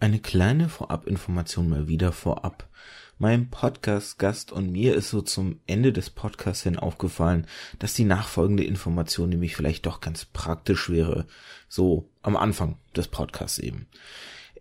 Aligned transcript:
Eine 0.00 0.20
kleine 0.20 0.68
Vorabinformation 0.68 1.68
mal 1.68 1.88
wieder 1.88 2.12
vorab. 2.12 2.68
Meinem 3.18 3.50
Podcast-Gast 3.50 4.52
und 4.52 4.70
mir 4.70 4.94
ist 4.94 5.10
so 5.10 5.22
zum 5.22 5.58
Ende 5.66 5.92
des 5.92 6.08
Podcasts 6.08 6.62
hin 6.62 6.78
aufgefallen, 6.78 7.48
dass 7.80 7.94
die 7.94 8.04
nachfolgende 8.04 8.62
Information 8.62 9.28
nämlich 9.28 9.56
vielleicht 9.56 9.86
doch 9.86 10.00
ganz 10.00 10.24
praktisch 10.24 10.88
wäre. 10.88 11.26
So 11.68 12.08
am 12.22 12.36
Anfang 12.36 12.76
des 12.94 13.08
Podcasts 13.08 13.58
eben. 13.58 13.88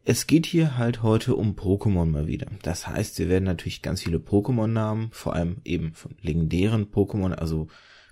Es 0.03 0.25
geht 0.25 0.47
hier 0.47 0.75
halt 0.75 1.03
heute 1.03 1.35
um 1.35 1.53
Pokémon 1.53 2.05
mal 2.05 2.25
wieder. 2.25 2.47
Das 2.63 2.87
heißt, 2.87 3.19
wir 3.19 3.29
werden 3.29 3.43
natürlich 3.43 3.83
ganz 3.83 4.01
viele 4.01 4.17
Pokémon-Namen, 4.17 5.09
vor 5.11 5.35
allem 5.35 5.57
eben 5.63 5.93
von 5.93 6.15
legendären 6.19 6.87
Pokémon, 6.91 7.33
also 7.33 7.67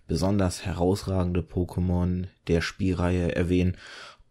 besonders 0.08 0.64
herausragende 0.64 1.42
Pokémon 1.42 2.28
der 2.48 2.62
Spielreihe 2.62 3.36
erwähnen 3.36 3.78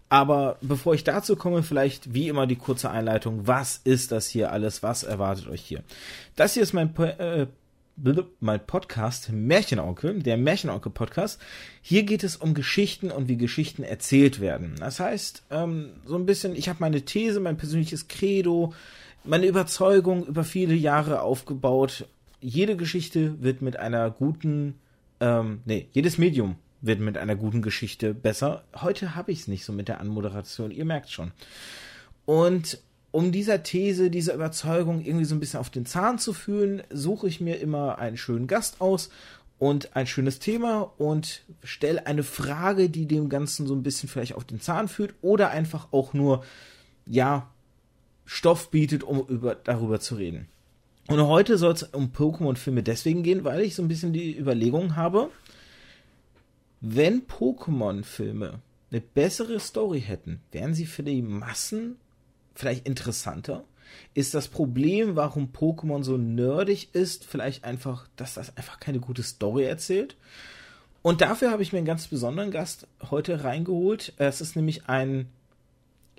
Aber 0.08 0.56
bevor 0.60 0.94
ich 0.94 1.04
dazu 1.04 1.36
komme, 1.36 1.62
vielleicht 1.62 2.12
wie 2.12 2.26
immer 2.26 2.48
die 2.48 2.56
kurze 2.56 2.90
Einleitung. 2.90 3.46
Was 3.46 3.80
ist 3.84 4.10
das 4.10 4.26
hier 4.26 4.50
alles? 4.50 4.82
Was 4.82 5.04
erwartet 5.04 5.46
euch 5.46 5.60
hier? 5.60 5.84
Das 6.34 6.54
hier 6.54 6.64
ist 6.64 6.72
mein 6.72 6.96
äh, 6.96 7.46
mein 7.96 8.66
Podcast 8.66 9.30
Märchenonkel, 9.30 10.22
der 10.22 10.36
Märchenonkel 10.36 10.92
Podcast. 10.92 11.40
Hier 11.82 12.04
geht 12.04 12.24
es 12.24 12.36
um 12.36 12.54
Geschichten 12.54 13.10
und 13.10 13.28
wie 13.28 13.36
Geschichten 13.36 13.82
erzählt 13.82 14.40
werden. 14.40 14.74
Das 14.78 15.00
heißt, 15.00 15.44
ähm, 15.50 15.90
so 16.04 16.16
ein 16.16 16.26
bisschen, 16.26 16.56
ich 16.56 16.68
habe 16.68 16.78
meine 16.80 17.02
These, 17.02 17.40
mein 17.40 17.56
persönliches 17.56 18.08
Credo, 18.08 18.72
meine 19.24 19.46
Überzeugung 19.46 20.26
über 20.26 20.44
viele 20.44 20.74
Jahre 20.74 21.22
aufgebaut. 21.22 22.06
Jede 22.40 22.76
Geschichte 22.76 23.42
wird 23.42 23.62
mit 23.62 23.76
einer 23.76 24.10
guten, 24.10 24.74
ähm, 25.20 25.60
nee, 25.64 25.88
jedes 25.92 26.16
Medium 26.16 26.56
wird 26.80 27.00
mit 27.00 27.18
einer 27.18 27.36
guten 27.36 27.60
Geschichte 27.60 28.14
besser. 28.14 28.64
Heute 28.74 29.14
habe 29.14 29.32
ich 29.32 29.40
es 29.40 29.48
nicht 29.48 29.64
so 29.64 29.72
mit 29.72 29.88
der 29.88 30.00
Anmoderation, 30.00 30.70
ihr 30.70 30.84
merkt 30.84 31.10
schon. 31.10 31.32
Und 32.24 32.78
um 33.12 33.32
dieser 33.32 33.62
These, 33.62 34.10
dieser 34.10 34.34
Überzeugung 34.34 35.04
irgendwie 35.04 35.24
so 35.24 35.34
ein 35.34 35.40
bisschen 35.40 35.60
auf 35.60 35.70
den 35.70 35.86
Zahn 35.86 36.18
zu 36.18 36.32
fühlen, 36.32 36.82
suche 36.90 37.28
ich 37.28 37.40
mir 37.40 37.58
immer 37.60 37.98
einen 37.98 38.16
schönen 38.16 38.46
Gast 38.46 38.80
aus 38.80 39.10
und 39.58 39.94
ein 39.96 40.06
schönes 40.06 40.38
Thema 40.38 40.92
und 40.96 41.42
stelle 41.62 42.06
eine 42.06 42.22
Frage, 42.22 42.88
die 42.88 43.06
dem 43.06 43.28
Ganzen 43.28 43.66
so 43.66 43.74
ein 43.74 43.82
bisschen 43.82 44.08
vielleicht 44.08 44.34
auf 44.34 44.44
den 44.44 44.60
Zahn 44.60 44.88
fühlt 44.88 45.14
oder 45.22 45.50
einfach 45.50 45.88
auch 45.92 46.14
nur, 46.14 46.44
ja, 47.06 47.50
Stoff 48.24 48.70
bietet, 48.70 49.02
um 49.02 49.26
über, 49.26 49.56
darüber 49.56 49.98
zu 49.98 50.14
reden. 50.14 50.46
Und 51.08 51.20
heute 51.26 51.58
soll 51.58 51.72
es 51.72 51.82
um 51.82 52.12
Pokémon-Filme 52.12 52.84
deswegen 52.84 53.24
gehen, 53.24 53.42
weil 53.42 53.62
ich 53.62 53.74
so 53.74 53.82
ein 53.82 53.88
bisschen 53.88 54.12
die 54.12 54.38
Überlegung 54.38 54.94
habe, 54.94 55.30
wenn 56.80 57.26
Pokémon-Filme 57.26 58.60
eine 58.90 59.00
bessere 59.00 59.58
Story 59.58 60.00
hätten, 60.00 60.40
wären 60.52 60.74
sie 60.74 60.86
für 60.86 61.02
die 61.02 61.22
Massen 61.22 61.96
vielleicht 62.54 62.86
interessanter? 62.86 63.64
Ist 64.14 64.34
das 64.34 64.48
Problem, 64.48 65.16
warum 65.16 65.50
Pokémon 65.52 66.02
so 66.02 66.16
nerdig 66.16 66.94
ist, 66.94 67.24
vielleicht 67.24 67.64
einfach, 67.64 68.08
dass 68.16 68.34
das 68.34 68.56
einfach 68.56 68.80
keine 68.80 69.00
gute 69.00 69.22
Story 69.22 69.64
erzählt? 69.64 70.16
Und 71.02 71.20
dafür 71.20 71.50
habe 71.50 71.62
ich 71.62 71.72
mir 71.72 71.78
einen 71.78 71.86
ganz 71.86 72.08
besonderen 72.08 72.50
Gast 72.50 72.86
heute 73.10 73.44
reingeholt. 73.44 74.12
Es 74.18 74.40
ist 74.40 74.54
nämlich 74.54 74.88
ein, 74.88 75.28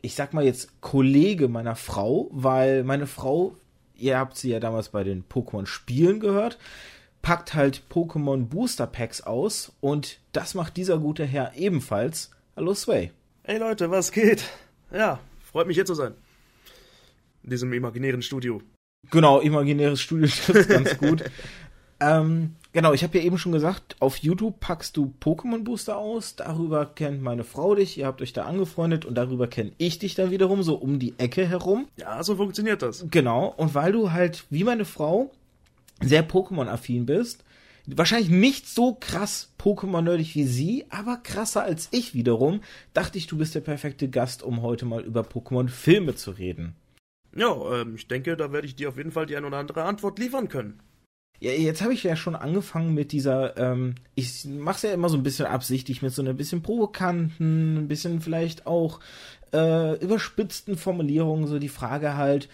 ich 0.02 0.16
sag 0.16 0.34
mal 0.34 0.44
jetzt 0.44 0.81
Kollege 0.81 1.47
meiner 1.47 1.75
Frau, 1.75 2.30
weil 2.31 2.84
meine 2.84 3.08
Frau, 3.08 3.56
ihr 3.96 4.18
habt 4.18 4.38
sie 4.38 4.50
ja 4.50 4.59
damals 4.59 4.90
bei 4.90 5.03
den 5.03 5.24
Pokémon-Spielen 5.25 6.20
gehört, 6.20 6.58
packt 7.22 7.53
halt 7.53 7.84
Pokémon 7.91 8.46
Booster 8.46 8.88
Packs 8.88 9.22
aus 9.22 9.74
und 9.81 10.20
das 10.31 10.56
macht 10.56 10.78
dieser 10.78 10.97
gute 10.97 11.25
Herr 11.25 11.53
ebenfalls. 11.56 12.31
Hallo 12.56 12.74
Sway. 12.74 13.12
Hey 13.44 13.59
Leute, 13.59 13.91
was 13.91 14.12
geht? 14.12 14.46
Ja, 14.91 15.20
freut 15.51 15.67
mich 15.67 15.75
hier 15.75 15.85
zu 15.85 15.94
sein 15.94 16.13
in 17.44 17.50
diesem 17.50 17.72
imaginären 17.73 18.22
Studio. 18.22 18.62
Genau, 19.09 19.39
imaginäres 19.39 20.01
Studio 20.01 20.28
trifft 20.28 20.69
ganz 20.69 20.97
gut. 20.97 21.23
ähm, 22.00 22.56
genau, 22.72 22.94
ich 22.94 23.03
habe 23.03 23.17
ja 23.17 23.23
eben 23.23 23.38
schon 23.38 23.51
gesagt, 23.51 23.95
auf 24.00 24.17
YouTube 24.17 24.59
packst 24.59 24.95
du 24.95 25.13
Pokémon 25.19 25.63
Booster 25.63 25.97
aus, 25.97 26.35
darüber 26.35 26.85
kennt 26.85 27.22
meine 27.22 27.44
Frau 27.44 27.73
dich, 27.73 27.97
ihr 27.97 28.06
habt 28.06 28.22
euch 28.22 28.34
da 28.34 28.45
angefreundet 28.45 29.06
und 29.06 29.16
darüber 29.16 29.47
kenne 29.47 29.72
ich 29.79 29.97
dich 29.97 30.13
dann 30.13 30.29
wiederum, 30.29 30.61
so 30.61 30.75
um 30.75 31.00
die 31.00 31.16
Ecke 31.17 31.47
herum. 31.47 31.88
Ja, 31.97 32.23
so 32.23 32.35
funktioniert 32.35 32.84
das. 32.84 33.06
Genau, 33.09 33.53
und 33.57 33.73
weil 33.73 33.91
du 33.91 34.11
halt, 34.11 34.45
wie 34.50 34.63
meine 34.63 34.85
Frau, 34.85 35.31
sehr 36.00 36.28
Pokémon-affin 36.28 37.06
bist, 37.06 37.44
wahrscheinlich 37.88 38.30
nicht 38.30 38.68
so 38.68 38.96
krass 39.00 39.53
Pokémon-nerdig 39.58 40.36
wie 40.36 40.46
sie, 40.46 40.86
aber 40.90 41.18
krasser 41.18 41.64
als 41.64 41.90
ich 41.92 42.14
wiederum, 42.14 42.62
dachte 42.94 43.18
ich, 43.18 43.28
du 43.28 43.38
bist 43.38 43.56
der 43.56 43.62
perfekte 43.62 44.09
Gast, 44.09 44.44
um 44.44 44.62
heute 44.62 44.86
mal 44.86 45.03
über 45.03 45.22
Pokémon-Filme 45.22 46.16
zu 46.16 46.31
reden. 46.31 46.75
Ja, 47.36 47.81
ähm, 47.81 47.96
ich 47.96 48.08
denke, 48.08 48.36
da 48.36 48.52
werde 48.52 48.68
ich 48.68 48.75
dir 48.75 48.90
auf 48.90 48.97
jeden 48.97 49.12
Fall 49.12 49.25
die 49.25 49.36
ein 49.36 49.46
oder 49.46 49.58
andere 49.58 49.84
Antwort 49.84 50.20
liefern 50.20 50.50
können. 50.50 50.81
Ja, 51.40 51.52
jetzt 51.52 51.81
habe 51.81 51.94
ich 51.94 52.03
ja 52.03 52.16
schon 52.16 52.36
angefangen 52.36 52.94
mit 52.94 53.12
dieser, 53.12 53.58
ähm, 53.58 53.96
ich 54.14 54.46
mache 54.46 54.88
ja 54.88 54.94
immer 54.94 55.09
so 55.09 55.18
ein 55.18 55.24
bisschen 55.24 55.47
absichtlich 55.47 56.03
mit 56.03 56.14
so 56.14 56.22
einer 56.22 56.34
bisschen 56.34 56.62
provokanten, 56.62 57.78
ein 57.78 57.88
bisschen 57.88 58.22
vielleicht 58.22 58.68
auch 58.68 59.00
äh, 59.52 59.96
überspitzten 60.03 60.78
Formulierungen, 60.78 61.47
so 61.47 61.58
die 61.58 61.70
Frage 61.70 62.16
halt, 62.16 62.47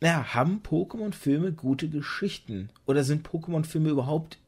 naja, 0.00 0.34
haben 0.34 0.60
Pokémon-Filme 0.62 1.52
gute 1.52 1.88
Geschichten? 1.88 2.70
Oder 2.86 3.04
sind 3.04 3.26
Pokémon-Filme 3.26 3.90
überhaupt 3.90 4.38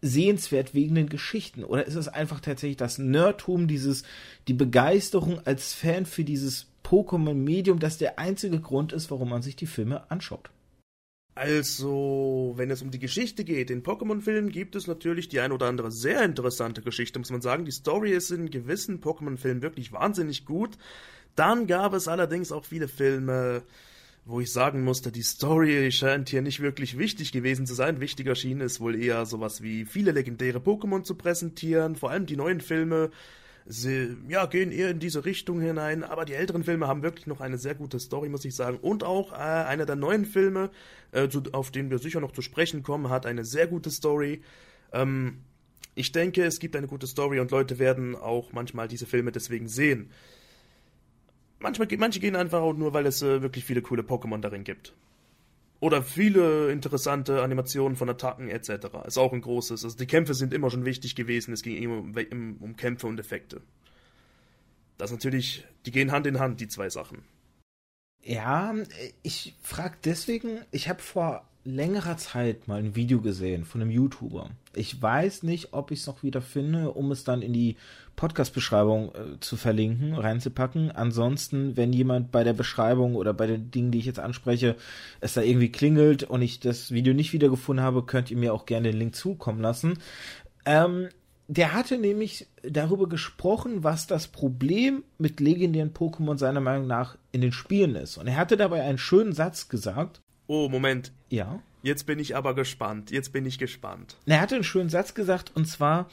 sehenswert 0.00 0.74
wegen 0.74 0.94
den 0.94 1.08
Geschichten? 1.08 1.64
Oder 1.64 1.86
ist 1.86 1.96
es 1.96 2.08
einfach 2.08 2.40
tatsächlich 2.40 2.76
das 2.76 2.98
Nerdtum, 2.98 3.68
dieses, 3.68 4.04
die 4.48 4.54
Begeisterung 4.54 5.40
als 5.46 5.74
Fan 5.74 6.06
für 6.06 6.24
dieses 6.24 6.66
Pokémon-Medium, 6.84 7.78
das 7.78 7.98
der 7.98 8.18
einzige 8.18 8.60
Grund 8.60 8.92
ist, 8.92 9.10
warum 9.10 9.30
man 9.30 9.42
sich 9.42 9.56
die 9.56 9.66
Filme 9.66 10.10
anschaut. 10.10 10.50
Also, 11.34 12.52
wenn 12.56 12.70
es 12.70 12.82
um 12.82 12.92
die 12.92 13.00
Geschichte 13.00 13.42
geht, 13.42 13.70
in 13.70 13.82
Pokémon-Filmen 13.82 14.50
gibt 14.50 14.76
es 14.76 14.86
natürlich 14.86 15.28
die 15.28 15.40
ein 15.40 15.50
oder 15.50 15.66
andere 15.66 15.90
sehr 15.90 16.22
interessante 16.22 16.80
Geschichte, 16.80 17.18
muss 17.18 17.32
man 17.32 17.40
sagen. 17.40 17.64
Die 17.64 17.72
Story 17.72 18.12
ist 18.12 18.30
in 18.30 18.50
gewissen 18.50 19.00
Pokémon-Filmen 19.00 19.60
wirklich 19.60 19.90
wahnsinnig 19.90 20.44
gut. 20.44 20.78
Dann 21.34 21.66
gab 21.66 21.92
es 21.92 22.06
allerdings 22.06 22.52
auch 22.52 22.64
viele 22.64 22.86
Filme, 22.86 23.62
wo 24.26 24.40
ich 24.40 24.52
sagen 24.52 24.84
musste, 24.84 25.12
die 25.12 25.22
Story 25.22 25.92
scheint 25.92 26.30
hier 26.30 26.42
nicht 26.42 26.60
wirklich 26.60 26.98
wichtig 26.98 27.32
gewesen 27.32 27.66
zu 27.66 27.74
sein. 27.74 28.00
Wichtiger 28.00 28.34
schien 28.34 28.60
es 28.60 28.80
wohl 28.80 29.00
eher 29.00 29.26
sowas 29.26 29.62
wie 29.62 29.84
viele 29.84 30.12
legendäre 30.12 30.58
Pokémon 30.58 31.02
zu 31.02 31.14
präsentieren, 31.14 31.96
vor 31.96 32.10
allem 32.10 32.26
die 32.26 32.36
neuen 32.36 32.60
Filme 32.60 33.10
sie, 33.66 34.16
ja, 34.28 34.46
gehen 34.46 34.72
eher 34.72 34.90
in 34.90 34.98
diese 34.98 35.24
Richtung 35.24 35.60
hinein, 35.60 36.04
aber 36.04 36.24
die 36.24 36.34
älteren 36.34 36.64
Filme 36.64 36.86
haben 36.86 37.02
wirklich 37.02 37.26
noch 37.26 37.40
eine 37.40 37.58
sehr 37.58 37.74
gute 37.74 37.98
Story, 37.98 38.28
muss 38.28 38.44
ich 38.44 38.54
sagen. 38.54 38.78
Und 38.78 39.04
auch 39.04 39.32
äh, 39.32 39.36
einer 39.36 39.86
der 39.86 39.96
neuen 39.96 40.24
Filme, 40.24 40.70
äh, 41.12 41.28
zu, 41.28 41.42
auf 41.52 41.70
den 41.70 41.90
wir 41.90 41.98
sicher 41.98 42.20
noch 42.20 42.32
zu 42.32 42.42
sprechen 42.42 42.82
kommen, 42.82 43.08
hat 43.08 43.26
eine 43.26 43.44
sehr 43.44 43.66
gute 43.66 43.90
Story. 43.90 44.42
Ähm, 44.92 45.38
ich 45.94 46.12
denke, 46.12 46.44
es 46.44 46.58
gibt 46.58 46.76
eine 46.76 46.88
gute 46.88 47.06
Story 47.06 47.40
und 47.40 47.50
Leute 47.50 47.78
werden 47.78 48.16
auch 48.16 48.52
manchmal 48.52 48.88
diese 48.88 49.06
Filme 49.06 49.32
deswegen 49.32 49.68
sehen. 49.68 50.10
Manchmal, 51.64 51.88
manche 51.96 52.20
gehen 52.20 52.36
einfach 52.36 52.60
auch 52.60 52.74
nur, 52.74 52.92
weil 52.92 53.06
es 53.06 53.22
äh, 53.22 53.40
wirklich 53.40 53.64
viele 53.64 53.80
coole 53.80 54.02
Pokémon 54.02 54.38
darin 54.38 54.64
gibt. 54.64 54.92
Oder 55.80 56.02
viele 56.02 56.70
interessante 56.70 57.42
Animationen 57.42 57.96
von 57.96 58.10
Attacken 58.10 58.50
etc. 58.50 58.86
Ist 59.06 59.16
auch 59.16 59.32
ein 59.32 59.40
großes. 59.40 59.82
Also 59.82 59.96
die 59.96 60.06
Kämpfe 60.06 60.34
sind 60.34 60.52
immer 60.52 60.70
schon 60.70 60.84
wichtig 60.84 61.14
gewesen. 61.14 61.54
Es 61.54 61.62
ging 61.62 61.76
immer 61.76 61.96
um, 62.00 62.14
um, 62.32 62.56
um 62.60 62.76
Kämpfe 62.76 63.06
und 63.06 63.18
Effekte. 63.18 63.62
Das 64.98 65.10
natürlich, 65.10 65.64
die 65.86 65.90
gehen 65.90 66.12
Hand 66.12 66.26
in 66.26 66.38
Hand, 66.38 66.60
die 66.60 66.68
zwei 66.68 66.90
Sachen. 66.90 67.22
Ja, 68.22 68.74
ich 69.22 69.54
frage 69.62 69.96
deswegen, 70.04 70.60
ich 70.70 70.90
habe 70.90 71.00
vor 71.00 71.48
längerer 71.64 72.16
Zeit 72.16 72.68
mal 72.68 72.78
ein 72.78 72.94
Video 72.94 73.20
gesehen 73.20 73.64
von 73.64 73.80
einem 73.80 73.90
YouTuber. 73.90 74.50
Ich 74.74 75.00
weiß 75.00 75.42
nicht, 75.42 75.72
ob 75.72 75.90
ich 75.90 76.00
es 76.00 76.06
noch 76.06 76.22
wieder 76.22 76.42
finde, 76.42 76.92
um 76.92 77.10
es 77.10 77.24
dann 77.24 77.42
in 77.42 77.52
die 77.52 77.76
Podcast-Beschreibung 78.16 79.14
äh, 79.14 79.40
zu 79.40 79.56
verlinken, 79.56 80.14
reinzupacken. 80.14 80.92
Ansonsten, 80.92 81.76
wenn 81.76 81.92
jemand 81.92 82.30
bei 82.30 82.44
der 82.44 82.52
Beschreibung 82.52 83.16
oder 83.16 83.32
bei 83.32 83.46
den 83.46 83.70
Dingen, 83.70 83.90
die 83.90 83.98
ich 83.98 84.06
jetzt 84.06 84.20
anspreche, 84.20 84.76
es 85.20 85.34
da 85.34 85.40
irgendwie 85.40 85.72
klingelt 85.72 86.22
und 86.22 86.42
ich 86.42 86.60
das 86.60 86.92
Video 86.92 87.14
nicht 87.14 87.32
wiedergefunden 87.32 87.84
habe, 87.84 88.04
könnt 88.04 88.30
ihr 88.30 88.36
mir 88.36 88.54
auch 88.54 88.66
gerne 88.66 88.90
den 88.90 88.98
Link 88.98 89.16
zukommen 89.16 89.60
lassen. 89.60 89.98
Ähm, 90.66 91.08
der 91.46 91.74
hatte 91.74 91.98
nämlich 91.98 92.46
darüber 92.62 93.08
gesprochen, 93.08 93.84
was 93.84 94.06
das 94.06 94.28
Problem 94.28 95.04
mit 95.18 95.40
legendären 95.40 95.92
Pokémon 95.92 96.38
seiner 96.38 96.60
Meinung 96.60 96.86
nach 96.86 97.18
in 97.32 97.42
den 97.42 97.52
Spielen 97.52 97.96
ist. 97.96 98.16
Und 98.16 98.28
er 98.28 98.36
hatte 98.36 98.56
dabei 98.56 98.82
einen 98.82 98.98
schönen 98.98 99.32
Satz 99.32 99.68
gesagt. 99.68 100.22
Oh, 100.46 100.68
Moment. 100.68 101.12
Ja. 101.30 101.60
Jetzt 101.82 102.06
bin 102.06 102.18
ich 102.18 102.36
aber 102.36 102.54
gespannt. 102.54 103.10
Jetzt 103.10 103.32
bin 103.32 103.44
ich 103.46 103.58
gespannt. 103.58 104.16
Er 104.26 104.40
hatte 104.40 104.54
einen 104.54 104.64
schönen 104.64 104.88
Satz 104.88 105.14
gesagt, 105.14 105.52
und 105.54 105.66
zwar, 105.66 106.08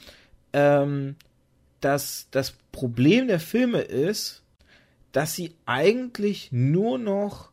ähm, 0.54 1.16
dass 1.80 2.28
das 2.32 2.54
Problem 2.72 3.28
der 3.28 3.40
Filme 3.40 3.80
ist, 3.80 4.44
dass 5.12 5.34
sie 5.34 5.54
eigentlich 5.66 6.52
nur 6.52 6.98
noch 6.98 7.52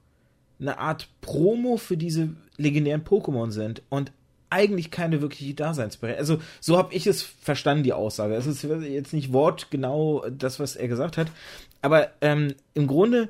eine 0.61 0.79
Art 0.79 1.09
Promo 1.21 1.77
für 1.77 1.97
diese 1.97 2.31
legendären 2.57 3.05
Pokémon 3.05 3.51
sind 3.51 3.83
und 3.89 4.13
eigentlich 4.51 4.91
keine 4.91 5.21
wirkliche 5.21 5.55
Daseinsberechtigung. 5.55 6.21
Also 6.21 6.43
so 6.61 6.79
habe 6.79 6.95
ich 6.95 7.07
es 7.07 7.23
verstanden, 7.23 7.85
die 7.85 7.93
Aussage. 7.93 8.35
Es 8.35 8.47
ist 8.47 8.63
jetzt 8.63 9.13
nicht 9.13 9.33
wortgenau 9.33 10.25
das, 10.31 10.59
was 10.59 10.75
er 10.75 10.89
gesagt 10.89 11.17
hat, 11.17 11.29
aber 11.83 12.11
ähm, 12.21 12.55
im 12.75 12.87
Grunde 12.87 13.29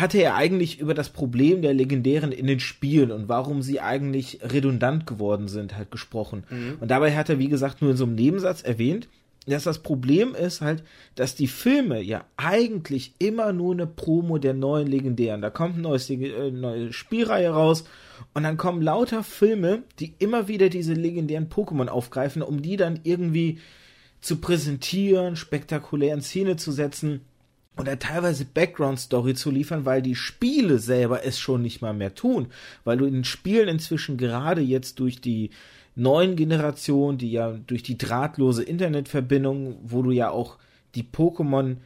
hatte 0.00 0.18
er 0.18 0.34
eigentlich 0.34 0.80
über 0.80 0.94
das 0.94 1.10
Problem 1.10 1.62
der 1.62 1.74
Legendären 1.74 2.32
in 2.32 2.46
den 2.46 2.60
Spielen 2.60 3.10
und 3.10 3.28
warum 3.28 3.62
sie 3.62 3.80
eigentlich 3.80 4.40
redundant 4.42 5.06
geworden 5.06 5.48
sind, 5.48 5.76
halt 5.76 5.90
gesprochen. 5.90 6.44
Mhm. 6.50 6.76
Und 6.80 6.90
dabei 6.90 7.14
hat 7.14 7.28
er, 7.28 7.38
wie 7.38 7.48
gesagt, 7.48 7.82
nur 7.82 7.92
in 7.92 7.96
so 7.96 8.04
einem 8.04 8.14
Nebensatz 8.14 8.62
erwähnt, 8.62 9.08
dass 9.46 9.64
das 9.64 9.78
Problem 9.78 10.34
ist 10.34 10.60
halt, 10.60 10.82
dass 11.14 11.34
die 11.34 11.46
Filme 11.46 12.02
ja 12.02 12.24
eigentlich 12.36 13.14
immer 13.18 13.52
nur 13.52 13.74
eine 13.74 13.86
Promo 13.86 14.38
der 14.38 14.54
neuen 14.54 14.88
Legendären. 14.88 15.40
Da 15.40 15.50
kommt 15.50 15.74
eine 15.74 15.82
neues, 15.82 16.10
äh, 16.10 16.50
neue 16.50 16.92
Spielreihe 16.92 17.50
raus 17.50 17.84
und 18.34 18.42
dann 18.42 18.56
kommen 18.56 18.82
lauter 18.82 19.22
Filme, 19.22 19.84
die 20.00 20.14
immer 20.18 20.48
wieder 20.48 20.68
diese 20.68 20.94
legendären 20.94 21.48
Pokémon 21.48 21.88
aufgreifen, 21.88 22.42
um 22.42 22.60
die 22.60 22.76
dann 22.76 23.00
irgendwie 23.04 23.58
zu 24.20 24.36
präsentieren, 24.36 25.36
spektakulär 25.36 26.14
in 26.14 26.22
Szene 26.22 26.56
zu 26.56 26.72
setzen 26.72 27.20
oder 27.78 27.98
teilweise 27.98 28.44
Background-Story 28.44 29.34
zu 29.34 29.50
liefern, 29.50 29.84
weil 29.84 30.02
die 30.02 30.14
Spiele 30.14 30.78
selber 30.78 31.24
es 31.24 31.38
schon 31.38 31.62
nicht 31.62 31.82
mal 31.82 31.92
mehr 31.92 32.14
tun. 32.14 32.48
Weil 32.84 32.98
du 32.98 33.04
in 33.04 33.14
den 33.14 33.24
Spielen 33.24 33.68
inzwischen 33.68 34.16
gerade 34.16 34.60
jetzt 34.60 34.98
durch 34.98 35.20
die 35.20 35.50
neuen 35.94 36.36
Generationen, 36.36 37.18
die 37.18 37.32
ja 37.32 37.52
durch 37.66 37.82
die 37.82 37.98
drahtlose 37.98 38.62
Internetverbindung, 38.62 39.76
wo 39.82 40.02
du 40.02 40.10
ja 40.10 40.30
auch 40.30 40.58
die 40.94 41.04
Pokémon 41.04 41.76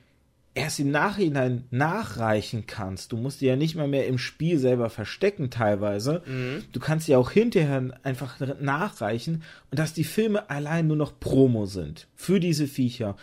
erst 0.54 0.80
im 0.80 0.90
Nachhinein 0.90 1.64
nachreichen 1.70 2.66
kannst. 2.66 3.12
Du 3.12 3.16
musst 3.16 3.40
die 3.40 3.46
ja 3.46 3.56
nicht 3.56 3.76
mal 3.76 3.86
mehr 3.86 4.06
im 4.08 4.18
Spiel 4.18 4.58
selber 4.58 4.90
verstecken 4.90 5.50
teilweise. 5.50 6.22
Mhm. 6.26 6.64
Du 6.72 6.80
kannst 6.80 7.06
sie 7.06 7.14
auch 7.14 7.30
hinterher 7.30 7.92
einfach 8.02 8.38
nachreichen 8.60 9.42
und 9.70 9.78
dass 9.78 9.92
die 9.92 10.04
Filme 10.04 10.50
allein 10.50 10.88
nur 10.88 10.96
noch 10.96 11.18
Promo 11.20 11.66
sind 11.66 12.08
für 12.16 12.40
diese 12.40 12.66
Viecher. 12.66 13.16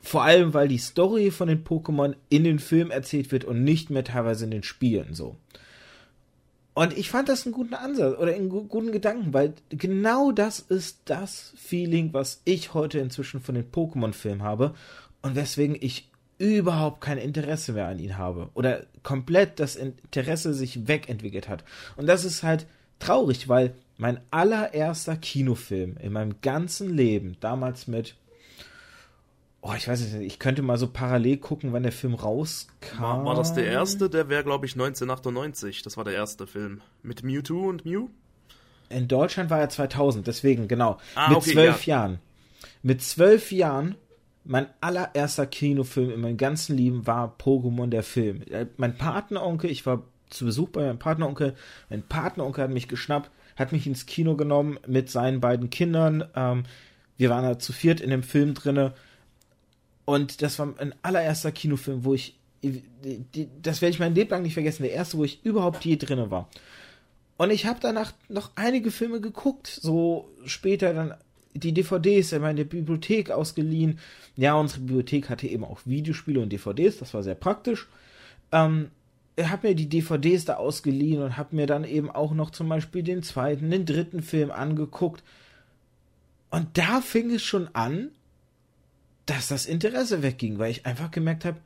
Vor 0.00 0.22
allem, 0.22 0.54
weil 0.54 0.68
die 0.68 0.78
Story 0.78 1.30
von 1.30 1.48
den 1.48 1.64
Pokémon 1.64 2.14
in 2.28 2.44
den 2.44 2.58
Filmen 2.58 2.90
erzählt 2.90 3.32
wird 3.32 3.44
und 3.44 3.64
nicht 3.64 3.90
mehr 3.90 4.04
teilweise 4.04 4.44
in 4.44 4.50
den 4.50 4.62
Spielen 4.62 5.14
so. 5.14 5.36
Und 6.74 6.96
ich 6.96 7.10
fand 7.10 7.28
das 7.28 7.44
einen 7.44 7.54
guten 7.54 7.74
Ansatz 7.74 8.16
oder 8.18 8.32
einen 8.32 8.48
guten 8.48 8.92
Gedanken, 8.92 9.34
weil 9.34 9.54
genau 9.68 10.30
das 10.30 10.60
ist 10.60 11.00
das 11.06 11.52
Feeling, 11.56 12.12
was 12.12 12.40
ich 12.44 12.72
heute 12.72 13.00
inzwischen 13.00 13.40
von 13.40 13.56
den 13.56 13.68
Pokémon-Filmen 13.68 14.44
habe 14.44 14.74
und 15.20 15.34
weswegen 15.34 15.76
ich 15.80 16.08
überhaupt 16.38 17.00
kein 17.00 17.18
Interesse 17.18 17.72
mehr 17.72 17.88
an 17.88 17.98
ihnen 17.98 18.16
habe 18.16 18.50
oder 18.54 18.86
komplett 19.02 19.58
das 19.58 19.74
Interesse 19.74 20.54
sich 20.54 20.86
wegentwickelt 20.86 21.48
hat. 21.48 21.64
Und 21.96 22.06
das 22.06 22.24
ist 22.24 22.44
halt 22.44 22.66
traurig, 23.00 23.48
weil 23.48 23.74
mein 23.96 24.20
allererster 24.30 25.16
Kinofilm 25.16 25.96
in 25.96 26.12
meinem 26.12 26.40
ganzen 26.42 26.96
Leben, 26.96 27.36
damals 27.40 27.88
mit 27.88 28.14
Oh, 29.60 29.72
ich 29.76 29.88
weiß 29.88 30.00
nicht, 30.00 30.14
ich 30.14 30.38
könnte 30.38 30.62
mal 30.62 30.78
so 30.78 30.86
parallel 30.86 31.38
gucken, 31.38 31.72
wann 31.72 31.82
der 31.82 31.92
Film 31.92 32.14
rauskam. 32.14 33.02
War, 33.02 33.24
war 33.24 33.34
das 33.34 33.54
der 33.54 33.66
erste? 33.66 34.08
Der 34.08 34.28
wäre, 34.28 34.44
glaube 34.44 34.66
ich, 34.66 34.74
1998. 34.74 35.82
Das 35.82 35.96
war 35.96 36.04
der 36.04 36.14
erste 36.14 36.46
Film. 36.46 36.80
Mit 37.02 37.24
Mewtwo 37.24 37.68
und 37.68 37.84
Mew? 37.84 38.08
In 38.88 39.08
Deutschland 39.08 39.50
war 39.50 39.58
er 39.58 39.68
2000, 39.68 40.26
deswegen, 40.26 40.68
genau. 40.68 40.98
Ah, 41.14 41.28
mit 41.28 41.38
okay, 41.38 41.52
zwölf 41.52 41.86
ja. 41.86 41.96
Jahren. 41.96 42.18
Mit 42.82 43.02
zwölf 43.02 43.50
Jahren, 43.50 43.96
mein 44.44 44.66
allererster 44.80 45.46
Kinofilm 45.46 46.10
in 46.10 46.20
meinem 46.20 46.36
ganzen 46.36 46.76
Leben 46.76 47.06
war 47.06 47.36
Pokémon 47.38 47.88
der 47.88 48.04
Film. 48.04 48.42
Äh, 48.42 48.66
mein 48.76 48.96
Patenonkel, 48.96 49.70
ich 49.70 49.84
war 49.84 50.04
zu 50.30 50.44
Besuch 50.44 50.68
bei 50.70 50.82
meinem 50.82 50.98
Patenonkel. 50.98 51.54
Mein 51.90 52.02
Patenonkel 52.02 52.64
hat 52.64 52.70
mich 52.70 52.88
geschnappt, 52.88 53.30
hat 53.56 53.72
mich 53.72 53.86
ins 53.86 54.06
Kino 54.06 54.36
genommen 54.36 54.78
mit 54.86 55.10
seinen 55.10 55.40
beiden 55.40 55.68
Kindern. 55.68 56.24
Ähm, 56.34 56.64
wir 57.16 57.30
waren 57.30 57.44
da 57.44 57.58
zu 57.58 57.72
viert 57.72 58.00
in 58.00 58.10
dem 58.10 58.22
Film 58.22 58.54
drinne 58.54 58.94
und 60.08 60.40
das 60.40 60.58
war 60.58 60.72
ein 60.78 60.94
allererster 61.02 61.52
Kinofilm, 61.52 62.02
wo 62.02 62.14
ich, 62.14 62.34
das 63.60 63.82
werde 63.82 63.90
ich 63.90 63.98
mein 63.98 64.14
Leben 64.14 64.30
lang 64.30 64.40
nicht 64.40 64.54
vergessen, 64.54 64.84
der 64.84 64.92
erste, 64.92 65.18
wo 65.18 65.24
ich 65.24 65.44
überhaupt 65.44 65.84
je 65.84 65.96
drinne 65.96 66.30
war. 66.30 66.48
Und 67.36 67.50
ich 67.50 67.66
habe 67.66 67.78
danach 67.82 68.14
noch 68.30 68.52
einige 68.54 68.90
Filme 68.90 69.20
geguckt, 69.20 69.66
so 69.66 70.30
später 70.46 70.94
dann 70.94 71.12
die 71.52 71.74
DVDs 71.74 72.32
in 72.32 72.40
meine 72.40 72.64
Bibliothek 72.64 73.30
ausgeliehen. 73.30 73.98
Ja, 74.34 74.54
unsere 74.54 74.80
Bibliothek 74.80 75.28
hatte 75.28 75.46
eben 75.46 75.62
auch 75.62 75.80
Videospiele 75.84 76.40
und 76.40 76.50
DVDs, 76.54 76.96
das 76.96 77.12
war 77.12 77.22
sehr 77.22 77.34
praktisch. 77.34 77.86
Ähm, 78.50 78.90
habe 79.38 79.68
mir 79.68 79.74
die 79.74 79.90
DVDs 79.90 80.46
da 80.46 80.54
ausgeliehen 80.54 81.20
und 81.20 81.36
habe 81.36 81.54
mir 81.54 81.66
dann 81.66 81.84
eben 81.84 82.10
auch 82.10 82.32
noch 82.32 82.48
zum 82.48 82.70
Beispiel 82.70 83.02
den 83.02 83.22
zweiten, 83.22 83.70
den 83.70 83.84
dritten 83.84 84.22
Film 84.22 84.52
angeguckt. 84.52 85.22
Und 86.48 86.78
da 86.78 87.02
fing 87.02 87.30
es 87.30 87.42
schon 87.42 87.68
an, 87.74 88.10
dass 89.28 89.48
das 89.48 89.66
Interesse 89.66 90.22
wegging, 90.22 90.58
weil 90.58 90.70
ich 90.70 90.86
einfach 90.86 91.10
gemerkt 91.10 91.44
habe, 91.44 91.60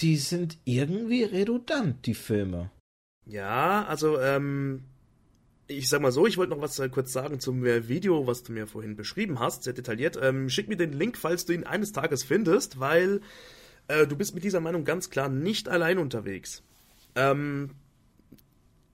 die 0.00 0.16
sind 0.16 0.58
irgendwie 0.64 1.22
redundant, 1.22 2.04
die 2.06 2.14
Filme. 2.14 2.70
Ja, 3.24 3.84
also, 3.84 4.18
ähm, 4.18 4.82
ich 5.68 5.88
sag 5.88 6.02
mal 6.02 6.10
so, 6.10 6.26
ich 6.26 6.38
wollte 6.38 6.52
noch 6.52 6.60
was 6.60 6.78
äh, 6.80 6.88
kurz 6.88 7.12
sagen 7.12 7.38
zum 7.38 7.64
äh, 7.64 7.88
Video, 7.88 8.26
was 8.26 8.42
du 8.42 8.52
mir 8.52 8.66
vorhin 8.66 8.96
beschrieben 8.96 9.38
hast, 9.38 9.62
sehr 9.62 9.72
detailliert. 9.72 10.18
Ähm, 10.20 10.48
schick 10.48 10.68
mir 10.68 10.76
den 10.76 10.92
Link, 10.92 11.16
falls 11.16 11.46
du 11.46 11.52
ihn 11.52 11.64
eines 11.64 11.92
Tages 11.92 12.24
findest, 12.24 12.80
weil 12.80 13.20
äh, 13.86 14.08
du 14.08 14.16
bist 14.16 14.34
mit 14.34 14.42
dieser 14.42 14.60
Meinung 14.60 14.84
ganz 14.84 15.10
klar 15.10 15.28
nicht 15.28 15.68
allein 15.68 15.98
unterwegs. 15.98 16.64
Ähm, 17.14 17.70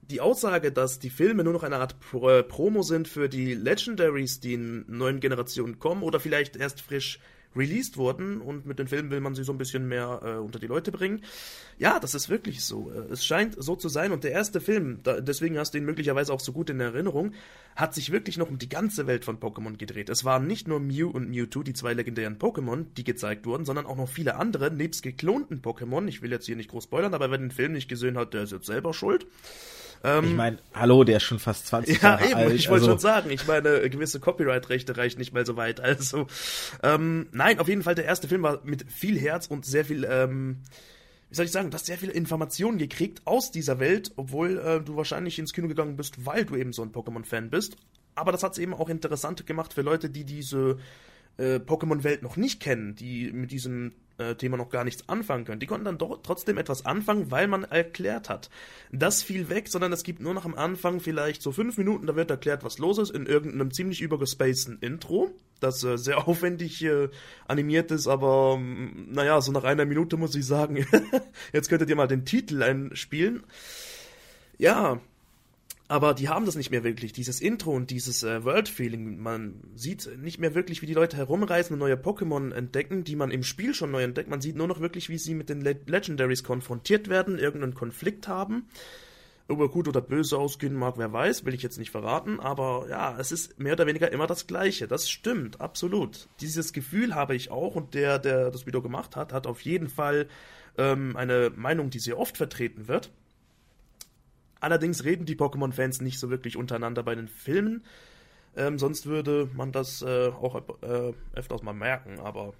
die 0.02 0.20
Aussage, 0.20 0.70
dass 0.70 0.98
die 0.98 1.10
Filme 1.10 1.44
nur 1.44 1.54
noch 1.54 1.62
eine 1.62 1.76
Art 1.76 1.98
Pro 2.00 2.28
äh, 2.28 2.42
Promo 2.42 2.82
sind 2.82 3.08
für 3.08 3.30
die 3.30 3.54
Legendaries, 3.54 4.40
die 4.40 4.54
in 4.54 4.84
neuen 4.88 5.20
Generationen 5.20 5.78
kommen 5.78 6.02
oder 6.02 6.20
vielleicht 6.20 6.56
erst 6.56 6.82
frisch 6.82 7.20
released 7.56 7.96
wurden 7.96 8.40
und 8.40 8.66
mit 8.66 8.78
den 8.78 8.88
Filmen 8.88 9.10
will 9.10 9.20
man 9.20 9.34
sie 9.34 9.44
so 9.44 9.52
ein 9.52 9.58
bisschen 9.58 9.88
mehr 9.88 10.20
äh, 10.22 10.32
unter 10.38 10.58
die 10.58 10.66
Leute 10.66 10.92
bringen. 10.92 11.22
Ja, 11.78 12.00
das 12.00 12.14
ist 12.14 12.28
wirklich 12.28 12.62
so. 12.64 12.90
Äh, 12.90 13.12
es 13.12 13.24
scheint 13.24 13.56
so 13.62 13.76
zu 13.76 13.88
sein 13.88 14.12
und 14.12 14.24
der 14.24 14.32
erste 14.32 14.60
Film, 14.60 15.00
da, 15.02 15.20
deswegen 15.20 15.58
hast 15.58 15.74
du 15.74 15.78
ihn 15.78 15.84
möglicherweise 15.84 16.32
auch 16.32 16.40
so 16.40 16.52
gut 16.52 16.70
in 16.70 16.80
Erinnerung, 16.80 17.32
hat 17.76 17.94
sich 17.94 18.12
wirklich 18.12 18.36
noch 18.36 18.48
um 18.48 18.58
die 18.58 18.68
ganze 18.68 19.06
Welt 19.06 19.24
von 19.24 19.38
Pokémon 19.38 19.76
gedreht. 19.76 20.08
Es 20.08 20.24
waren 20.24 20.46
nicht 20.46 20.68
nur 20.68 20.80
Mew 20.80 21.08
und 21.08 21.30
Mewtwo, 21.30 21.62
die 21.62 21.74
zwei 21.74 21.94
legendären 21.94 22.38
Pokémon, 22.38 22.86
die 22.96 23.04
gezeigt 23.04 23.46
wurden, 23.46 23.64
sondern 23.64 23.86
auch 23.86 23.96
noch 23.96 24.08
viele 24.08 24.36
andere, 24.36 24.70
nebst 24.70 25.02
geklonten 25.02 25.60
Pokémon. 25.62 26.06
Ich 26.08 26.22
will 26.22 26.30
jetzt 26.30 26.46
hier 26.46 26.56
nicht 26.56 26.70
groß 26.70 26.84
spoilern, 26.84 27.14
aber 27.14 27.30
wer 27.30 27.38
den 27.38 27.50
Film 27.50 27.72
nicht 27.72 27.88
gesehen 27.88 28.18
hat, 28.18 28.34
der 28.34 28.42
ist 28.42 28.52
jetzt 28.52 28.66
selber 28.66 28.92
schuld. 28.92 29.26
Ähm, 30.04 30.24
ich 30.24 30.34
meine, 30.34 30.58
hallo, 30.74 31.04
der 31.04 31.16
ist 31.16 31.24
schon 31.24 31.38
fast 31.38 31.66
20 31.66 32.00
ja, 32.02 32.10
Jahre 32.10 32.24
eben, 32.24 32.34
alt. 32.34 32.54
Ich 32.54 32.68
wollte 32.68 32.82
also. 32.82 32.92
schon 32.92 32.98
sagen, 33.00 33.30
ich 33.30 33.46
meine, 33.46 33.88
gewisse 33.90 34.20
Copyright-Rechte 34.20 34.96
reichen 34.96 35.18
nicht 35.18 35.32
mehr 35.32 35.44
so 35.44 35.56
weit. 35.56 35.80
Also, 35.80 36.26
ähm, 36.82 37.28
nein, 37.32 37.58
auf 37.58 37.68
jeden 37.68 37.82
Fall, 37.82 37.94
der 37.94 38.04
erste 38.04 38.28
Film 38.28 38.42
war 38.42 38.60
mit 38.64 38.90
viel 38.90 39.18
Herz 39.18 39.46
und 39.46 39.64
sehr 39.64 39.84
viel, 39.84 40.06
ähm, 40.08 40.58
wie 41.30 41.34
soll 41.34 41.46
ich 41.46 41.52
sagen, 41.52 41.70
du 41.70 41.74
hast 41.74 41.86
sehr 41.86 41.98
viele 41.98 42.12
Informationen 42.12 42.78
gekriegt 42.78 43.22
aus 43.24 43.50
dieser 43.50 43.80
Welt, 43.80 44.12
obwohl 44.16 44.58
äh, 44.58 44.80
du 44.80 44.96
wahrscheinlich 44.96 45.38
ins 45.38 45.52
Kino 45.52 45.68
gegangen 45.68 45.96
bist, 45.96 46.26
weil 46.26 46.44
du 46.44 46.56
eben 46.56 46.72
so 46.72 46.82
ein 46.82 46.92
Pokémon-Fan 46.92 47.50
bist. 47.50 47.76
Aber 48.14 48.32
das 48.32 48.42
hat 48.42 48.52
es 48.52 48.58
eben 48.58 48.74
auch 48.74 48.88
interessant 48.88 49.46
gemacht 49.46 49.72
für 49.72 49.82
Leute, 49.82 50.10
die 50.10 50.24
diese 50.24 50.78
äh, 51.38 51.56
Pokémon-Welt 51.56 52.22
noch 52.22 52.36
nicht 52.36 52.60
kennen, 52.60 52.94
die 52.96 53.32
mit 53.32 53.50
diesem 53.50 53.92
äh, 54.18 54.34
Thema 54.34 54.56
noch 54.56 54.68
gar 54.68 54.84
nichts 54.84 55.08
anfangen 55.08 55.44
können. 55.44 55.60
Die 55.60 55.66
konnten 55.66 55.84
dann 55.84 55.98
doch 55.98 56.20
trotzdem 56.22 56.58
etwas 56.58 56.84
anfangen, 56.84 57.30
weil 57.30 57.48
man 57.48 57.64
erklärt 57.64 58.28
hat. 58.28 58.50
Das 58.92 59.22
fiel 59.22 59.48
weg, 59.48 59.68
sondern 59.68 59.92
es 59.92 60.02
gibt 60.02 60.20
nur 60.20 60.34
noch 60.34 60.44
am 60.44 60.54
Anfang 60.54 61.00
vielleicht 61.00 61.42
so 61.42 61.52
fünf 61.52 61.78
Minuten, 61.78 62.06
da 62.06 62.16
wird 62.16 62.30
erklärt, 62.30 62.64
was 62.64 62.78
los 62.78 62.98
ist, 62.98 63.10
in 63.10 63.26
irgendeinem 63.26 63.72
ziemlich 63.72 64.00
übergespaceden 64.00 64.78
Intro, 64.80 65.30
das 65.60 65.82
äh, 65.84 65.96
sehr 65.96 66.18
aufwendig 66.28 66.84
äh, 66.84 67.08
animiert 67.46 67.90
ist, 67.90 68.08
aber 68.08 68.58
mm, 68.58 69.08
naja, 69.10 69.40
so 69.40 69.52
nach 69.52 69.64
einer 69.64 69.84
Minute 69.84 70.16
muss 70.16 70.34
ich 70.34 70.46
sagen, 70.46 70.86
jetzt 71.52 71.68
könntet 71.68 71.88
ihr 71.88 71.96
mal 71.96 72.08
den 72.08 72.24
Titel 72.24 72.62
einspielen. 72.62 73.44
Ja, 74.58 75.00
aber 75.90 76.12
die 76.12 76.28
haben 76.28 76.44
das 76.44 76.54
nicht 76.54 76.70
mehr 76.70 76.84
wirklich, 76.84 77.14
dieses 77.14 77.40
Intro 77.40 77.72
und 77.72 77.90
dieses 77.90 78.22
äh, 78.22 78.44
World-Feeling. 78.44 79.18
Man 79.18 79.62
sieht 79.74 80.18
nicht 80.18 80.38
mehr 80.38 80.54
wirklich, 80.54 80.82
wie 80.82 80.86
die 80.86 80.94
Leute 80.94 81.16
herumreisen 81.16 81.72
und 81.72 81.78
neue 81.78 81.94
Pokémon 81.94 82.52
entdecken, 82.52 83.04
die 83.04 83.16
man 83.16 83.30
im 83.30 83.42
Spiel 83.42 83.72
schon 83.72 83.90
neu 83.90 84.02
entdeckt. 84.02 84.28
Man 84.28 84.42
sieht 84.42 84.54
nur 84.54 84.68
noch 84.68 84.80
wirklich, 84.80 85.08
wie 85.08 85.16
sie 85.16 85.32
mit 85.32 85.48
den 85.48 85.62
Le 85.62 85.80
Legendaries 85.86 86.44
konfrontiert 86.44 87.08
werden, 87.08 87.38
irgendeinen 87.38 87.74
Konflikt 87.74 88.28
haben. 88.28 88.68
Ob 89.50 89.60
er 89.60 89.68
gut 89.68 89.88
oder 89.88 90.02
böse 90.02 90.36
ausgehen 90.36 90.74
mag, 90.74 90.98
wer 90.98 91.10
weiß, 91.10 91.46
will 91.46 91.54
ich 91.54 91.62
jetzt 91.62 91.78
nicht 91.78 91.90
verraten, 91.90 92.38
aber 92.38 92.86
ja, 92.90 93.18
es 93.18 93.32
ist 93.32 93.58
mehr 93.58 93.72
oder 93.72 93.86
weniger 93.86 94.12
immer 94.12 94.26
das 94.26 94.46
Gleiche. 94.46 94.86
Das 94.88 95.08
stimmt, 95.08 95.58
absolut. 95.62 96.28
Dieses 96.42 96.74
Gefühl 96.74 97.14
habe 97.14 97.34
ich 97.34 97.50
auch 97.50 97.74
und 97.76 97.94
der, 97.94 98.18
der 98.18 98.50
das 98.50 98.66
Video 98.66 98.82
gemacht 98.82 99.16
hat, 99.16 99.32
hat 99.32 99.46
auf 99.46 99.62
jeden 99.62 99.88
Fall 99.88 100.28
ähm, 100.76 101.16
eine 101.16 101.50
Meinung, 101.56 101.88
die 101.88 101.98
sehr 101.98 102.18
oft 102.18 102.36
vertreten 102.36 102.88
wird. 102.88 103.10
Allerdings 104.60 105.04
reden 105.04 105.26
die 105.26 105.36
Pokémon-Fans 105.36 106.00
nicht 106.00 106.18
so 106.18 106.30
wirklich 106.30 106.56
untereinander 106.56 107.02
bei 107.02 107.14
den 107.14 107.28
Filmen. 107.28 107.84
Ähm, 108.56 108.78
sonst 108.78 109.06
würde 109.06 109.48
man 109.54 109.72
das 109.72 110.02
äh, 110.02 110.28
auch 110.28 110.56
äh, 110.82 111.12
öfters 111.32 111.62
mal 111.62 111.74
merken, 111.74 112.18
aber. 112.18 112.54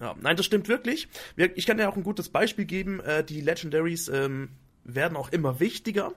Ja, 0.00 0.16
nein, 0.20 0.36
das 0.36 0.46
stimmt 0.46 0.68
wirklich. 0.68 1.08
Ich 1.36 1.66
kann 1.66 1.78
ja 1.78 1.88
auch 1.88 1.96
ein 1.96 2.02
gutes 2.02 2.30
Beispiel 2.30 2.64
geben. 2.64 3.00
Äh, 3.00 3.22
die 3.22 3.40
Legendaries 3.40 4.08
ähm, 4.08 4.48
werden 4.84 5.16
auch 5.16 5.30
immer 5.30 5.60
wichtiger, 5.60 6.12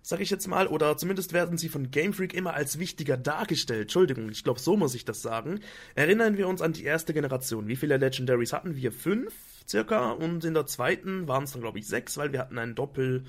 sag 0.00 0.20
ich 0.20 0.30
jetzt 0.30 0.48
mal, 0.48 0.66
oder 0.66 0.96
zumindest 0.96 1.32
werden 1.32 1.58
sie 1.58 1.68
von 1.68 1.90
Game 1.90 2.14
Freak 2.14 2.32
immer 2.32 2.54
als 2.54 2.78
wichtiger 2.78 3.16
dargestellt. 3.18 3.82
Entschuldigung, 3.82 4.30
ich 4.30 4.42
glaube, 4.42 4.60
so 4.60 4.76
muss 4.76 4.94
ich 4.94 5.04
das 5.04 5.20
sagen. 5.20 5.60
Erinnern 5.94 6.38
wir 6.38 6.48
uns 6.48 6.62
an 6.62 6.72
die 6.72 6.84
erste 6.84 7.12
Generation. 7.12 7.68
Wie 7.68 7.76
viele 7.76 7.98
Legendaries 7.98 8.54
hatten 8.54 8.76
wir? 8.76 8.90
Fünf 8.92 9.34
circa. 9.68 10.10
Und 10.10 10.44
in 10.44 10.54
der 10.54 10.66
zweiten 10.66 11.28
waren 11.28 11.44
es 11.44 11.52
dann, 11.52 11.60
glaube 11.60 11.78
ich, 11.78 11.86
sechs, 11.86 12.16
weil 12.16 12.32
wir 12.32 12.40
hatten 12.40 12.58
einen 12.58 12.74
Doppel. 12.74 13.24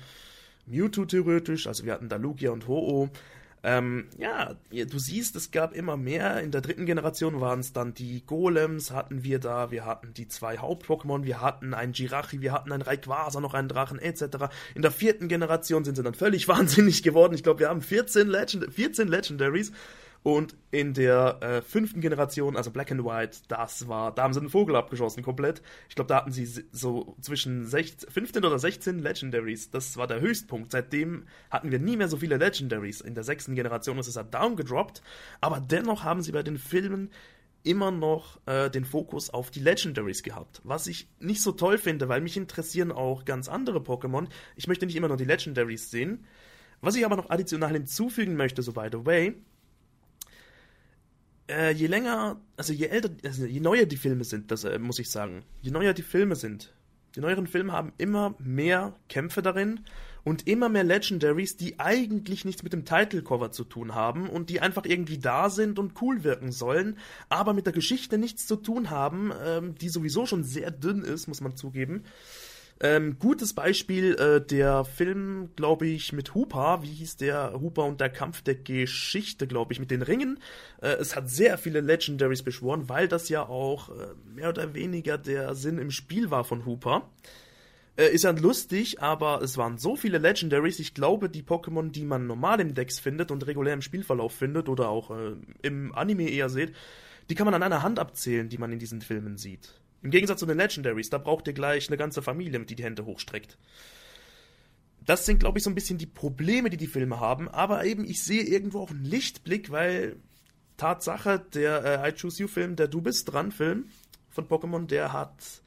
Mewtwo 0.70 1.04
theoretisch, 1.04 1.66
also 1.66 1.84
wir 1.84 1.92
hatten 1.92 2.08
da 2.08 2.16
Lugia 2.16 2.50
und 2.50 2.68
Ho-Oh. 2.68 3.08
Ähm, 3.64 4.06
ja, 4.18 4.54
du 4.70 4.98
siehst, 4.98 5.34
es 5.34 5.50
gab 5.50 5.74
immer 5.74 5.96
mehr. 5.96 6.40
In 6.40 6.52
der 6.52 6.60
dritten 6.60 6.86
Generation 6.86 7.40
waren 7.40 7.58
es 7.58 7.72
dann 7.72 7.92
die 7.92 8.24
Golems, 8.24 8.92
hatten 8.92 9.24
wir 9.24 9.40
da, 9.40 9.72
wir 9.72 9.84
hatten 9.84 10.14
die 10.14 10.28
zwei 10.28 10.58
Haupt-Pokémon, 10.58 11.24
wir 11.24 11.40
hatten 11.40 11.74
einen 11.74 11.92
Jirachi, 11.92 12.40
wir 12.40 12.52
hatten 12.52 12.70
einen 12.70 12.82
Rayquaza, 12.82 13.40
noch 13.40 13.54
einen 13.54 13.68
Drachen, 13.68 13.98
etc. 13.98 14.46
In 14.76 14.82
der 14.82 14.92
vierten 14.92 15.26
Generation 15.26 15.84
sind 15.84 15.96
sie 15.96 16.04
dann 16.04 16.14
völlig 16.14 16.46
wahnsinnig 16.48 17.02
geworden. 17.02 17.34
Ich 17.34 17.42
glaube, 17.42 17.60
wir 17.60 17.68
haben 17.68 17.82
14, 17.82 18.28
Legend 18.28 18.72
14 18.72 19.08
Legendaries 19.08 19.72
und 20.28 20.54
in 20.70 20.92
der 20.92 21.38
äh, 21.40 21.62
fünften 21.62 22.02
Generation, 22.02 22.54
also 22.54 22.70
Black 22.70 22.92
and 22.92 23.02
White, 23.02 23.38
das 23.48 23.88
war, 23.88 24.14
da 24.14 24.24
haben 24.24 24.34
sie 24.34 24.40
einen 24.40 24.50
Vogel 24.50 24.76
abgeschossen 24.76 25.22
komplett. 25.22 25.62
Ich 25.88 25.94
glaube, 25.94 26.08
da 26.08 26.16
hatten 26.16 26.32
sie 26.32 26.44
so 26.70 27.16
zwischen 27.22 27.64
16, 27.64 28.10
15 28.10 28.44
oder 28.44 28.58
16 28.58 28.98
Legendaries. 28.98 29.70
Das 29.70 29.96
war 29.96 30.06
der 30.06 30.20
Höchstpunkt. 30.20 30.70
Seitdem 30.70 31.24
hatten 31.50 31.70
wir 31.70 31.78
nie 31.78 31.96
mehr 31.96 32.08
so 32.08 32.18
viele 32.18 32.36
Legendaries. 32.36 33.00
In 33.00 33.14
der 33.14 33.24
sechsten 33.24 33.54
Generation 33.54 33.96
ist 33.96 34.06
es 34.06 34.16
halt 34.16 34.34
down 34.34 34.56
gedroppt. 34.56 35.00
Aber 35.40 35.60
dennoch 35.60 36.04
haben 36.04 36.20
sie 36.20 36.32
bei 36.32 36.42
den 36.42 36.58
Filmen 36.58 37.08
immer 37.62 37.90
noch 37.90 38.38
äh, 38.44 38.68
den 38.68 38.84
Fokus 38.84 39.30
auf 39.30 39.50
die 39.50 39.60
Legendaries 39.60 40.22
gehabt. 40.22 40.60
Was 40.62 40.88
ich 40.88 41.08
nicht 41.20 41.40
so 41.40 41.52
toll 41.52 41.78
finde, 41.78 42.10
weil 42.10 42.20
mich 42.20 42.36
interessieren 42.36 42.92
auch 42.92 43.24
ganz 43.24 43.48
andere 43.48 43.78
Pokémon. 43.78 44.28
Ich 44.56 44.66
möchte 44.66 44.84
nicht 44.84 44.96
immer 44.96 45.08
nur 45.08 45.16
die 45.16 45.24
Legendaries 45.24 45.90
sehen. 45.90 46.26
Was 46.82 46.96
ich 46.96 47.06
aber 47.06 47.16
noch 47.16 47.30
additional 47.30 47.72
hinzufügen 47.72 48.36
möchte, 48.36 48.60
so 48.60 48.74
by 48.74 48.88
the 48.92 49.06
way, 49.06 49.34
äh, 51.48 51.72
je 51.72 51.86
länger, 51.86 52.40
also 52.56 52.72
je 52.72 52.86
älter, 52.86 53.10
also 53.24 53.44
je 53.44 53.60
neuer 53.60 53.86
die 53.86 53.96
Filme 53.96 54.24
sind, 54.24 54.50
das 54.50 54.64
äh, 54.64 54.78
muss 54.78 54.98
ich 54.98 55.10
sagen, 55.10 55.44
je 55.62 55.70
neuer 55.70 55.94
die 55.94 56.02
Filme 56.02 56.36
sind, 56.36 56.72
die 57.16 57.20
neueren 57.20 57.46
Filme 57.46 57.72
haben 57.72 57.92
immer 57.98 58.34
mehr 58.38 58.94
Kämpfe 59.08 59.42
darin 59.42 59.80
und 60.24 60.46
immer 60.46 60.68
mehr 60.68 60.84
Legendaries, 60.84 61.56
die 61.56 61.80
eigentlich 61.80 62.44
nichts 62.44 62.62
mit 62.62 62.72
dem 62.72 62.84
Titelcover 62.84 63.50
zu 63.50 63.64
tun 63.64 63.94
haben 63.94 64.28
und 64.28 64.50
die 64.50 64.60
einfach 64.60 64.84
irgendwie 64.84 65.18
da 65.18 65.48
sind 65.48 65.78
und 65.78 66.00
cool 66.02 66.22
wirken 66.22 66.52
sollen, 66.52 66.98
aber 67.28 67.54
mit 67.54 67.66
der 67.66 67.72
Geschichte 67.72 68.18
nichts 68.18 68.46
zu 68.46 68.56
tun 68.56 68.90
haben, 68.90 69.32
ähm, 69.42 69.74
die 69.74 69.88
sowieso 69.88 70.26
schon 70.26 70.44
sehr 70.44 70.70
dünn 70.70 71.02
ist, 71.02 71.28
muss 71.28 71.40
man 71.40 71.56
zugeben. 71.56 72.04
Ähm, 72.80 73.18
gutes 73.18 73.54
Beispiel, 73.54 74.14
äh, 74.14 74.40
der 74.40 74.84
Film, 74.84 75.50
glaube 75.56 75.88
ich, 75.88 76.12
mit 76.12 76.34
Hooper, 76.34 76.80
wie 76.82 76.92
hieß 76.92 77.16
der? 77.16 77.60
Hooper 77.60 77.84
und 77.84 78.00
der 78.00 78.08
Kampf 78.08 78.42
der 78.42 78.54
Geschichte, 78.54 79.48
glaube 79.48 79.72
ich, 79.72 79.80
mit 79.80 79.90
den 79.90 80.02
Ringen. 80.02 80.38
Äh, 80.80 80.90
es 80.90 81.16
hat 81.16 81.28
sehr 81.28 81.58
viele 81.58 81.80
Legendaries 81.80 82.44
beschworen, 82.44 82.88
weil 82.88 83.08
das 83.08 83.28
ja 83.28 83.48
auch 83.48 83.88
äh, 83.88 84.14
mehr 84.32 84.50
oder 84.50 84.74
weniger 84.74 85.18
der 85.18 85.56
Sinn 85.56 85.78
im 85.78 85.90
Spiel 85.90 86.30
war 86.30 86.44
von 86.44 86.66
Hooper. 86.66 87.10
Äh, 87.96 88.10
ist 88.10 88.22
ja 88.22 88.30
lustig, 88.30 89.02
aber 89.02 89.42
es 89.42 89.58
waren 89.58 89.76
so 89.76 89.96
viele 89.96 90.18
Legendaries. 90.18 90.78
Ich 90.78 90.94
glaube, 90.94 91.28
die 91.28 91.42
Pokémon, 91.42 91.90
die 91.90 92.04
man 92.04 92.28
normal 92.28 92.60
im 92.60 92.74
Dex 92.74 93.00
findet 93.00 93.32
und 93.32 93.44
regulär 93.48 93.74
im 93.74 93.82
Spielverlauf 93.82 94.32
findet 94.32 94.68
oder 94.68 94.88
auch 94.88 95.10
äh, 95.10 95.34
im 95.62 95.92
Anime 95.96 96.30
eher 96.30 96.48
seht, 96.48 96.76
die 97.28 97.34
kann 97.34 97.44
man 97.44 97.54
an 97.54 97.62
einer 97.64 97.82
Hand 97.82 97.98
abzählen, 97.98 98.48
die 98.48 98.58
man 98.58 98.70
in 98.70 98.78
diesen 98.78 99.02
Filmen 99.02 99.36
sieht. 99.36 99.80
Im 100.02 100.10
Gegensatz 100.10 100.40
zu 100.40 100.46
den 100.46 100.58
Legendaries, 100.58 101.10
da 101.10 101.18
braucht 101.18 101.46
ihr 101.48 101.52
gleich 101.52 101.88
eine 101.88 101.96
ganze 101.96 102.22
Familie, 102.22 102.60
die 102.64 102.76
die 102.76 102.84
Hände 102.84 103.04
hochstreckt. 103.04 103.58
Das 105.04 105.26
sind, 105.26 105.40
glaube 105.40 105.58
ich, 105.58 105.64
so 105.64 105.70
ein 105.70 105.74
bisschen 105.74 105.98
die 105.98 106.06
Probleme, 106.06 106.70
die 106.70 106.76
die 106.76 106.86
Filme 106.86 107.18
haben. 107.18 107.48
Aber 107.48 107.84
eben, 107.84 108.04
ich 108.04 108.22
sehe 108.22 108.42
irgendwo 108.42 108.80
auch 108.80 108.90
einen 108.90 109.04
Lichtblick, 109.04 109.70
weil 109.70 110.16
Tatsache, 110.76 111.44
der 111.54 112.04
äh, 112.04 112.08
I 112.08 112.12
Choose 112.12 112.42
You-Film, 112.42 112.76
der 112.76 112.88
Du 112.88 113.00
bist 113.00 113.32
dran 113.32 113.50
Film 113.50 113.90
von 114.28 114.46
Pokémon, 114.46 114.86
der 114.86 115.12
hat 115.12 115.62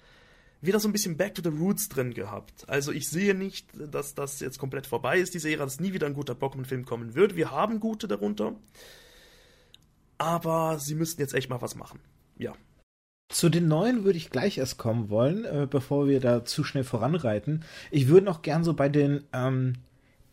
wieder 0.62 0.80
so 0.80 0.88
ein 0.88 0.92
bisschen 0.92 1.18
Back 1.18 1.36
to 1.36 1.42
the 1.42 1.58
Roots 1.58 1.90
drin 1.90 2.14
gehabt. 2.14 2.70
Also 2.70 2.92
ich 2.92 3.10
sehe 3.10 3.34
nicht, 3.34 3.68
dass 3.74 4.14
das 4.14 4.40
jetzt 4.40 4.60
komplett 4.60 4.86
vorbei 4.86 5.20
ist, 5.20 5.34
diese 5.34 5.50
Ära, 5.50 5.64
dass 5.64 5.80
nie 5.80 5.94
wieder 5.94 6.06
ein 6.06 6.14
guter 6.14 6.34
Pokémon-Film 6.34 6.86
kommen 6.86 7.16
wird. 7.16 7.36
Wir 7.36 7.52
haben 7.52 7.80
gute 7.80 8.08
darunter. 8.08 8.56
Aber 10.18 10.78
sie 10.78 10.94
müssten 10.94 11.20
jetzt 11.20 11.34
echt 11.34 11.50
mal 11.50 11.62
was 11.62 11.76
machen. 11.76 12.00
Ja, 12.38 12.54
zu 13.32 13.50
den 13.50 13.68
neuen 13.68 14.04
würde 14.04 14.18
ich 14.18 14.30
gleich 14.30 14.58
erst 14.58 14.78
kommen 14.78 15.10
wollen, 15.10 15.46
äh, 15.46 15.68
bevor 15.70 16.08
wir 16.08 16.20
da 16.20 16.46
zu 16.46 16.64
schnell 16.64 16.84
voranreiten. 16.84 17.64
Ich 17.90 18.08
würde 18.08 18.26
noch 18.26 18.42
gern 18.42 18.64
so 18.64 18.74
bei 18.74 18.90
den 18.90 19.24
ähm, 19.34 19.74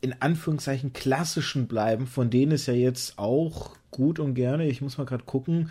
in 0.01 0.15
Anführungszeichen 0.21 0.93
klassischen 0.93 1.67
bleiben, 1.67 2.07
von 2.07 2.31
denen 2.31 2.53
es 2.53 2.67
ja 2.67 2.75
jetzt 2.75 3.19
auch 3.19 3.77
gut 3.91 4.19
und 4.19 4.35
gerne, 4.35 4.69
ich 4.69 4.81
muss 4.81 4.99
mal 4.99 5.05
gerade 5.05 5.25
gucken, 5.25 5.71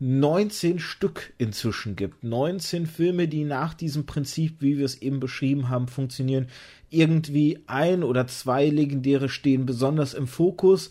19 0.00 0.80
Stück 0.80 1.32
inzwischen 1.38 1.96
gibt. 1.96 2.24
19 2.24 2.86
Filme, 2.86 3.28
die 3.28 3.44
nach 3.44 3.74
diesem 3.74 4.06
Prinzip, 4.06 4.56
wie 4.60 4.76
wir 4.76 4.84
es 4.84 5.00
eben 5.00 5.20
beschrieben 5.20 5.68
haben, 5.68 5.88
funktionieren. 5.88 6.48
Irgendwie 6.90 7.60
ein 7.66 8.02
oder 8.02 8.26
zwei 8.26 8.68
legendäre 8.68 9.28
stehen 9.28 9.66
besonders 9.66 10.12
im 10.14 10.26
Fokus 10.26 10.90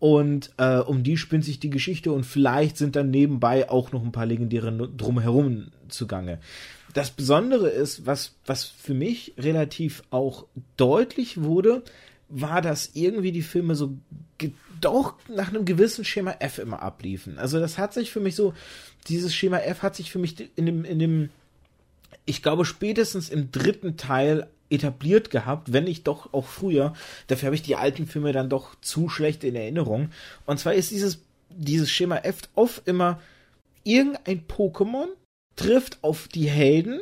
und 0.00 0.50
äh, 0.56 0.78
um 0.78 1.04
die 1.04 1.18
spinnt 1.18 1.44
sich 1.44 1.60
die 1.60 1.70
Geschichte 1.70 2.10
und 2.10 2.24
vielleicht 2.24 2.78
sind 2.78 2.96
dann 2.96 3.10
nebenbei 3.10 3.70
auch 3.70 3.92
noch 3.92 4.02
ein 4.02 4.12
paar 4.12 4.26
legendäre 4.26 4.72
drumherum 4.72 5.68
zugange. 5.88 6.40
Das 6.94 7.10
Besondere 7.10 7.68
ist, 7.68 8.06
was, 8.06 8.34
was 8.46 8.64
für 8.64 8.94
mich 8.94 9.34
relativ 9.38 10.02
auch 10.10 10.46
deutlich 10.76 11.42
wurde, 11.42 11.84
war, 12.30 12.62
dass 12.62 12.92
irgendwie 12.94 13.30
die 13.30 13.42
Filme 13.42 13.74
so 13.74 13.96
doch 14.80 15.16
nach 15.28 15.48
einem 15.48 15.66
gewissen 15.66 16.04
Schema 16.04 16.36
F 16.38 16.58
immer 16.58 16.80
abliefen. 16.80 17.38
Also 17.38 17.60
das 17.60 17.76
hat 17.76 17.92
sich 17.92 18.10
für 18.10 18.20
mich 18.20 18.34
so, 18.34 18.54
dieses 19.08 19.34
Schema 19.34 19.58
F 19.58 19.82
hat 19.82 19.96
sich 19.96 20.10
für 20.10 20.18
mich 20.18 20.48
in 20.56 20.64
dem, 20.64 20.84
in 20.86 20.98
dem, 20.98 21.28
ich 22.24 22.42
glaube 22.42 22.64
spätestens 22.64 23.28
im 23.28 23.52
dritten 23.52 23.98
Teil 23.98 24.48
etabliert 24.70 25.30
gehabt, 25.30 25.72
wenn 25.72 25.84
nicht 25.84 26.06
doch 26.06 26.32
auch 26.32 26.46
früher. 26.46 26.94
Dafür 27.26 27.46
habe 27.46 27.56
ich 27.56 27.62
die 27.62 27.76
alten 27.76 28.06
Filme 28.06 28.32
dann 28.32 28.48
doch 28.48 28.74
zu 28.80 29.08
schlecht 29.08 29.44
in 29.44 29.56
Erinnerung. 29.56 30.10
Und 30.46 30.58
zwar 30.58 30.74
ist 30.74 30.90
dieses, 30.90 31.20
dieses 31.50 31.90
Schema 31.90 32.18
F 32.18 32.42
oft 32.54 32.86
immer 32.86 33.20
irgendein 33.84 34.46
Pokémon 34.46 35.08
trifft 35.56 35.98
auf 36.02 36.28
die 36.28 36.48
Helden 36.48 37.00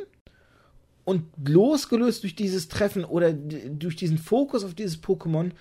Und 1.05 1.23
losgelöst 1.43 2.23
durch 2.23 2.35
dieses 2.35 2.67
Treffen 2.67 3.03
oder 3.03 3.33
durch 3.33 3.95
diesen 3.95 4.17
Fokus 4.17 4.63
auf 4.63 4.75
dieses 4.75 5.01
Pokémon 5.01 5.51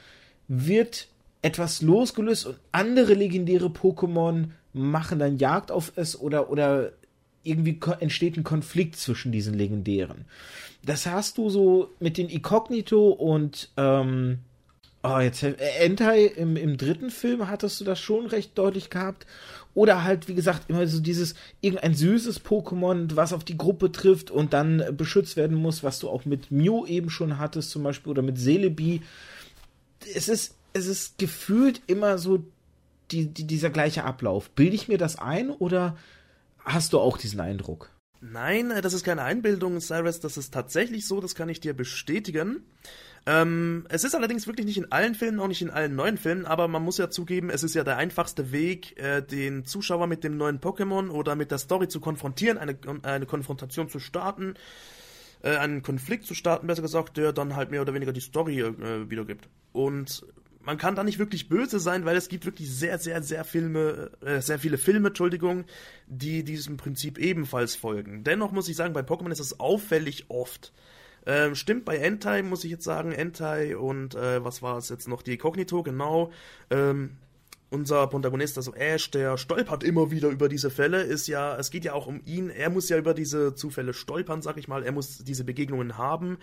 wird 0.46 1.08
etwas 1.42 1.82
losgelöst 1.82 2.46
und 2.46 2.58
andere 2.72 3.14
legendäre 3.14 3.68
Pokémon 3.68 4.50
machen 4.72 5.18
dann 5.18 5.38
Jagd 5.38 5.70
auf 5.70 5.92
es 5.96 6.20
oder, 6.20 6.50
oder 6.50 6.92
irgendwie 7.42 7.78
entsteht 8.00 8.37
ein 8.37 8.45
Konflikt 8.45 8.97
zwischen 8.97 9.33
diesen 9.33 9.54
legendären. 9.54 10.25
Das 10.85 11.07
hast 11.07 11.38
du 11.38 11.50
so 11.50 11.90
mit 12.00 12.18
den 12.18 12.28
Inkognito 12.28 13.09
und 13.11 13.71
ähm, 13.76 14.38
oh, 15.02 15.18
jetzt 15.18 15.42
äh, 15.42 15.54
Entei 15.80 16.25
im, 16.25 16.57
im 16.57 16.76
dritten 16.76 17.11
Film 17.11 17.49
hattest 17.49 17.80
du 17.80 17.85
das 17.85 18.00
schon 18.00 18.26
recht 18.26 18.57
deutlich 18.57 18.90
gehabt. 18.90 19.26
Oder 19.75 20.02
halt, 20.02 20.26
wie 20.26 20.35
gesagt, 20.35 20.68
immer 20.68 20.87
so 20.88 21.00
dieses 21.00 21.35
irgendein 21.61 21.95
süßes 21.95 22.45
Pokémon, 22.45 23.14
was 23.14 23.33
auf 23.33 23.45
die 23.45 23.57
Gruppe 23.57 23.92
trifft 23.92 24.30
und 24.30 24.52
dann 24.52 24.83
beschützt 24.97 25.37
werden 25.37 25.57
muss, 25.57 25.85
was 25.85 26.00
du 26.00 26.09
auch 26.09 26.25
mit 26.25 26.50
Mew 26.50 26.85
eben 26.87 27.11
schon 27.11 27.38
hattest, 27.38 27.71
zum 27.71 27.85
Beispiel, 27.85 28.11
oder 28.11 28.23
mit 28.23 28.38
Celebi. 28.38 29.02
Es 30.14 30.28
ist, 30.28 30.57
es 30.73 30.87
ist 30.87 31.18
gefühlt 31.18 31.83
immer 31.87 32.18
so 32.18 32.45
die, 33.12 33.26
die, 33.26 33.47
dieser 33.47 33.71
gleiche 33.71 34.04
Ablauf. 34.04 34.50
Bilde 34.50 34.75
ich 34.75 34.88
mir 34.88 34.99
das 34.99 35.18
ein 35.18 35.50
oder 35.50 35.97
hast 36.68 36.92
du 36.92 37.00
auch 37.00 37.18
diesen 37.18 37.40
Eindruck? 37.40 37.90
Nein, 38.20 38.72
das 38.82 38.94
ist 38.94 39.04
keine 39.04 39.22
Einbildung, 39.22 39.80
Cyrus, 39.80 40.18
das 40.20 40.37
ist 40.37 40.52
tatsächlich 40.52 41.06
so, 41.06 41.20
das 41.20 41.34
kann 41.34 41.48
ich 41.48 41.60
dir 41.60 41.75
bestätigen. 41.75 42.64
Ähm, 43.26 43.84
es 43.90 44.04
ist 44.04 44.14
allerdings 44.14 44.46
wirklich 44.46 44.66
nicht 44.66 44.78
in 44.78 44.90
allen 44.90 45.14
Filmen, 45.14 45.38
auch 45.38 45.48
nicht 45.48 45.62
in 45.62 45.70
allen 45.70 45.94
neuen 45.94 46.18
Filmen, 46.18 46.46
aber 46.46 46.66
man 46.66 46.82
muss 46.82 46.98
ja 46.98 47.10
zugeben, 47.10 47.50
es 47.50 47.62
ist 47.62 47.75
ja 47.75 47.84
der 47.84 47.96
einfachste 47.96 48.50
Weg, 48.50 48.98
äh, 48.98 49.22
den 49.22 49.66
Zuschauer 49.66 50.06
mit 50.06 50.25
dem 50.25 50.37
neuen 50.37 50.60
Pokémon 50.60 51.10
oder 51.10 51.37
mit 51.37 51.50
der 51.50 51.58
Story 51.58 51.88
zu 51.88 52.00
konfrontieren, 52.00 52.58
eine, 52.58 52.76
eine 53.02 53.26
Konfrontation 53.26 53.88
zu 53.88 54.00
starten, 54.00 54.54
äh, 55.42 55.56
einen 55.56 55.82
Konflikt 55.82 56.26
zu 56.26 56.34
starten, 56.34 56.66
besser 56.66 56.82
gesagt, 56.82 57.16
der 57.18 57.32
dann 57.32 57.54
halt 57.54 57.70
mehr 57.70 57.82
oder 57.82 57.94
weniger 57.94 58.12
die 58.12 58.20
Story 58.20 58.60
äh, 58.60 59.10
wiedergibt. 59.10 59.48
Und 59.72 60.26
man 60.68 60.76
kann 60.76 60.94
da 60.94 61.02
nicht 61.02 61.18
wirklich 61.18 61.48
böse 61.48 61.80
sein, 61.80 62.04
weil 62.04 62.18
es 62.18 62.28
gibt 62.28 62.44
wirklich 62.44 62.70
sehr, 62.70 62.98
sehr, 62.98 63.22
sehr 63.22 63.44
Filme, 63.44 64.10
äh, 64.20 64.42
sehr 64.42 64.58
viele 64.58 64.76
Filme, 64.76 65.08
Entschuldigung, 65.08 65.64
die 66.06 66.44
diesem 66.44 66.76
Prinzip 66.76 67.16
ebenfalls 67.16 67.75
folgen. 67.75 68.22
Dennoch 68.22 68.52
muss 68.52 68.68
ich 68.68 68.76
sagen, 68.76 68.92
bei 68.92 69.00
Pokémon 69.00 69.32
ist 69.32 69.40
es 69.40 69.60
auffällig 69.60 70.26
oft. 70.28 70.75
Ähm, 71.25 71.54
stimmt, 71.54 71.87
bei 71.87 71.96
Entei 71.96 72.42
muss 72.42 72.64
ich 72.64 72.70
jetzt 72.70 72.84
sagen, 72.84 73.12
Entei 73.12 73.78
und 73.78 74.14
äh, 74.14 74.44
was 74.44 74.60
war 74.60 74.76
es 74.76 74.90
jetzt 74.90 75.08
noch? 75.08 75.22
Die 75.22 75.38
Cognito, 75.38 75.82
genau. 75.82 76.32
Ähm, 76.68 77.16
unser 77.70 78.06
Protagonist, 78.06 78.58
also 78.58 78.75
Ash, 78.75 79.10
der 79.10 79.38
stolpert 79.38 79.82
immer 79.82 80.10
wieder 80.10 80.28
über 80.28 80.50
diese 80.50 80.68
Fälle, 80.68 81.00
ist 81.00 81.28
ja, 81.28 81.56
es 81.56 81.70
geht 81.70 81.87
ja 81.87 81.94
auch 81.94 82.06
um 82.06 82.20
ihn, 82.26 82.50
er 82.50 82.68
muss 82.68 82.90
ja 82.90 82.98
über 82.98 83.14
diese 83.14 83.54
Zufälle 83.54 83.94
stolpern, 83.94 84.42
sag 84.42 84.58
ich 84.58 84.68
mal, 84.68 84.84
er 84.84 84.92
muss 84.92 85.25
diese 85.25 85.44
Begegnungen 85.44 85.96
haben. 85.96 86.37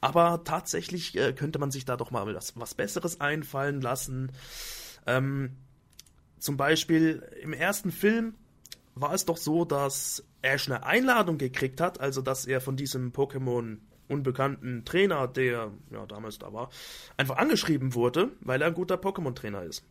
Aber 0.00 0.44
tatsächlich 0.44 1.16
äh, 1.16 1.32
könnte 1.32 1.58
man 1.58 1.70
sich 1.70 1.84
da 1.84 1.96
doch 1.96 2.10
mal 2.10 2.32
was, 2.34 2.56
was 2.56 2.74
Besseres 2.74 3.20
einfallen 3.20 3.80
lassen. 3.80 4.32
Ähm, 5.06 5.56
zum 6.38 6.56
Beispiel 6.56 7.22
im 7.42 7.52
ersten 7.52 7.90
Film 7.90 8.34
war 8.94 9.14
es 9.14 9.24
doch 9.24 9.36
so, 9.36 9.64
dass 9.64 10.24
Ash 10.42 10.68
eine 10.68 10.84
Einladung 10.84 11.38
gekriegt 11.38 11.80
hat, 11.80 12.00
also 12.00 12.22
dass 12.22 12.46
er 12.46 12.60
von 12.60 12.76
diesem 12.76 13.12
Pokémon 13.12 13.78
unbekannten 14.08 14.84
Trainer, 14.84 15.28
der 15.28 15.72
ja 15.90 16.06
damals 16.06 16.38
da 16.38 16.52
war, 16.52 16.70
einfach 17.16 17.36
angeschrieben 17.36 17.94
wurde, 17.94 18.30
weil 18.40 18.62
er 18.62 18.68
ein 18.68 18.74
guter 18.74 18.96
Pokémon-Trainer 18.96 19.62
ist. 19.64 19.84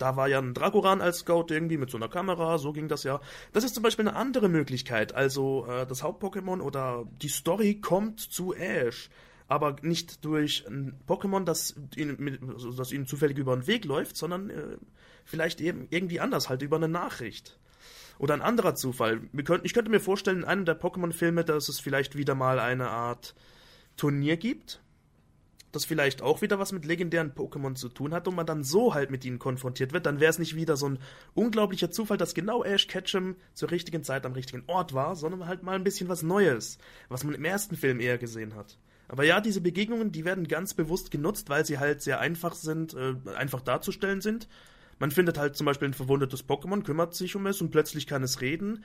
Da 0.00 0.16
war 0.16 0.28
ja 0.28 0.38
ein 0.38 0.54
Dragoran 0.54 1.02
als 1.02 1.18
Scout 1.18 1.46
irgendwie 1.50 1.76
mit 1.76 1.90
so 1.90 1.98
einer 1.98 2.08
Kamera, 2.08 2.56
so 2.56 2.72
ging 2.72 2.88
das 2.88 3.04
ja. 3.04 3.20
Das 3.52 3.64
ist 3.64 3.74
zum 3.74 3.82
Beispiel 3.82 4.08
eine 4.08 4.16
andere 4.16 4.48
Möglichkeit. 4.48 5.14
Also 5.14 5.66
äh, 5.66 5.86
das 5.86 6.02
Haupt-Pokémon 6.02 6.62
oder 6.62 7.04
die 7.20 7.28
Story 7.28 7.80
kommt 7.82 8.18
zu 8.18 8.54
Ash, 8.54 9.10
aber 9.46 9.76
nicht 9.82 10.24
durch 10.24 10.66
ein 10.66 10.98
Pokémon, 11.06 11.44
das 11.44 11.74
ihnen, 11.96 12.56
das 12.78 12.92
ihnen 12.92 13.06
zufällig 13.06 13.36
über 13.36 13.54
den 13.54 13.66
Weg 13.66 13.84
läuft, 13.84 14.16
sondern 14.16 14.48
äh, 14.48 14.78
vielleicht 15.26 15.60
eben 15.60 15.86
irgendwie 15.90 16.20
anders, 16.20 16.48
halt 16.48 16.62
über 16.62 16.76
eine 16.76 16.88
Nachricht. 16.88 17.58
Oder 18.18 18.32
ein 18.32 18.42
anderer 18.42 18.74
Zufall. 18.74 19.20
Ich 19.64 19.74
könnte 19.74 19.90
mir 19.90 20.00
vorstellen, 20.00 20.38
in 20.38 20.44
einem 20.44 20.64
der 20.64 20.80
Pokémon-Filme, 20.80 21.44
dass 21.44 21.68
es 21.68 21.78
vielleicht 21.78 22.16
wieder 22.16 22.34
mal 22.34 22.58
eine 22.58 22.88
Art 22.88 23.34
Turnier 23.98 24.38
gibt, 24.38 24.80
das 25.72 25.84
vielleicht 25.84 26.22
auch 26.22 26.42
wieder 26.42 26.58
was 26.58 26.72
mit 26.72 26.84
legendären 26.84 27.32
Pokémon 27.32 27.74
zu 27.74 27.88
tun 27.88 28.12
hat 28.12 28.26
und 28.28 28.34
man 28.34 28.46
dann 28.46 28.64
so 28.64 28.94
halt 28.94 29.10
mit 29.10 29.24
ihnen 29.24 29.38
konfrontiert 29.38 29.92
wird, 29.92 30.06
dann 30.06 30.20
wäre 30.20 30.30
es 30.30 30.38
nicht 30.38 30.56
wieder 30.56 30.76
so 30.76 30.88
ein 30.88 30.98
unglaublicher 31.34 31.90
Zufall, 31.90 32.16
dass 32.16 32.34
genau 32.34 32.64
Ash 32.64 32.86
Ketchum 32.86 33.36
zur 33.54 33.70
richtigen 33.70 34.02
Zeit 34.02 34.26
am 34.26 34.32
richtigen 34.32 34.64
Ort 34.66 34.94
war, 34.94 35.16
sondern 35.16 35.46
halt 35.46 35.62
mal 35.62 35.76
ein 35.76 35.84
bisschen 35.84 36.08
was 36.08 36.22
Neues, 36.22 36.78
was 37.08 37.24
man 37.24 37.34
im 37.34 37.44
ersten 37.44 37.76
Film 37.76 38.00
eher 38.00 38.18
gesehen 38.18 38.54
hat. 38.54 38.78
Aber 39.08 39.24
ja, 39.24 39.40
diese 39.40 39.60
Begegnungen, 39.60 40.12
die 40.12 40.24
werden 40.24 40.46
ganz 40.46 40.74
bewusst 40.74 41.10
genutzt, 41.10 41.50
weil 41.50 41.66
sie 41.66 41.78
halt 41.78 42.02
sehr 42.02 42.20
einfach 42.20 42.54
sind, 42.54 42.94
äh, 42.94 43.14
einfach 43.36 43.60
darzustellen 43.60 44.20
sind 44.20 44.48
man 45.00 45.10
findet 45.10 45.38
halt 45.38 45.56
zum 45.56 45.64
Beispiel 45.64 45.88
ein 45.88 45.94
verwundetes 45.94 46.46
Pokémon, 46.46 46.84
kümmert 46.84 47.14
sich 47.14 47.34
um 47.34 47.46
es 47.46 47.60
und 47.60 47.70
plötzlich 47.70 48.06
kann 48.06 48.22
es 48.22 48.42
reden. 48.42 48.84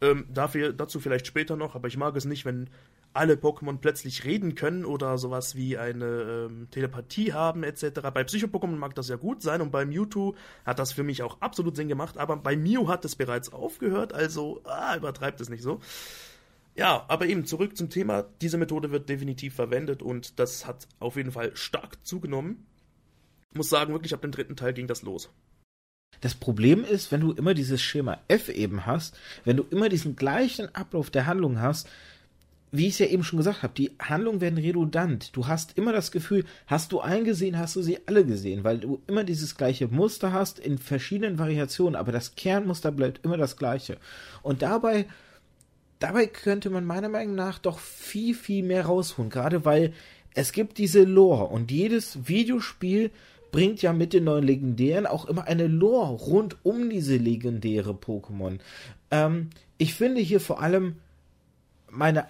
Ähm, 0.00 0.26
dafür, 0.28 0.72
dazu 0.72 0.98
vielleicht 0.98 1.26
später 1.26 1.56
noch, 1.56 1.76
aber 1.76 1.86
ich 1.86 1.96
mag 1.96 2.16
es 2.16 2.24
nicht, 2.24 2.44
wenn 2.44 2.68
alle 3.14 3.34
Pokémon 3.34 3.78
plötzlich 3.78 4.24
reden 4.24 4.54
können 4.54 4.84
oder 4.84 5.18
sowas 5.18 5.54
wie 5.54 5.76
eine 5.76 6.46
ähm, 6.46 6.68
Telepathie 6.70 7.32
haben 7.32 7.62
etc. 7.62 8.00
Bei 8.12 8.24
Psycho-Pokémon 8.24 8.76
mag 8.76 8.94
das 8.94 9.08
ja 9.08 9.16
gut 9.16 9.42
sein 9.42 9.60
und 9.60 9.70
bei 9.70 9.84
Mewtwo 9.84 10.34
hat 10.64 10.78
das 10.78 10.92
für 10.92 11.02
mich 11.02 11.22
auch 11.22 11.40
absolut 11.40 11.76
Sinn 11.76 11.88
gemacht, 11.88 12.18
aber 12.18 12.36
bei 12.36 12.56
Mew 12.56 12.88
hat 12.88 13.04
es 13.04 13.16
bereits 13.16 13.52
aufgehört, 13.52 14.12
also 14.12 14.62
ah, 14.64 14.96
übertreibt 14.96 15.40
es 15.40 15.48
nicht 15.48 15.62
so. 15.62 15.80
Ja, 16.74 17.04
aber 17.08 17.26
eben 17.26 17.44
zurück 17.44 17.76
zum 17.76 17.90
Thema, 17.90 18.24
diese 18.40 18.56
Methode 18.56 18.90
wird 18.90 19.08
definitiv 19.08 19.54
verwendet 19.54 20.02
und 20.02 20.38
das 20.38 20.66
hat 20.66 20.88
auf 21.00 21.16
jeden 21.16 21.32
Fall 21.32 21.54
stark 21.54 22.04
zugenommen. 22.06 22.66
Ich 23.50 23.56
muss 23.56 23.68
sagen, 23.68 23.92
wirklich 23.92 24.14
ab 24.14 24.22
dem 24.22 24.30
dritten 24.30 24.56
Teil 24.56 24.72
ging 24.72 24.86
das 24.86 25.02
los. 25.02 25.30
Das 26.22 26.34
Problem 26.34 26.84
ist, 26.84 27.10
wenn 27.10 27.20
du 27.20 27.32
immer 27.32 27.52
dieses 27.52 27.82
Schema 27.82 28.18
F 28.28 28.48
eben 28.48 28.86
hast, 28.86 29.18
wenn 29.44 29.56
du 29.56 29.64
immer 29.64 29.88
diesen 29.88 30.14
gleichen 30.16 30.74
Ablauf 30.74 31.10
der 31.10 31.26
Handlung 31.26 31.60
hast, 31.60 31.88
wie 32.72 32.86
ich 32.86 32.94
es 32.94 32.98
ja 33.00 33.06
eben 33.06 33.22
schon 33.22 33.36
gesagt 33.36 33.62
habe, 33.62 33.74
die 33.74 33.92
Handlungen 34.00 34.40
werden 34.40 34.58
redundant. 34.58 35.36
Du 35.36 35.46
hast 35.46 35.76
immer 35.76 35.92
das 35.92 36.10
Gefühl, 36.10 36.44
hast 36.66 36.90
du 36.92 37.00
eingesehen, 37.00 37.58
hast 37.58 37.76
du 37.76 37.82
sie 37.82 37.98
alle 38.06 38.24
gesehen, 38.24 38.64
weil 38.64 38.78
du 38.78 39.02
immer 39.06 39.24
dieses 39.24 39.58
gleiche 39.58 39.88
Muster 39.88 40.32
hast 40.32 40.58
in 40.58 40.78
verschiedenen 40.78 41.38
Variationen, 41.38 41.96
aber 41.96 42.12
das 42.12 42.34
Kernmuster 42.34 42.90
bleibt 42.90 43.24
immer 43.24 43.36
das 43.36 43.58
gleiche. 43.58 43.98
Und 44.42 44.62
dabei, 44.62 45.04
dabei 45.98 46.26
könnte 46.26 46.70
man 46.70 46.86
meiner 46.86 47.10
Meinung 47.10 47.34
nach 47.34 47.58
doch 47.58 47.78
viel, 47.78 48.34
viel 48.34 48.62
mehr 48.62 48.86
rausholen, 48.86 49.30
gerade 49.30 49.66
weil 49.66 49.92
es 50.34 50.52
gibt 50.52 50.78
diese 50.78 51.02
Lore 51.02 51.44
und 51.44 51.70
jedes 51.70 52.26
Videospiel 52.26 53.10
bringt 53.50 53.82
ja 53.82 53.92
mit 53.92 54.14
den 54.14 54.24
neuen 54.24 54.44
Legendären 54.44 55.06
auch 55.06 55.26
immer 55.26 55.46
eine 55.46 55.66
Lore 55.66 56.14
rund 56.14 56.56
um 56.62 56.88
diese 56.88 57.18
legendäre 57.18 57.90
Pokémon. 57.90 58.60
Ähm, 59.10 59.50
ich 59.76 59.92
finde 59.92 60.22
hier 60.22 60.40
vor 60.40 60.62
allem 60.62 60.96
meine 61.90 62.24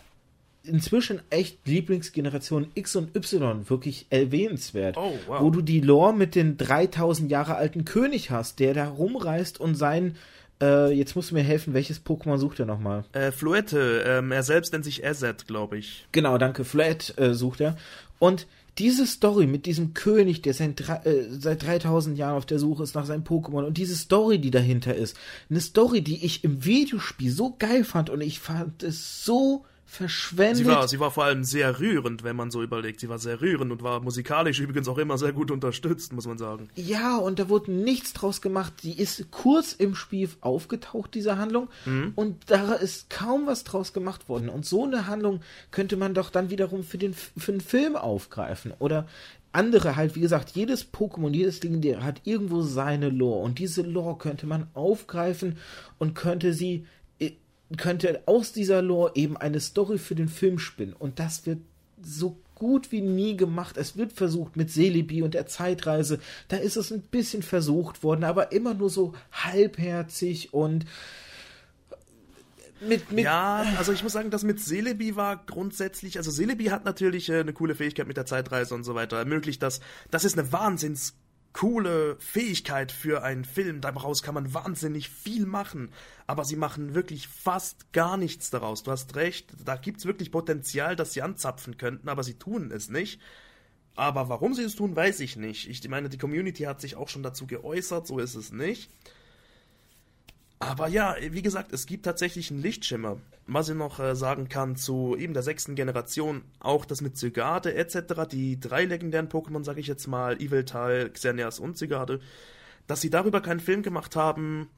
inzwischen 0.64 1.20
echt 1.31 1.66
Lieblingsgeneration 1.66 2.68
X 2.75 2.96
und 2.96 3.14
Y 3.16 3.68
wirklich 3.68 4.07
erwähnenswert. 4.11 4.96
Oh, 4.96 5.12
wow. 5.27 5.40
Wo 5.40 5.51
du 5.51 5.62
die 5.62 5.81
Lore 5.81 6.14
mit 6.14 6.35
den 6.35 6.57
3000 6.57 7.31
Jahre 7.31 7.57
alten 7.57 7.85
König 7.85 8.31
hast, 8.31 8.61
der 8.61 8.75
da 8.75 8.88
rumreist 8.88 9.61
und 9.61 9.75
sein 9.75 10.16
äh, 10.62 10.92
jetzt 10.92 11.16
musst 11.16 11.33
du 11.33 11.35
mir 11.35 11.42
helfen, 11.42 11.75
welches 11.75 12.05
Pokémon 12.05 12.38
sucht 12.38 12.61
er 12.61 12.66
nochmal? 12.66 13.05
Äh, 13.12 13.33
Fluette, 13.33 14.05
ähm, 14.07 14.31
er 14.31 14.44
selbst 14.44 14.72
nennt 14.72 14.85
sich 14.85 15.05
Azet, 15.05 15.48
glaube 15.48 15.77
ich. 15.77 16.07
Genau, 16.12 16.38
danke, 16.38 16.64
Fluette 16.64 17.16
äh, 17.18 17.35
sucht 17.35 17.61
er. 17.61 17.77
Und 18.20 18.46
diese 18.79 19.07
Story 19.07 19.46
mit 19.46 19.66
diesem 19.66 19.92
König, 19.92 20.40
der 20.42 20.55
seit, 20.55 20.81
äh, 21.05 21.27
seit 21.31 21.64
3000 21.64 22.16
Jahren 22.16 22.37
auf 22.37 22.46
der 22.46 22.59
Suche 22.59 22.85
ist 22.85 22.94
nach 22.94 23.05
seinem 23.05 23.25
Pokémon 23.25 23.64
und 23.64 23.77
diese 23.77 23.96
Story, 23.96 24.38
die 24.38 24.51
dahinter 24.51 24.94
ist, 24.94 25.16
eine 25.51 25.61
Story, 25.61 26.01
die 26.01 26.25
ich 26.25 26.44
im 26.44 26.64
Videospiel 26.64 27.31
so 27.31 27.55
geil 27.59 27.85
fand 27.85 28.09
und 28.09 28.20
ich 28.20 28.38
fand 28.38 28.83
es 28.83 29.25
so 29.25 29.64
verschwendet. 29.92 30.57
Sie 30.57 30.66
war, 30.66 30.88
sie 30.88 31.00
war 31.00 31.11
vor 31.11 31.24
allem 31.24 31.44
sehr 31.44 31.78
rührend, 31.78 32.24
wenn 32.24 32.35
man 32.35 32.50
so 32.50 32.62
überlegt. 32.62 33.00
Sie 33.00 33.11
war 33.11 33.18
sehr 33.18 33.42
rührend 33.42 33.70
und 33.70 33.83
war 33.83 34.00
musikalisch 34.00 34.59
übrigens 34.59 34.88
auch 34.88 34.96
immer 34.96 35.18
sehr 35.18 35.33
gut 35.33 35.50
unterstützt, 35.50 36.14
muss 36.14 36.26
man 36.26 36.38
sagen. 36.38 36.68
Ja, 36.74 37.16
und 37.16 37.38
da 37.38 37.50
wurde 37.50 37.70
nichts 37.70 38.14
draus 38.14 38.40
gemacht. 38.40 38.72
Die 38.83 38.98
ist 38.98 39.31
kurz 39.31 39.74
im 39.74 39.94
Spiel 39.94 40.31
aufgetaucht, 40.40 41.14
diese 41.14 41.37
Handlung, 41.37 41.68
mhm. 41.85 42.12
und 42.14 42.37
da 42.46 42.72
ist 42.72 43.11
kaum 43.11 43.46
was 43.46 43.64
draus 43.64 43.92
gemacht 43.92 44.31
worden. 44.31 44.48
Und 44.48 44.64
so 44.64 44.85
eine 44.85 45.07
Handlung 45.07 45.40
könnte 45.70 45.98
man 45.98 46.14
doch 46.14 46.31
dann 46.31 46.48
wiederum 46.48 46.85
für 46.85 46.98
den, 46.98 47.12
für 47.12 47.52
den 47.52 47.61
Film 47.61 47.94
aufgreifen. 47.94 48.72
Oder 48.78 49.07
andere 49.52 49.96
halt, 49.96 50.16
wie 50.16 50.20
gesagt, 50.20 50.50
jedes 50.50 50.90
Pokémon, 50.90 51.35
jedes 51.35 51.62
Legendäre 51.62 52.02
hat 52.02 52.22
irgendwo 52.24 52.62
seine 52.62 53.11
Lore. 53.11 53.42
Und 53.42 53.59
diese 53.59 53.83
Lore 53.83 54.16
könnte 54.16 54.46
man 54.46 54.68
aufgreifen 54.72 55.59
und 55.98 56.14
könnte 56.14 56.55
sie 56.55 56.87
könnte 57.77 58.23
aus 58.27 58.53
dieser 58.53 58.83
Lore 58.83 59.13
eben 59.15 59.37
eine 59.37 59.61
Story 59.61 59.99
für 59.99 60.15
den 60.15 60.29
Film 60.29 60.59
spinnen. 60.59 60.95
Und 60.95 61.19
das 61.19 61.47
wird 61.47 61.59
so 62.03 62.39
gut 62.55 62.93
wie 62.93 63.01
nie 63.01 63.37
gemacht. 63.37 63.77
Es 63.77 63.97
wird 63.97 64.13
versucht 64.13 64.57
mit 64.57 64.71
Celebi 64.71 65.23
und 65.23 65.35
der 65.35 65.47
Zeitreise. 65.47 66.19
Da 66.49 66.57
ist 66.57 66.77
es 66.77 66.93
ein 66.93 67.03
bisschen 67.03 67.43
versucht 67.43 68.03
worden, 68.03 68.25
aber 68.25 68.53
immer 68.53 68.75
nur 68.75 68.91
so 68.91 69.15
halbherzig 69.33 70.55
und 70.55 70.87
mit, 72.81 73.13
mit 73.13 73.25
ja, 73.25 73.65
also 73.79 73.93
ich 73.93 74.03
muss 74.03 74.13
sagen, 74.13 74.31
das 74.31 74.43
mit 74.43 74.61
Celebi 74.61 75.15
war 75.15 75.45
grundsätzlich, 75.47 76.19
also 76.19 76.31
Celebi 76.31 76.67
hat 76.67 76.85
natürlich 76.85 77.29
äh, 77.29 77.41
eine 77.41 77.53
coole 77.53 77.77
Fähigkeit 77.77 78.09
mit 78.09 78.17
der 78.17 78.27
Zeitreise 78.27 78.75
und 78.75 78.83
so 78.85 78.95
weiter, 78.95 79.19
ermöglicht 79.19 79.63
das. 79.63 79.81
Das 80.11 80.25
ist 80.25 80.37
eine 80.37 80.53
wahnsinns 80.53 81.15
coole 81.53 82.17
Fähigkeit 82.19 82.93
für 82.93 83.23
einen 83.23 83.45
Film. 83.45 83.81
Daraus 83.81 84.23
kann 84.23 84.35
man 84.35 84.55
wahnsinnig 84.55 85.09
viel 85.09 85.47
machen. 85.47 85.91
Aber 86.27 86.45
sie 86.45 86.57
machen 86.57 86.95
wirklich 86.95 87.29
fast 87.29 87.93
gar 87.93 88.17
nichts 88.17 88.51
daraus. 88.51 88.83
Du 88.83 88.91
hast 88.91 89.15
recht, 89.17 89.53
da 89.65 89.77
gibt 89.77 89.99
es 89.99 90.07
wirklich 90.07 90.31
Potenzial, 90.31 90.97
dass 90.97 91.12
sie 91.12 91.23
anzapfen 91.23 91.77
könnten, 91.77 92.09
aber 92.09 92.25
sie 92.25 92.35
tun 92.35 92.71
es 92.71 92.88
nicht. 92.88 93.21
Aber 93.95 94.29
warum 94.29 94.55
sie 94.55 94.62
es 94.62 94.75
tun, 94.75 94.97
weiß 94.97 95.21
ich 95.21 95.37
nicht. 95.37 95.69
Ich 95.69 95.87
meine, 95.88 96.09
die 96.09 96.19
Community 96.19 96.62
hat 96.62 96.81
sich 96.81 96.97
auch 96.97 97.09
schon 97.09 97.23
dazu 97.23 97.47
geäußert, 97.47 98.07
so 98.07 98.19
ist 98.19 98.35
es 98.35 98.53
nicht. 98.53 98.91
Aber 100.68 100.87
ja, 100.87 101.16
wie 101.20 101.42
gesagt, 101.42 101.72
es 101.72 101.87
gibt 101.87 102.05
tatsächlich 102.05 102.53
einen 102.53 102.62
Lichtschimmer. 102.62 103.18
Was 103.48 103.68
ich 103.68 103.75
noch 103.75 103.98
äh, 103.98 104.14
sagen 104.14 104.48
kann 104.48 104.77
zu 104.77 105.16
eben 105.18 105.35
der 105.35 105.42
sechsten 105.42 105.75
Generation, 105.75 106.42
auch 106.61 106.85
das 106.85 107.01
mit 107.01 107.16
Zygarde 107.16 107.75
etc., 107.75 108.29
die 108.31 108.61
drei 108.61 108.85
legendären 108.85 109.29
Pokémon, 109.29 109.64
sage 109.64 109.81
ich 109.81 109.88
jetzt 109.88 110.07
mal, 110.07 110.40
Eviltal, 110.40 111.11
Xerneas 111.11 111.59
und 111.59 111.77
Zygarde, 111.77 112.20
dass 112.87 113.01
sie 113.01 113.11
darüber 113.11 113.40
keinen 113.40 113.59
Film 113.59 113.83
gemacht 113.83 114.14
haben, 114.14 114.70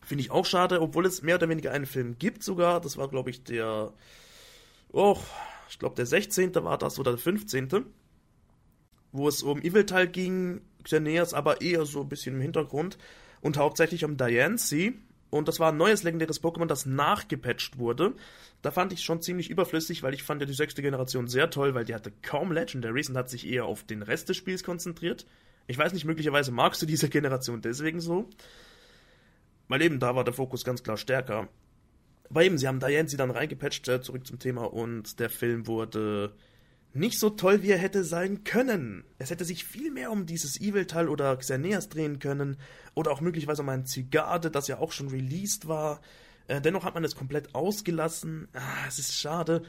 finde 0.00 0.22
ich 0.22 0.30
auch 0.30 0.46
schade, 0.46 0.80
obwohl 0.80 1.06
es 1.06 1.22
mehr 1.22 1.34
oder 1.34 1.48
weniger 1.48 1.72
einen 1.72 1.86
Film 1.86 2.16
gibt 2.18 2.44
sogar. 2.44 2.80
Das 2.80 2.96
war, 2.96 3.08
glaube 3.08 3.30
ich, 3.30 3.42
der, 3.42 3.92
oh, 4.92 5.18
ich 5.68 5.80
glaube, 5.80 5.96
der 5.96 6.06
16. 6.06 6.54
war 6.54 6.78
das 6.78 7.00
oder 7.00 7.10
der 7.10 7.18
15., 7.18 7.84
wo 9.10 9.26
es 9.26 9.42
um 9.42 9.60
Eviltal 9.60 10.06
ging, 10.06 10.60
Xerneas 10.84 11.34
aber 11.34 11.62
eher 11.62 11.84
so 11.84 12.02
ein 12.02 12.08
bisschen 12.08 12.36
im 12.36 12.40
Hintergrund 12.40 12.96
und 13.40 13.56
hauptsächlich 13.56 14.04
um 14.04 14.16
Diancie. 14.16 14.98
Und 15.30 15.46
das 15.46 15.60
war 15.60 15.70
ein 15.70 15.76
neues 15.76 16.02
legendäres 16.02 16.42
Pokémon, 16.42 16.66
das 16.66 16.86
nachgepatcht 16.86 17.78
wurde. 17.78 18.14
Da 18.62 18.72
fand 18.72 18.92
ich 18.92 19.02
schon 19.02 19.22
ziemlich 19.22 19.48
überflüssig, 19.48 20.02
weil 20.02 20.12
ich 20.12 20.24
fand 20.24 20.40
ja 20.40 20.46
die 20.46 20.54
sechste 20.54 20.82
Generation 20.82 21.28
sehr 21.28 21.50
toll, 21.50 21.74
weil 21.74 21.84
die 21.84 21.94
hatte 21.94 22.12
kaum 22.22 22.50
Legendaries 22.50 23.08
und 23.08 23.16
hat 23.16 23.30
sich 23.30 23.46
eher 23.46 23.64
auf 23.64 23.84
den 23.84 24.02
Rest 24.02 24.28
des 24.28 24.36
Spiels 24.36 24.64
konzentriert. 24.64 25.26
Ich 25.68 25.78
weiß 25.78 25.92
nicht, 25.92 26.04
möglicherweise 26.04 26.50
magst 26.50 26.82
du 26.82 26.86
diese 26.86 27.08
Generation 27.08 27.60
deswegen 27.60 28.00
so. 28.00 28.28
Weil 29.68 29.82
eben 29.82 30.00
da 30.00 30.16
war 30.16 30.24
der 30.24 30.34
Fokus 30.34 30.64
ganz 30.64 30.82
klar 30.82 30.96
stärker. 30.96 31.48
Aber 32.28 32.44
eben, 32.44 32.58
sie 32.58 32.66
haben 32.66 32.80
Diancie 32.80 33.16
dann 33.16 33.30
reingepatcht, 33.30 33.86
äh, 33.88 34.02
zurück 34.02 34.26
zum 34.26 34.38
Thema, 34.38 34.64
und 34.64 35.20
der 35.20 35.30
Film 35.30 35.66
wurde 35.66 36.32
nicht 36.92 37.18
so 37.18 37.30
toll, 37.30 37.62
wie 37.62 37.70
er 37.70 37.78
hätte 37.78 38.02
sein 38.02 38.42
können. 38.42 39.04
Es 39.18 39.30
hätte 39.30 39.44
sich 39.44 39.64
viel 39.64 39.90
mehr 39.90 40.10
um 40.10 40.26
dieses 40.26 40.60
Evil-Teil 40.60 41.08
oder 41.08 41.36
Xerneas 41.36 41.88
drehen 41.88 42.18
können. 42.18 42.56
Oder 42.94 43.12
auch 43.12 43.20
möglicherweise 43.20 43.62
um 43.62 43.68
ein 43.68 43.86
Zygarde, 43.86 44.50
das 44.50 44.66
ja 44.66 44.78
auch 44.78 44.92
schon 44.92 45.08
released 45.08 45.68
war. 45.68 46.00
Äh, 46.48 46.60
dennoch 46.60 46.84
hat 46.84 46.94
man 46.94 47.04
es 47.04 47.14
komplett 47.14 47.54
ausgelassen. 47.54 48.48
Ah, 48.54 48.86
es 48.88 48.98
ist 48.98 49.16
schade. 49.16 49.62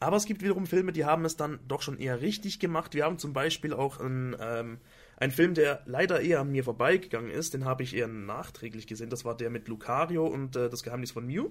Aber 0.00 0.16
es 0.16 0.24
gibt 0.24 0.42
wiederum 0.42 0.66
Filme, 0.66 0.92
die 0.92 1.04
haben 1.04 1.24
es 1.24 1.36
dann 1.36 1.60
doch 1.68 1.82
schon 1.82 1.98
eher 1.98 2.20
richtig 2.20 2.58
gemacht. 2.58 2.94
Wir 2.94 3.04
haben 3.04 3.18
zum 3.18 3.32
Beispiel 3.32 3.72
auch 3.72 4.00
einen, 4.00 4.34
ähm, 4.40 4.78
einen 5.16 5.32
Film, 5.32 5.54
der 5.54 5.82
leider 5.86 6.20
eher 6.20 6.40
an 6.40 6.50
mir 6.50 6.64
vorbeigegangen 6.64 7.30
ist. 7.30 7.54
Den 7.54 7.64
habe 7.64 7.82
ich 7.82 7.94
eher 7.94 8.08
nachträglich 8.08 8.86
gesehen. 8.86 9.10
Das 9.10 9.24
war 9.24 9.36
der 9.36 9.50
mit 9.50 9.68
Lucario 9.68 10.26
und 10.26 10.56
äh, 10.56 10.68
das 10.68 10.82
Geheimnis 10.82 11.10
von 11.10 11.26
Mew. 11.26 11.50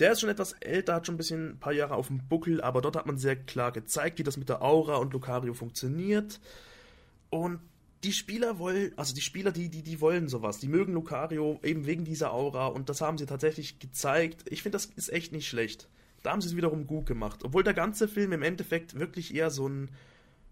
Der 0.00 0.12
ist 0.12 0.20
schon 0.20 0.30
etwas 0.30 0.52
älter, 0.54 0.94
hat 0.94 1.06
schon 1.06 1.14
ein 1.14 1.18
bisschen 1.18 1.50
ein 1.50 1.58
paar 1.60 1.74
Jahre 1.74 1.94
auf 1.94 2.06
dem 2.06 2.26
Buckel, 2.26 2.62
aber 2.62 2.80
dort 2.80 2.96
hat 2.96 3.06
man 3.06 3.18
sehr 3.18 3.36
klar 3.36 3.70
gezeigt, 3.70 4.18
wie 4.18 4.22
das 4.22 4.38
mit 4.38 4.48
der 4.48 4.62
Aura 4.62 4.96
und 4.96 5.12
Lucario 5.12 5.52
funktioniert. 5.52 6.40
Und 7.28 7.60
die 8.02 8.12
Spieler 8.12 8.58
wollen, 8.58 8.92
also 8.96 9.14
die 9.14 9.20
Spieler, 9.20 9.52
die, 9.52 9.68
die, 9.68 9.82
die 9.82 10.00
wollen 10.00 10.28
sowas. 10.28 10.58
Die 10.58 10.68
mögen 10.68 10.94
Lucario 10.94 11.60
eben 11.62 11.84
wegen 11.84 12.06
dieser 12.06 12.32
Aura 12.32 12.68
und 12.68 12.88
das 12.88 13.02
haben 13.02 13.18
sie 13.18 13.26
tatsächlich 13.26 13.78
gezeigt. 13.78 14.44
Ich 14.48 14.62
finde, 14.62 14.76
das 14.76 14.86
ist 14.86 15.12
echt 15.12 15.32
nicht 15.32 15.48
schlecht. 15.48 15.88
Da 16.22 16.32
haben 16.32 16.40
sie 16.40 16.48
es 16.48 16.56
wiederum 16.56 16.86
gut 16.86 17.04
gemacht. 17.04 17.40
Obwohl 17.44 17.62
der 17.62 17.74
ganze 17.74 18.08
Film 18.08 18.32
im 18.32 18.42
Endeffekt 18.42 18.98
wirklich 18.98 19.34
eher 19.34 19.50
so 19.50 19.68
ein, 19.68 19.90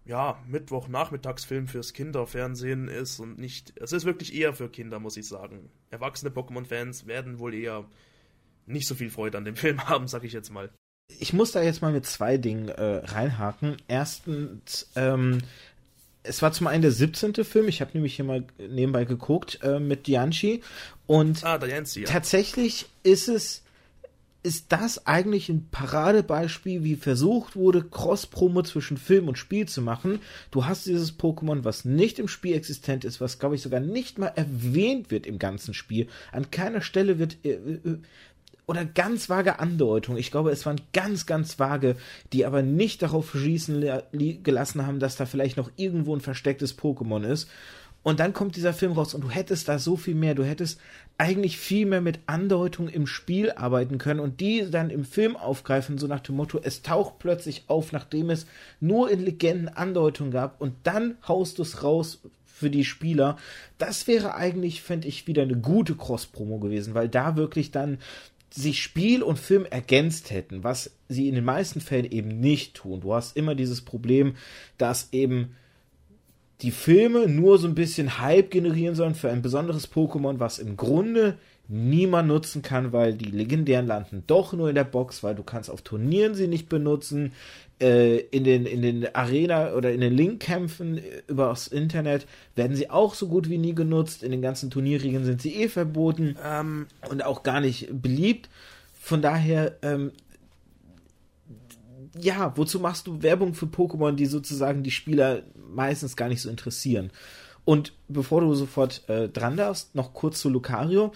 ja, 0.05 0.39
Mittwochnachmittagsfilm 0.47 1.67
fürs 1.67 1.93
Kinderfernsehen 1.93 2.87
ist 2.87 3.19
und 3.19 3.39
nicht, 3.39 3.73
es 3.79 3.93
ist 3.93 4.05
wirklich 4.05 4.35
eher 4.35 4.53
für 4.53 4.69
Kinder, 4.69 4.99
muss 4.99 5.17
ich 5.17 5.27
sagen. 5.27 5.71
Erwachsene 5.89 6.31
Pokémon-Fans 6.31 7.07
werden 7.07 7.39
wohl 7.39 7.55
eher 7.55 7.85
nicht 8.69 8.87
so 8.87 8.95
viel 8.95 9.09
Freude 9.09 9.37
an 9.37 9.45
dem 9.45 9.55
Film 9.57 9.87
haben, 9.87 10.07
sag 10.07 10.23
ich 10.23 10.33
jetzt 10.33 10.51
mal. 10.51 10.69
Ich 11.19 11.33
muss 11.33 11.51
da 11.51 11.61
jetzt 11.61 11.81
mal 11.81 11.91
mit 11.91 12.05
zwei 12.05 12.37
Dingen 12.37 12.69
äh, 12.69 13.01
reinhaken. 13.03 13.77
Erstens, 13.87 14.89
ähm, 14.95 15.39
es 16.21 16.41
war 16.41 16.51
zum 16.51 16.67
einen 16.67 16.83
der 16.83 16.91
17. 16.91 17.33
Film, 17.43 17.67
ich 17.67 17.81
habe 17.81 17.91
nämlich 17.93 18.15
hier 18.15 18.25
mal 18.25 18.45
nebenbei 18.57 19.05
geguckt, 19.05 19.59
äh, 19.63 19.79
mit 19.79 20.05
Dianchi. 20.05 20.61
Und 21.07 21.43
ah, 21.43 21.57
Dianchi, 21.57 22.01
ja. 22.01 22.07
tatsächlich 22.07 22.85
ist 23.03 23.27
es 23.27 23.63
ist 24.41 24.71
das 24.71 25.05
eigentlich 25.05 25.49
ein 25.49 25.67
Paradebeispiel, 25.69 26.83
wie 26.83 26.95
versucht 26.95 27.57
wurde, 27.57 27.83
Cross-Promo 27.83 28.63
zwischen 28.63 28.97
Film 28.97 29.27
und 29.27 29.37
Spiel 29.37 29.67
zu 29.67 29.81
machen. 29.81 30.21
Du 30.49 30.65
hast 30.65 30.85
dieses 30.85 31.17
Pokémon, 31.19 31.65
was 31.65 31.83
nicht 31.83 32.19
im 32.19 32.29
Spiel 32.29 32.55
existent 32.55 33.03
ist, 33.03 33.19
was, 33.19 33.39
glaube 33.39 33.55
ich, 33.55 33.61
sogar 33.61 33.81
nicht 33.81 34.17
mal 34.17 34.31
erwähnt 34.35 35.11
wird 35.11 35.27
im 35.27 35.39
ganzen 35.39 35.73
Spiel. 35.73 36.07
An 36.31 36.51
keiner 36.51 36.81
Stelle 36.81 37.19
wird 37.19 37.37
äh, 37.43 37.49
äh 37.49 37.97
oder 38.69 38.85
ganz 38.85 39.29
vage 39.29 39.57
Andeutungen. 39.57 40.19
Ich 40.19 40.29
glaube, 40.29 40.51
es 40.51 40.63
waren 40.67 40.79
ganz, 40.93 41.25
ganz 41.25 41.57
vage, 41.57 41.95
die 42.33 42.45
aber 42.45 42.61
nicht 42.61 43.01
darauf 43.01 43.31
schießen 43.31 43.83
gelassen 44.43 44.85
haben, 44.85 44.99
dass 44.99 45.15
da 45.15 45.25
vielleicht 45.25 45.57
noch 45.57 45.71
irgendwo 45.75 46.15
ein 46.15 46.21
verstecktes 46.21 46.77
Pokémon 46.77 47.23
ist. 47.23 47.49
Und 48.03 48.19
dann 48.19 48.31
kommt 48.31 48.55
dieser 48.55 48.73
Film 48.73 48.91
raus 48.91 49.15
und 49.15 49.21
du 49.21 49.31
hättest 49.31 49.69
da 49.69 49.79
so 49.79 49.97
viel 49.97 50.13
mehr. 50.13 50.35
Du 50.35 50.43
hättest 50.43 50.79
eigentlich 51.17 51.57
viel 51.57 51.87
mehr 51.87 51.99
mit 51.99 52.19
Andeutungen 52.27 52.93
im 52.93 53.07
Spiel 53.07 53.51
arbeiten 53.53 53.97
können 53.97 54.19
und 54.19 54.39
die 54.39 54.69
dann 54.69 54.91
im 54.91 55.03
Film 55.03 55.35
aufgreifen, 55.35 55.97
so 55.97 56.05
nach 56.05 56.19
dem 56.19 56.35
Motto, 56.35 56.59
es 56.61 56.83
taucht 56.83 57.17
plötzlich 57.17 57.63
auf, 57.69 57.91
nachdem 57.91 58.29
es 58.29 58.45
nur 58.79 59.09
in 59.09 59.19
Legenden 59.19 59.67
Andeutungen 59.67 60.31
gab 60.31 60.61
und 60.61 60.75
dann 60.83 61.17
haust 61.27 61.57
du 61.57 61.63
es 61.63 61.83
raus 61.83 62.19
für 62.45 62.69
die 62.69 62.85
Spieler. 62.85 63.35
Das 63.79 64.05
wäre 64.05 64.35
eigentlich, 64.35 64.83
fände 64.83 65.07
ich, 65.07 65.25
wieder 65.25 65.41
eine 65.41 65.57
gute 65.57 65.95
Cross-Promo 65.95 66.59
gewesen, 66.59 66.93
weil 66.93 67.09
da 67.09 67.35
wirklich 67.35 67.71
dann 67.71 67.97
sich 68.51 68.81
Spiel 68.81 69.21
und 69.21 69.37
Film 69.37 69.65
ergänzt 69.65 70.31
hätten, 70.31 70.63
was 70.63 70.91
sie 71.07 71.27
in 71.27 71.35
den 71.35 71.45
meisten 71.45 71.81
Fällen 71.81 72.11
eben 72.11 72.39
nicht 72.39 72.75
tun. 72.75 73.01
Du 73.01 73.13
hast 73.13 73.37
immer 73.37 73.55
dieses 73.55 73.81
Problem, 73.81 74.35
dass 74.77 75.09
eben 75.11 75.55
die 76.61 76.71
Filme 76.71 77.27
nur 77.27 77.57
so 77.57 77.67
ein 77.67 77.75
bisschen 77.75 78.19
Hype 78.19 78.51
generieren 78.51 78.95
sollen 78.95 79.15
für 79.15 79.29
ein 79.29 79.41
besonderes 79.41 79.91
Pokémon, 79.91 80.39
was 80.39 80.59
im 80.59 80.75
Grunde 80.75 81.37
niemand 81.67 82.27
nutzen 82.27 82.61
kann, 82.61 82.91
weil 82.91 83.13
die 83.13 83.29
legendären 83.29 83.87
landen 83.87 84.23
doch 84.27 84.53
nur 84.53 84.69
in 84.69 84.75
der 84.75 84.83
Box, 84.83 85.23
weil 85.23 85.35
du 85.35 85.43
kannst 85.43 85.69
auf 85.69 85.83
Turnieren 85.83 86.33
sie 86.33 86.47
nicht 86.47 86.67
benutzen. 86.67 87.33
Äh, 87.81 88.17
in 88.17 88.43
den 88.43 88.65
in 88.65 88.81
den 88.81 89.15
Arena 89.15 89.73
oder 89.73 89.93
in 89.93 90.01
den 90.01 90.13
Linkkämpfen 90.13 90.99
übers 91.27 91.67
Internet 91.67 92.27
werden 92.55 92.75
sie 92.75 92.89
auch 92.89 93.13
so 93.13 93.29
gut 93.29 93.49
wie 93.49 93.57
nie 93.57 93.73
genutzt. 93.73 94.21
In 94.21 94.31
den 94.31 94.41
ganzen 94.41 94.69
Turnierregeln 94.69 95.23
sind 95.23 95.41
sie 95.41 95.55
eh 95.55 95.69
verboten 95.69 96.35
ähm, 96.45 96.87
und 97.09 97.23
auch 97.23 97.41
gar 97.41 97.61
nicht 97.61 97.87
beliebt. 98.01 98.49
Von 98.99 99.21
daher 99.21 99.77
ähm, 99.81 100.11
ja, 102.17 102.51
wozu 102.55 102.79
machst 102.79 103.07
du 103.07 103.21
Werbung 103.21 103.53
für 103.53 103.67
Pokémon, 103.67 104.13
die 104.13 104.25
sozusagen 104.25 104.83
die 104.83 104.91
Spieler 104.91 105.43
meistens 105.73 106.15
gar 106.15 106.27
nicht 106.27 106.41
so 106.41 106.49
interessieren? 106.49 107.11
Und 107.65 107.93
bevor 108.07 108.41
du 108.41 108.53
sofort 108.55 109.07
äh, 109.09 109.29
dran 109.29 109.57
darfst, 109.57 109.93
noch 109.95 110.13
kurz 110.13 110.41
zu 110.41 110.49
Lucario 110.49 111.11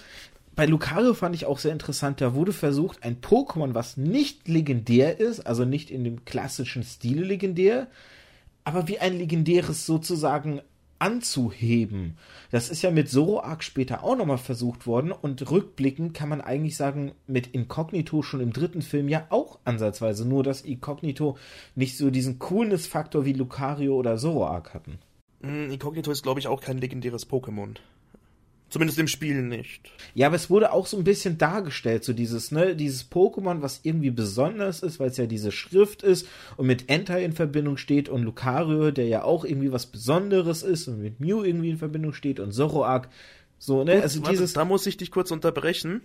bei 0.56 0.66
Lucario 0.66 1.14
fand 1.14 1.36
ich 1.36 1.46
auch 1.46 1.60
sehr 1.60 1.72
interessant, 1.72 2.22
da 2.22 2.36
wurde 2.36 2.54
versucht, 2.54 3.04
ein 3.04 3.22
Pokémon, 3.22 3.74
was 3.74 3.98
nicht 3.98 4.48
legendär 4.48 5.20
ist, 5.20 5.42
also 5.42 5.66
nicht 5.66 5.90
in 5.90 6.04
dem 6.04 6.26
klassischen 6.26 6.84
Stil 6.84 7.24
legendär, 7.24 7.88
aber 8.64 8.88
wie 8.88 9.00
ein 9.00 9.18
legendäres 9.18 9.86
sozusagen 9.86 10.62
anzuheben. 11.00 12.18
Das 12.50 12.70
ist 12.70 12.82
ja 12.82 12.90
mit 12.90 13.10
Zoroark 13.10 13.64
später 13.64 14.04
auch 14.04 14.16
nochmal 14.16 14.38
versucht 14.38 14.88
worden 14.88 15.12
und 15.12 15.52
rückblickend 15.52 16.14
kann 16.14 16.30
man 16.30 16.40
eigentlich 16.40 16.78
sagen, 16.78 17.12
mit 17.28 17.48
Inkognito 17.48 18.22
schon 18.22 18.40
im 18.40 18.54
dritten 18.54 18.82
Film 18.82 19.10
ja 19.10 19.26
auch 19.30 19.60
ansatzweise, 19.66 20.26
nur 20.26 20.44
dass 20.44 20.62
Inkognito 20.62 21.38
nicht 21.76 21.98
so 21.98 22.10
diesen 22.10 22.40
Coolness-Faktor 22.40 23.26
wie 23.26 23.34
Lucario 23.34 23.96
oder 23.96 24.18
Zoroark 24.18 24.74
hatten. 24.74 25.00
Hm, 25.42 25.72
Inkognito 25.72 26.10
ist, 26.10 26.24
glaube 26.24 26.40
ich, 26.40 26.48
auch 26.48 26.62
kein 26.62 26.78
legendäres 26.78 27.30
Pokémon. 27.30 27.76
Zumindest 28.74 28.98
im 28.98 29.08
Spiel 29.08 29.44
nicht. 29.44 29.92
Ja, 30.16 30.26
aber 30.26 30.36
es 30.36 30.50
wurde 30.50 30.72
auch 30.72 30.88
so 30.88 30.98
ein 30.98 31.04
bisschen 31.04 31.38
dargestellt, 31.38 32.04
so 32.04 32.12
dieses, 32.12 32.52
ne, 32.52 32.76
dieses 32.76 33.08
Pokémon, 33.12 33.62
was 33.62 33.82
irgendwie 33.84 34.10
besonders 34.10 34.82
ist, 34.82 35.00
weil 35.00 35.12
es 35.12 35.18
ja 35.18 35.28
diese 35.28 35.52
Schrift 35.52 36.02
ist 36.02 36.28
und 36.58 36.66
mit 36.66 36.90
Entei 36.90 37.24
in 37.24 37.34
Verbindung 37.34 37.78
steht 37.78 38.10
und 38.10 38.24
Lucario, 38.24 38.90
der 38.90 39.06
ja 39.06 39.26
auch 39.26 39.46
irgendwie 39.46 39.72
was 39.72 39.86
Besonderes 39.86 40.64
ist 40.64 40.88
und 40.88 41.04
mit 41.04 41.20
Mew 41.20 41.44
irgendwie 41.44 41.70
in 41.70 41.78
Verbindung 41.78 42.14
steht 42.14 42.40
und 42.40 42.52
Zoroark. 42.52 43.10
So, 43.60 43.84
ne, 43.84 44.02
also 44.02 44.22
Warte, 44.22 44.32
dieses. 44.32 44.54
Da 44.54 44.66
muss 44.66 44.88
ich 44.88 44.98
dich 44.98 45.12
kurz 45.12 45.30
unterbrechen 45.30 46.02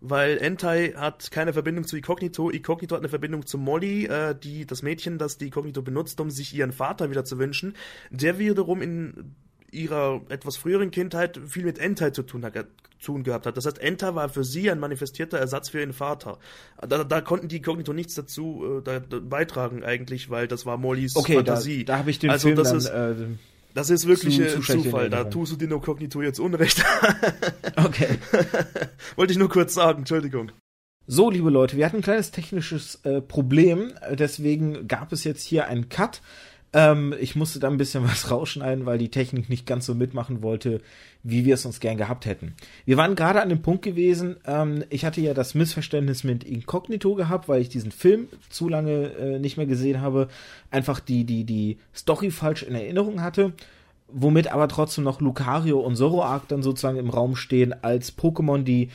weil 0.00 0.38
Entei 0.38 0.92
hat 0.96 1.32
keine 1.32 1.52
Verbindung 1.52 1.84
zu 1.84 1.96
Incognito. 1.96 2.50
Incognito 2.50 2.94
hat 2.94 3.00
eine 3.00 3.08
Verbindung 3.08 3.46
zu 3.46 3.58
Molly, 3.58 4.06
äh, 4.06 4.34
die 4.34 4.64
das 4.64 4.82
Mädchen, 4.82 5.18
das 5.18 5.38
die 5.38 5.46
Incognito 5.46 5.82
benutzt, 5.82 6.20
um 6.20 6.30
sich 6.30 6.54
ihren 6.54 6.70
Vater 6.70 7.10
wieder 7.10 7.24
zu 7.24 7.38
wünschen. 7.38 7.74
Der 8.10 8.38
wiederum 8.38 8.80
in 8.80 9.34
ihrer 9.70 10.22
etwas 10.28 10.56
früheren 10.56 10.90
Kindheit 10.90 11.40
viel 11.46 11.64
mit 11.64 11.78
Entei 11.78 12.10
zu 12.10 12.22
tun 12.22 12.44
tun 13.02 13.22
gehabt 13.22 13.46
hat. 13.46 13.56
Das 13.56 13.64
heißt, 13.64 13.78
Enter 13.78 14.14
war 14.14 14.28
für 14.28 14.44
sie 14.44 14.70
ein 14.70 14.80
manifestierter 14.80 15.38
Ersatz 15.38 15.68
für 15.68 15.78
ihren 15.78 15.92
Vater. 15.92 16.38
Da, 16.86 17.04
da 17.04 17.20
konnten 17.20 17.48
die 17.48 17.62
Kognito 17.62 17.92
nichts 17.92 18.14
dazu 18.14 18.80
äh, 18.80 18.82
da, 18.82 18.98
da 18.98 19.20
beitragen 19.20 19.84
eigentlich, 19.84 20.30
weil 20.30 20.48
das 20.48 20.66
war 20.66 20.78
Mollys 20.78 21.14
okay, 21.14 21.36
Fantasie. 21.36 21.84
Da, 21.84 21.92
da 21.92 21.98
habe 22.00 22.10
ich 22.10 22.18
den 22.18 22.30
also 22.30 22.48
Film 22.48 22.56
das 22.56 22.70
dann, 22.70 22.78
ist, 22.78 22.86
äh, 22.86 23.26
das 23.74 23.90
ist 23.90 24.08
wirklich 24.08 24.36
zu- 24.36 24.60
zu 24.60 24.82
Zufall. 24.82 25.10
Da 25.10 25.24
tust 25.24 25.52
du 25.52 25.56
dir 25.56 25.68
nur 25.68 25.80
Kognito 25.80 26.22
jetzt 26.22 26.40
Unrecht. 26.40 26.84
okay. 27.76 28.18
Wollte 29.16 29.32
ich 29.32 29.38
nur 29.38 29.48
kurz 29.48 29.74
sagen, 29.74 30.00
Entschuldigung. 30.00 30.50
So, 31.06 31.30
liebe 31.30 31.48
Leute, 31.48 31.76
wir 31.76 31.86
hatten 31.86 31.96
ein 31.96 32.02
kleines 32.02 32.32
technisches 32.32 32.96
äh, 33.04 33.22
Problem, 33.22 33.92
deswegen 34.10 34.88
gab 34.88 35.12
es 35.12 35.24
jetzt 35.24 35.42
hier 35.42 35.66
einen 35.66 35.88
Cut. 35.88 36.20
Ähm, 36.72 37.14
ich 37.18 37.34
musste 37.36 37.58
da 37.60 37.68
ein 37.68 37.78
bisschen 37.78 38.04
was 38.08 38.30
rausschneiden, 38.30 38.84
weil 38.86 38.98
die 38.98 39.10
Technik 39.10 39.48
nicht 39.48 39.66
ganz 39.66 39.86
so 39.86 39.94
mitmachen 39.94 40.42
wollte, 40.42 40.80
wie 41.22 41.44
wir 41.44 41.54
es 41.54 41.64
uns 41.64 41.80
gern 41.80 41.96
gehabt 41.96 42.26
hätten. 42.26 42.54
Wir 42.84 42.96
waren 42.96 43.14
gerade 43.16 43.40
an 43.42 43.48
dem 43.48 43.62
Punkt 43.62 43.82
gewesen, 43.82 44.36
ähm, 44.46 44.84
ich 44.90 45.04
hatte 45.04 45.20
ja 45.20 45.34
das 45.34 45.54
Missverständnis 45.54 46.24
mit 46.24 46.44
Incognito 46.44 47.14
gehabt, 47.14 47.48
weil 47.48 47.60
ich 47.62 47.68
diesen 47.68 47.90
Film 47.90 48.28
zu 48.50 48.68
lange 48.68 49.12
äh, 49.14 49.38
nicht 49.38 49.56
mehr 49.56 49.66
gesehen 49.66 50.00
habe, 50.00 50.28
einfach 50.70 51.00
die, 51.00 51.24
die, 51.24 51.44
die 51.44 51.78
Story 51.94 52.30
falsch 52.30 52.62
in 52.62 52.74
Erinnerung 52.74 53.22
hatte 53.22 53.52
womit 54.10 54.50
aber 54.50 54.68
trotzdem 54.68 55.04
noch 55.04 55.20
Lucario 55.20 55.80
und 55.80 55.96
Zoroark 55.96 56.48
dann 56.48 56.62
sozusagen 56.62 56.96
im 56.98 57.10
Raum 57.10 57.36
stehen 57.36 57.74
als 57.84 58.16
Pokémon, 58.16 58.62
die 58.62 58.88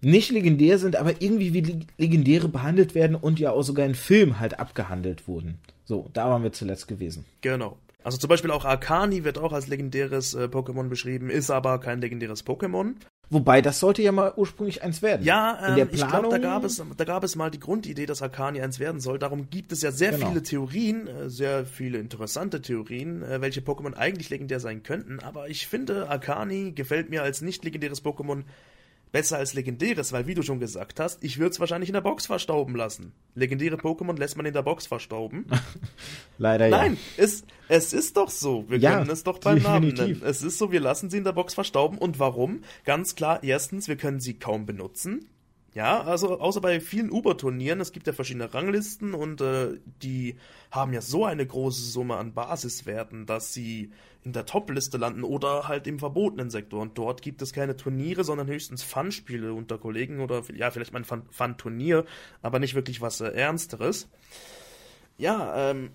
nicht 0.00 0.30
legendär 0.30 0.78
sind, 0.78 0.96
aber 0.96 1.20
irgendwie 1.20 1.52
wie 1.52 1.60
Leg- 1.60 1.86
Legendäre 1.98 2.48
behandelt 2.48 2.94
werden 2.94 3.14
und 3.14 3.38
ja 3.38 3.50
auch 3.50 3.62
sogar 3.62 3.84
in 3.84 3.94
Film 3.94 4.40
halt 4.40 4.58
abgehandelt 4.58 5.28
wurden. 5.28 5.58
So, 5.84 6.08
da 6.12 6.28
waren 6.30 6.42
wir 6.42 6.52
zuletzt 6.52 6.88
gewesen. 6.88 7.24
Genau. 7.40 7.78
Also 8.02 8.18
zum 8.18 8.28
Beispiel 8.28 8.50
auch 8.50 8.64
Arcani 8.66 9.24
wird 9.24 9.38
auch 9.38 9.52
als 9.52 9.66
legendäres 9.66 10.34
äh, 10.34 10.44
Pokémon 10.44 10.88
beschrieben, 10.88 11.30
ist 11.30 11.50
aber 11.50 11.80
kein 11.80 12.00
legendäres 12.02 12.44
Pokémon. 12.46 12.94
Wobei, 13.30 13.62
das 13.62 13.80
sollte 13.80 14.02
ja 14.02 14.12
mal 14.12 14.34
ursprünglich 14.36 14.82
eins 14.82 15.00
werden. 15.00 15.24
Ja, 15.24 15.52
in 15.68 15.76
der 15.76 15.84
ähm, 15.86 15.90
ich 15.92 16.00
Planung. 16.06 16.28
glaube, 16.28 16.38
da 16.40 16.48
gab 16.50 16.64
es, 16.64 16.82
da 16.98 17.04
gab 17.04 17.24
es 17.24 17.34
mal 17.36 17.50
die 17.50 17.58
Grundidee, 17.58 18.04
dass 18.04 18.20
Arcani 18.20 18.60
eins 18.60 18.78
werden 18.78 19.00
soll. 19.00 19.18
Darum 19.18 19.48
gibt 19.48 19.72
es 19.72 19.80
ja 19.80 19.90
sehr 19.90 20.12
Genau. 20.12 20.28
viele 20.28 20.42
Theorien, 20.42 21.06
äh, 21.08 21.30
sehr 21.30 21.64
viele 21.64 21.96
interessante 21.98 22.60
Theorien, 22.60 23.22
äh, 23.22 23.40
welche 23.40 23.62
Pokémon 23.62 23.94
eigentlich 23.94 24.28
legendär 24.28 24.60
sein 24.60 24.82
könnten. 24.82 25.20
Aber 25.20 25.48
ich 25.48 25.66
finde, 25.66 26.10
Arcani 26.10 26.72
gefällt 26.72 27.08
mir 27.08 27.22
als 27.22 27.40
nicht 27.40 27.64
legendäres 27.64 28.04
Pokémon 28.04 28.42
besser 29.14 29.38
als 29.38 29.54
legendäres, 29.54 30.12
weil 30.12 30.26
wie 30.26 30.34
du 30.34 30.42
schon 30.42 30.58
gesagt 30.58 30.98
hast, 30.98 31.22
ich 31.22 31.38
würde 31.38 31.50
es 31.52 31.60
wahrscheinlich 31.60 31.88
in 31.88 31.92
der 31.92 32.00
Box 32.00 32.26
verstauben 32.26 32.74
lassen. 32.74 33.12
Legendäre 33.36 33.76
Pokémon 33.76 34.18
lässt 34.18 34.36
man 34.36 34.44
in 34.44 34.52
der 34.52 34.62
Box 34.62 34.88
verstauben. 34.88 35.46
Leider 36.38 36.66
ja. 36.66 36.76
Nein, 36.78 36.98
es, 37.16 37.44
es 37.68 37.92
ist 37.92 38.16
doch 38.16 38.28
so. 38.28 38.64
Wir 38.68 38.78
Ja, 38.78 38.98
können 38.98 39.10
es 39.10 39.22
doch 39.22 39.38
beim 39.38 39.62
Namen 39.62 39.90
definitiv. 39.90 40.18
nennen. 40.18 40.28
Es 40.30 40.42
ist 40.42 40.58
so, 40.58 40.72
wir 40.72 40.80
lassen 40.80 41.10
sie 41.10 41.18
in 41.18 41.24
der 41.24 41.30
Box 41.32 41.54
verstauben. 41.54 41.96
Und 41.96 42.18
warum? 42.18 42.62
Ganz 42.84 43.14
klar, 43.14 43.44
erstens, 43.44 43.86
wir 43.86 43.96
können 43.96 44.18
sie 44.18 44.34
kaum 44.34 44.66
benutzen. 44.66 45.28
Ja, 45.74 46.02
also 46.02 46.38
außer 46.38 46.60
bei 46.60 46.78
vielen 46.78 47.10
Uber-Turnieren, 47.10 47.80
es 47.80 47.90
gibt 47.90 48.06
ja 48.06 48.12
verschiedene 48.12 48.54
Ranglisten 48.54 49.12
und 49.12 49.40
äh, 49.40 49.80
die 50.02 50.36
haben 50.70 50.92
ja 50.92 51.00
so 51.00 51.24
eine 51.24 51.44
große 51.44 51.82
Summe 51.82 52.16
an 52.16 52.32
Basiswerten, 52.32 53.26
dass 53.26 53.52
sie 53.52 53.90
in 54.22 54.32
der 54.32 54.46
Top-Liste 54.46 54.98
landen 54.98 55.24
oder 55.24 55.66
halt 55.66 55.88
im 55.88 55.98
verbotenen 55.98 56.48
Sektor. 56.48 56.80
Und 56.80 56.96
dort 56.96 57.22
gibt 57.22 57.42
es 57.42 57.52
keine 57.52 57.76
Turniere, 57.76 58.22
sondern 58.22 58.46
höchstens 58.46 58.84
Fun-Spiele 58.84 59.52
unter 59.52 59.76
Kollegen 59.76 60.20
oder 60.20 60.42
ja, 60.54 60.70
vielleicht 60.70 60.92
mal 60.92 61.00
ein 61.00 61.04
Fun- 61.04 61.26
Fun-Turnier, 61.30 62.04
aber 62.40 62.60
nicht 62.60 62.76
wirklich 62.76 63.00
was 63.00 63.20
äh, 63.20 63.30
Ernsteres. 63.30 64.08
Ja, 65.18 65.70
ähm, 65.70 65.90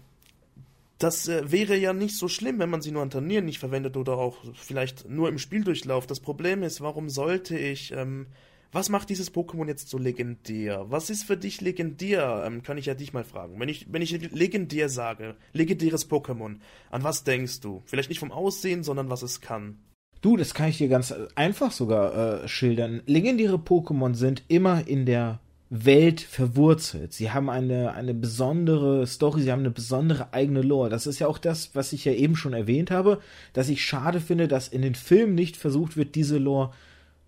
das 0.98 1.30
äh, 1.30 1.50
wäre 1.54 1.78
ja 1.78 1.94
nicht 1.94 2.18
so 2.18 2.28
schlimm, 2.28 2.60
wenn 2.60 2.70
man 2.70 2.82
sie 2.82 2.92
nur 2.92 3.02
an 3.02 3.12
Turnieren 3.12 3.46
nicht 3.46 3.60
verwendet 3.60 3.96
oder 3.96 4.18
auch 4.18 4.36
vielleicht 4.56 5.10
nur 5.10 5.30
im 5.30 5.40
Spieldurchlauf. 5.40 6.06
Das 6.06 6.20
Problem 6.20 6.64
ist, 6.64 6.82
warum 6.82 7.08
sollte 7.08 7.58
ich, 7.58 7.94
ähm, 7.94 8.28
was 8.72 8.90
macht 8.90 9.10
dieses 9.10 9.34
Pokémon 9.34 9.68
jetzt 9.68 9.90
so 9.90 9.98
legendär? 9.98 10.86
Was 10.90 11.10
ist 11.10 11.24
für 11.24 11.38
dich 11.38 11.62
legendär? 11.62 12.44
Ähm, 12.46 12.62
kann 12.62 12.78
ich 12.78 12.86
ja 12.86 12.94
dich 12.94 13.14
mal 13.14 13.24
fragen. 13.24 13.60
Wenn 13.60 13.70
ich, 13.70 13.92
wenn 13.92 14.02
ich 14.02 14.12
legendär 14.32 14.90
sage, 14.90 15.36
legendäres 15.54 16.10
Pokémon, 16.10 16.58
an 16.92 17.04
was 17.04 17.24
denkst 17.24 17.62
du? 17.62 17.82
Vielleicht 17.86 18.10
nicht 18.10 18.20
vom 18.20 18.32
Aussehen, 18.32 18.84
sondern 18.84 19.10
was 19.10 19.24
es 19.24 19.42
kann. 19.42 19.80
Du, 20.22 20.36
das 20.36 20.54
kann 20.54 20.70
ich 20.70 20.78
dir 20.78 20.90
ganz 20.90 21.14
einfach 21.36 21.72
sogar 21.72 22.44
äh, 22.44 22.48
schildern. 22.48 23.02
Legendäre 23.06 23.56
Pokémon 23.56 24.14
sind 24.14 24.44
immer 24.50 24.86
in 24.88 25.06
der 25.06 25.40
Welt 25.70 26.20
verwurzelt. 26.22 27.14
Sie 27.14 27.32
haben 27.32 27.50
eine, 27.50 27.94
eine 27.94 28.14
besondere 28.14 29.06
Story, 29.08 29.44
sie 29.44 29.52
haben 29.52 29.60
eine 29.60 29.72
besondere 29.72 30.34
eigene 30.34 30.62
Lore. 30.62 30.90
Das 30.90 31.08
ist 31.08 31.20
ja 31.20 31.28
auch 31.28 31.38
das, 31.38 31.76
was 31.76 31.94
ich 31.94 32.06
ja 32.06 32.12
eben 32.12 32.36
schon 32.36 32.54
erwähnt 32.54 32.92
habe, 32.92 33.22
dass 33.54 33.70
ich 33.70 33.86
schade 33.86 34.20
finde, 34.20 34.48
dass 34.48 34.68
in 34.68 34.82
den 34.82 34.96
Filmen 34.96 35.36
nicht 35.36 35.58
versucht 35.58 35.96
wird, 35.96 36.16
diese 36.16 36.38
Lore 36.38 36.74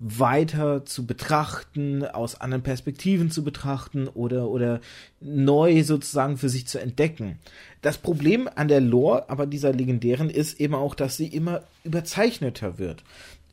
weiter 0.03 0.83
zu 0.83 1.05
betrachten, 1.05 2.03
aus 2.03 2.41
anderen 2.41 2.63
Perspektiven 2.63 3.29
zu 3.29 3.43
betrachten 3.43 4.07
oder, 4.07 4.49
oder 4.49 4.81
neu 5.19 5.83
sozusagen 5.83 6.37
für 6.37 6.49
sich 6.49 6.65
zu 6.65 6.79
entdecken. 6.81 7.37
Das 7.83 7.99
Problem 7.99 8.49
an 8.55 8.67
der 8.67 8.81
Lore 8.81 9.29
aber 9.29 9.45
dieser 9.45 9.71
legendären 9.71 10.31
ist 10.31 10.59
eben 10.59 10.73
auch, 10.73 10.95
dass 10.95 11.17
sie 11.17 11.27
immer 11.27 11.61
überzeichneter 11.83 12.79
wird. 12.79 13.03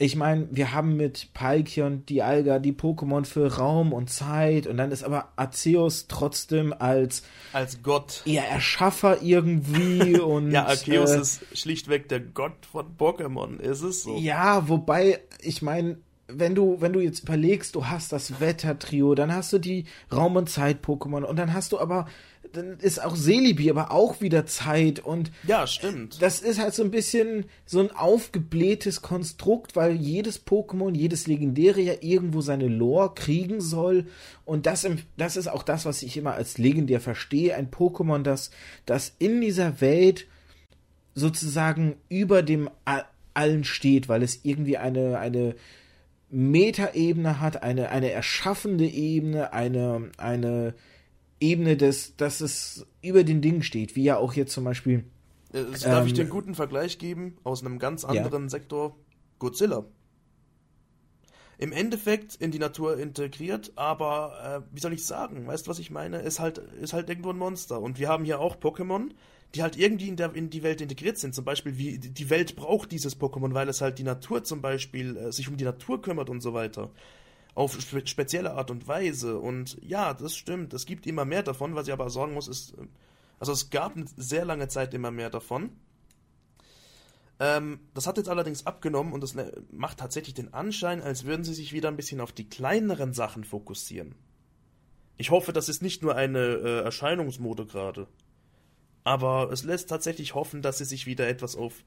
Ich 0.01 0.17
meine, 0.17 0.49
wir 0.51 0.73
haben 0.73 0.97
mit 0.97 1.35
Palkion, 1.35 2.07
Dialga, 2.07 2.61
die 2.61 2.73
Pokémon 2.73 3.25
für 3.25 3.57
Raum 3.57 3.93
und 3.93 4.09
Zeit 4.09 4.67
und 4.67 4.77
dann 4.79 4.91
ist 4.93 5.03
aber 5.03 5.33
Arceus 5.37 6.07
trotzdem 6.07 6.73
als 6.73 7.25
Als 7.53 7.83
Gott. 7.83 8.23
eher 8.25 8.49
Erschaffer 8.49 9.21
irgendwie 9.23 10.19
und 10.21 10.53
Ja, 10.53 10.67
Arceus 10.67 11.11
äh, 11.11 11.21
ist 11.21 11.41
schlichtweg 11.53 12.09
der 12.09 12.21
Gott 12.21 12.65
von 12.71 12.97
Pokémon. 12.97 13.59
Ist 13.59 13.83
es 13.83 14.05
so? 14.05 14.17
Ja, 14.17 14.69
wobei, 14.69 15.21
ich 15.43 15.63
meine, 15.63 15.99
wenn 16.31 16.55
du, 16.55 16.81
wenn 16.81 16.93
du 16.93 17.01
jetzt 17.01 17.21
überlegst, 17.25 17.75
du 17.75 17.87
hast 17.87 18.13
das 18.13 18.41
Wettertrio, 18.41 19.15
dann 19.15 19.33
hast 19.35 19.53
du 19.53 19.59
die 19.59 19.85
Raum- 20.13 20.37
und 20.37 20.49
Zeit-Pokémon 20.51 21.23
und 21.25 21.37
dann 21.37 21.55
hast 21.55 21.73
du 21.73 21.79
aber, 21.81 22.07
dann 22.53 22.79
ist 22.81 23.03
auch 23.03 23.17
Celebi, 23.17 23.71
aber 23.71 23.91
auch 23.91 24.21
wieder 24.21 24.45
Zeit 24.47 25.01
und 25.01 25.31
Ja, 25.47 25.67
stimmt. 25.67 26.21
das 26.23 26.41
ist 26.41 26.59
halt 26.61 26.75
so 26.75 26.83
ein 26.83 26.91
bisschen 26.91 27.45
so 27.67 27.81
ein 27.81 27.91
aufgeblähtes 27.91 29.01
Konstrukt, 29.03 29.75
weil 29.77 29.93
jedes 29.93 30.47
Pokémon, 30.47 30.95
jedes 30.95 31.27
Legendäre 31.27 31.81
ja 31.81 31.95
irgendwo 32.01 32.41
seine 32.43 32.69
Lore 32.69 33.13
kriegen 33.15 33.61
soll. 33.61 34.07
Und 34.45 34.67
das, 34.67 34.85
im- 34.85 34.99
das 35.17 35.37
ist 35.37 35.49
auch 35.49 35.63
das, 35.63 35.85
was 35.87 36.03
ich 36.03 36.17
immer 36.17 36.35
als 36.35 36.57
legendär 36.59 37.01
verstehe. 37.01 37.55
Ein 37.55 37.71
Pokémon, 37.71 38.23
das, 38.23 38.51
das 38.87 39.15
in 39.19 39.41
dieser 39.41 39.81
Welt 39.81 40.27
sozusagen 41.15 41.97
über 42.09 42.43
dem 42.43 42.71
Allen 43.35 43.65
steht, 43.65 44.09
weil 44.09 44.23
es 44.23 44.41
irgendwie 44.45 44.77
eine, 44.79 45.19
eine 45.19 45.55
Metaebene 46.31 47.41
hat, 47.41 47.63
eine, 47.63 47.89
eine 47.91 48.11
erschaffende 48.11 48.87
Ebene, 48.87 49.53
eine, 49.53 50.11
eine 50.19 50.75
Ebene 51.41 51.77
des, 51.77 52.17
dass 52.17 52.41
es 52.41 52.87
über 53.01 53.25
den 53.25 53.41
Dingen 53.41 53.63
steht, 53.63 53.97
wie 53.97 54.05
ja 54.05 54.17
auch 54.19 54.35
jetzt 54.35 54.53
zum 54.53 54.65
Beispiel 54.65 55.05
Äh, 55.53 55.65
darf 55.83 56.05
ich 56.05 56.11
Ähm, 56.11 56.15
dir 56.15 56.21
einen 56.23 56.31
guten 56.31 56.55
Vergleich 56.55 56.99
geben 56.99 57.39
aus 57.45 57.65
einem 57.65 57.79
ganz 57.79 58.05
anderen 58.05 58.49
Sektor? 58.49 58.97
Godzilla. 59.39 59.85
Im 61.61 61.73
Endeffekt 61.73 62.37
in 62.37 62.51
die 62.51 62.59
Natur 62.59 62.99
integriert, 62.99 63.73
aber 63.75 64.65
äh, 64.71 64.75
wie 64.75 64.81
soll 64.81 64.93
ich 64.93 65.05
sagen? 65.05 65.47
Weißt 65.47 65.67
du, 65.67 65.71
was 65.71 65.79
ich 65.79 65.91
meine? 65.91 66.19
Ist 66.19 66.39
halt, 66.39 66.59
ist 66.59 66.93
halt 66.93 67.09
irgendwo 67.09 67.31
ein 67.31 67.39
Monster. 67.39 67.81
Und 67.81 67.99
wir 67.99 68.09
haben 68.09 68.25
hier 68.25 68.39
auch 68.39 68.57
Pokémon, 68.57 69.11
die 69.55 69.63
halt 69.63 69.79
irgendwie 69.79 70.09
in, 70.09 70.17
der, 70.17 70.35
in 70.35 70.51
die 70.51 70.63
Welt 70.63 70.81
integriert 70.81 71.19
sind. 71.19 71.35
Zum 71.35 71.45
Beispiel, 71.45 71.79
wie 71.79 71.99
die 71.99 72.31
Welt 72.31 72.55
braucht 72.57 72.93
dieses 72.93 73.19
Pokémon, 73.19 73.55
weil 73.55 73.69
es 73.69 73.81
halt 73.81 73.99
die 73.99 74.05
Natur 74.05 74.45
zum 74.45 74.61
Beispiel 74.61 75.17
äh, 75.17 75.33
sich 75.33 75.49
um 75.49 75.57
die 75.57 75.65
Natur 75.65 76.03
kümmert 76.03 76.31
und 76.31 76.41
so 76.41 76.53
weiter. 76.55 76.91
Auf 77.55 77.81
spe 77.81 78.07
spezielle 78.07 78.53
Art 78.53 78.71
und 78.71 78.87
Weise. 78.87 79.39
Und 79.39 79.79
ja, 79.83 80.15
das 80.15 80.37
stimmt. 80.37 80.75
Es 80.75 80.87
gibt 80.87 81.07
immer 81.07 81.25
mehr 81.25 81.43
davon. 81.43 81.75
Was 81.75 81.87
ich 81.87 81.93
aber 81.93 82.11
sagen 82.11 82.35
muss, 82.35 82.47
ist, 82.47 82.75
äh, 82.75 82.87
also 83.41 83.53
es 83.53 83.71
gab 83.71 83.97
eine 83.97 84.07
sehr 84.17 84.45
lange 84.45 84.69
Zeit 84.69 84.93
immer 84.95 85.11
mehr 85.11 85.31
davon. 85.31 85.71
Ähm, 87.41 87.81
das 87.95 88.07
hat 88.07 88.17
jetzt 88.17 88.29
allerdings 88.29 88.67
abgenommen 88.67 89.13
und 89.13 89.23
das 89.23 89.35
ne- 89.35 89.53
macht 89.71 89.99
tatsächlich 89.99 90.35
den 90.35 90.53
Anschein, 90.53 91.01
als 91.01 91.25
würden 91.25 91.45
sie 91.45 91.55
sich 91.55 91.73
wieder 91.73 91.89
ein 91.89 91.97
bisschen 91.97 92.21
auf 92.21 92.33
die 92.33 92.49
kleineren 92.49 93.15
Sachen 93.15 93.45
fokussieren. 93.45 94.15
Ich 95.17 95.31
hoffe, 95.31 95.53
das 95.53 95.69
ist 95.69 95.81
nicht 95.81 96.03
nur 96.03 96.17
eine 96.17 96.39
äh, 96.39 96.81
Erscheinungsmode 96.81 97.67
gerade. 97.67 98.09
Aber 99.05 99.51
es 99.53 99.65
lässt 99.65 99.89
tatsächlich 99.89 100.35
hoffen, 100.35 100.63
dass 100.63 100.79
sie 100.79 100.85
sich 100.85 101.07
wieder 101.07 101.29
etwas 101.29 101.57
auf 101.57 101.85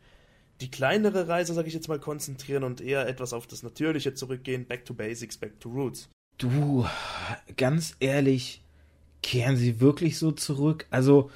die 0.62 0.72
kleinere 0.72 1.28
Reise, 1.28 1.54
sag 1.54 1.68
ich 1.68 1.74
jetzt 1.74 1.88
mal, 1.88 2.00
konzentrieren 2.00 2.64
und 2.64 2.82
eher 2.82 3.08
etwas 3.08 3.34
auf 3.34 3.48
das 3.48 3.64
Natürliche 3.64 4.14
zurückgehen. 4.14 4.66
Back 4.66 4.86
to 4.86 4.94
Basics, 4.94 5.38
back 5.38 5.60
to 5.60 5.70
Roots. 5.70 6.10
Du, 6.38 6.86
ganz 7.58 7.96
ehrlich, 8.00 8.62
kehren 9.22 9.58
sie 9.58 9.80
wirklich 9.80 10.18
so 10.18 10.32
zurück? 10.32 10.86
Also, 10.90 11.30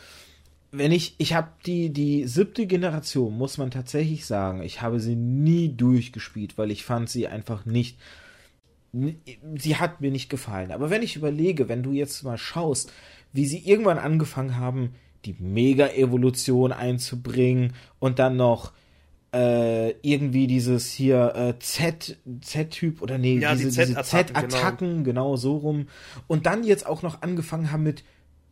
wenn 0.71 0.91
ich, 0.91 1.15
ich 1.17 1.33
habe 1.33 1.49
die, 1.65 1.91
die 1.91 2.25
siebte 2.25 2.67
Generation, 2.67 3.37
muss 3.37 3.57
man 3.57 3.71
tatsächlich 3.71 4.25
sagen, 4.25 4.61
ich 4.61 4.81
habe 4.81 4.99
sie 4.99 5.15
nie 5.15 5.69
durchgespielt, 5.69 6.57
weil 6.57 6.71
ich 6.71 6.83
fand 6.83 7.09
sie 7.09 7.27
einfach 7.27 7.65
nicht, 7.65 7.97
sie 8.93 9.75
hat 9.75 10.01
mir 10.01 10.11
nicht 10.11 10.29
gefallen. 10.29 10.71
Aber 10.71 10.89
wenn 10.89 11.03
ich 11.03 11.15
überlege, 11.15 11.69
wenn 11.69 11.83
du 11.83 11.91
jetzt 11.91 12.23
mal 12.23 12.37
schaust, 12.37 12.91
wie 13.33 13.45
sie 13.45 13.59
irgendwann 13.59 13.99
angefangen 13.99 14.57
haben, 14.57 14.95
die 15.25 15.35
Mega-Evolution 15.39 16.71
einzubringen 16.71 17.73
und 17.99 18.19
dann 18.19 18.37
noch 18.37 18.73
äh, 19.33 19.91
irgendwie 20.01 20.47
dieses 20.47 20.91
hier 20.91 21.33
äh, 21.35 21.59
Z 21.59 22.17
Z-Typ 22.41 23.01
oder 23.01 23.17
nee, 23.17 23.37
Ja, 23.39 23.53
die 23.53 23.65
diese, 23.65 23.85
diese 23.85 24.01
Z-Attacken, 24.01 24.49
Z-Attacken, 24.49 25.03
genau. 25.03 25.35
so 25.35 25.57
rum. 25.57 25.87
Und 26.27 26.45
dann 26.45 26.63
jetzt 26.63 26.85
auch 26.85 27.01
noch 27.01 27.21
angefangen 27.21 27.71
haben 27.71 27.83
mit 27.83 28.03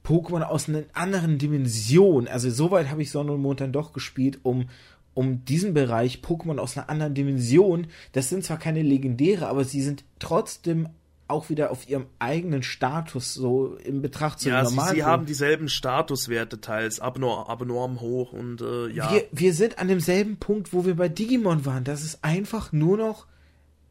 Pokémon 0.04 0.42
aus 0.42 0.68
einer 0.68 0.84
anderen 0.94 1.38
Dimension. 1.38 2.28
Also 2.28 2.50
soweit 2.50 2.90
habe 2.90 3.02
ich 3.02 3.12
Sonne 3.12 3.32
und 3.32 3.42
Mond 3.42 3.62
dann 3.62 3.72
doch 3.72 3.94
gespielt, 3.94 4.40
um 4.44 4.68
um 5.16 5.46
diesen 5.46 5.74
Bereich 5.74 6.22
Pokémon 6.24 6.58
aus 6.58 6.76
einer 6.76 6.90
anderen 6.90 7.14
Dimension. 7.14 7.88
Das 8.14 8.30
sind 8.30 8.44
zwar 8.44 8.58
keine 8.58 8.82
legendäre, 8.82 9.48
aber 9.48 9.64
sie 9.64 9.82
sind 9.82 10.04
trotzdem 10.20 10.90
auch 11.34 11.50
wieder 11.50 11.72
auf 11.72 11.90
ihrem 11.90 12.06
eigenen 12.20 12.64
Status 12.64 13.34
so 13.34 13.76
in 13.76 14.02
Betracht 14.02 14.40
zu 14.40 14.50
Ja, 14.50 14.64
sie, 14.64 14.76
normal. 14.76 14.96
sie 14.96 15.04
haben 15.04 15.26
dieselben 15.26 15.68
Statuswerte 15.68 16.62
teils, 16.62 17.00
abnor 17.00 17.50
abnorm 17.50 18.00
hoch 18.00 18.32
und 18.32 18.62
äh, 18.62 18.88
ja. 18.90 19.12
wir, 19.12 19.26
wir 19.32 19.54
sind 19.54 19.80
an 19.80 19.90
demselben 19.90 20.38
Punkt, 20.38 20.72
wo 20.72 20.86
wir 20.86 20.96
bei 20.96 21.10
Digimon 21.10 21.66
waren. 21.66 21.84
Das 21.84 22.04
ist 22.04 22.24
einfach 22.24 22.72
nur 22.72 22.98
noch 22.98 23.28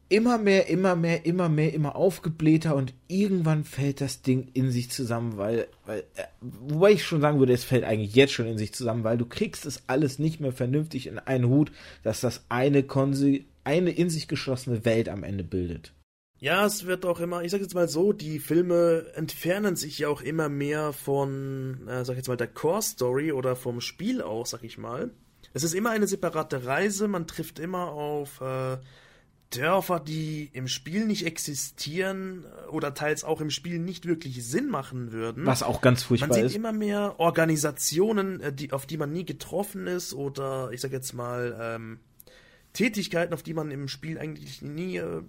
immer 0.09 0.37
mehr, 0.37 0.67
immer 0.67 0.95
mehr, 0.95 1.25
immer 1.25 1.49
mehr, 1.49 1.73
immer 1.73 1.95
aufgeblähter 1.95 2.75
und 2.75 2.93
irgendwann 3.07 3.63
fällt 3.63 3.99
das 3.99 4.21
Ding 4.21 4.49
in 4.53 4.69
sich 4.69 4.91
zusammen, 4.91 5.37
weil, 5.37 5.67
weil, 5.85 6.01
äh, 6.15 6.23
wobei 6.41 6.91
ich 6.91 7.03
schon 7.03 7.21
sagen 7.21 7.39
würde, 7.39 7.53
es 7.53 7.63
fällt 7.63 7.83
eigentlich 7.83 8.13
jetzt 8.13 8.33
schon 8.33 8.45
in 8.45 8.57
sich 8.57 8.73
zusammen, 8.73 9.03
weil 9.03 9.17
du 9.17 9.25
kriegst 9.25 9.65
es 9.65 9.83
alles 9.87 10.19
nicht 10.19 10.39
mehr 10.39 10.51
vernünftig 10.51 11.07
in 11.07 11.19
einen 11.19 11.47
Hut, 11.47 11.71
dass 12.03 12.21
das 12.21 12.45
eine 12.49 12.83
Konsi 12.83 13.45
eine 13.63 13.89
in 13.91 14.09
sich 14.09 14.27
geschlossene 14.27 14.85
Welt 14.85 15.09
am 15.09 15.23
Ende 15.23 15.43
bildet. 15.43 15.93
Ja, 16.43 16.65
es 16.65 16.85
wird 16.85 17.05
auch 17.05 17.21
immer, 17.21 17.41
ich 17.43 17.51
sag 17.51 17.61
jetzt 17.61 17.73
mal 17.73 17.87
so, 17.87 18.11
die 18.11 18.37
Filme 18.37 19.05
entfernen 19.15 19.77
sich 19.77 19.99
ja 19.99 20.09
auch 20.09 20.21
immer 20.21 20.49
mehr 20.49 20.91
von, 20.91 21.87
äh, 21.87 22.03
sag 22.03 22.15
ich 22.15 22.17
jetzt 22.17 22.27
mal, 22.27 22.35
der 22.35 22.49
Core-Story 22.49 23.31
oder 23.31 23.55
vom 23.55 23.79
Spiel 23.79 24.21
auch, 24.21 24.45
sag 24.45 24.61
ich 24.65 24.77
mal. 24.77 25.11
Es 25.53 25.63
ist 25.63 25.73
immer 25.73 25.91
eine 25.91 26.05
separate 26.05 26.65
Reise, 26.65 27.07
man 27.07 27.27
trifft 27.27 27.59
immer 27.59 27.93
auf 27.93 28.41
äh, 28.41 28.75
Dörfer, 29.51 30.01
die 30.01 30.49
im 30.51 30.67
Spiel 30.67 31.05
nicht 31.05 31.25
existieren 31.25 32.43
äh, 32.43 32.67
oder 32.71 32.93
teils 32.93 33.23
auch 33.23 33.39
im 33.39 33.49
Spiel 33.49 33.79
nicht 33.79 34.05
wirklich 34.05 34.45
Sinn 34.45 34.69
machen 34.69 35.13
würden. 35.13 35.45
Was 35.45 35.63
auch 35.63 35.79
ganz 35.79 36.01
man 36.01 36.07
furchtbar 36.09 36.33
sieht 36.33 36.43
ist. 36.43 36.55
immer 36.55 36.73
mehr 36.73 37.21
Organisationen, 37.21 38.41
äh, 38.41 38.51
die, 38.51 38.73
auf 38.73 38.85
die 38.85 38.97
man 38.97 39.13
nie 39.13 39.23
getroffen 39.23 39.87
ist 39.87 40.13
oder 40.13 40.71
ich 40.73 40.81
sag 40.81 40.91
jetzt 40.91 41.13
mal 41.13 41.57
ähm, 41.57 41.99
Tätigkeiten, 42.73 43.33
auf 43.33 43.43
die 43.43 43.53
man 43.53 43.71
im 43.71 43.87
Spiel 43.87 44.19
eigentlich 44.19 44.61
nie 44.61 44.97
äh, 44.97 45.21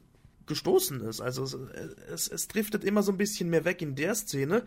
gestoßen 0.47 1.01
ist. 1.03 1.21
Also 1.21 1.45
es, 1.45 1.57
es, 2.09 2.29
es 2.29 2.49
driftet 2.49 2.85
immer 2.85 3.03
so 3.03 3.13
ein 3.13 3.19
bisschen 3.19 3.51
mehr 3.51 3.65
weg 3.65 3.83
in 3.83 3.95
der 3.95 4.15
Szene. 4.15 4.65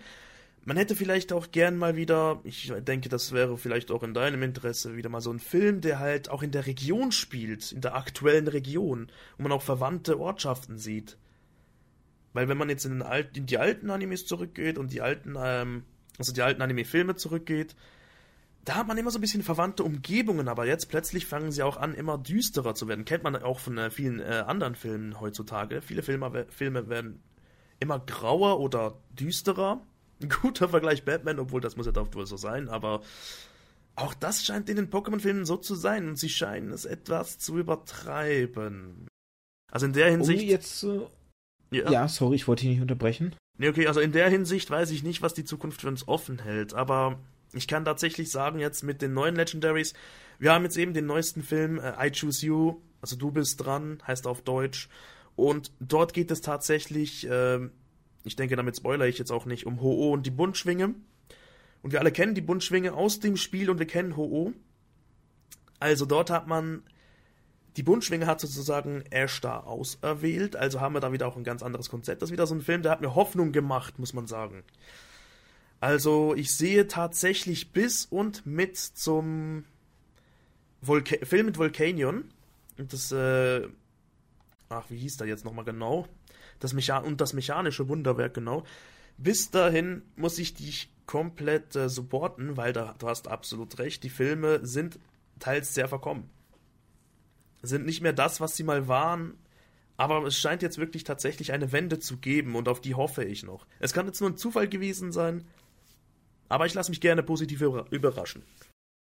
Man 0.65 0.75
hätte 0.75 0.95
vielleicht 0.97 1.31
auch 1.31 1.51
gern 1.51 1.77
mal 1.77 1.95
wieder, 1.95 2.41
ich 2.43 2.73
denke, 2.79 3.07
das 3.07 3.31
wäre 3.31 3.57
vielleicht 3.57 3.89
auch 3.89 4.03
in 4.03 4.13
deinem 4.13 4.43
Interesse, 4.43 4.97
wieder 4.97 5.09
mal 5.09 5.21
so 5.21 5.31
ein 5.31 5.39
Film, 5.39 5.79
der 5.79 5.99
halt 5.99 6.29
auch 6.29 6.43
in 6.43 6.51
der 6.51 6.65
Region 6.65 7.13
spielt, 7.13 7.71
in 7.71 7.79
der 7.79 7.95
aktuellen 7.95 8.49
Region, 8.49 9.09
wo 9.37 9.43
man 9.43 9.53
auch 9.53 9.61
verwandte 9.61 10.19
Ortschaften 10.19 10.77
sieht. 10.77 11.17
Weil 12.33 12.49
wenn 12.49 12.57
man 12.57 12.69
jetzt 12.69 12.85
in, 12.85 12.91
den 12.91 13.01
Alt, 13.01 13.37
in 13.37 13.45
die 13.45 13.57
alten 13.57 13.89
Animes 13.89 14.25
zurückgeht 14.25 14.77
und 14.77 14.91
die 14.91 15.01
alten, 15.01 15.35
ähm, 15.41 15.85
also 16.17 16.33
die 16.33 16.41
alten 16.41 16.61
Anime-Filme 16.61 17.15
zurückgeht, 17.15 17.75
da 18.67 18.75
hat 18.75 18.87
man 18.87 18.97
immer 18.97 19.11
so 19.11 19.17
ein 19.17 19.21
bisschen 19.21 19.43
verwandte 19.43 19.83
Umgebungen, 19.85 20.49
aber 20.49 20.65
jetzt 20.65 20.89
plötzlich 20.89 21.25
fangen 21.25 21.53
sie 21.53 21.63
auch 21.63 21.77
an, 21.77 21.93
immer 21.93 22.17
düsterer 22.17 22.75
zu 22.75 22.89
werden. 22.89 23.05
Kennt 23.05 23.23
man 23.23 23.37
auch 23.37 23.59
von 23.59 23.77
äh, 23.77 23.89
vielen 23.89 24.19
äh, 24.19 24.43
anderen 24.45 24.75
Filmen 24.75 25.21
heutzutage. 25.21 25.81
Viele 25.81 26.03
Filme, 26.03 26.45
Filme 26.49 26.89
werden 26.89 27.23
immer 27.79 27.97
grauer 27.99 28.59
oder 28.59 28.99
düsterer. 29.11 29.81
Ein 30.21 30.29
guter 30.29 30.67
Vergleich 30.67 31.05
Batman, 31.05 31.39
obwohl 31.39 31.61
das 31.61 31.77
muss 31.77 31.85
ja 31.85 31.93
doch 31.93 32.13
wohl 32.13 32.25
so 32.25 32.35
sein, 32.35 32.67
aber 32.67 33.01
auch 33.95 34.13
das 34.13 34.43
scheint 34.43 34.69
in 34.69 34.75
den 34.75 34.89
Pokémon-Filmen 34.89 35.45
so 35.45 35.57
zu 35.57 35.73
sein 35.73 36.07
und 36.07 36.17
sie 36.17 36.29
scheinen 36.29 36.71
es 36.71 36.85
etwas 36.85 37.39
zu 37.39 37.57
übertreiben. 37.57 39.07
Also 39.71 39.85
in 39.85 39.93
der 39.93 40.07
Um 40.07 40.11
Hinsicht. 40.11 40.43
jetzt 40.43 40.79
zu, 40.79 41.09
ja. 41.71 42.07
sorry, 42.07 42.35
ich 42.35 42.47
wollte 42.47 42.61
dich 42.61 42.71
nicht 42.71 42.81
unterbrechen. 42.81 43.35
Nee, 43.57 43.69
okay, 43.69 43.87
also 43.87 44.01
in 44.01 44.11
der 44.11 44.29
Hinsicht 44.29 44.69
weiß 44.69 44.91
ich 44.91 45.03
nicht, 45.03 45.21
was 45.21 45.33
die 45.33 45.45
Zukunft 45.45 45.81
für 45.81 45.87
uns 45.87 46.07
offen 46.07 46.39
hält, 46.39 46.73
aber 46.73 47.19
ich 47.53 47.67
kann 47.67 47.85
tatsächlich 47.85 48.31
sagen, 48.31 48.59
jetzt 48.59 48.83
mit 48.83 49.01
den 49.01 49.13
neuen 49.13 49.35
Legendaries, 49.35 49.93
wir 50.39 50.53
haben 50.53 50.63
jetzt 50.63 50.77
eben 50.77 50.93
den 50.93 51.05
neuesten 51.05 51.43
Film, 51.43 51.79
äh, 51.79 52.07
I 52.07 52.11
Choose 52.11 52.45
You, 52.45 52.81
also 53.01 53.15
du 53.15 53.31
bist 53.31 53.63
dran, 53.65 54.01
heißt 54.05 54.27
auf 54.27 54.41
Deutsch, 54.41 54.89
und 55.35 55.71
dort 55.79 56.13
geht 56.13 56.31
es 56.31 56.41
tatsächlich, 56.41 57.29
äh, 57.29 57.59
ich 58.23 58.35
denke, 58.35 58.55
damit 58.55 58.77
spoilere 58.77 59.07
ich 59.07 59.19
jetzt 59.19 59.31
auch 59.31 59.45
nicht, 59.45 59.65
um 59.65 59.81
Ho-Oh 59.81 60.11
und 60.11 60.25
die 60.25 60.31
Buntschwinge. 60.31 60.95
Und 61.83 61.91
wir 61.91 61.99
alle 61.99 62.11
kennen 62.11 62.33
die 62.33 62.41
Buntschwinge 62.41 62.93
aus 62.93 63.19
dem 63.19 63.37
Spiel 63.37 63.69
und 63.69 63.79
wir 63.79 63.85
kennen 63.85 64.17
Ho-Oh. 64.17 64.53
Also 65.79 66.05
dort 66.05 66.31
hat 66.31 66.47
man 66.47 66.83
die 67.77 67.83
Buntschwinge 67.83 68.25
hat 68.25 68.41
sozusagen 68.41 69.03
Ash 69.11 69.39
da 69.39 69.59
auserwählt, 69.59 70.55
also 70.55 70.81
haben 70.81 70.95
wir 70.95 70.99
da 70.99 71.11
wieder 71.11 71.27
auch 71.27 71.37
ein 71.37 71.43
ganz 71.43 71.61
anderes 71.61 71.89
Konzept. 71.89 72.23
Das 72.23 72.29
ist 72.29 72.33
wieder 72.33 72.47
so 72.47 72.55
ein 72.55 72.61
Film, 72.61 72.81
der 72.81 72.91
hat 72.91 73.01
mir 73.01 73.13
Hoffnung 73.13 73.51
gemacht, 73.51 73.99
muss 73.99 74.13
man 74.13 74.25
sagen. 74.25 74.63
Also 75.79 76.33
ich 76.35 76.55
sehe 76.55 76.87
tatsächlich 76.87 77.71
bis 77.71 78.05
und 78.05 78.45
mit 78.45 78.77
zum 78.77 79.65
Volca 80.81 81.23
Film 81.25 81.47
mit 81.47 81.57
Volcanion 81.57 82.25
und 82.77 82.93
das, 82.93 83.11
äh, 83.11 83.67
ach, 84.69 84.85
wie 84.89 84.97
hieß 84.97 85.17
der 85.17 85.27
jetzt 85.27 85.45
nochmal 85.45 85.65
genau? 85.65 86.07
Das 86.59 86.73
Mecha 86.73 86.97
und 86.97 87.21
das 87.21 87.33
mechanische 87.33 87.87
Wunderwerk, 87.87 88.33
genau. 88.33 88.63
Bis 89.17 89.51
dahin 89.51 90.03
muss 90.15 90.37
ich 90.39 90.53
dich 90.53 90.91
komplett 91.05 91.75
äh, 91.75 91.89
supporten, 91.89 92.57
weil 92.57 92.73
da, 92.73 92.95
du 92.99 93.07
hast 93.07 93.27
absolut 93.27 93.79
recht, 93.79 94.03
die 94.03 94.09
Filme 94.09 94.65
sind 94.65 94.99
teils 95.39 95.73
sehr 95.73 95.87
verkommen. 95.87 96.29
Sind 97.61 97.85
nicht 97.85 98.01
mehr 98.01 98.13
das, 98.13 98.39
was 98.41 98.55
sie 98.55 98.63
mal 98.63 98.87
waren, 98.87 99.35
aber 99.95 100.23
es 100.25 100.37
scheint 100.37 100.61
jetzt 100.61 100.77
wirklich 100.77 101.03
tatsächlich 101.03 101.51
eine 101.51 101.71
Wende 101.71 101.99
zu 101.99 102.17
geben 102.17 102.55
und 102.55 102.67
auf 102.67 102.81
die 102.81 102.93
hoffe 102.93 103.23
ich 103.23 103.43
noch. 103.43 103.65
Es 103.79 103.93
kann 103.93 104.05
jetzt 104.05 104.21
nur 104.21 104.29
ein 104.29 104.37
Zufall 104.37 104.67
gewesen 104.67 105.11
sein, 105.11 105.45
aber 106.49 106.65
ich 106.65 106.73
lasse 106.73 106.91
mich 106.91 107.01
gerne 107.01 107.23
positiv 107.23 107.61
überraschen. 107.61 108.43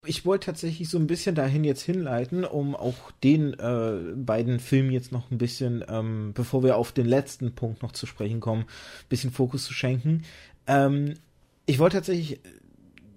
Ich 0.05 0.25
wollte 0.25 0.47
tatsächlich 0.47 0.89
so 0.89 0.99
ein 0.99 1.07
bisschen 1.07 1.35
dahin 1.35 1.65
jetzt 1.65 1.83
hinleiten, 1.83 2.45
um 2.45 2.77
auch 2.77 3.11
den 3.25 3.55
äh, 3.55 4.15
beiden 4.15 4.61
Filmen 4.61 4.93
jetzt 4.93 5.11
noch 5.11 5.31
ein 5.31 5.39
bisschen, 5.39 5.85
ähm, 5.89 6.33
bevor 6.33 6.63
wir 6.63 6.77
auf 6.77 6.93
den 6.93 7.07
letzten 7.07 7.55
Punkt 7.55 7.83
noch 7.83 7.93
zu 7.93 8.07
sprechen 8.07 8.41
kommen, 8.41 8.63
ein 8.63 9.09
bisschen 9.09 9.33
Fokus 9.33 9.65
zu 9.65 9.73
schenken. 9.73 10.23
Ähm, 10.67 11.15
ich 11.67 11.79
wollte 11.79 11.97
tatsächlich 11.97 12.41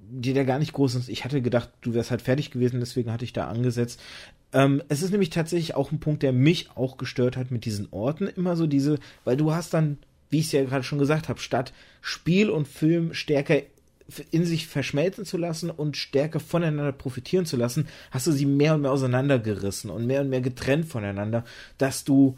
dir 0.10 0.34
da 0.34 0.44
gar 0.44 0.58
nicht 0.58 0.74
groß, 0.74 1.08
ich 1.08 1.24
hatte 1.24 1.42
gedacht, 1.42 1.70
du 1.82 1.94
wärst 1.94 2.10
halt 2.10 2.24
fertig 2.24 2.50
gewesen, 2.50 2.80
deswegen 2.80 3.12
hatte 3.12 3.26
ich 3.26 3.34
da 3.34 3.48
angesetzt. 3.48 4.02
Ähm, 4.52 4.82
es 4.90 5.04
ist 5.04 5.12
nämlich 5.12 5.30
tatsächlich 5.30 5.76
auch 5.76 5.92
ein 5.92 6.00
Punkt, 6.00 6.24
der 6.24 6.34
mich 6.34 6.72
auch 6.76 6.98
gestört 6.98 7.38
hat 7.38 7.52
mit 7.52 7.66
diesen 7.66 7.88
Orten. 7.92 8.28
Immer 8.28 8.56
so 8.56 8.66
diese, 8.66 8.98
weil 9.24 9.38
du 9.38 9.54
hast 9.54 9.74
dann, 9.74 10.00
wie 10.30 10.40
ich 10.40 10.48
es 10.48 10.52
ja 10.52 10.64
gerade 10.64 10.84
schon 10.84 10.98
gesagt 10.98 11.30
habe, 11.30 11.40
statt 11.40 11.74
Spiel 12.02 12.50
und 12.50 12.68
Film 12.68 13.14
stärker 13.14 13.62
in 14.32 14.46
sich 14.46 14.68
verschmelzen 14.68 15.26
zu 15.26 15.38
lassen 15.38 15.70
und 15.70 15.98
stärker 15.98 16.40
voneinander 16.40 16.92
profitieren 16.92 17.46
zu 17.46 17.58
lassen, 17.58 17.88
hast 18.12 18.28
du 18.28 18.32
sie 18.32 18.46
mehr 18.46 18.76
und 18.76 18.82
mehr 18.82 18.92
auseinandergerissen 18.92 19.90
und 19.90 20.06
mehr 20.06 20.22
und 20.22 20.30
mehr 20.30 20.42
getrennt 20.42 20.86
voneinander, 20.86 21.44
dass 21.78 22.04
du 22.04 22.38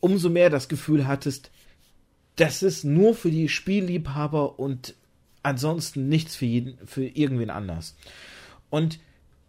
umso 0.00 0.30
mehr 0.30 0.50
das 0.50 0.68
Gefühl 0.68 1.06
hattest, 1.06 1.50
das 2.36 2.62
ist 2.62 2.84
nur 2.84 3.14
für 3.14 3.30
die 3.30 3.48
Spielliebhaber 3.48 4.58
und 4.58 4.94
ansonsten 5.42 6.08
nichts 6.08 6.36
für 6.36 6.46
jeden, 6.46 6.78
für 6.86 7.04
irgendwen 7.04 7.50
anders. 7.50 7.96
Und 8.70 8.98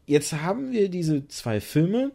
jetzt 0.06 0.34
haben 0.34 0.72
wir 0.72 0.90
diese 0.90 1.28
zwei 1.28 1.62
Filme. 1.62 2.12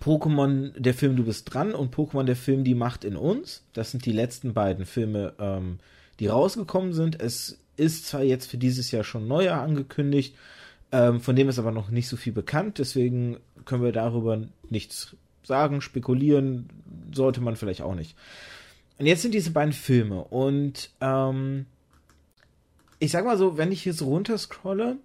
Pokémon, 0.00 0.78
der 0.78 0.92
Film 0.92 1.16
Du 1.16 1.24
bist 1.24 1.52
dran 1.52 1.74
und 1.74 1.94
Pokémon, 1.94 2.24
der 2.24 2.36
Film 2.36 2.64
Die 2.64 2.74
Macht 2.74 3.04
in 3.04 3.16
uns. 3.16 3.64
Das 3.72 3.90
sind 3.90 4.04
die 4.04 4.12
letzten 4.12 4.52
beiden 4.52 4.84
Filme, 4.84 5.34
ähm, 5.38 5.78
die 6.22 6.28
rausgekommen 6.28 6.92
sind. 6.92 7.20
Es 7.20 7.58
ist 7.76 8.06
zwar 8.06 8.22
jetzt 8.22 8.48
für 8.48 8.56
dieses 8.56 8.92
Jahr 8.92 9.02
schon 9.02 9.26
neuer 9.26 9.56
angekündigt, 9.56 10.36
ähm, 10.92 11.20
von 11.20 11.34
dem 11.34 11.48
ist 11.48 11.58
aber 11.58 11.72
noch 11.72 11.90
nicht 11.90 12.06
so 12.06 12.16
viel 12.16 12.32
bekannt, 12.32 12.78
deswegen 12.78 13.38
können 13.64 13.82
wir 13.82 13.90
darüber 13.90 14.40
nichts 14.70 15.16
sagen, 15.42 15.80
spekulieren 15.80 16.68
sollte 17.12 17.40
man 17.40 17.56
vielleicht 17.56 17.82
auch 17.82 17.96
nicht. 17.96 18.14
Und 18.98 19.06
jetzt 19.06 19.22
sind 19.22 19.34
diese 19.34 19.50
beiden 19.50 19.72
Filme 19.72 20.22
und 20.22 20.90
ähm, 21.00 21.66
ich 23.00 23.10
sag 23.10 23.24
mal 23.24 23.36
so, 23.36 23.58
wenn 23.58 23.72
ich 23.72 23.82
so 23.92 24.04
runterscrolle, 24.04 24.98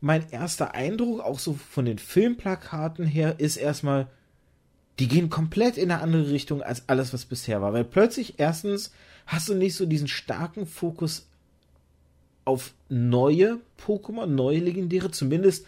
mein 0.00 0.28
erster 0.30 0.74
Eindruck, 0.74 1.20
auch 1.20 1.38
so 1.38 1.52
von 1.52 1.84
den 1.84 1.98
Filmplakaten 1.98 3.06
her, 3.06 3.38
ist 3.38 3.58
erstmal, 3.58 4.08
die 4.98 5.08
gehen 5.08 5.30
komplett 5.30 5.76
in 5.76 5.90
eine 5.90 6.00
andere 6.00 6.30
Richtung 6.30 6.62
als 6.62 6.88
alles, 6.88 7.12
was 7.12 7.24
bisher 7.24 7.62
war. 7.62 7.72
Weil 7.72 7.84
plötzlich 7.84 8.34
erstens 8.38 8.92
hast 9.26 9.48
du 9.48 9.54
nicht 9.54 9.74
so 9.74 9.86
diesen 9.86 10.08
starken 10.08 10.66
Fokus 10.66 11.26
auf 12.44 12.72
neue 12.88 13.60
Pokémon, 13.84 14.26
neue 14.26 14.58
Legendäre, 14.58 15.10
zumindest 15.10 15.66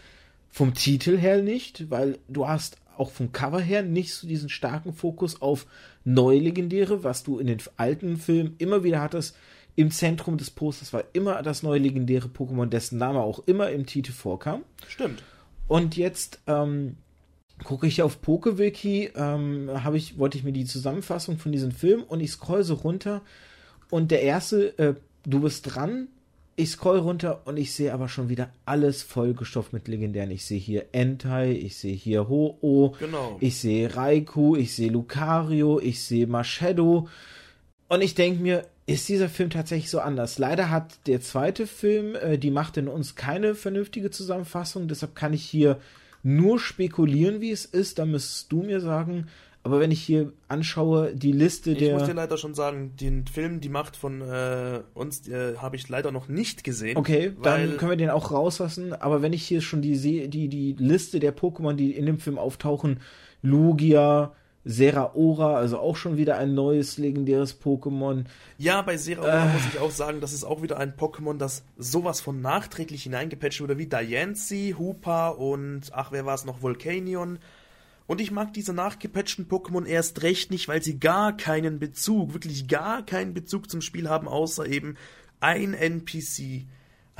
vom 0.49 0.73
Titel 0.73 1.17
her 1.17 1.41
nicht, 1.41 1.89
weil 1.89 2.17
du 2.27 2.47
hast 2.47 2.77
auch 2.97 3.11
vom 3.11 3.31
Cover 3.31 3.61
her 3.61 3.83
nicht 3.83 4.13
so 4.13 4.27
diesen 4.27 4.49
starken 4.49 4.93
Fokus 4.93 5.41
auf 5.41 5.65
neue 6.03 6.39
Legendäre, 6.39 7.03
was 7.03 7.23
du 7.23 7.39
in 7.39 7.47
den 7.47 7.59
alten 7.77 8.17
Filmen 8.17 8.55
immer 8.57 8.83
wieder 8.83 9.01
hattest. 9.01 9.37
Im 9.75 9.91
Zentrum 9.91 10.37
des 10.37 10.51
Posters 10.51 10.91
war 10.91 11.05
immer 11.13 11.41
das 11.43 11.63
neue 11.63 11.79
legendäre 11.79 12.27
Pokémon, 12.27 12.65
dessen 12.65 12.97
Name 12.97 13.21
auch 13.21 13.39
immer 13.47 13.69
im 13.69 13.85
Titel 13.85 14.11
vorkam. 14.11 14.63
Stimmt. 14.87 15.23
Und 15.67 15.95
jetzt 15.95 16.39
ähm, 16.47 16.97
gucke 17.63 17.87
ich 17.87 18.01
auf 18.01 18.21
PokeWiki, 18.21 19.11
ähm, 19.15 19.69
habe 19.83 19.97
ich, 19.97 20.17
wollte 20.17 20.37
ich 20.37 20.43
mir 20.43 20.53
die 20.53 20.65
Zusammenfassung 20.65 21.37
von 21.37 21.51
diesem 21.51 21.71
Film 21.71 22.03
und 22.03 22.19
ich 22.19 22.31
scroll 22.31 22.63
so 22.63 22.75
runter 22.75 23.21
und 23.89 24.11
der 24.11 24.21
erste, 24.21 24.77
äh, 24.77 24.95
du 25.25 25.41
bist 25.41 25.73
dran, 25.73 26.07
ich 26.55 26.69
scroll 26.69 26.99
runter 26.99 27.41
und 27.45 27.57
ich 27.57 27.73
sehe 27.73 27.93
aber 27.93 28.09
schon 28.09 28.29
wieder 28.29 28.49
alles 28.65 29.01
vollgestopft 29.03 29.73
mit 29.73 29.87
Legendären. 29.87 30.31
Ich 30.31 30.45
sehe 30.45 30.59
hier 30.59 30.85
Entei, 30.91 31.51
ich 31.51 31.77
sehe 31.77 31.95
hier 31.95 32.29
Ho-Oh, 32.29 32.93
Genau. 32.99 33.37
ich 33.39 33.57
sehe 33.57 33.95
Raikou, 33.95 34.55
ich 34.55 34.75
sehe 34.75 34.91
Lucario, 34.91 35.79
ich 35.79 36.03
sehe 36.03 36.27
Machedo. 36.27 37.07
Und 37.87 38.01
ich 38.01 38.15
denke 38.15 38.41
mir, 38.41 38.65
ist 38.85 39.09
dieser 39.09 39.29
Film 39.29 39.49
tatsächlich 39.49 39.89
so 39.89 40.01
anders? 40.01 40.37
Leider 40.37 40.69
hat 40.69 41.07
der 41.07 41.21
zweite 41.21 41.67
Film, 41.67 42.15
äh, 42.15 42.37
die 42.37 42.51
macht 42.51 42.77
in 42.77 42.87
uns 42.87 43.15
keine 43.15 43.55
vernünftige 43.55 44.11
Zusammenfassung, 44.11 44.87
deshalb 44.87 45.15
kann 45.15 45.33
ich 45.33 45.43
hier 45.43 45.79
nur 46.23 46.59
spekulieren, 46.59 47.41
wie 47.41 47.51
es 47.51 47.65
ist. 47.65 47.99
Da 47.99 48.05
müsstest 48.05 48.51
du 48.51 48.63
mir 48.63 48.79
sagen, 48.79 49.27
aber 49.63 49.79
wenn 49.79 49.91
ich 49.91 50.01
hier 50.01 50.33
anschaue, 50.47 51.13
die 51.15 51.31
Liste 51.31 51.71
Ich 51.71 51.77
der. 51.77 51.93
muss 51.93 52.07
dir 52.07 52.15
leider 52.15 52.37
schon 52.37 52.55
sagen, 52.55 52.95
den 52.99 53.27
Film, 53.27 53.61
die 53.61 53.69
Macht 53.69 53.95
von 53.95 54.21
äh, 54.21 54.81
uns, 54.95 55.27
äh, 55.27 55.57
habe 55.57 55.75
ich 55.75 55.87
leider 55.87 56.11
noch 56.11 56.27
nicht 56.27 56.63
gesehen. 56.63 56.97
Okay, 56.97 57.33
weil, 57.37 57.67
dann 57.67 57.77
können 57.77 57.91
wir 57.91 57.97
den 57.97 58.09
auch 58.09 58.31
rauslassen. 58.31 58.93
Aber 58.93 59.21
wenn 59.21 59.33
ich 59.33 59.43
hier 59.43 59.61
schon 59.61 59.81
die, 59.81 60.27
die, 60.29 60.47
die 60.47 60.75
Liste 60.79 61.19
der 61.19 61.35
Pokémon, 61.35 61.73
die 61.73 61.91
in 61.91 62.07
dem 62.07 62.17
Film 62.17 62.39
auftauchen, 62.39 63.01
Lugia, 63.43 64.33
Seraora, 64.63 65.55
also 65.55 65.79
auch 65.79 65.95
schon 65.95 66.17
wieder 66.17 66.37
ein 66.37 66.53
neues 66.53 66.97
legendäres 66.97 67.59
Pokémon. 67.59 68.25
Ja, 68.57 68.81
bei 68.81 68.97
Seraora 68.97 69.45
Äh. 69.45 69.53
muss 69.53 69.65
ich 69.73 69.79
auch 69.79 69.91
sagen, 69.91 70.21
das 70.21 70.33
ist 70.33 70.43
auch 70.43 70.61
wieder 70.61 70.77
ein 70.77 70.95
Pokémon, 70.95 71.37
das 71.37 71.63
sowas 71.77 72.21
von 72.21 72.41
nachträglich 72.41 73.03
hineingepatcht 73.03 73.61
wurde, 73.61 73.77
wie 73.77 73.87
Diancie, 73.87 74.75
Hoopa 74.77 75.29
und, 75.29 75.91
ach, 75.93 76.11
wer 76.11 76.25
war 76.25 76.35
es 76.35 76.45
noch, 76.45 76.61
Volcanion. 76.61 77.39
Und 78.07 78.21
ich 78.21 78.31
mag 78.31 78.53
diese 78.53 78.73
nachgepatchten 78.73 79.47
Pokémon 79.47 79.85
erst 79.85 80.21
recht 80.21 80.51
nicht, 80.51 80.67
weil 80.67 80.83
sie 80.83 80.99
gar 80.99 81.35
keinen 81.37 81.79
Bezug, 81.79 82.33
wirklich 82.33 82.67
gar 82.67 83.05
keinen 83.05 83.33
Bezug 83.33 83.69
zum 83.69 83.81
Spiel 83.81 84.09
haben, 84.09 84.27
außer 84.27 84.67
eben 84.67 84.95
ein 85.39 85.73
NPC 85.73 86.65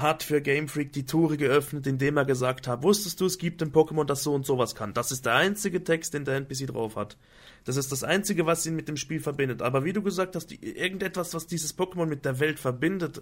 hat 0.02 0.24
für 0.24 0.42
Game 0.42 0.68
Freak 0.68 0.92
die 0.94 1.06
Tore 1.06 1.38
geöffnet, 1.38 1.88
indem 1.88 2.18
er 2.18 2.26
gesagt 2.26 2.68
hat, 2.68 2.84
wusstest 2.84 3.22
du, 3.22 3.26
es 3.26 3.38
gibt 3.38 3.62
ein 3.62 3.72
Pokémon, 3.72 4.06
das 4.06 4.24
so 4.24 4.34
und 4.34 4.46
sowas 4.46 4.76
kann. 4.76 4.94
Das 4.94 5.12
ist 5.12 5.26
der 5.26 5.36
einzige 5.36 5.84
Text, 5.84 6.14
den 6.14 6.26
der 6.26 6.36
NPC 6.36 6.68
drauf 6.68 6.96
hat. 6.96 7.18
Das 7.66 7.78
ist 7.78 7.92
das 7.92 8.04
Einzige, 8.04 8.46
was 8.46 8.66
ihn 8.66 8.76
mit 8.76 8.88
dem 8.88 8.98
Spiel 8.98 9.20
verbindet. 9.20 9.62
Aber 9.62 9.86
wie 9.86 9.94
du 9.94 10.02
gesagt 10.02 10.36
hast, 10.36 10.52
irgendetwas, 10.52 11.34
was 11.34 11.48
dieses 11.48 11.78
Pokémon 11.78 12.08
mit 12.08 12.26
der 12.26 12.40
Welt 12.40 12.60
verbindet 12.60 13.22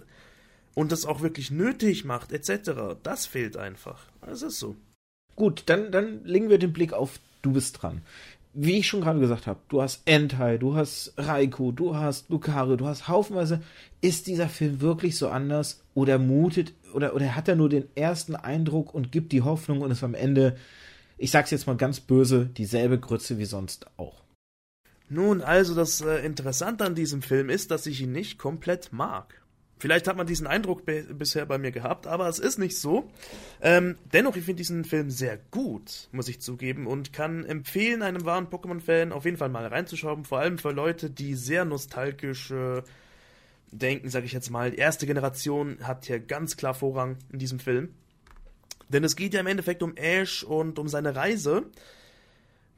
und 0.74 0.92
das 0.92 1.04
auch 1.04 1.20
wirklich 1.20 1.50
nötig 1.50 2.04
macht, 2.04 2.32
etc., 2.32 2.96
das 3.02 3.26
fehlt 3.26 3.56
einfach. 3.56 4.06
Das 4.22 4.42
ist 4.42 4.58
so. 4.58 4.76
Gut, 5.36 5.64
dann, 5.66 5.92
dann 5.92 6.24
legen 6.24 6.48
wir 6.48 6.58
den 6.58 6.72
Blick 6.72 6.92
auf 6.92 7.20
Du 7.42 7.52
bist 7.52 7.82
dran. 7.82 8.02
Wie 8.52 8.78
ich 8.78 8.88
schon 8.88 9.00
gerade 9.00 9.20
gesagt 9.20 9.46
habe, 9.46 9.60
du 9.68 9.80
hast 9.80 10.02
Entei, 10.06 10.58
du 10.58 10.74
hast 10.74 11.14
Raikou, 11.16 11.70
du 11.70 11.94
hast 11.94 12.30
Lucario, 12.30 12.76
du 12.76 12.86
hast 12.86 13.06
haufenweise. 13.06 13.62
Ist 14.00 14.26
dieser 14.26 14.48
Film 14.48 14.80
wirklich 14.80 15.16
so 15.16 15.28
anders 15.28 15.84
oder 15.94 16.18
mutet 16.18 16.74
oder, 16.92 17.14
oder 17.14 17.36
hat 17.36 17.46
er 17.46 17.54
nur 17.54 17.68
den 17.68 17.84
ersten 17.94 18.34
Eindruck 18.34 18.92
und 18.92 19.12
gibt 19.12 19.30
die 19.32 19.42
Hoffnung 19.42 19.82
und 19.82 19.92
ist 19.92 20.02
am 20.02 20.14
Ende, 20.14 20.56
ich 21.16 21.30
sag's 21.30 21.52
jetzt 21.52 21.68
mal 21.68 21.76
ganz 21.76 22.00
böse, 22.00 22.46
dieselbe 22.46 22.98
Grütze 22.98 23.38
wie 23.38 23.44
sonst 23.44 23.86
auch? 23.96 24.24
Nun, 25.08 25.42
also 25.42 25.74
das 25.74 26.00
äh, 26.00 26.24
Interessante 26.24 26.84
an 26.84 26.94
diesem 26.94 27.22
Film 27.22 27.50
ist, 27.50 27.70
dass 27.70 27.86
ich 27.86 28.00
ihn 28.00 28.12
nicht 28.12 28.38
komplett 28.38 28.92
mag. 28.92 29.39
Vielleicht 29.80 30.06
hat 30.08 30.16
man 30.18 30.26
diesen 30.26 30.46
Eindruck 30.46 30.82
bisher 30.84 31.46
bei 31.46 31.56
mir 31.56 31.72
gehabt, 31.72 32.06
aber 32.06 32.28
es 32.28 32.38
ist 32.38 32.58
nicht 32.58 32.78
so. 32.78 33.10
Ähm, 33.62 33.96
dennoch, 34.12 34.36
ich 34.36 34.44
finde 34.44 34.58
diesen 34.58 34.84
Film 34.84 35.10
sehr 35.10 35.38
gut, 35.50 36.08
muss 36.12 36.28
ich 36.28 36.42
zugeben, 36.42 36.86
und 36.86 37.14
kann 37.14 37.46
empfehlen, 37.46 38.02
einem 38.02 38.26
wahren 38.26 38.48
Pokémon-Fan 38.48 39.10
auf 39.10 39.24
jeden 39.24 39.38
Fall 39.38 39.48
mal 39.48 39.66
reinzuschauen, 39.66 40.24
vor 40.24 40.38
allem 40.38 40.58
für 40.58 40.72
Leute, 40.72 41.08
die 41.08 41.34
sehr 41.34 41.64
nostalgisch 41.64 42.50
äh, 42.50 42.82
denken, 43.72 44.10
sage 44.10 44.26
ich 44.26 44.32
jetzt 44.32 44.50
mal. 44.50 44.70
Die 44.70 44.76
erste 44.76 45.06
Generation 45.06 45.78
hat 45.82 46.04
hier 46.04 46.20
ganz 46.20 46.58
klar 46.58 46.74
Vorrang 46.74 47.16
in 47.32 47.38
diesem 47.38 47.58
Film. 47.58 47.94
Denn 48.90 49.02
es 49.02 49.16
geht 49.16 49.32
ja 49.32 49.40
im 49.40 49.46
Endeffekt 49.46 49.82
um 49.82 49.96
Ash 49.96 50.44
und 50.44 50.78
um 50.78 50.88
seine 50.88 51.16
Reise 51.16 51.64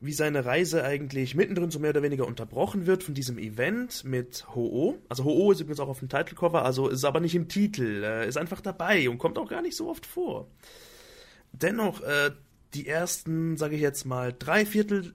wie 0.02 0.12
seine 0.12 0.44
Reise 0.44 0.82
eigentlich 0.82 1.36
mittendrin 1.36 1.70
so 1.70 1.78
mehr 1.78 1.90
oder 1.90 2.02
weniger 2.02 2.26
unterbrochen 2.26 2.86
wird 2.86 3.04
von 3.04 3.14
diesem 3.14 3.38
Event 3.38 4.02
mit 4.02 4.44
Ho-Oh. 4.52 4.98
Also 5.08 5.22
Ho-Oh 5.22 5.52
ist 5.52 5.60
übrigens 5.60 5.78
auch 5.78 5.88
auf 5.88 6.00
dem 6.00 6.08
Titelcover, 6.08 6.64
also 6.64 6.88
ist 6.88 7.04
aber 7.04 7.20
nicht 7.20 7.36
im 7.36 7.48
Titel, 7.48 8.02
äh, 8.02 8.28
ist 8.28 8.36
einfach 8.36 8.60
dabei 8.60 9.08
und 9.08 9.18
kommt 9.18 9.38
auch 9.38 9.48
gar 9.48 9.62
nicht 9.62 9.76
so 9.76 9.88
oft 9.88 10.04
vor. 10.04 10.48
Dennoch, 11.52 12.00
äh, 12.00 12.32
die 12.74 12.88
ersten, 12.88 13.56
sage 13.56 13.76
ich 13.76 13.80
jetzt 13.80 14.04
mal, 14.04 14.34
drei 14.36 14.66
Viertel 14.66 15.14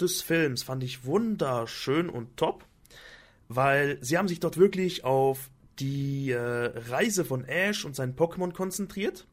des 0.00 0.22
Films 0.22 0.62
fand 0.62 0.82
ich 0.82 1.04
wunderschön 1.04 2.08
und 2.08 2.38
top, 2.38 2.64
weil 3.48 3.98
sie 4.00 4.16
haben 4.16 4.28
sich 4.28 4.40
dort 4.40 4.56
wirklich 4.56 5.04
auf 5.04 5.50
die 5.78 6.30
äh, 6.30 6.38
Reise 6.38 7.26
von 7.26 7.44
Ash 7.44 7.84
und 7.84 7.94
seinen 7.94 8.16
Pokémon 8.16 8.54
konzentriert. 8.54 9.26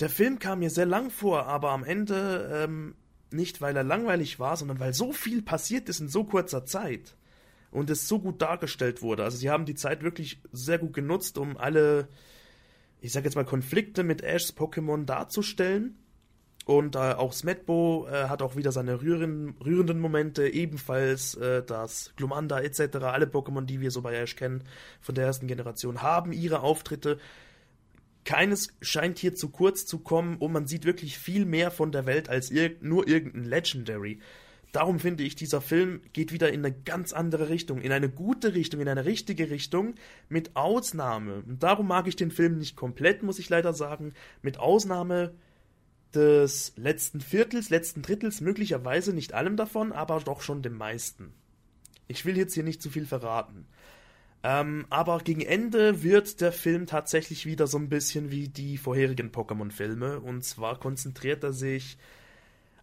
Der 0.00 0.08
Film 0.08 0.40
kam 0.40 0.60
mir 0.60 0.70
sehr 0.70 0.86
lang 0.86 1.10
vor, 1.10 1.46
aber 1.46 1.70
am 1.70 1.84
Ende 1.84 2.64
ähm, 2.64 2.94
nicht, 3.32 3.60
weil 3.60 3.76
er 3.76 3.84
langweilig 3.84 4.38
war, 4.38 4.56
sondern 4.56 4.80
weil 4.80 4.94
so 4.94 5.12
viel 5.12 5.42
passiert 5.42 5.88
ist 5.88 6.00
in 6.00 6.08
so 6.08 6.24
kurzer 6.24 6.64
Zeit 6.64 7.16
und 7.70 7.90
es 7.90 8.08
so 8.08 8.18
gut 8.18 8.42
dargestellt 8.42 9.02
wurde. 9.02 9.24
Also 9.24 9.36
sie 9.36 9.50
haben 9.50 9.64
die 9.64 9.74
Zeit 9.74 10.02
wirklich 10.02 10.40
sehr 10.52 10.78
gut 10.78 10.92
genutzt, 10.92 11.38
um 11.38 11.56
alle, 11.56 12.08
ich 13.00 13.12
sag 13.12 13.24
jetzt 13.24 13.36
mal, 13.36 13.44
Konflikte 13.44 14.02
mit 14.02 14.22
Ashs 14.22 14.56
Pokémon 14.56 15.04
darzustellen. 15.04 15.96
Und 16.66 16.94
äh, 16.94 16.98
auch 16.98 17.32
Smetbo 17.32 18.06
äh, 18.08 18.28
hat 18.28 18.42
auch 18.42 18.54
wieder 18.54 18.70
seine 18.70 19.00
rühren, 19.00 19.56
rührenden 19.64 19.98
Momente, 19.98 20.46
ebenfalls 20.46 21.34
äh, 21.34 21.64
das 21.64 22.12
Glumanda 22.16 22.60
etc. 22.60 22.96
Alle 22.98 23.26
Pokémon, 23.26 23.64
die 23.64 23.80
wir 23.80 23.90
so 23.90 24.02
bei 24.02 24.14
Ash 24.14 24.36
kennen, 24.36 24.62
von 25.00 25.14
der 25.14 25.24
ersten 25.24 25.46
Generation, 25.46 26.02
haben 26.02 26.32
ihre 26.32 26.60
Auftritte 26.60 27.18
keines 28.30 28.68
scheint 28.80 29.18
hier 29.18 29.34
zu 29.34 29.48
kurz 29.48 29.86
zu 29.86 29.98
kommen 29.98 30.36
und 30.36 30.52
man 30.52 30.68
sieht 30.68 30.84
wirklich 30.84 31.18
viel 31.18 31.44
mehr 31.44 31.72
von 31.72 31.90
der 31.90 32.06
Welt 32.06 32.28
als 32.28 32.52
ir 32.52 32.76
nur 32.80 33.08
irgendein 33.08 33.42
Legendary. 33.42 34.20
Darum 34.70 35.00
finde 35.00 35.24
ich, 35.24 35.34
dieser 35.34 35.60
Film 35.60 36.00
geht 36.12 36.30
wieder 36.30 36.52
in 36.52 36.64
eine 36.64 36.72
ganz 36.72 37.12
andere 37.12 37.48
Richtung, 37.48 37.80
in 37.80 37.90
eine 37.90 38.08
gute 38.08 38.54
Richtung, 38.54 38.80
in 38.80 38.86
eine 38.86 39.04
richtige 39.04 39.50
Richtung, 39.50 39.96
mit 40.28 40.54
Ausnahme. 40.54 41.42
Und 41.44 41.64
darum 41.64 41.88
mag 41.88 42.06
ich 42.06 42.14
den 42.14 42.30
Film 42.30 42.58
nicht 42.58 42.76
komplett, 42.76 43.24
muss 43.24 43.40
ich 43.40 43.48
leider 43.48 43.72
sagen, 43.74 44.14
mit 44.42 44.58
Ausnahme 44.58 45.34
des 46.14 46.72
letzten 46.76 47.20
Viertels, 47.20 47.68
letzten 47.68 48.00
Drittels, 48.00 48.40
möglicherweise 48.40 49.12
nicht 49.12 49.34
allem 49.34 49.56
davon, 49.56 49.90
aber 49.90 50.20
doch 50.20 50.40
schon 50.40 50.62
dem 50.62 50.76
meisten. 50.76 51.32
Ich 52.06 52.24
will 52.24 52.36
jetzt 52.36 52.54
hier 52.54 52.62
nicht 52.62 52.80
zu 52.80 52.90
viel 52.90 53.06
verraten. 53.06 53.66
Ähm, 54.42 54.86
aber 54.88 55.18
gegen 55.18 55.42
Ende 55.42 56.02
wird 56.02 56.40
der 56.40 56.52
Film 56.52 56.86
tatsächlich 56.86 57.44
wieder 57.44 57.66
so 57.66 57.78
ein 57.78 57.88
bisschen 57.88 58.30
wie 58.30 58.48
die 58.48 58.78
vorherigen 58.78 59.30
Pokémon-Filme. 59.30 60.20
Und 60.20 60.44
zwar 60.44 60.78
konzentriert 60.78 61.44
er 61.44 61.52
sich 61.52 61.98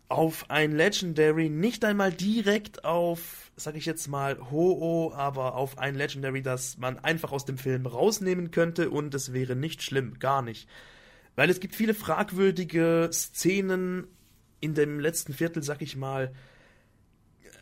auf 0.10 0.50
ein 0.50 0.72
Legendary, 0.72 1.50
nicht 1.50 1.84
einmal 1.84 2.14
direkt 2.14 2.86
auf, 2.86 3.52
sag 3.58 3.76
ich 3.76 3.86
jetzt 3.86 4.08
mal, 4.08 4.38
Ho-Oh, 4.52 5.12
aber 5.14 5.56
auf 5.56 5.78
ein 5.80 5.96
Legendary, 5.96 6.42
das 6.42 6.78
man 6.78 7.00
einfach 7.00 7.32
aus 7.32 7.44
dem 7.44 7.58
Film 7.58 7.86
rausnehmen 7.86 8.52
könnte 8.52 8.90
und 8.90 9.14
es 9.14 9.34
wäre 9.34 9.56
nicht 9.56 9.82
schlimm, 9.82 10.20
gar 10.20 10.42
nicht. 10.42 10.70
Weil 11.36 11.50
es 11.50 11.60
gibt 11.60 11.76
viele 11.76 11.94
fragwürdige 11.94 13.10
Szenen 13.12 14.08
in 14.62 14.76
dem 14.76 15.00
letzten 15.00 15.34
Viertel, 15.34 15.62
sag 15.62 15.82
ich 15.82 15.98
mal, 15.98 16.32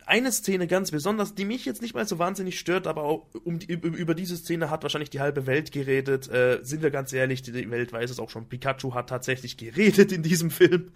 eine 0.06 0.30
Szene 0.30 0.68
ganz 0.68 0.92
besonders, 0.92 1.34
die 1.34 1.44
mich 1.44 1.64
jetzt 1.64 1.82
nicht 1.82 1.94
mal 1.94 2.06
so 2.06 2.18
wahnsinnig 2.18 2.58
stört, 2.58 2.86
aber 2.86 3.02
auch 3.02 3.26
um 3.44 3.58
die, 3.58 3.72
über 3.72 4.14
diese 4.14 4.36
Szene 4.36 4.70
hat 4.70 4.84
wahrscheinlich 4.84 5.10
die 5.10 5.20
halbe 5.20 5.46
Welt 5.46 5.72
geredet. 5.72 6.28
Äh, 6.28 6.60
sind 6.62 6.82
wir 6.82 6.90
ganz 6.90 7.12
ehrlich, 7.12 7.42
die 7.42 7.70
Welt 7.70 7.92
weiß 7.92 8.10
es 8.10 8.20
auch 8.20 8.30
schon. 8.30 8.48
Pikachu 8.48 8.94
hat 8.94 9.08
tatsächlich 9.08 9.56
geredet 9.56 10.12
in 10.12 10.22
diesem 10.22 10.50
Film. 10.50 10.92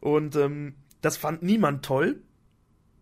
Und 0.00 0.34
ähm, 0.34 0.74
das 1.00 1.16
fand 1.16 1.42
niemand 1.42 1.84
toll. 1.84 2.20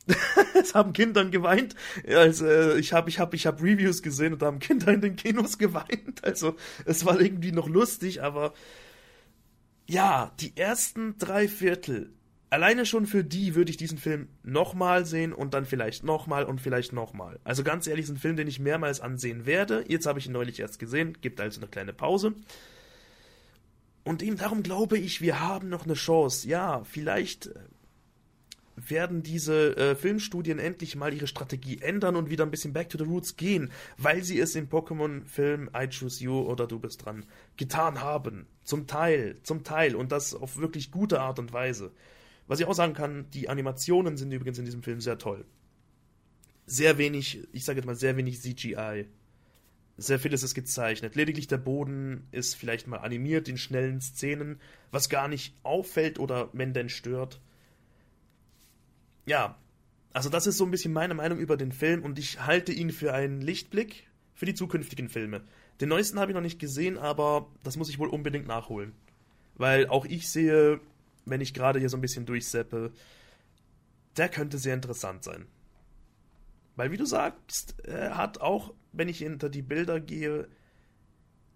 es 0.61 0.74
haben 0.74 0.92
Kindern 0.92 1.30
geweint. 1.30 1.74
Also, 2.07 2.46
äh, 2.46 2.78
ich 2.78 2.92
habe 2.92 3.09
ich 3.09 3.18
hab, 3.18 3.32
ich 3.32 3.46
hab 3.46 3.62
Reviews 3.62 4.02
gesehen 4.02 4.34
und 4.34 4.42
da 4.42 4.46
haben 4.46 4.59
Kinder 4.59 4.92
in 4.92 5.00
den 5.00 5.16
Kinos 5.16 5.57
geweint. 5.59 6.22
Also 6.22 6.57
es 6.84 7.07
war 7.07 7.18
irgendwie 7.18 7.52
noch 7.52 7.68
lustig, 7.68 8.22
aber 8.22 8.52
ja, 9.88 10.32
die 10.38 10.57
ersten 10.57 11.16
drei 11.16 11.48
Viertel 11.48 12.12
alleine 12.57 12.86
schon 12.86 13.04
für 13.04 13.22
die 13.22 13.54
würde 13.54 13.70
ich 13.70 13.76
diesen 13.76 13.98
Film 13.98 14.28
nochmal 14.42 15.04
sehen 15.04 15.34
und 15.34 15.52
dann 15.52 15.66
vielleicht 15.66 16.04
nochmal 16.04 16.44
und 16.44 16.59
vielleicht 16.59 16.94
nochmal. 16.94 17.38
Also 17.44 17.62
ganz 17.62 17.86
ehrlich, 17.86 18.04
ist 18.04 18.11
ein 18.11 18.16
Film, 18.16 18.36
den 18.36 18.48
ich 18.48 18.59
mehrmals 18.59 19.00
ansehen 19.00 19.44
werde. 19.44 19.84
Jetzt 19.88 20.07
habe 20.07 20.18
ich 20.18 20.26
ihn 20.26 20.32
neulich 20.32 20.59
erst 20.59 20.78
gesehen, 20.78 21.18
gibt 21.20 21.38
also 21.38 21.61
eine 21.61 21.68
kleine 21.68 21.92
Pause. 21.92 22.32
Und 24.04 24.22
eben 24.22 24.38
darum 24.38 24.62
glaube 24.62 24.96
ich, 24.96 25.20
wir 25.20 25.40
haben 25.40 25.68
noch 25.68 25.84
eine 25.84 25.92
Chance. 25.92 26.48
Ja, 26.48 26.82
vielleicht 26.84 27.50
werden 28.74 29.22
diese 29.22 29.76
äh, 29.76 29.94
Filmstudien 29.94 30.59
endlich 30.59 30.96
mal 30.96 31.12
ihre 31.12 31.26
Strategie 31.26 31.82
ändern 31.82 32.16
und 32.16 32.30
wieder 32.30 32.46
ein 32.46 32.50
bisschen 32.50 32.72
back 32.72 32.88
to 32.88 32.96
the 32.96 33.04
roots 33.04 33.36
gehen, 33.36 33.70
weil 33.98 34.24
sie 34.24 34.40
es 34.40 34.54
im 34.54 34.70
Pokémon-Film 34.70 35.68
I 35.76 35.88
Choose 35.90 36.24
You 36.24 36.40
oder 36.40 36.66
Du 36.66 36.78
bist 36.78 37.04
dran 37.04 37.26
getan 37.59 38.00
haben. 38.00 38.46
Zum 38.64 38.86
Teil, 38.86 39.36
zum 39.42 39.62
Teil 39.62 39.94
und 39.94 40.11
das 40.11 40.32
auf 40.32 40.57
wirklich 40.57 40.90
gute 40.90 41.20
Art 41.20 41.38
und 41.38 41.52
Weise. 41.52 41.92
Was 42.47 42.61
ich 42.61 42.66
auch 42.66 42.74
sagen 42.74 42.94
kann, 42.94 43.30
die 43.30 43.49
Animationen 43.49 44.16
sind 44.16 44.32
übrigens 44.32 44.59
in 44.59 44.64
diesem 44.64 44.82
Film 44.82 45.01
sehr 45.01 45.18
toll. 45.18 45.44
Sehr 46.66 46.99
wenig, 46.99 47.47
ich 47.53 47.64
sage 47.64 47.78
jetzt 47.78 47.86
mal 47.86 47.97
sehr 47.97 48.16
wenig 48.16 48.40
CGI. 48.40 49.07
Sehr 49.99 50.18
vieles 50.18 50.42
ist 50.42 50.55
gezeichnet. 50.55 51.14
Lediglich 51.14 51.47
der 51.47 51.59
Boden 51.59 52.26
ist 52.30 52.55
vielleicht 52.55 52.86
mal 52.86 52.99
animiert 52.99 53.49
in 53.49 53.57
schnellen 53.57 54.01
Szenen, 54.01 54.61
was 54.90 55.09
gar 55.09 55.26
nicht 55.26 55.57
auffällt 55.62 56.18
oder 56.18 56.51
wenn 56.53 56.74
denn 56.74 56.88
stört. 56.88 57.40
Ja, 59.24 59.59
also 60.12 60.28
das 60.28 60.47
ist 60.47 60.59
so 60.59 60.64
ein 60.64 60.70
bisschen 60.70 60.92
meine 60.92 61.14
Meinung 61.14 61.38
über 61.38 61.57
den 61.57 61.72
Film 61.72 62.03
und 62.03 62.18
ich 62.18 62.44
halte 62.44 62.72
ihn 62.72 62.90
für 62.90 63.12
einen 63.12 63.40
Lichtblick 63.40 64.07
für 64.34 64.47
die 64.47 64.55
zukünftigen 64.55 65.09
Filme. 65.09 65.42
Den 65.80 65.88
neuesten 65.88 66.18
habe 66.18 66.30
ich 66.30 66.34
noch 66.34 66.42
nicht 66.42 66.59
gesehen, 66.59 66.99
aber 66.99 67.51
das 67.62 67.76
muss 67.76 67.88
ich 67.88 67.99
wohl 67.99 68.09
unbedingt 68.09 68.47
nachholen. 68.47 68.92
Weil 69.57 69.88
auch 69.88 70.05
ich 70.05 70.28
sehe, 70.28 70.80
wenn 71.27 71.41
ich 71.41 71.53
gerade 71.53 71.79
hier 71.79 71.91
so 71.91 71.97
ein 71.97 72.01
bisschen 72.01 72.24
durchseppe, 72.24 72.93
der 74.16 74.29
könnte 74.29 74.59
sehr 74.59 74.74
interessant 74.74 75.24
sein. 75.24 75.47
Weil, 76.77 76.91
wie 76.91 76.97
du 76.97 77.05
sagst, 77.05 77.74
er 77.85 78.16
hat 78.16 78.41
auch, 78.41 78.72
wenn 78.93 79.09
ich 79.09 79.18
hinter 79.18 79.49
die 79.49 79.62
Bilder 79.62 80.01
gehe, 80.01 80.49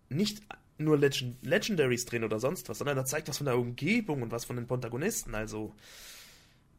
nicht 0.09 0.43
nur 0.79 0.99
Legend 0.99 1.45
Legendaries 1.45 2.07
drin 2.07 2.25
oder 2.25 2.41
sonst 2.41 2.69
was, 2.69 2.79
sondern 2.79 2.97
er 2.97 3.05
zeigt 3.05 3.29
was 3.29 3.37
von 3.37 3.45
der 3.45 3.59
Umgebung 3.59 4.23
und 4.23 4.33
was 4.33 4.45
von 4.45 4.57
den 4.57 4.67
Protagonisten. 4.67 5.35
Also, 5.35 5.75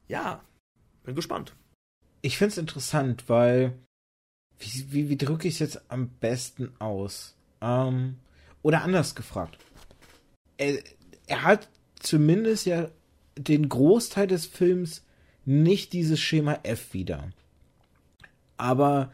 ja, 0.08 0.44
bin 1.04 1.16
gespannt. 1.16 1.56
Ich 2.22 2.38
finde 2.38 2.52
es 2.52 2.58
interessant, 2.58 3.30
weil, 3.30 3.78
wie, 4.60 4.92
wie, 4.92 5.10
wie 5.10 5.18
drücke 5.18 5.48
ich 5.48 5.56
es 5.56 5.60
jetzt 5.60 5.92
am 5.92 6.10
besten 6.10 6.74
aus? 6.80 7.36
Ähm, 7.62 8.18
oder 8.64 8.84
anders 8.84 9.16
gefragt. 9.16 9.58
Er, 10.58 10.84
er 11.28 11.44
hat 11.44 11.70
zumindest 12.02 12.66
ja 12.66 12.90
den 13.38 13.70
Großteil 13.70 14.28
des 14.28 14.46
Films 14.46 15.04
nicht 15.46 15.94
dieses 15.94 16.20
Schema 16.20 16.60
F 16.64 16.94
wieder. 16.94 17.30
Aber 18.58 19.12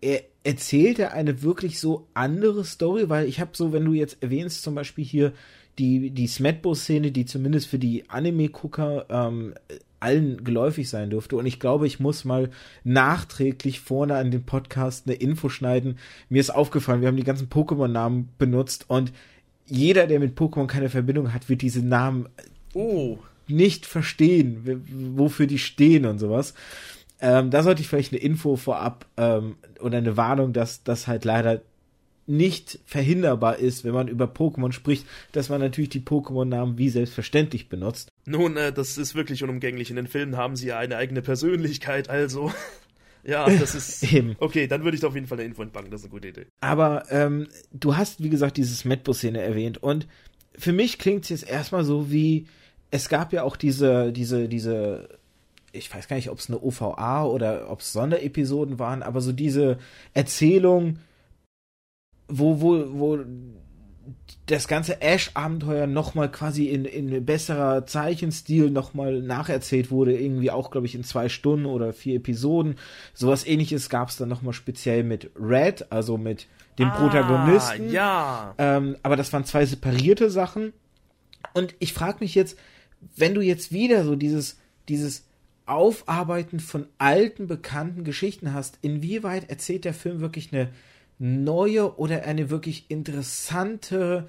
er 0.00 0.22
erzählt 0.44 0.98
er 0.98 1.12
eine 1.12 1.42
wirklich 1.42 1.80
so 1.80 2.06
andere 2.14 2.64
Story, 2.64 3.08
weil 3.08 3.26
ich 3.26 3.40
habe 3.40 3.50
so, 3.54 3.72
wenn 3.72 3.84
du 3.84 3.92
jetzt 3.92 4.22
erwähnst, 4.22 4.62
zum 4.62 4.74
Beispiel 4.74 5.04
hier 5.04 5.32
die, 5.78 6.10
die 6.10 6.26
Smetbo-Szene, 6.26 7.10
die 7.12 7.26
zumindest 7.26 7.68
für 7.68 7.78
die 7.78 8.08
Anime-Gucker 8.08 9.06
ähm, 9.10 9.54
allen 10.00 10.44
geläufig 10.44 10.88
sein 10.88 11.10
dürfte. 11.10 11.36
Und 11.36 11.46
ich 11.46 11.60
glaube, 11.60 11.86
ich 11.86 12.00
muss 12.00 12.24
mal 12.24 12.50
nachträglich 12.84 13.80
vorne 13.80 14.16
an 14.16 14.30
den 14.30 14.44
Podcast 14.44 15.06
eine 15.06 15.16
Info 15.16 15.48
schneiden. 15.48 15.98
Mir 16.28 16.40
ist 16.40 16.50
aufgefallen, 16.50 17.00
wir 17.00 17.08
haben 17.08 17.16
die 17.16 17.24
ganzen 17.24 17.48
Pokémon-Namen 17.48 18.28
benutzt 18.38 18.86
und 18.88 19.12
jeder, 19.68 20.06
der 20.06 20.20
mit 20.20 20.38
Pokémon 20.38 20.66
keine 20.66 20.88
Verbindung 20.88 21.32
hat, 21.32 21.48
wird 21.48 21.62
diese 21.62 21.84
Namen 21.84 22.28
oh. 22.74 23.18
nicht 23.46 23.86
verstehen, 23.86 24.82
wofür 25.16 25.46
die 25.46 25.58
stehen 25.58 26.06
und 26.06 26.18
sowas. 26.18 26.54
Ähm, 27.20 27.50
da 27.50 27.62
sollte 27.62 27.82
ich 27.82 27.88
vielleicht 27.88 28.12
eine 28.12 28.22
Info 28.22 28.56
vorab 28.56 29.06
ähm, 29.16 29.56
oder 29.80 29.98
eine 29.98 30.16
Warnung, 30.16 30.52
dass 30.52 30.84
das 30.84 31.06
halt 31.06 31.24
leider 31.24 31.62
nicht 32.28 32.78
verhinderbar 32.84 33.56
ist, 33.56 33.84
wenn 33.84 33.94
man 33.94 34.06
über 34.06 34.26
Pokémon 34.26 34.72
spricht, 34.72 35.06
dass 35.32 35.48
man 35.48 35.60
natürlich 35.60 35.88
die 35.88 36.00
Pokémon-Namen 36.00 36.76
wie 36.76 36.90
selbstverständlich 36.90 37.68
benutzt. 37.68 38.10
Nun, 38.26 38.56
äh, 38.56 38.72
das 38.72 38.98
ist 38.98 39.14
wirklich 39.14 39.42
unumgänglich. 39.42 39.90
In 39.90 39.96
den 39.96 40.06
Filmen 40.06 40.36
haben 40.36 40.54
sie 40.54 40.68
ja 40.68 40.78
eine 40.78 40.96
eigene 40.96 41.22
Persönlichkeit, 41.22 42.10
also. 42.10 42.52
Ja, 43.24 43.48
das 43.48 43.74
ist. 43.74 44.12
Eben. 44.12 44.36
Okay, 44.38 44.66
dann 44.66 44.84
würde 44.84 44.94
ich 44.94 45.00
da 45.00 45.08
auf 45.08 45.14
jeden 45.14 45.26
Fall 45.26 45.38
eine 45.38 45.46
Info 45.46 45.62
entpacken, 45.62 45.90
das 45.90 46.00
ist 46.00 46.06
eine 46.06 46.12
gute 46.12 46.28
Idee. 46.28 46.46
Aber 46.60 47.04
ähm, 47.10 47.48
du 47.72 47.96
hast, 47.96 48.22
wie 48.22 48.30
gesagt, 48.30 48.56
dieses 48.56 48.84
Medbus-Szene 48.84 49.40
erwähnt 49.40 49.82
und 49.82 50.06
für 50.56 50.72
mich 50.72 50.98
klingt 50.98 51.24
es 51.24 51.30
jetzt 51.30 51.48
erstmal 51.48 51.84
so 51.84 52.10
wie, 52.10 52.46
es 52.90 53.08
gab 53.08 53.32
ja 53.32 53.44
auch 53.44 53.56
diese, 53.56 54.12
diese, 54.12 54.48
diese 54.48 55.18
ich 55.72 55.92
weiß 55.92 56.08
gar 56.08 56.16
nicht, 56.16 56.30
ob 56.30 56.38
es 56.38 56.48
eine 56.48 56.60
OVA 56.60 57.24
oder 57.24 57.70
ob 57.70 57.80
es 57.80 57.92
Sonderepisoden 57.92 58.78
waren, 58.78 59.02
aber 59.02 59.20
so 59.20 59.32
diese 59.32 59.78
Erzählung, 60.14 60.98
wo, 62.28 62.60
wo, 62.60 62.84
wo 62.98 63.18
das 64.46 64.68
ganze 64.68 65.02
Ash-Abenteuer 65.02 65.86
nochmal 65.86 66.30
quasi 66.30 66.66
in, 66.66 66.84
in 66.84 67.24
besserer 67.24 67.86
Zeichenstil 67.86 68.70
nochmal 68.70 69.20
nacherzählt 69.20 69.90
wurde, 69.90 70.18
irgendwie 70.18 70.50
auch, 70.50 70.70
glaube 70.70 70.86
ich, 70.86 70.94
in 70.94 71.04
zwei 71.04 71.28
Stunden 71.28 71.66
oder 71.66 71.92
vier 71.92 72.16
Episoden. 72.16 72.76
Sowas 73.14 73.46
ähnliches 73.46 73.90
gab 73.90 74.08
es 74.08 74.16
dann 74.16 74.28
nochmal 74.28 74.54
speziell 74.54 75.04
mit 75.04 75.30
Red, 75.38 75.92
also 75.92 76.16
mit 76.16 76.46
dem 76.78 76.88
ah, 76.88 76.96
Protagonisten. 76.96 77.90
Ja. 77.90 78.54
Ähm, 78.58 78.96
aber 79.02 79.16
das 79.16 79.32
waren 79.32 79.44
zwei 79.44 79.66
separierte 79.66 80.30
Sachen. 80.30 80.72
Und 81.54 81.74
ich 81.78 81.92
frage 81.92 82.18
mich 82.20 82.34
jetzt, 82.34 82.58
wenn 83.16 83.34
du 83.34 83.40
jetzt 83.40 83.72
wieder 83.72 84.04
so 84.04 84.16
dieses, 84.16 84.58
dieses 84.88 85.24
Aufarbeiten 85.66 86.60
von 86.60 86.86
alten, 86.96 87.46
bekannten 87.46 88.04
Geschichten 88.04 88.54
hast, 88.54 88.78
inwieweit 88.80 89.50
erzählt 89.50 89.84
der 89.84 89.94
Film 89.94 90.20
wirklich 90.20 90.52
eine 90.52 90.70
neue 91.18 91.98
oder 91.98 92.24
eine 92.24 92.50
wirklich 92.50 92.86
interessante 92.88 94.28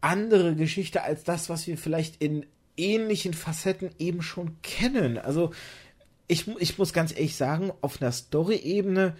andere 0.00 0.54
Geschichte 0.54 1.02
als 1.02 1.24
das, 1.24 1.48
was 1.48 1.66
wir 1.66 1.76
vielleicht 1.76 2.22
in 2.22 2.46
ähnlichen 2.76 3.34
Facetten 3.34 3.90
eben 3.98 4.22
schon 4.22 4.56
kennen. 4.62 5.18
Also 5.18 5.52
ich, 6.28 6.46
ich 6.58 6.78
muss 6.78 6.92
ganz 6.92 7.12
ehrlich 7.12 7.36
sagen, 7.36 7.72
auf 7.80 8.00
einer 8.00 8.12
Story-Ebene 8.12 9.16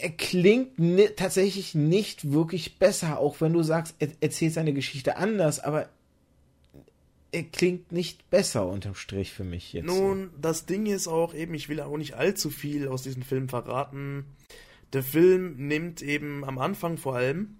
er 0.00 0.10
klingt 0.10 0.78
ne, 0.78 1.14
tatsächlich 1.16 1.74
nicht 1.74 2.30
wirklich 2.30 2.78
besser, 2.78 3.18
auch 3.18 3.40
wenn 3.40 3.52
du 3.52 3.62
sagst, 3.62 3.96
er 3.98 4.08
erzählt 4.20 4.52
seine 4.52 4.72
Geschichte 4.72 5.16
anders, 5.16 5.60
aber 5.60 5.88
er 7.32 7.42
klingt 7.42 7.92
nicht 7.92 8.30
besser 8.30 8.66
unterm 8.66 8.94
Strich 8.94 9.32
für 9.32 9.44
mich 9.44 9.72
jetzt. 9.72 9.86
Nun, 9.86 10.30
das 10.40 10.66
Ding 10.66 10.86
ist 10.86 11.08
auch 11.08 11.34
eben, 11.34 11.54
ich 11.54 11.68
will 11.68 11.80
auch 11.80 11.96
nicht 11.96 12.14
allzu 12.14 12.50
viel 12.50 12.88
aus 12.88 13.02
diesem 13.02 13.22
Film 13.22 13.48
verraten. 13.48 14.24
Der 14.92 15.02
Film 15.02 15.54
nimmt 15.56 16.02
eben 16.02 16.44
am 16.44 16.58
Anfang 16.58 16.96
vor 16.96 17.16
allem, 17.16 17.58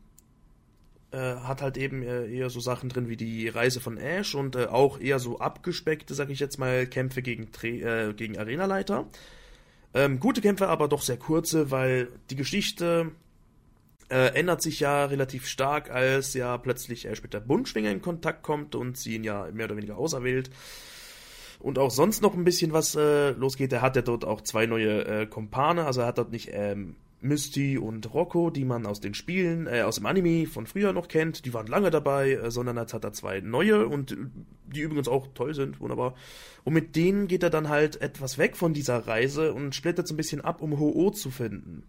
äh, 1.11 1.19
hat 1.19 1.63
halt 1.63 1.77
eben 1.77 2.03
äh, 2.03 2.27
eher 2.27 2.51
so 2.51 2.61
Sachen 2.61 2.89
drin 2.89 3.09
wie 3.09 3.17
die 3.17 3.49
Reise 3.49 3.81
von 3.81 3.97
Ash 3.97 4.35
und 4.35 4.57
äh, 4.57 4.67
auch 4.67 5.01
eher 5.01 5.19
so 5.19 5.39
abgespeckte, 5.39 6.15
sag 6.15 6.31
ich 6.31 6.41
jetzt 6.41 6.59
mal, 6.59 6.87
Kämpfe 6.87 7.23
gegen, 7.23 7.49
äh, 7.63 8.13
gegen 8.15 8.39
Arenaleiter. 8.39 9.07
Ähm, 9.95 10.21
gute 10.21 10.41
Kämpfe, 10.41 10.69
aber 10.69 10.89
doch 10.89 11.03
sehr 11.03 11.17
kurze, 11.17 11.71
weil 11.71 12.09
die 12.31 12.37
Geschichte 12.37 13.13
äh, 14.11 14.35
ändert 14.35 14.63
sich 14.63 14.81
ja 14.81 15.07
relativ 15.07 15.47
stark, 15.47 15.91
als 15.91 16.35
ja 16.35 16.57
plötzlich 16.59 17.07
Ash 17.07 17.23
mit 17.23 17.35
der 17.35 17.41
Buntschwinge 17.41 17.91
in 17.91 18.03
Kontakt 18.03 18.43
kommt 18.43 18.75
und 18.75 18.97
sie 18.99 19.15
ihn 19.15 19.25
ja 19.25 19.49
mehr 19.53 19.67
oder 19.67 19.77
weniger 19.77 19.97
auserwählt. 19.99 20.51
Und 21.59 21.79
auch 21.79 21.91
sonst 21.91 22.23
noch 22.23 22.35
ein 22.35 22.45
bisschen 22.45 22.73
was 22.73 22.95
äh, 22.95 23.31
losgeht. 23.31 23.73
Er 23.73 23.83
hat 23.83 23.97
ja 23.97 24.03
dort 24.03 24.25
auch 24.25 24.43
zwei 24.43 24.67
neue 24.67 25.05
äh, 25.05 25.27
Kumpane, 25.27 25.87
also 25.87 26.03
er 26.03 26.07
hat 26.09 26.19
dort 26.19 26.31
nicht 26.31 26.51
ähm, 26.53 26.97
Misty 27.21 27.79
und 27.79 28.13
Rocco, 28.15 28.51
die 28.51 28.65
man 28.65 28.87
aus 28.87 29.01
den 29.01 29.15
Spielen, 29.15 29.67
äh, 29.67 29.83
aus 29.83 29.97
dem 29.97 30.07
Anime 30.07 30.47
von 30.47 30.67
früher 30.67 30.93
noch 30.93 31.09
kennt, 31.09 31.45
die 31.45 31.55
waren 31.55 31.67
lange 31.67 31.91
dabei, 31.91 32.33
äh, 32.33 32.51
sondern 32.51 32.77
jetzt 32.77 32.95
hat 32.95 33.05
er 33.05 33.13
zwei 33.13 33.41
neue 33.41 33.87
und 33.87 34.17
die 34.67 34.81
übrigens 34.81 35.09
auch 35.09 35.27
toll 35.35 35.55
sind, 35.55 35.81
wunderbar. 35.81 36.15
Und 36.65 36.75
mit 36.75 36.95
denen 36.97 37.27
geht 37.27 37.43
er 37.43 37.51
dann 37.51 37.69
halt 37.69 38.01
etwas 38.01 38.39
weg 38.39 38.57
von 38.57 38.75
dieser 38.75 39.07
Reise 39.07 39.53
und 39.53 39.75
splittert 39.75 40.07
so 40.07 40.15
ein 40.15 40.19
bisschen 40.19 40.41
ab, 40.41 40.63
um 40.63 40.79
Ho-Oh 40.79 41.11
zu 41.11 41.31
finden 41.31 41.83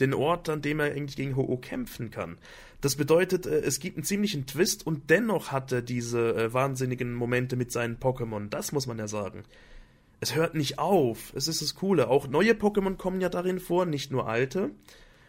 den 0.00 0.14
Ort, 0.14 0.48
an 0.48 0.62
dem 0.62 0.80
er 0.80 0.86
eigentlich 0.86 1.16
gegen 1.16 1.36
Ho-Oh 1.36 1.58
kämpfen 1.58 2.10
kann. 2.10 2.38
Das 2.80 2.96
bedeutet, 2.96 3.46
äh, 3.46 3.60
es 3.60 3.80
gibt 3.80 3.96
einen 3.96 4.04
ziemlichen 4.04 4.46
Twist 4.46 4.86
und 4.86 5.10
dennoch 5.10 5.52
hat 5.52 5.70
er 5.72 5.82
diese 5.82 6.34
äh, 6.34 6.52
wahnsinnigen 6.52 7.14
Momente 7.14 7.56
mit 7.56 7.70
seinen 7.70 7.98
Pokémon. 7.98 8.48
Das 8.48 8.72
muss 8.72 8.86
man 8.86 8.98
ja 8.98 9.06
sagen. 9.06 9.44
Es 10.20 10.34
hört 10.34 10.54
nicht 10.54 10.78
auf. 10.78 11.32
Es 11.34 11.48
ist 11.48 11.62
das 11.62 11.74
Coole. 11.74 12.08
Auch 12.08 12.28
neue 12.28 12.52
Pokémon 12.52 12.96
kommen 12.96 13.20
ja 13.20 13.30
darin 13.30 13.58
vor, 13.58 13.86
nicht 13.86 14.10
nur 14.10 14.28
alte. 14.28 14.70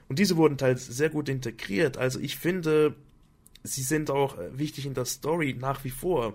Und 0.10 0.20
diese 0.20 0.36
wurden 0.36 0.58
teils 0.58 0.86
sehr 0.86 1.10
gut 1.10 1.30
integriert. 1.30 1.98
Also 1.98 2.20
ich 2.20 2.38
finde, 2.38 2.96
sie 3.64 3.84
sind 3.84 4.12
auch 4.12 4.38
äh, 4.38 4.58
wichtig 4.58 4.86
in 4.86 4.94
der 4.94 5.06
Story 5.06 5.56
nach 5.58 5.86
wie 5.86 5.90
vor. 5.90 6.34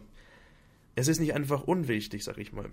Es 0.95 1.09
ist 1.09 1.21
nicht 1.21 1.35
einfach 1.35 1.65
unwichtig, 1.65 2.25
sag 2.25 2.39
ich 2.39 2.55
mal. 2.55 2.71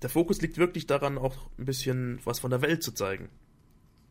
Der 0.00 0.08
Fokus 0.08 0.40
liegt 0.40 0.56
wirklich 0.56 0.86
daran, 0.86 1.18
auch 1.18 1.36
ein 1.58 1.66
bisschen 1.66 2.20
was 2.24 2.40
von 2.40 2.50
der 2.50 2.62
Welt 2.62 2.82
zu 2.82 2.92
zeigen. 2.92 3.28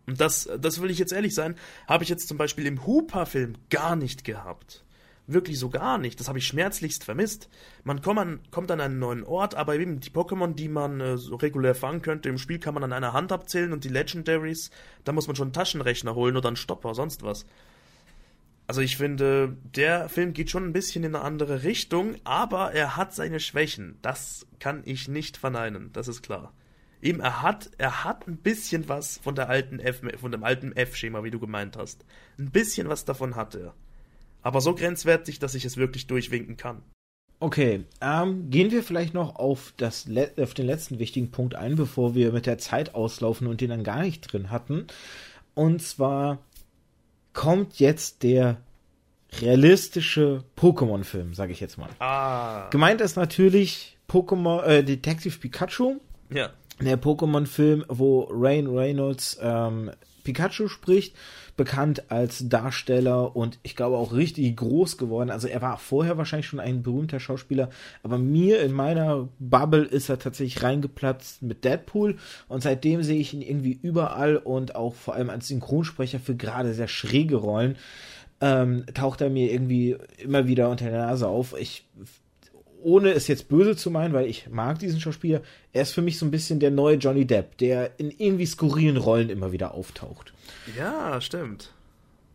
Und 0.06 0.22
das, 0.22 0.48
das 0.60 0.82
will 0.82 0.91
ich 0.91 1.00
jetzt 1.00 1.14
ehrlich 1.14 1.34
sein, 1.34 1.56
habe 1.88 2.04
ich 2.04 2.10
jetzt 2.10 2.28
zum 2.28 2.38
Beispiel 2.38 2.68
im 2.68 2.86
Hooper-Film 2.86 3.56
gar 3.72 3.96
nicht 3.96 4.24
gehabt. 4.24 4.85
Wirklich 5.28 5.58
so 5.58 5.70
gar 5.70 5.98
nicht. 5.98 6.20
Das 6.20 6.28
habe 6.28 6.38
ich 6.38 6.48
schmerzlichst 6.48 7.04
vermisst. 7.04 7.50
Man 7.84 8.02
kommt 8.02 8.20
an, 8.20 8.40
kommt 8.52 8.70
an 8.70 8.80
einen 8.80 9.00
neuen 9.00 9.24
Ort, 9.24 9.56
aber 9.56 9.76
eben 9.76 10.00
die 10.00 10.12
Pokémon, 10.12 10.54
die 10.54 10.68
man 10.68 11.02
äh, 11.02 11.18
so 11.18 11.36
regulär 11.36 11.74
fangen 11.76 12.02
könnte, 12.02 12.30
im 12.30 12.38
Spiel 12.38 12.60
kann 12.60 12.76
man 12.76 12.84
an 12.84 12.94
einer 12.94 13.14
Hand 13.14 13.32
abzählen 13.32 13.74
und 13.74 13.84
die 13.84 13.90
Legendaries, 13.90 14.70
da 15.04 15.12
muss 15.12 15.28
man 15.28 15.36
schon 15.36 15.48
einen 15.48 15.54
Taschenrechner 15.54 16.14
holen 16.14 16.38
oder 16.38 16.50
einen 16.50 16.58
Stopper, 16.58 16.94
sonst 16.94 17.24
was. 17.24 17.46
Also 18.68 18.82
ich 18.82 18.98
finde, 18.98 19.58
der 19.76 20.10
Film 20.10 20.34
geht 20.34 20.50
schon 20.50 20.66
ein 20.66 20.74
bisschen 20.74 21.04
in 21.04 21.16
eine 21.16 21.24
andere 21.24 21.64
Richtung, 21.64 22.16
aber 22.24 22.74
er 22.74 22.96
hat 22.96 23.14
seine 23.14 23.40
Schwächen. 23.40 24.00
Das 24.02 24.48
kann 24.60 24.82
ich 24.86 25.08
nicht 25.08 25.38
verneinen, 25.38 25.92
das 25.94 26.08
ist 26.08 26.24
klar 26.24 26.54
eben, 27.06 27.20
er 27.20 27.42
hat, 27.42 27.70
er 27.78 28.04
hat 28.04 28.28
ein 28.28 28.38
bisschen 28.38 28.90
was 28.90 29.18
von 29.20 29.36
der 29.36 29.50
alten 29.50 29.80
F, 29.80 30.02
von 30.20 30.32
dem 30.32 30.44
alten 30.44 30.76
F-Schema, 30.76 31.24
wie 31.24 31.32
du 31.32 31.40
gemeint 31.40 31.78
hast. 31.78 32.06
Ein 32.38 32.52
bisschen 32.52 32.90
was 32.90 33.06
davon 33.06 33.36
hat 33.36 33.56
er. 33.56 33.74
Aber 34.46 34.62
so 34.62 34.76
grenzwertig, 34.76 35.39
dass 35.39 35.56
ich 35.56 35.66
es 35.66 35.76
wirklich 35.76 36.06
durchwinken 36.06 36.56
kann. 36.56 36.84
Okay, 37.39 37.84
ähm, 38.00 38.52
gehen 38.52 38.70
wir 38.70 38.84
vielleicht 38.84 39.16
noch 39.16 39.38
auf, 39.38 39.74
das, 39.76 40.08
auf 40.38 40.54
den 40.54 40.68
letzten 40.68 41.00
wichtigen 41.00 41.32
Punkt 41.32 41.56
ein, 41.56 41.76
bevor 41.76 42.14
wir 42.14 42.32
mit 42.32 42.46
der 42.46 42.60
Zeit 42.60 42.93
auslaufen 42.93 43.48
und 43.48 43.60
den 43.60 43.72
dann 43.72 43.84
gar 43.84 44.04
nicht 44.04 44.22
drin 44.22 44.52
hatten. 44.52 44.86
Und 45.56 45.82
zwar 45.82 46.38
kommt 47.34 47.80
jetzt 47.80 48.22
der 48.22 48.58
realistische 49.41 50.43
Pokémon-Film, 50.56 51.34
sage 51.34 51.52
ich 51.52 51.60
jetzt 51.60 51.80
mal. 51.80 51.89
Ah. 51.98 52.70
Gemeint 52.70 53.02
ist 53.02 53.16
natürlich 53.16 53.98
Pokémon, 54.08 54.62
äh, 54.62 54.84
Detective 54.84 55.39
Pikachu. 55.39 55.96
Ja. 56.30 56.52
Der 56.80 57.02
Pokémon-Film, 57.02 57.84
wo 57.88 58.28
Rain 58.30 58.68
Reynolds 58.68 59.39
ähm, 59.41 59.89
Pikachu 60.26 60.68
spricht, 60.68 61.16
bekannt 61.56 62.12
als 62.12 62.50
Darsteller 62.50 63.34
und 63.34 63.60
ich 63.64 63.78
glaube 63.78 63.96
auch 63.96 64.12
richtig 64.12 64.58
groß 64.58 64.98
geworden. 64.98 65.30
Also 65.30 65.48
er 65.48 65.62
war 65.62 65.78
vorher 65.78 66.18
wahrscheinlich 66.18 66.48
schon 66.48 66.60
ein 66.60 66.84
berühmter 66.84 67.22
Schauspieler, 67.22 67.70
aber 68.04 68.18
mir 68.18 68.62
in 68.62 68.74
meiner 68.74 69.30
Bubble 69.40 69.86
ist 69.86 70.10
er 70.10 70.20
tatsächlich 70.20 70.62
reingeplatzt 70.62 71.42
mit 71.42 71.64
Deadpool 71.64 72.18
und 72.50 72.62
seitdem 72.62 73.04
sehe 73.04 73.20
ich 73.20 73.34
ihn 73.34 73.42
irgendwie 73.42 73.80
überall 73.82 74.36
und 74.36 74.76
auch 74.76 74.96
vor 74.96 75.14
allem 75.14 75.30
als 75.30 75.48
Synchronsprecher 75.48 76.20
für 76.20 76.36
gerade 76.36 76.74
sehr 76.74 76.90
schräge 76.90 77.38
Rollen 77.38 77.78
ähm, 78.42 78.86
taucht 78.94 79.22
er 79.22 79.30
mir 79.30 79.52
irgendwie 79.52 79.96
immer 80.18 80.48
wieder 80.48 80.70
unter 80.70 80.90
der 80.90 81.06
Nase 81.06 81.28
auf. 81.28 81.56
Ich 81.58 81.88
ohne 82.86 83.12
es 83.14 83.28
jetzt 83.28 83.50
böse 83.50 83.76
zu 83.76 83.90
meinen, 83.90 84.14
weil 84.14 84.28
ich 84.28 84.48
mag 84.50 84.78
diesen 84.78 85.02
Schauspieler, 85.02 85.42
er 85.74 85.82
ist 85.82 85.94
für 85.94 86.04
mich 86.04 86.20
so 86.20 86.26
ein 86.26 86.32
bisschen 86.32 86.60
der 86.60 86.70
neue 86.70 86.98
Johnny 86.98 87.26
Depp, 87.26 87.58
der 87.58 88.00
in 88.00 88.12
irgendwie 88.12 88.46
skurrilen 88.46 88.98
Rollen 88.98 89.30
immer 89.30 89.52
wieder 89.52 89.74
auftaucht. 89.74 90.34
Ja, 90.78 91.20
stimmt. 91.20 91.74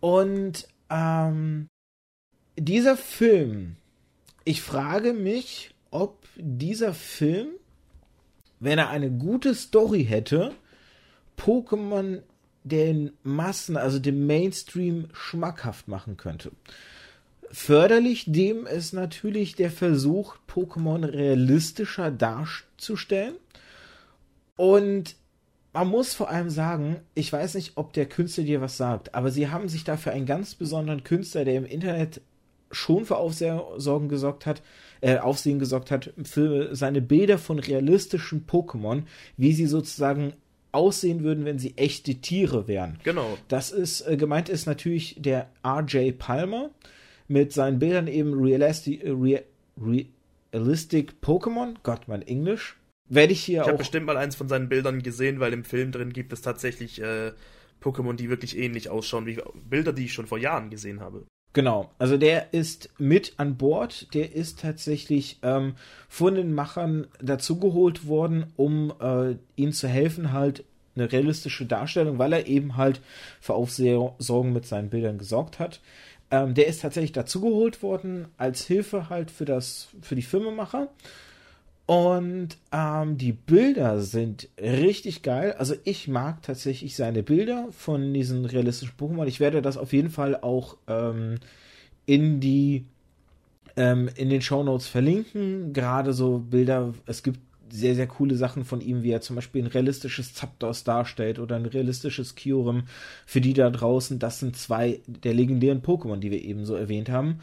Und 0.01 0.67
ähm, 0.91 1.69
dieser 2.59 2.97
Film, 2.97 3.77
ich 4.45 4.61
frage 4.61 5.13
mich, 5.13 5.71
ob 5.93 6.27
dieser 6.37 6.95
Film, 6.95 7.51
wenn 8.59 8.79
er 8.79 8.91
eine 8.91 9.11
gute 9.11 9.55
Story 9.55 10.05
hätte, 10.05 10.53
Pokémon 11.39 12.23
den 12.65 13.13
Massen, 13.23 13.77
also 13.77 14.01
dem 14.01 14.27
Mainstream 14.27 15.09
schmackhaft 15.13 15.87
machen 15.87 16.17
könnte. 16.17 16.51
Förderlich 17.53 18.25
dem 18.27 18.67
ist 18.67 18.93
natürlich 18.93 19.57
der 19.57 19.71
Versuch, 19.71 20.37
Pokémon 20.49 21.05
realistischer 21.05 22.11
darzustellen. 22.11 23.35
Und 24.57 25.17
man 25.73 25.89
muss 25.89 26.15
vor 26.15 26.31
allem 26.31 26.51
sagen, 26.51 27.01
ich 27.15 27.33
weiß 27.33 27.55
nicht, 27.55 27.73
ob 27.77 27.93
der 27.93 28.07
Künstler 28.07 28.45
dir 28.45 28.61
was 28.61 28.77
sagt, 28.77 29.15
aber 29.15 29.31
sie 29.31 29.49
haben 29.49 29.69
sich 29.69 29.85
dafür 29.85 30.13
einen 30.13 30.27
ganz 30.27 30.55
besonderen 30.55 31.05
Künstler, 31.05 31.45
der 31.45 31.57
im 31.57 31.65
Internet 31.65 32.21
schon 32.71 33.05
für 33.05 33.17
Aufsehen 33.17 34.09
gesorgt 34.09 34.47
hat, 34.47 34.63
äh, 35.01 35.19
Aufsehen 35.19 35.59
gesorgt 35.59 35.91
hat, 35.91 36.13
für 36.23 36.75
seine 36.75 37.01
Bilder 37.01 37.39
von 37.39 37.59
realistischen 37.59 38.47
Pokémon, 38.47 39.05
wie 39.37 39.53
sie 39.53 39.67
sozusagen 39.67 40.35
aussehen 40.73 41.25
würden, 41.25 41.45
wenn 41.45 41.59
sie 41.59 41.77
echte 41.77 42.17
Tiere 42.17 42.69
wären. 42.69 42.99
Genau. 43.03 43.37
Das 43.49 43.73
ist, 43.73 44.03
äh, 44.03 44.17
gemeint 44.17 44.49
ist 44.49 44.67
natürlich 44.67 45.17
der 45.19 45.49
RJ 45.65 46.13
Palmer 46.13 46.71
mit 47.31 47.53
seinen 47.53 47.79
Bildern 47.79 48.09
eben 48.09 48.35
Realistic, 48.35 49.03
Real, 49.05 49.45
Realistic 49.81 51.15
Pokémon. 51.23 51.77
Gott, 51.83 52.09
mein 52.09 52.23
Englisch. 52.23 52.77
Werde 53.09 53.33
ich 53.33 53.43
hier 53.43 53.59
ich 53.59 53.61
auch. 53.61 53.67
Ich 53.67 53.69
habe 53.69 53.79
bestimmt 53.79 54.07
mal 54.07 54.17
eins 54.17 54.35
von 54.35 54.49
seinen 54.49 54.69
Bildern 54.69 55.03
gesehen, 55.03 55.41
weil 55.41 55.53
im 55.53 55.65
Film 55.65 55.93
drin 55.93 56.13
gibt 56.13 56.33
es 56.33 56.43
tatsächlich 56.43 57.01
äh, 57.01 57.33
Pokémon, 57.81 58.15
die 58.15 58.31
wirklich 58.31 58.59
ähnlich 58.59 58.91
ausschauen 58.91 59.27
wie 59.27 59.39
Bilder, 59.69 59.93
die 59.93 60.07
ich 60.07 60.13
schon 60.13 60.27
vor 60.27 60.39
Jahren 60.39 60.71
gesehen 60.71 61.01
habe. 61.01 61.25
Genau, 61.53 61.91
also 61.99 62.17
der 62.17 62.53
ist 62.53 62.91
mit 62.99 63.35
an 63.39 63.57
Bord, 63.57 64.13
der 64.15 64.35
ist 64.35 64.61
tatsächlich 64.61 65.39
ähm, 65.43 65.75
von 66.09 66.37
den 66.37 66.53
Machern 66.53 67.09
dazugeholt 67.21 68.07
worden, 68.07 68.53
um 68.57 68.93
äh, 69.01 69.35
ihnen 69.57 69.73
zu 69.73 69.89
helfen, 69.89 70.33
halt 70.33 70.65
eine 70.95 71.11
realistische 71.11 71.67
Darstellung, 71.67 72.19
weil 72.19 72.33
er 72.33 72.47
eben 72.47 72.77
halt 72.77 73.01
für 73.41 73.55
Aufsorgen 73.55 74.53
mit 74.53 74.67
seinen 74.67 74.91
Bildern 74.91 75.19
gesorgt 75.19 75.59
hat. 75.59 75.81
Ähm, 76.31 76.55
der 76.55 76.67
ist 76.67 76.83
tatsächlich 76.83 77.13
dazugeholt 77.13 77.83
worden 77.83 78.29
als 78.37 78.65
Hilfe 78.67 79.11
halt 79.11 79.31
für 79.31 79.45
das, 79.45 79.89
für 80.01 80.15
die 80.15 80.23
Filmemacher. 80.23 80.89
Und 81.87 82.57
ähm, 82.71 83.19
die 83.19 83.33
Bilder 83.33 84.01
sind 84.01 84.49
richtig 84.61 85.23
geil. 85.23 85.55
Also 85.59 85.75
ich 85.83 86.07
mag 86.07 86.41
tatsächlich 86.43 86.95
seine 86.95 87.25
Bilder 87.25 87.67
von 87.73 88.15
diesen 88.15 88.45
realistischen 88.45 88.95
Pokémon. 88.97 89.27
Ich 89.27 89.41
werde 89.41 89.61
das 89.61 89.77
auf 89.77 89.93
jeden 89.93 90.11
Fall 90.11 90.37
auch 90.37 90.77
ähm, 90.87 91.41
in 92.07 92.39
die 92.39 92.85
ähm, 93.77 94.09
in 94.15 94.31
den 94.31 94.41
Show 94.41 94.63
Notes 94.63 94.87
verlinken. 94.87 95.73
Gerade 95.73 96.13
so 96.13 96.39
Bilder. 96.39 96.95
Es 97.07 97.25
gibt 97.25 97.41
sehr, 97.71 97.95
sehr 97.95 98.07
coole 98.07 98.37
Sachen 98.37 98.65
von 98.65 98.81
ihm, 98.81 99.03
wie 99.03 99.11
er 99.11 99.21
zum 99.21 99.37
Beispiel 99.37 99.63
ein 99.63 99.69
realistisches 99.69 100.35
Zapdos 100.35 100.85
darstellt 100.85 101.39
oder 101.39 101.57
ein 101.57 101.67
realistisches 101.67 102.35
Kyurem 102.35 102.85
für 103.27 103.41
die 103.41 103.55
da 103.55 103.71
draußen. 103.71 104.19
Das 104.19 104.41
sind 104.41 104.57
zwei 104.57 105.01
der 105.07 105.35
legendären 105.35 105.83
Pokémon, 105.83 106.17
die 106.17 106.31
wir 106.31 106.43
eben 106.43 106.65
so 106.65 106.75
erwähnt 106.75 107.09
haben. 107.09 107.41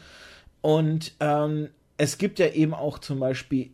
Und 0.60 1.14
ähm, 1.20 1.68
es 1.96 2.18
gibt 2.18 2.38
ja 2.38 2.48
eben 2.48 2.74
auch 2.74 2.98
zum 2.98 3.20
Beispiel, 3.20 3.70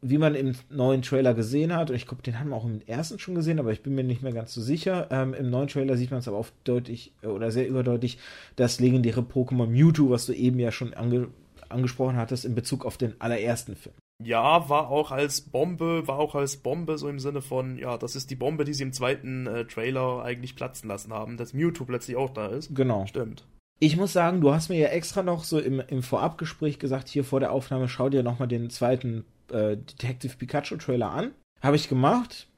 wie 0.00 0.18
man 0.18 0.34
im 0.34 0.54
neuen 0.70 1.02
Trailer 1.02 1.34
gesehen 1.34 1.74
hat, 1.74 1.90
und 1.90 1.96
ich 1.96 2.06
glaube, 2.06 2.22
den 2.22 2.38
haben 2.38 2.50
wir 2.50 2.56
auch 2.56 2.64
im 2.64 2.80
ersten 2.86 3.18
schon 3.18 3.34
gesehen, 3.34 3.58
aber 3.58 3.72
ich 3.72 3.82
bin 3.82 3.94
mir 3.94 4.04
nicht 4.04 4.22
mehr 4.22 4.32
ganz 4.32 4.54
so 4.54 4.60
sicher. 4.60 5.08
Ähm, 5.10 5.34
Im 5.34 5.50
neuen 5.50 5.68
Trailer 5.68 5.96
sieht 5.96 6.10
man 6.10 6.20
es 6.20 6.28
aber 6.28 6.38
auch 6.38 6.48
deutlich 6.64 7.12
oder 7.22 7.50
sehr 7.50 7.68
überdeutlich, 7.68 8.18
das 8.56 8.78
legendäre 8.78 9.22
Pokémon 9.22 9.66
Mewtwo, 9.66 10.10
was 10.10 10.26
du 10.26 10.32
eben 10.32 10.58
ja 10.58 10.70
schon 10.70 10.94
ange 10.94 11.28
angesprochen 11.68 12.16
hattest, 12.16 12.46
in 12.46 12.54
Bezug 12.54 12.86
auf 12.86 12.96
den 12.96 13.20
allerersten 13.20 13.76
Film. 13.76 13.94
Ja, 14.22 14.68
war 14.68 14.88
auch 14.90 15.12
als 15.12 15.40
Bombe, 15.42 16.08
war 16.08 16.18
auch 16.18 16.34
als 16.34 16.56
Bombe, 16.56 16.98
so 16.98 17.08
im 17.08 17.20
Sinne 17.20 17.40
von, 17.40 17.78
ja, 17.78 17.96
das 17.96 18.16
ist 18.16 18.30
die 18.30 18.36
Bombe, 18.36 18.64
die 18.64 18.74
sie 18.74 18.82
im 18.82 18.92
zweiten 18.92 19.46
äh, 19.46 19.64
Trailer 19.64 20.22
eigentlich 20.24 20.56
platzen 20.56 20.88
lassen 20.88 21.12
haben, 21.12 21.36
dass 21.36 21.52
Mewtwo 21.54 21.84
plötzlich 21.84 22.16
auch 22.16 22.30
da 22.30 22.48
ist. 22.48 22.74
Genau. 22.74 23.06
Stimmt. 23.06 23.44
Ich 23.80 23.96
muss 23.96 24.12
sagen, 24.12 24.40
du 24.40 24.52
hast 24.52 24.70
mir 24.70 24.78
ja 24.78 24.88
extra 24.88 25.22
noch 25.22 25.44
so 25.44 25.60
im, 25.60 25.78
im 25.78 26.02
Vorabgespräch 26.02 26.80
gesagt, 26.80 27.06
hier 27.08 27.22
vor 27.22 27.38
der 27.38 27.52
Aufnahme, 27.52 27.88
schau 27.88 28.08
dir 28.08 28.24
nochmal 28.24 28.48
den 28.48 28.70
zweiten 28.70 29.24
äh, 29.52 29.76
Detective 29.76 30.36
Pikachu 30.36 30.76
Trailer 30.78 31.10
an. 31.12 31.30
Habe 31.62 31.76
ich 31.76 31.88
gemacht. 31.88 32.48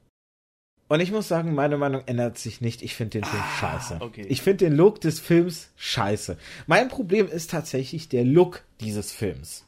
Und 0.87 0.99
ich 0.99 1.11
muss 1.11 1.27
sagen, 1.27 1.53
meine 1.53 1.77
Meinung 1.77 2.01
ändert 2.07 2.39
sich 2.39 2.59
nicht. 2.59 2.81
Ich 2.81 2.95
finde 2.95 3.19
den 3.19 3.23
Film 3.23 3.41
Ah, 3.41 3.59
scheiße. 3.59 3.97
okay. 4.01 4.25
Ich 4.27 4.41
finde 4.41 4.65
den 4.65 4.73
Look 4.73 4.99
des 4.99 5.19
Films 5.19 5.69
scheiße. 5.77 6.37
Mein 6.65 6.89
Problem 6.89 7.27
ist 7.27 7.51
tatsächlich 7.51 8.09
der 8.09 8.25
Look 8.25 8.63
dieses 8.81 9.11
Films. 9.11 9.65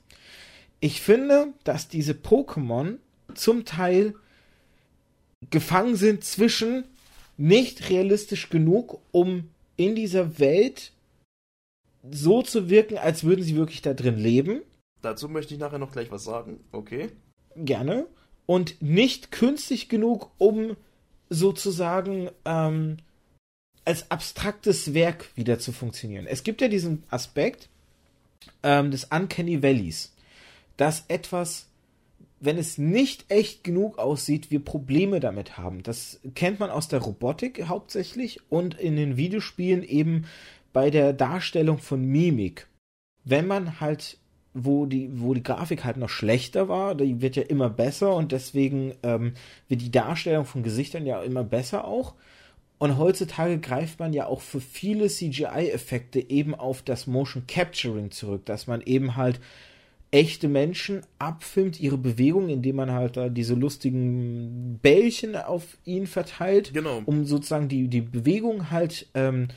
Ich 0.83 0.99
finde, 0.99 1.53
dass 1.63 1.87
diese 1.87 2.11
Pokémon 2.11 2.97
zum 3.35 3.63
Teil 3.63 4.15
gefangen 5.49 5.95
sind 5.95 6.25
zwischen 6.25 6.83
nicht 7.37 7.89
realistisch 7.89 8.49
genug, 8.49 8.99
um 9.13 9.49
in 9.77 9.95
dieser 9.95 10.39
Welt 10.39 10.91
so 12.11 12.41
zu 12.41 12.69
wirken, 12.69 12.97
als 12.97 13.23
würden 13.23 13.45
sie 13.45 13.55
wirklich 13.55 13.81
da 13.81 13.93
drin 13.93 14.17
leben. 14.17 14.61
Dazu 15.01 15.29
möchte 15.29 15.53
ich 15.53 15.59
nachher 15.61 15.79
noch 15.79 15.93
gleich 15.93 16.11
was 16.11 16.25
sagen. 16.25 16.59
Okay. 16.73 17.11
Gerne. 17.55 18.05
Und 18.45 18.81
nicht 18.81 19.31
künstlich 19.31 19.87
genug, 19.87 20.31
um 20.37 20.75
sozusagen 21.29 22.29
ähm, 22.43 22.97
als 23.85 24.11
abstraktes 24.11 24.93
Werk 24.93 25.31
wieder 25.35 25.59
zu 25.59 25.71
funktionieren. 25.71 26.27
Es 26.27 26.43
gibt 26.43 26.59
ja 26.59 26.67
diesen 26.67 27.03
Aspekt 27.09 27.69
ähm, 28.63 28.91
des 28.91 29.05
Uncanny 29.05 29.63
Valleys, 29.63 30.12
dass 30.77 31.05
etwas, 31.07 31.67
wenn 32.39 32.57
es 32.57 32.77
nicht 32.77 33.25
echt 33.29 33.63
genug 33.63 33.97
aussieht, 33.97 34.51
wir 34.51 34.63
Probleme 34.63 35.19
damit 35.19 35.57
haben. 35.57 35.83
Das 35.83 36.19
kennt 36.35 36.59
man 36.59 36.69
aus 36.69 36.87
der 36.87 36.99
Robotik 36.99 37.67
hauptsächlich 37.67 38.41
und 38.49 38.79
in 38.79 38.95
den 38.95 39.17
Videospielen 39.17 39.83
eben 39.83 40.25
bei 40.73 40.89
der 40.89 41.13
Darstellung 41.13 41.77
von 41.77 42.03
Mimik. 42.03 42.67
Wenn 43.23 43.47
man 43.47 43.79
halt 43.79 44.17
wo 44.53 44.85
die, 44.85 45.09
wo 45.13 45.33
die 45.33 45.43
Grafik 45.43 45.83
halt 45.83 45.97
noch 45.97 46.09
schlechter 46.09 46.69
war, 46.69 46.95
die 46.95 47.21
wird 47.21 47.35
ja 47.35 47.43
immer 47.43 47.69
besser 47.69 48.15
und 48.15 48.31
deswegen 48.31 48.93
ähm, 49.01 49.33
wird 49.67 49.81
die 49.81 49.91
Darstellung 49.91 50.45
von 50.45 50.63
Gesichtern 50.63 51.05
ja 51.05 51.21
immer 51.23 51.43
besser 51.43 51.85
auch. 51.85 52.13
Und 52.77 52.97
heutzutage 52.97 53.59
greift 53.59 53.99
man 53.99 54.13
ja 54.13 54.27
auch 54.27 54.41
für 54.41 54.61
viele 54.61 55.07
CGI-Effekte 55.07 56.29
eben 56.29 56.53
auf 56.53 56.81
das 56.81 57.07
Motion 57.07 57.47
Capturing 57.47 58.11
zurück, 58.11 58.45
dass 58.45 58.67
man 58.67 58.81
eben 58.81 59.15
halt 59.15 59.39
echte 60.13 60.47
Menschen 60.47 61.01
abfilmt, 61.17 61.79
ihre 61.79 61.97
Bewegungen, 61.97 62.49
indem 62.49 62.75
man 62.75 62.91
halt 62.91 63.17
da 63.17 63.29
diese 63.29 63.55
lustigen 63.55 64.77
Bällchen 64.83 65.35
auf 65.35 65.77
ihn 65.85 66.05
verteilt, 66.05 66.71
Genau. 66.71 67.01
um 67.05 67.25
sozusagen 67.25 67.67
die, 67.67 67.87
die 67.87 68.01
Bewegung 68.01 68.69
halt 68.69 69.07
ähm, 69.15 69.47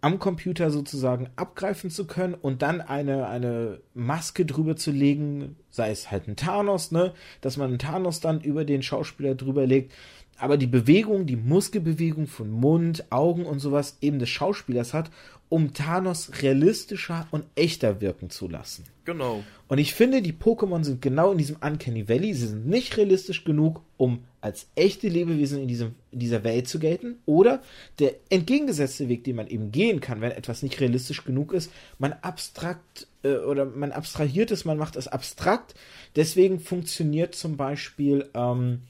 am 0.00 0.20
Computer 0.20 0.70
sozusagen 0.70 1.28
abgreifen 1.34 1.90
zu 1.90 2.06
können 2.06 2.34
und 2.34 2.62
dann 2.62 2.80
eine, 2.80 3.26
eine 3.26 3.80
Maske 3.92 4.46
drüber 4.46 4.76
zu 4.76 4.92
legen, 4.92 5.56
sei 5.70 5.90
es 5.90 6.08
halt 6.10 6.28
ein 6.28 6.36
Thanos, 6.36 6.92
ne, 6.92 7.12
dass 7.40 7.56
man 7.56 7.70
einen 7.70 7.80
Thanos 7.80 8.20
dann 8.20 8.40
über 8.40 8.64
den 8.64 8.82
Schauspieler 8.82 9.34
drüber 9.34 9.66
legt, 9.66 9.92
aber 10.38 10.56
die 10.56 10.68
Bewegung, 10.68 11.26
die 11.26 11.36
Muskelbewegung 11.36 12.28
von 12.28 12.48
Mund, 12.48 13.10
Augen 13.10 13.44
und 13.44 13.58
sowas 13.58 13.98
eben 14.00 14.20
des 14.20 14.28
Schauspielers 14.28 14.94
hat 14.94 15.10
um 15.50 15.74
Thanos 15.74 16.30
realistischer 16.42 17.26
und 17.32 17.44
echter 17.56 18.00
wirken 18.00 18.30
zu 18.30 18.48
lassen. 18.48 18.84
Genau. 19.04 19.42
Und 19.66 19.78
ich 19.78 19.94
finde, 19.94 20.22
die 20.22 20.32
Pokémon 20.32 20.84
sind 20.84 21.02
genau 21.02 21.32
in 21.32 21.38
diesem 21.38 21.56
Uncanny 21.56 22.08
Valley. 22.08 22.32
Sie 22.32 22.46
sind 22.46 22.66
nicht 22.66 22.96
realistisch 22.96 23.44
genug, 23.44 23.82
um 23.96 24.24
als 24.40 24.68
echte 24.76 25.08
Lebewesen 25.08 25.60
in, 25.60 25.68
diesem, 25.68 25.96
in 26.12 26.20
dieser 26.20 26.44
Welt 26.44 26.68
zu 26.68 26.78
gelten. 26.78 27.16
Oder 27.26 27.62
der 27.98 28.14
entgegengesetzte 28.30 29.08
Weg, 29.08 29.24
den 29.24 29.36
man 29.36 29.48
eben 29.48 29.72
gehen 29.72 30.00
kann, 30.00 30.20
wenn 30.20 30.30
etwas 30.30 30.62
nicht 30.62 30.80
realistisch 30.80 31.24
genug 31.24 31.52
ist, 31.52 31.72
man 31.98 32.12
abstrakt 32.12 33.08
äh, 33.24 33.34
oder 33.34 33.64
man 33.64 33.90
abstrahiert 33.90 34.52
es, 34.52 34.64
man 34.64 34.78
macht 34.78 34.94
es 34.94 35.08
abstrakt. 35.08 35.74
Deswegen 36.14 36.60
funktioniert 36.60 37.34
zum 37.34 37.56
Beispiel, 37.56 38.30
ähm, 38.34 38.82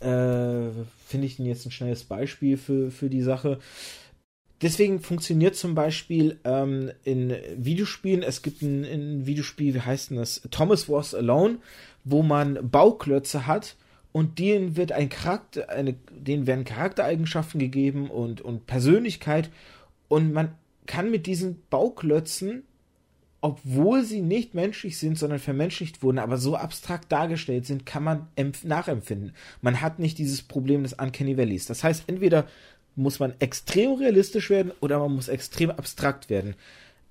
äh, 0.00 0.72
finde 1.06 1.26
ich 1.26 1.36
denn 1.36 1.46
jetzt 1.46 1.66
ein 1.66 1.72
schnelles 1.72 2.04
Beispiel 2.04 2.56
für, 2.56 2.90
für 2.90 3.10
die 3.10 3.22
Sache 3.22 3.58
deswegen 4.62 5.00
funktioniert 5.00 5.56
zum 5.56 5.74
Beispiel 5.74 6.38
ähm, 6.44 6.90
in 7.04 7.34
Videospielen, 7.56 8.22
es 8.22 8.42
gibt 8.42 8.62
ein, 8.62 8.84
ein, 8.84 9.26
Videospiel, 9.26 9.74
wie 9.74 9.80
heißt 9.80 10.10
denn 10.10 10.16
das? 10.18 10.42
Thomas 10.50 10.88
Was 10.88 11.14
Alone, 11.14 11.58
wo 12.04 12.22
man 12.22 12.70
Bauklötze 12.70 13.46
hat 13.46 13.76
und 14.12 14.38
denen 14.38 14.76
wird 14.76 14.92
ein 14.92 15.08
Charakter, 15.08 15.68
eine, 15.68 15.94
denen 16.10 16.46
werden 16.46 16.64
Charaktereigenschaften 16.64 17.58
gegeben 17.58 18.10
und, 18.10 18.40
und 18.40 18.66
Persönlichkeit 18.66 19.50
und 20.08 20.32
man 20.32 20.54
kann 20.86 21.10
mit 21.10 21.26
diesen 21.26 21.62
Bauklötzen 21.68 22.62
obwohl 23.46 24.02
sie 24.02 24.22
nicht 24.22 24.54
menschlich 24.54 24.98
sind, 24.98 25.16
sondern 25.16 25.38
vermenschlicht 25.38 26.02
wurden, 26.02 26.18
aber 26.18 26.36
so 26.36 26.56
abstrakt 26.56 27.12
dargestellt 27.12 27.64
sind, 27.64 27.86
kann 27.86 28.02
man 28.02 28.26
nachempfinden. 28.64 29.34
Man 29.60 29.80
hat 29.80 30.00
nicht 30.00 30.18
dieses 30.18 30.42
Problem 30.42 30.82
des 30.82 30.94
Uncanny 30.94 31.36
Valleys. 31.36 31.66
Das 31.66 31.84
heißt, 31.84 32.04
entweder 32.08 32.48
muss 32.96 33.20
man 33.20 33.34
extrem 33.38 33.92
realistisch 33.92 34.50
werden 34.50 34.72
oder 34.80 34.98
man 34.98 35.14
muss 35.14 35.28
extrem 35.28 35.70
abstrakt 35.70 36.28
werden. 36.30 36.54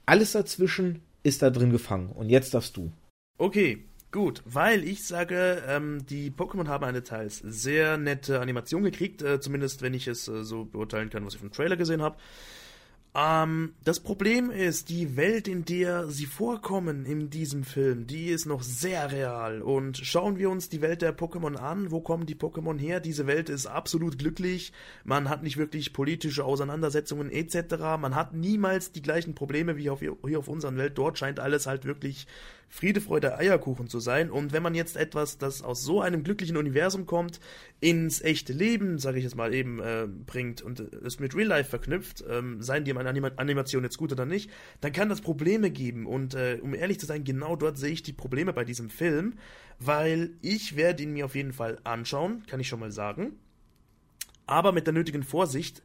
Alles 0.05 0.33
dazwischen 0.33 1.01
ist 1.23 1.41
da 1.41 1.49
drin 1.49 1.71
gefangen. 1.71 2.11
Und 2.11 2.29
jetzt 2.29 2.53
darfst 2.53 2.77
du. 2.77 2.91
Okay, 3.37 3.83
gut, 4.11 4.41
weil 4.45 4.83
ich 4.83 5.05
sage, 5.05 5.63
ähm, 5.67 6.05
die 6.07 6.31
Pokémon 6.31 6.67
haben 6.67 6.85
eine 6.85 7.03
teils 7.03 7.39
sehr 7.39 7.97
nette 7.97 8.39
Animation 8.39 8.83
gekriegt, 8.83 9.21
äh, 9.21 9.39
zumindest 9.39 9.81
wenn 9.81 9.93
ich 9.93 10.07
es 10.07 10.27
äh, 10.27 10.43
so 10.43 10.65
beurteilen 10.65 11.09
kann, 11.09 11.25
was 11.25 11.33
ich 11.33 11.39
vom 11.39 11.51
Trailer 11.51 11.77
gesehen 11.77 12.01
habe. 12.01 12.17
Ähm, 13.15 13.73
das 13.85 14.01
Problem 14.01 14.51
ist, 14.51 14.89
die 14.89 15.15
Welt, 15.15 15.47
in 15.47 15.63
der 15.63 16.07
sie 16.09 16.25
vorkommen 16.25 17.05
in 17.05 17.29
diesem 17.29 17.63
Film, 17.63 18.07
die 18.07 18.27
ist 18.27 18.45
noch 18.45 18.61
sehr 18.61 19.09
real. 19.11 19.61
Und 19.61 19.97
schauen 19.97 20.37
wir 20.37 20.49
uns 20.49 20.67
die 20.67 20.81
Welt 20.81 21.01
der 21.01 21.17
Pokémon 21.17 21.55
an. 21.55 21.91
Wo 21.91 22.01
kommen 22.01 22.25
die 22.25 22.35
Pokémon 22.35 22.77
her? 22.77 22.99
Diese 22.99 23.25
Welt 23.25 23.47
ist 23.47 23.67
absolut 23.67 24.19
glücklich. 24.19 24.73
Man 25.05 25.29
hat 25.29 25.43
nicht 25.43 25.55
wirklich 25.55 25.93
politische 25.93 26.43
Auseinandersetzungen 26.43 27.31
etc. 27.31 27.77
Man 27.99 28.15
hat 28.15 28.33
niemals 28.33 28.91
die 28.91 29.01
gleichen 29.01 29.33
Probleme 29.33 29.77
wie 29.77 29.89
auf, 29.89 30.01
hier 30.01 30.39
auf 30.39 30.49
unserer 30.49 30.75
Welt. 30.75 30.97
Dort 30.97 31.17
scheint 31.17 31.39
alles 31.39 31.67
halt 31.67 31.85
wirklich 31.85 32.27
Friede, 32.67 32.99
Freude, 32.99 33.37
Eierkuchen 33.37 33.87
zu 33.87 33.99
sein. 33.99 34.29
Und 34.29 34.51
wenn 34.51 34.63
man 34.63 34.75
jetzt 34.75 34.97
etwas, 34.97 35.37
das 35.37 35.61
aus 35.61 35.83
so 35.83 36.01
einem 36.01 36.23
glücklichen 36.23 36.57
Universum 36.57 37.05
kommt, 37.05 37.39
ins 37.79 38.21
echte 38.21 38.53
Leben, 38.53 38.97
sage 38.97 39.17
ich 39.17 39.23
jetzt 39.23 39.35
mal 39.35 39.53
eben, 39.53 39.79
äh, 39.79 40.07
bringt 40.07 40.61
und 40.61 40.79
es 40.79 41.19
mit 41.19 41.35
Real 41.35 41.47
Life 41.47 41.69
verknüpft, 41.69 42.23
ähm, 42.29 42.61
seien 42.61 42.83
die 42.83 42.93
Anima 42.93 43.31
Animation 43.37 43.83
jetzt 43.83 43.97
gut 43.97 44.11
oder 44.11 44.25
nicht, 44.25 44.49
dann 44.81 44.91
kann 44.91 45.09
das 45.09 45.21
Probleme 45.21 45.71
geben. 45.71 46.05
Und 46.05 46.33
äh, 46.33 46.59
um 46.61 46.73
ehrlich 46.73 46.99
zu 46.99 47.05
sein, 47.05 47.23
genau 47.23 47.55
dort 47.55 47.77
sehe 47.77 47.91
ich 47.91 48.03
die 48.03 48.13
Probleme 48.13 48.53
bei 48.53 48.65
diesem 48.65 48.89
Film, 48.89 49.35
weil 49.79 50.31
ich 50.41 50.75
werde 50.75 51.03
ihn 51.03 51.13
mir 51.13 51.25
auf 51.25 51.35
jeden 51.35 51.53
Fall 51.53 51.79
anschauen, 51.83 52.43
kann 52.47 52.59
ich 52.59 52.67
schon 52.67 52.79
mal 52.79 52.91
sagen. 52.91 53.39
Aber 54.47 54.71
mit 54.71 54.85
der 54.85 54.93
nötigen 54.93 55.23
Vorsicht, 55.23 55.81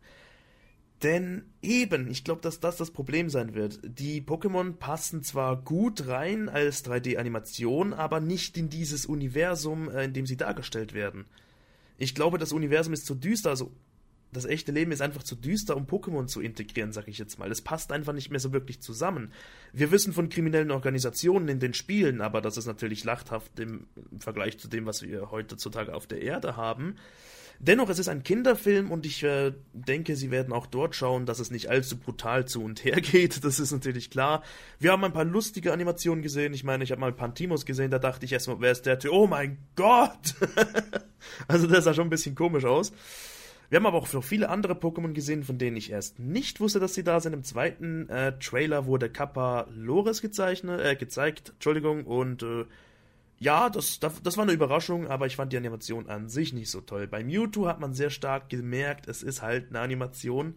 denn 1.02 1.44
eben, 1.62 2.10
ich 2.10 2.24
glaube, 2.24 2.42
dass 2.42 2.60
das 2.60 2.76
das 2.76 2.90
Problem 2.90 3.30
sein 3.30 3.54
wird. 3.54 3.80
Die 3.82 4.20
Pokémon 4.20 4.74
passen 4.74 5.22
zwar 5.22 5.56
gut 5.56 6.06
rein 6.06 6.48
als 6.48 6.84
3D-Animation, 6.84 7.92
aber 7.92 8.20
nicht 8.20 8.56
in 8.58 8.68
dieses 8.68 9.06
Universum, 9.06 9.88
äh, 9.90 10.04
in 10.04 10.12
dem 10.12 10.26
sie 10.26 10.36
dargestellt 10.36 10.92
werden. 10.92 11.26
Ich 11.96 12.14
glaube, 12.14 12.38
das 12.38 12.52
Universum 12.52 12.92
ist 12.92 13.06
zu 13.06 13.14
düster, 13.14 13.50
also 13.50 13.72
das 14.32 14.44
echte 14.44 14.70
Leben 14.72 14.92
ist 14.92 15.02
einfach 15.02 15.22
zu 15.22 15.34
düster, 15.34 15.76
um 15.76 15.86
Pokémon 15.86 16.26
zu 16.26 16.40
integrieren, 16.40 16.92
sag 16.92 17.08
ich 17.08 17.18
jetzt 17.18 17.38
mal. 17.38 17.50
Es 17.50 17.62
passt 17.62 17.90
einfach 17.90 18.12
nicht 18.12 18.30
mehr 18.30 18.38
so 18.38 18.52
wirklich 18.52 18.80
zusammen. 18.80 19.32
Wir 19.72 19.90
wissen 19.90 20.12
von 20.12 20.28
kriminellen 20.28 20.70
Organisationen 20.70 21.48
in 21.48 21.58
den 21.58 21.74
Spielen, 21.74 22.20
aber 22.20 22.40
das 22.40 22.56
ist 22.56 22.66
natürlich 22.66 23.02
lachthaft 23.02 23.58
im 23.58 23.86
Vergleich 24.18 24.58
zu 24.58 24.68
dem, 24.68 24.86
was 24.86 25.02
wir 25.02 25.30
heutzutage 25.30 25.94
auf 25.94 26.06
der 26.06 26.22
Erde 26.22 26.56
haben. 26.56 26.94
Dennoch, 27.62 27.90
es 27.90 27.98
ist 27.98 28.08
ein 28.08 28.22
Kinderfilm 28.22 28.90
und 28.90 29.04
ich 29.04 29.22
äh, 29.22 29.52
denke, 29.74 30.16
sie 30.16 30.30
werden 30.30 30.54
auch 30.54 30.66
dort 30.66 30.94
schauen, 30.94 31.26
dass 31.26 31.40
es 31.40 31.50
nicht 31.50 31.68
allzu 31.68 31.98
brutal 31.98 32.46
zu 32.46 32.64
und 32.64 32.82
her 32.86 32.96
geht. 33.02 33.44
Das 33.44 33.60
ist 33.60 33.70
natürlich 33.70 34.08
klar. 34.08 34.42
Wir 34.78 34.92
haben 34.92 35.04
ein 35.04 35.12
paar 35.12 35.26
lustige 35.26 35.74
Animationen 35.74 36.22
gesehen. 36.22 36.54
Ich 36.54 36.64
meine, 36.64 36.84
ich 36.84 36.90
habe 36.90 37.02
mal 37.02 37.12
Pantimos 37.12 37.66
gesehen, 37.66 37.90
da 37.90 37.98
dachte 37.98 38.24
ich 38.24 38.32
erstmal, 38.32 38.60
wer 38.60 38.72
ist 38.72 38.86
der 38.86 38.98
Typ? 38.98 39.12
Oh 39.12 39.26
mein 39.26 39.58
Gott! 39.76 40.34
also 41.48 41.66
das 41.66 41.84
sah 41.84 41.92
schon 41.92 42.06
ein 42.06 42.10
bisschen 42.10 42.34
komisch 42.34 42.64
aus. 42.64 42.92
Wir 43.68 43.76
haben 43.76 43.86
aber 43.86 43.98
auch 43.98 44.10
noch 44.10 44.24
viele 44.24 44.48
andere 44.48 44.72
Pokémon 44.72 45.12
gesehen, 45.12 45.44
von 45.44 45.58
denen 45.58 45.76
ich 45.76 45.90
erst 45.90 46.18
nicht 46.18 46.60
wusste, 46.60 46.80
dass 46.80 46.94
sie 46.94 47.04
da 47.04 47.20
sind. 47.20 47.34
Im 47.34 47.44
zweiten 47.44 48.08
äh, 48.08 48.38
Trailer 48.38 48.86
wurde 48.86 49.10
Kappa 49.10 49.68
Lores 49.70 50.22
gezeichnet, 50.22 50.80
äh, 50.80 50.96
gezeigt, 50.96 51.50
Entschuldigung, 51.50 52.04
und 52.06 52.42
äh, 52.42 52.64
ja, 53.40 53.70
das, 53.70 54.00
das 54.00 54.36
war 54.36 54.42
eine 54.42 54.52
Überraschung, 54.52 55.08
aber 55.08 55.26
ich 55.26 55.36
fand 55.36 55.52
die 55.52 55.56
Animation 55.56 56.10
an 56.10 56.28
sich 56.28 56.52
nicht 56.52 56.70
so 56.70 56.82
toll. 56.82 57.06
Bei 57.06 57.24
Mewtwo 57.24 57.66
hat 57.66 57.80
man 57.80 57.94
sehr 57.94 58.10
stark 58.10 58.50
gemerkt, 58.50 59.08
es 59.08 59.22
ist 59.22 59.40
halt 59.40 59.70
eine 59.70 59.80
Animation. 59.80 60.56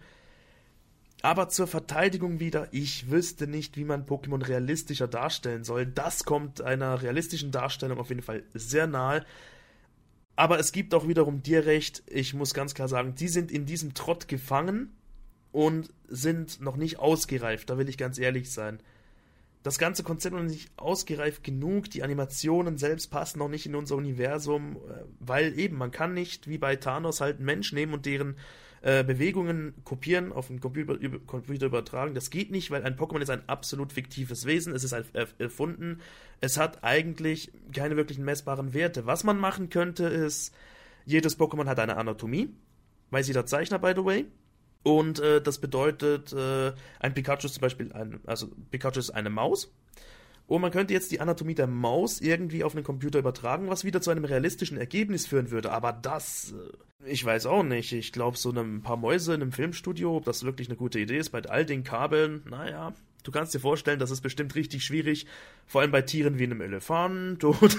Aber 1.22 1.48
zur 1.48 1.68
Verteidigung 1.68 2.42
wieder, 2.42 2.68
ich 2.74 3.10
wüsste 3.10 3.48
nicht, 3.48 3.78
wie 3.78 3.86
man 3.86 4.06
Pokémon 4.06 4.46
realistischer 4.46 5.08
darstellen 5.08 5.64
soll. 5.64 5.86
Das 5.86 6.26
kommt 6.26 6.60
einer 6.60 7.02
realistischen 7.02 7.52
Darstellung 7.52 8.00
auf 8.00 8.10
jeden 8.10 8.22
Fall 8.22 8.44
sehr 8.54 8.86
nahe. 8.86 9.26
Aber 10.36 10.60
es 10.60 10.74
gibt 10.74 10.94
auch 10.94 11.08
wiederum 11.08 11.42
dir 11.42 11.66
recht, 11.66 12.04
ich 12.08 12.34
muss 12.34 12.54
ganz 12.54 12.74
klar 12.74 12.90
sagen, 12.90 13.16
die 13.16 13.30
sind 13.30 13.50
in 13.50 13.66
diesem 13.66 13.94
Trott 13.94 14.28
gefangen 14.28 14.92
und 15.54 15.94
sind 16.10 16.60
noch 16.60 16.76
nicht 16.76 17.00
ausgereift, 17.00 17.70
da 17.70 17.78
will 17.78 17.88
ich 17.88 17.98
ganz 17.98 18.20
ehrlich 18.20 18.52
sein 18.52 18.82
das 19.64 19.80
ganze 19.80 20.04
Konzept 20.04 20.36
noch 20.36 20.44
nicht 20.44 20.72
ausgereift 20.78 21.44
genug, 21.44 21.90
die 21.90 22.04
Animationen 22.04 22.78
selbst 22.78 23.10
passen 23.10 23.40
noch 23.40 23.48
nicht 23.48 23.66
in 23.66 23.76
unser 23.76 23.96
Universum, 23.96 24.76
äh, 24.76 25.04
weil 25.20 25.58
eben 25.58 25.78
man 25.78 25.92
kann 25.92 26.14
nicht 26.14 26.48
wie 26.48 26.58
bei 26.58 26.76
Thanos 26.76 27.22
halt 27.22 27.38
einen 27.38 27.46
Mensch 27.46 27.72
nehmen 27.72 27.94
und 27.94 28.06
deren 28.06 28.36
äh, 28.82 29.06
Bewegungen 29.06 29.74
kopieren, 29.86 30.34
auf 30.34 30.48
den 30.48 30.60
Computer, 30.60 30.94
über, 30.94 31.18
Computer, 31.20 31.68
übertragen. 31.68 32.14
Das 32.14 32.30
geht 32.30 32.52
nicht, 32.52 32.70
weil 32.70 32.84
ein 32.84 32.98
Pokémon 32.98 33.22
ist 33.22 33.30
ein 33.30 33.48
absolut 33.48 33.94
fiktives 33.94 34.46
Wesen, 34.46 34.76
es 34.76 34.84
ist 34.84 34.94
erfunden, 35.40 36.02
es 36.42 36.58
hat 36.58 36.84
eigentlich 36.84 37.54
keine 37.74 37.96
wirklichen 37.96 38.26
messbaren 38.26 38.74
Werte. 38.74 39.06
Was 39.06 39.24
man 39.24 39.40
machen 39.40 39.70
könnte 39.70 40.04
ist, 40.04 40.54
jedes 41.06 41.40
Pokémon 41.40 41.68
hat 41.68 41.80
eine 41.80 41.96
Anatomie, 41.96 42.50
weiß 43.12 43.28
jeder 43.28 43.46
Zeichner, 43.46 43.80
by 43.80 43.94
the 43.96 44.04
way, 44.04 44.26
und 44.84 45.20
äh, 45.20 45.42
das 45.42 45.60
bedeutet, 45.60 46.34
äh, 46.34 46.74
ein 47.00 47.14
Pikachu 47.14 47.48
ist 47.48 47.56
zum 47.56 47.62
Beispiel 47.62 47.92
ein, 47.94 48.20
also 48.26 48.50
Pikachu 48.70 49.00
ist 49.00 49.12
eine 49.12 49.30
Maus. 49.30 49.74
Und 50.46 50.62
man 50.62 50.72
könnte 50.72 50.94
jetzt 50.94 51.12
die 51.12 51.22
Anatomie 51.22 51.56
der 51.56 51.68
Maus 51.68 52.20
irgendwie 52.20 52.66
auf 52.66 52.76
einen 52.76 52.84
Computer 52.84 53.18
übertragen, 53.18 53.70
was 53.70 53.86
wieder 53.86 54.02
zu 54.02 54.12
einem 54.12 54.26
realistischen 54.26 54.78
Ergebnis 54.78 55.26
führen 55.26 55.52
würde. 55.52 55.72
Aber 55.72 55.94
das, 55.94 56.54
äh, 57.06 57.10
ich 57.10 57.24
weiß 57.24 57.46
auch 57.46 57.64
nicht. 57.64 57.94
Ich 57.94 58.12
glaube, 58.12 58.38
so 58.38 58.52
ein 58.52 58.82
paar 58.82 58.98
Mäuse 58.98 59.34
in 59.34 59.42
einem 59.42 59.52
Filmstudio, 59.54 60.18
ob 60.18 60.26
das 60.26 60.44
wirklich 60.44 60.68
eine 60.68 60.78
gute 60.78 61.00
Idee 61.00 61.18
ist, 61.18 61.30
bei 61.30 61.42
all 61.44 61.66
den 61.66 61.86
Kabeln, 61.86 62.44
naja, 62.50 62.94
du 63.24 63.32
kannst 63.32 63.54
dir 63.54 63.60
vorstellen, 63.60 64.00
das 64.00 64.12
ist 64.12 64.22
bestimmt 64.22 64.54
richtig 64.56 64.84
schwierig. 64.84 65.28
Vor 65.66 65.80
allem 65.80 65.92
bei 65.92 66.02
Tieren 66.02 66.40
wie 66.40 66.44
einem 66.44 66.60
Elefant 66.60 67.44
oder 67.46 67.70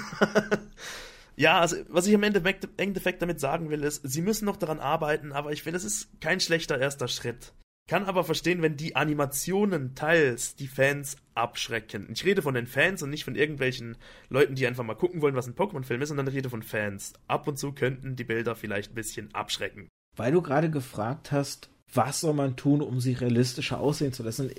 Ja, 1.37 1.61
also 1.61 1.77
was 1.89 2.07
ich 2.07 2.13
im 2.13 2.23
Endeffekt, 2.23 3.23
damit 3.23 3.41
sagen 3.41 3.71
will, 3.71 3.83
ist, 3.83 4.03
sie 4.05 4.23
müssen 4.23 4.45
noch 4.45 4.57
daran 4.57 4.81
arbeiten, 4.81 5.33
aber 5.33 5.53
ich 5.53 5.63
finde, 5.63 5.79
es 5.79 5.85
ist 5.85 6.21
kein 6.21 6.41
schlechter 6.41 6.79
erster 6.79 7.09
Schritt. 7.09 7.53
Kann 7.87 8.05
aber 8.05 8.25
verstehen, 8.25 8.63
wenn 8.63 8.79
die 8.79 8.97
Animationen 8.97 9.95
teils 9.95 10.57
die 10.57 10.69
Fans 10.69 11.17
abschrecken. 11.35 12.09
Ich 12.11 12.25
rede 12.25 12.41
von 12.41 12.55
den 12.55 12.67
Fans 12.67 13.03
und 13.03 13.11
nicht 13.11 13.25
von 13.25 13.35
irgendwelchen 13.35 13.99
Leuten, 14.31 14.55
die 14.55 14.67
einfach 14.67 14.85
mal 14.85 14.95
gucken 14.95 15.21
wollen, 15.21 15.35
was 15.35 15.47
ein 15.47 15.55
Pokémon-Film 15.55 16.01
ist, 16.01 16.09
sondern 16.09 16.27
ich 16.29 16.35
rede 16.35 16.49
von 16.49 16.63
Fans. 16.63 17.13
Ab 17.27 17.47
und 17.47 17.59
zu 17.59 17.73
könnten 17.73 18.17
die 18.17 18.25
Bilder 18.25 18.57
vielleicht 18.57 18.93
ein 18.93 18.95
bisschen 18.95 19.35
abschrecken. 19.35 19.89
Weil 20.17 20.33
du 20.33 20.41
gerade 20.41 20.71
gefragt 20.71 21.31
hast, 21.31 21.69
was 21.93 22.21
soll 22.21 22.33
man 22.33 22.57
tun, 22.57 22.81
um 22.81 23.01
sie 23.01 23.13
realistischer 23.13 23.81
aussehen 23.81 24.15
zu 24.15 24.23
lassen? 24.23 24.51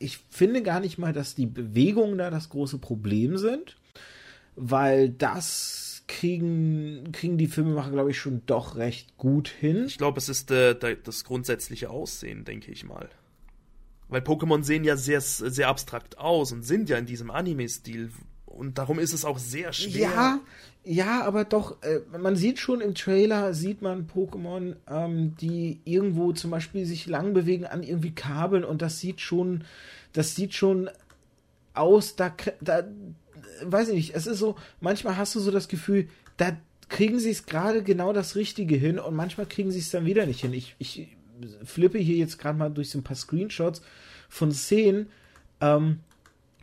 Ich 0.00 0.18
finde 0.28 0.62
gar 0.62 0.80
nicht 0.80 0.98
mal, 0.98 1.12
dass 1.12 1.36
die 1.36 1.46
Bewegungen 1.46 2.18
da 2.18 2.30
das 2.30 2.48
große 2.48 2.78
Problem 2.78 3.38
sind, 3.38 3.76
weil 4.56 5.10
das 5.10 5.89
kriegen, 6.10 7.12
kriegen 7.12 7.38
die 7.38 7.46
Filmemacher, 7.46 7.92
glaube 7.92 8.10
ich, 8.10 8.18
schon 8.18 8.42
doch 8.46 8.76
recht 8.76 9.16
gut 9.16 9.48
hin. 9.48 9.84
Ich 9.86 9.96
glaube, 9.96 10.18
es 10.18 10.28
ist 10.28 10.50
äh, 10.50 10.74
das 11.02 11.24
grundsätzliche 11.24 11.88
Aussehen, 11.88 12.44
denke 12.44 12.72
ich 12.72 12.84
mal. 12.84 13.08
Weil 14.08 14.20
Pokémon 14.20 14.64
sehen 14.64 14.82
ja 14.82 14.96
sehr, 14.96 15.20
sehr 15.20 15.68
abstrakt 15.68 16.18
aus 16.18 16.50
und 16.50 16.62
sind 16.62 16.88
ja 16.88 16.98
in 16.98 17.06
diesem 17.06 17.30
Anime-Stil. 17.30 18.10
und 18.46 18.78
darum 18.78 18.98
ist 18.98 19.12
es 19.12 19.24
auch 19.24 19.38
sehr 19.38 19.72
schwer. 19.72 20.00
Ja, 20.00 20.40
ja, 20.82 21.22
aber 21.22 21.44
doch, 21.44 21.80
äh, 21.82 22.00
man 22.18 22.34
sieht 22.34 22.58
schon 22.58 22.80
im 22.80 22.96
Trailer, 22.96 23.54
sieht 23.54 23.80
man 23.80 24.08
Pokémon, 24.08 24.74
ähm, 24.88 25.36
die 25.36 25.80
irgendwo 25.84 26.32
zum 26.32 26.50
Beispiel 26.50 26.86
sich 26.86 27.06
lang 27.06 27.34
bewegen 27.34 27.66
an 27.66 27.84
irgendwie 27.84 28.12
Kabeln 28.12 28.64
und 28.64 28.82
das 28.82 28.98
sieht 28.98 29.20
schon, 29.20 29.62
das 30.12 30.34
sieht 30.34 30.54
schon 30.54 30.90
aus, 31.72 32.16
da, 32.16 32.34
da, 32.60 32.82
weiß 33.64 33.88
ich 33.88 33.94
nicht, 33.94 34.14
es 34.14 34.26
ist 34.26 34.38
so, 34.38 34.56
manchmal 34.80 35.16
hast 35.16 35.34
du 35.34 35.40
so 35.40 35.50
das 35.50 35.68
Gefühl, 35.68 36.08
da 36.36 36.56
kriegen 36.88 37.18
sie 37.18 37.30
es 37.30 37.46
gerade 37.46 37.82
genau 37.82 38.12
das 38.12 38.36
Richtige 38.36 38.76
hin 38.76 38.98
und 38.98 39.14
manchmal 39.14 39.46
kriegen 39.46 39.70
sie 39.70 39.78
es 39.78 39.90
dann 39.90 40.06
wieder 40.06 40.26
nicht 40.26 40.40
hin. 40.40 40.52
Ich, 40.52 40.74
ich 40.78 41.08
flippe 41.64 41.98
hier 41.98 42.16
jetzt 42.16 42.38
gerade 42.38 42.58
mal 42.58 42.70
durch 42.70 42.90
so 42.90 42.98
ein 42.98 43.04
paar 43.04 43.16
Screenshots 43.16 43.82
von 44.28 44.52
Szenen, 44.52 45.08
ähm, 45.60 46.00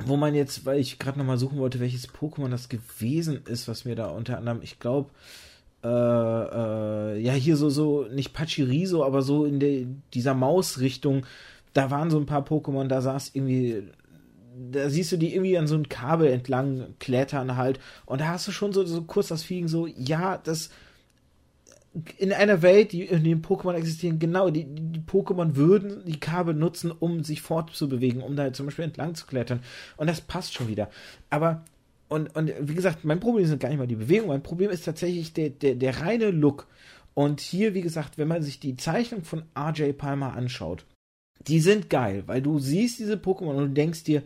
wo 0.05 0.17
man 0.17 0.35
jetzt, 0.35 0.65
weil 0.65 0.79
ich 0.79 0.99
gerade 0.99 1.17
nochmal 1.17 1.37
suchen 1.37 1.57
wollte, 1.57 1.79
welches 1.79 2.09
Pokémon 2.09 2.49
das 2.49 2.69
gewesen 2.69 3.41
ist, 3.45 3.67
was 3.67 3.85
mir 3.85 3.95
da 3.95 4.07
unter 4.07 4.37
anderem, 4.37 4.59
ich 4.61 4.79
glaube, 4.79 5.09
äh, 5.83 5.87
äh, 5.87 7.19
ja, 7.19 7.33
hier 7.33 7.55
so, 7.57 7.69
so, 7.69 8.07
nicht 8.11 8.33
Pachiriso, 8.33 9.03
aber 9.03 9.21
so 9.21 9.45
in 9.45 9.59
der, 9.59 9.85
dieser 10.13 10.33
Mausrichtung, 10.33 11.25
da 11.73 11.89
waren 11.91 12.09
so 12.09 12.17
ein 12.17 12.25
paar 12.25 12.45
Pokémon, 12.45 12.87
da 12.87 13.01
saß 13.01 13.31
irgendwie, 13.33 13.83
da 14.71 14.89
siehst 14.89 15.11
du 15.11 15.17
die 15.17 15.33
irgendwie 15.33 15.57
an 15.57 15.67
so 15.67 15.75
ein 15.75 15.89
Kabel 15.89 16.27
entlang 16.27 16.95
klettern 16.99 17.57
halt, 17.57 17.79
und 18.05 18.21
da 18.21 18.29
hast 18.29 18.47
du 18.47 18.51
schon 18.51 18.73
so, 18.73 18.85
so 18.85 19.03
kurz 19.03 19.27
das 19.27 19.43
Feeling 19.43 19.67
so, 19.67 19.87
ja, 19.87 20.37
das, 20.37 20.69
in 22.17 22.31
einer 22.31 22.61
Welt, 22.61 22.91
die 22.91 23.03
in 23.03 23.23
dem 23.23 23.41
Pokémon 23.41 23.73
existieren, 23.73 24.19
genau, 24.19 24.49
die, 24.49 24.65
die 24.65 24.99
Pokémon 24.99 25.55
würden 25.55 26.03
die 26.05 26.19
Kabel 26.19 26.53
nutzen, 26.53 26.91
um 26.91 27.23
sich 27.23 27.41
fortzubewegen, 27.41 28.21
um 28.21 28.35
da 28.35 28.53
zum 28.53 28.67
Beispiel 28.67 28.85
entlang 28.85 29.15
zu 29.15 29.25
klettern. 29.25 29.61
Und 29.95 30.07
das 30.07 30.21
passt 30.21 30.53
schon 30.53 30.67
wieder. 30.67 30.89
Aber, 31.29 31.63
und, 32.07 32.35
und 32.35 32.51
wie 32.59 32.75
gesagt, 32.75 33.03
mein 33.03 33.19
Problem 33.19 33.45
sind 33.45 33.59
gar 33.59 33.69
nicht 33.69 33.79
mal 33.79 33.87
die 33.87 33.95
Bewegung, 33.95 34.27
mein 34.27 34.43
Problem 34.43 34.69
ist 34.69 34.85
tatsächlich 34.85 35.33
der, 35.33 35.49
der, 35.49 35.75
der 35.75 36.01
reine 36.01 36.31
Look. 36.31 36.67
Und 37.13 37.39
hier, 37.39 37.73
wie 37.73 37.81
gesagt, 37.81 38.17
wenn 38.17 38.27
man 38.27 38.43
sich 38.43 38.59
die 38.59 38.75
Zeichnung 38.75 39.23
von 39.23 39.43
RJ 39.57 39.93
Palmer 39.93 40.33
anschaut, 40.33 40.85
die 41.47 41.59
sind 41.59 41.89
geil, 41.89 42.23
weil 42.27 42.41
du 42.41 42.59
siehst 42.59 42.99
diese 42.99 43.15
Pokémon 43.15 43.55
und 43.55 43.69
du 43.69 43.69
denkst 43.69 44.03
dir, 44.03 44.23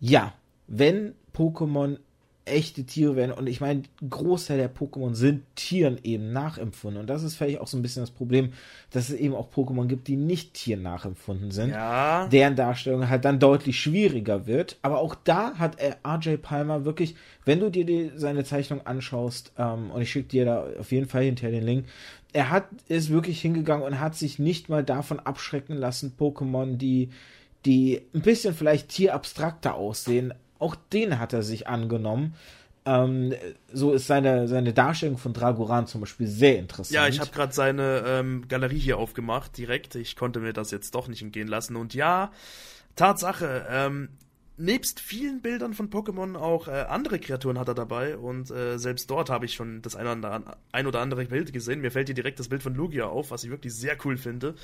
ja, 0.00 0.34
wenn 0.66 1.14
Pokémon 1.34 1.98
echte 2.46 2.84
Tiere 2.84 3.16
werden. 3.16 3.32
Und 3.32 3.48
ich 3.48 3.60
meine, 3.60 3.82
Großteil 4.08 4.56
der 4.56 4.72
Pokémon 4.72 5.14
sind 5.14 5.42
Tieren 5.56 5.98
eben 6.04 6.32
nachempfunden. 6.32 7.00
Und 7.00 7.10
das 7.10 7.22
ist 7.22 7.34
vielleicht 7.34 7.60
auch 7.60 7.66
so 7.66 7.76
ein 7.76 7.82
bisschen 7.82 8.02
das 8.02 8.12
Problem, 8.12 8.52
dass 8.92 9.08
es 9.08 9.16
eben 9.16 9.34
auch 9.34 9.50
Pokémon 9.52 9.86
gibt, 9.86 10.06
die 10.06 10.16
nicht 10.16 10.54
Tieren 10.54 10.82
nachempfunden 10.82 11.50
sind. 11.50 11.70
Ja. 11.70 12.28
Deren 12.28 12.54
Darstellung 12.54 13.08
halt 13.08 13.24
dann 13.24 13.40
deutlich 13.40 13.80
schwieriger 13.80 14.46
wird. 14.46 14.78
Aber 14.82 15.00
auch 15.00 15.16
da 15.16 15.54
hat 15.58 15.80
er 15.80 15.98
RJ 16.06 16.36
Palmer 16.36 16.84
wirklich, 16.84 17.16
wenn 17.44 17.60
du 17.60 17.68
dir 17.68 17.84
die, 17.84 18.12
seine 18.14 18.44
Zeichnung 18.44 18.86
anschaust, 18.86 19.52
ähm, 19.58 19.90
und 19.90 20.00
ich 20.02 20.10
schicke 20.10 20.28
dir 20.28 20.44
da 20.44 20.66
auf 20.78 20.92
jeden 20.92 21.08
Fall 21.08 21.24
hinterher 21.24 21.58
den 21.58 21.66
Link, 21.66 21.86
er 22.32 22.50
hat 22.50 22.68
ist 22.88 23.10
wirklich 23.10 23.40
hingegangen 23.40 23.84
und 23.84 23.98
hat 23.98 24.14
sich 24.14 24.38
nicht 24.38 24.68
mal 24.68 24.84
davon 24.84 25.18
abschrecken 25.18 25.76
lassen, 25.76 26.14
Pokémon, 26.18 26.76
die 26.76 27.10
die 27.66 28.00
ein 28.14 28.22
bisschen 28.22 28.54
vielleicht 28.54 28.88
tierabstrakter 28.88 29.74
aussehen, 29.74 30.32
auch 30.58 30.76
den 30.92 31.18
hat 31.18 31.32
er 31.32 31.42
sich 31.42 31.66
angenommen. 31.66 32.34
Ähm, 32.86 33.34
so 33.72 33.92
ist 33.92 34.06
seine, 34.06 34.46
seine 34.46 34.72
Darstellung 34.72 35.18
von 35.18 35.32
Dragoran 35.32 35.88
zum 35.88 36.00
Beispiel 36.00 36.28
sehr 36.28 36.58
interessant. 36.58 36.94
Ja, 36.94 37.08
ich 37.08 37.18
habe 37.18 37.32
gerade 37.32 37.52
seine 37.52 38.04
ähm, 38.06 38.46
Galerie 38.48 38.78
hier 38.78 38.98
aufgemacht, 38.98 39.58
direkt. 39.58 39.96
Ich 39.96 40.14
konnte 40.14 40.38
mir 40.38 40.52
das 40.52 40.70
jetzt 40.70 40.94
doch 40.94 41.08
nicht 41.08 41.20
entgehen 41.20 41.48
lassen. 41.48 41.74
Und 41.74 41.94
ja, 41.94 42.30
Tatsache, 42.94 43.66
ähm, 43.68 44.10
nebst 44.56 45.00
vielen 45.00 45.42
Bildern 45.42 45.74
von 45.74 45.90
Pokémon 45.90 46.36
auch 46.36 46.68
äh, 46.68 46.86
andere 46.88 47.18
Kreaturen 47.18 47.58
hat 47.58 47.68
er 47.68 47.74
dabei. 47.74 48.16
Und 48.16 48.52
äh, 48.52 48.78
selbst 48.78 49.10
dort 49.10 49.30
habe 49.30 49.46
ich 49.46 49.54
schon 49.54 49.82
das 49.82 49.96
ein 49.96 50.06
oder, 50.06 50.30
andere, 50.30 50.56
ein 50.70 50.86
oder 50.86 51.00
andere 51.00 51.24
Bild 51.24 51.52
gesehen. 51.52 51.80
Mir 51.80 51.90
fällt 51.90 52.06
hier 52.06 52.14
direkt 52.14 52.38
das 52.38 52.48
Bild 52.48 52.62
von 52.62 52.74
Lugia 52.74 53.06
auf, 53.06 53.32
was 53.32 53.42
ich 53.42 53.50
wirklich 53.50 53.74
sehr 53.74 53.96
cool 54.04 54.16
finde. 54.16 54.54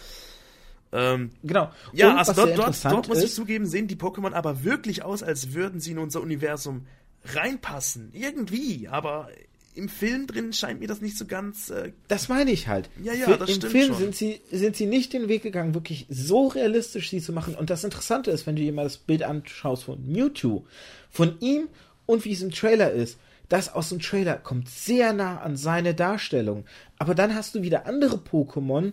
Ähm, 0.93 1.30
genau. 1.43 1.70
Ja, 1.93 2.11
Und 2.11 2.18
also 2.18 2.32
dort, 2.32 2.59
dort, 2.59 2.84
dort 2.84 3.09
muss 3.09 3.22
ich 3.22 3.32
zugeben, 3.32 3.66
sehen 3.66 3.88
die 3.88 3.97
Pokémon 3.97 4.32
aber 4.32 4.62
wirklich 4.62 5.03
aus, 5.03 5.22
als 5.22 5.55
würden 5.55 5.80
sie 5.80 5.93
in 5.93 5.99
unser 5.99 6.20
Universum 6.20 6.86
reinpassen. 7.24 8.11
Irgendwie, 8.12 8.88
aber 8.88 9.28
im 9.74 9.88
Film 9.88 10.26
drin 10.26 10.53
scheint 10.53 10.80
mir 10.80 10.88
das 10.88 11.01
nicht 11.01 11.16
so 11.16 11.24
ganz. 11.24 11.70
Äh 11.70 11.93
das 12.09 12.28
meine 12.28 12.51
ich 12.51 12.68
halt. 12.68 12.90
Ja, 13.03 13.14
ja, 13.14 13.36
das 13.36 13.49
Im 13.49 13.57
stimmt 13.57 13.72
Film 13.72 13.86
schon. 13.88 13.97
sind 13.97 14.14
sie 14.14 14.40
sind 14.51 14.76
sie 14.76 14.86
nicht 14.86 15.12
den 15.12 15.28
Weg 15.28 15.43
gegangen, 15.43 15.74
wirklich 15.74 16.07
so 16.11 16.49
realistisch 16.49 17.11
sie 17.11 17.22
zu 17.22 17.32
machen. 17.32 17.55
Und 17.55 17.70
das 17.70 17.84
Interessante 17.84 18.30
ist, 18.30 18.47
wenn 18.47 18.57
du 18.57 18.62
dir 18.62 18.72
mal 18.72 18.84
das 18.84 18.99
Bild 18.99 19.22
anschaust 19.22 19.84
von 19.84 20.07
Mewtwo, 20.07 20.66
von 21.11 21.36
ihm 21.40 21.68
und 22.07 22.24
wie 22.24 22.32
es 22.32 22.43
im 22.43 22.51
Trailer 22.51 22.90
ist. 22.90 23.18
Das 23.49 23.72
aus 23.72 23.90
dem 23.90 23.99
Trailer 23.99 24.36
kommt 24.36 24.68
sehr 24.68 25.12
nah 25.12 25.40
an 25.40 25.57
seine 25.57 25.95
Darstellung. 25.95 26.64
Aber 26.99 27.14
dann 27.14 27.34
hast 27.34 27.55
du 27.55 27.62
wieder 27.62 27.86
andere 27.86 28.16
Pokémon, 28.16 28.93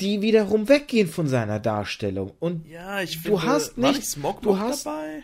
die 0.00 0.22
wiederum 0.22 0.68
weggehen 0.68 1.08
von 1.08 1.28
seiner 1.28 1.60
Darstellung. 1.60 2.32
Und 2.40 2.66
ja, 2.66 3.00
ich 3.00 3.16
du 3.16 3.36
finde, 3.36 3.42
hast 3.42 3.80
war 3.80 3.92
nicht, 3.92 4.04
Smog 4.04 4.42
du 4.42 4.58
hast, 4.58 4.86
dabei? 4.86 5.22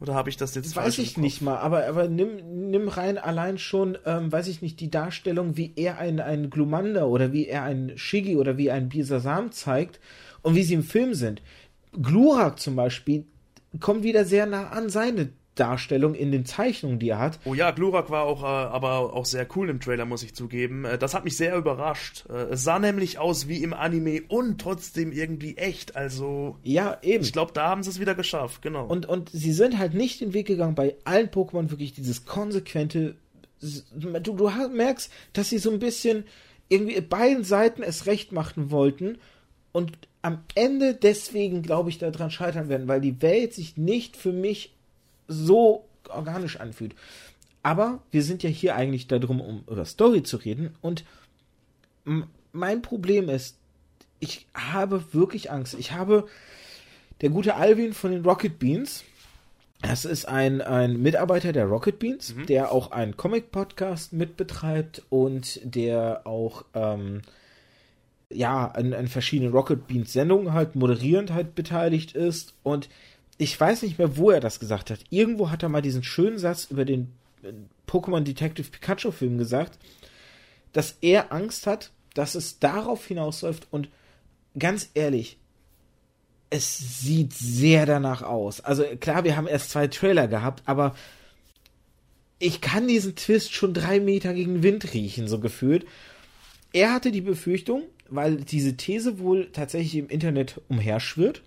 Oder 0.00 0.14
habe 0.14 0.28
ich 0.28 0.36
das 0.36 0.54
jetzt 0.54 0.76
weiß 0.76 0.98
ich 0.98 1.16
nicht 1.16 1.40
mal, 1.40 1.56
aber, 1.58 1.86
aber 1.86 2.08
nimm, 2.08 2.70
nimm 2.70 2.88
rein 2.88 3.16
allein 3.16 3.58
schon, 3.58 3.96
ähm, 4.04 4.30
weiß 4.30 4.48
ich 4.48 4.60
nicht, 4.60 4.80
die 4.80 4.90
Darstellung, 4.90 5.56
wie 5.56 5.72
er 5.76 5.98
ein, 5.98 6.20
ein 6.20 6.50
Glumanda 6.50 7.04
oder 7.04 7.32
wie 7.32 7.46
er 7.46 7.62
ein 7.62 7.92
Shiggy 7.96 8.36
oder 8.36 8.58
wie 8.58 8.70
ein 8.70 8.88
Bisasam 8.88 9.52
zeigt 9.52 10.00
und 10.42 10.56
wie 10.56 10.62
sie 10.62 10.74
im 10.74 10.82
Film 10.82 11.14
sind. 11.14 11.42
Glurak 11.92 12.58
zum 12.58 12.76
Beispiel 12.76 13.24
kommt 13.80 14.02
wieder 14.02 14.24
sehr 14.24 14.46
nah 14.46 14.68
an 14.70 14.90
seine 14.90 15.30
Darstellung 15.54 16.14
in 16.14 16.32
den 16.32 16.44
Zeichnungen, 16.44 16.98
die 16.98 17.10
er 17.10 17.18
hat. 17.18 17.38
Oh 17.44 17.54
ja, 17.54 17.70
Glurak 17.70 18.10
war 18.10 18.24
auch, 18.24 18.42
äh, 18.42 18.46
aber 18.46 19.12
auch 19.14 19.24
sehr 19.24 19.46
cool 19.54 19.70
im 19.70 19.80
Trailer, 19.80 20.04
muss 20.04 20.22
ich 20.22 20.34
zugeben. 20.34 20.84
Äh, 20.84 20.98
das 20.98 21.14
hat 21.14 21.24
mich 21.24 21.36
sehr 21.36 21.56
überrascht. 21.56 22.24
Äh, 22.28 22.52
es 22.52 22.64
sah 22.64 22.78
nämlich 22.78 23.18
aus 23.18 23.48
wie 23.48 23.62
im 23.62 23.72
Anime 23.72 24.22
und 24.28 24.60
trotzdem 24.60 25.12
irgendwie 25.12 25.56
echt. 25.56 25.96
Also, 25.96 26.56
Ja, 26.62 26.98
eben. 27.02 27.22
ich 27.24 27.32
glaube, 27.32 27.52
da 27.52 27.68
haben 27.68 27.82
sie 27.82 27.90
es 27.90 28.00
wieder 28.00 28.14
geschafft, 28.14 28.62
genau. 28.62 28.86
Und, 28.86 29.06
und 29.06 29.30
sie 29.30 29.52
sind 29.52 29.78
halt 29.78 29.94
nicht 29.94 30.20
den 30.20 30.32
Weg 30.34 30.46
gegangen, 30.46 30.74
bei 30.74 30.96
allen 31.04 31.28
Pokémon 31.28 31.70
wirklich 31.70 31.92
dieses 31.92 32.24
konsequente. 32.24 33.14
Du, 33.94 34.20
du 34.20 34.50
merkst, 34.72 35.10
dass 35.32 35.50
sie 35.50 35.58
so 35.58 35.70
ein 35.70 35.78
bisschen 35.78 36.24
irgendwie 36.68 37.00
beiden 37.00 37.44
Seiten 37.44 37.82
es 37.82 38.06
recht 38.06 38.32
machen 38.32 38.70
wollten 38.70 39.18
und 39.72 39.92
am 40.22 40.38
Ende 40.54 40.94
deswegen, 40.94 41.62
glaube 41.62 41.90
ich, 41.90 41.98
daran 41.98 42.30
scheitern 42.30 42.70
werden, 42.70 42.88
weil 42.88 43.02
die 43.02 43.20
Welt 43.20 43.52
sich 43.52 43.76
nicht 43.76 44.16
für 44.16 44.32
mich 44.32 44.73
so 45.28 45.84
organisch 46.08 46.60
anfühlt. 46.60 46.94
Aber 47.62 48.02
wir 48.10 48.22
sind 48.22 48.42
ja 48.42 48.50
hier 48.50 48.76
eigentlich 48.76 49.06
darum, 49.06 49.40
um 49.40 49.64
über 49.70 49.84
Story 49.84 50.22
zu 50.22 50.36
reden. 50.36 50.74
Und 50.82 51.04
mein 52.52 52.82
Problem 52.82 53.28
ist, 53.28 53.56
ich 54.20 54.46
habe 54.54 55.12
wirklich 55.12 55.50
Angst. 55.50 55.74
Ich 55.74 55.92
habe 55.92 56.26
der 57.20 57.30
gute 57.30 57.54
Alvin 57.54 57.92
von 57.92 58.12
den 58.12 58.24
Rocket 58.24 58.58
Beans. 58.58 59.04
Das 59.82 60.04
ist 60.04 60.26
ein, 60.26 60.62
ein 60.62 61.00
Mitarbeiter 61.00 61.52
der 61.52 61.66
Rocket 61.66 61.98
Beans, 61.98 62.34
der 62.48 62.72
auch 62.72 62.90
einen 62.90 63.16
Comic-Podcast 63.16 64.12
mitbetreibt 64.12 65.02
und 65.10 65.60
der 65.62 66.26
auch 66.26 66.64
ähm, 66.74 67.20
ja 68.30 68.66
an, 68.68 68.94
an 68.94 69.08
verschiedenen 69.08 69.52
Rocket 69.52 69.86
Beans 69.86 70.12
Sendungen 70.12 70.52
halt 70.52 70.74
moderierend 70.74 71.32
halt 71.32 71.54
beteiligt 71.54 72.12
ist. 72.12 72.54
Und 72.62 72.88
ich 73.38 73.58
weiß 73.58 73.82
nicht 73.82 73.98
mehr, 73.98 74.16
wo 74.16 74.30
er 74.30 74.40
das 74.40 74.60
gesagt 74.60 74.90
hat. 74.90 75.00
Irgendwo 75.10 75.50
hat 75.50 75.62
er 75.62 75.68
mal 75.68 75.82
diesen 75.82 76.04
schönen 76.04 76.38
Satz 76.38 76.66
über 76.70 76.84
den 76.84 77.12
äh, 77.42 77.52
Pokémon 77.88 78.20
Detective 78.20 78.70
Pikachu 78.70 79.10
Film 79.10 79.38
gesagt, 79.38 79.78
dass 80.72 80.96
er 81.00 81.32
Angst 81.32 81.66
hat, 81.66 81.90
dass 82.14 82.34
es 82.34 82.58
darauf 82.58 83.06
hinausläuft 83.06 83.66
und 83.70 83.88
ganz 84.58 84.90
ehrlich, 84.94 85.38
es 86.50 87.00
sieht 87.00 87.32
sehr 87.32 87.86
danach 87.86 88.22
aus. 88.22 88.60
Also 88.60 88.84
klar, 89.00 89.24
wir 89.24 89.36
haben 89.36 89.48
erst 89.48 89.70
zwei 89.70 89.88
Trailer 89.88 90.28
gehabt, 90.28 90.62
aber 90.66 90.94
ich 92.38 92.60
kann 92.60 92.86
diesen 92.86 93.16
Twist 93.16 93.52
schon 93.52 93.74
drei 93.74 93.98
Meter 94.00 94.34
gegen 94.34 94.62
Wind 94.62 94.92
riechen, 94.94 95.26
so 95.26 95.40
gefühlt. 95.40 95.86
Er 96.72 96.92
hatte 96.92 97.10
die 97.10 97.20
Befürchtung, 97.20 97.82
weil 98.08 98.36
diese 98.36 98.76
These 98.76 99.18
wohl 99.18 99.50
tatsächlich 99.52 99.96
im 99.96 100.08
Internet 100.08 100.60
umherschwirrt. 100.68 101.42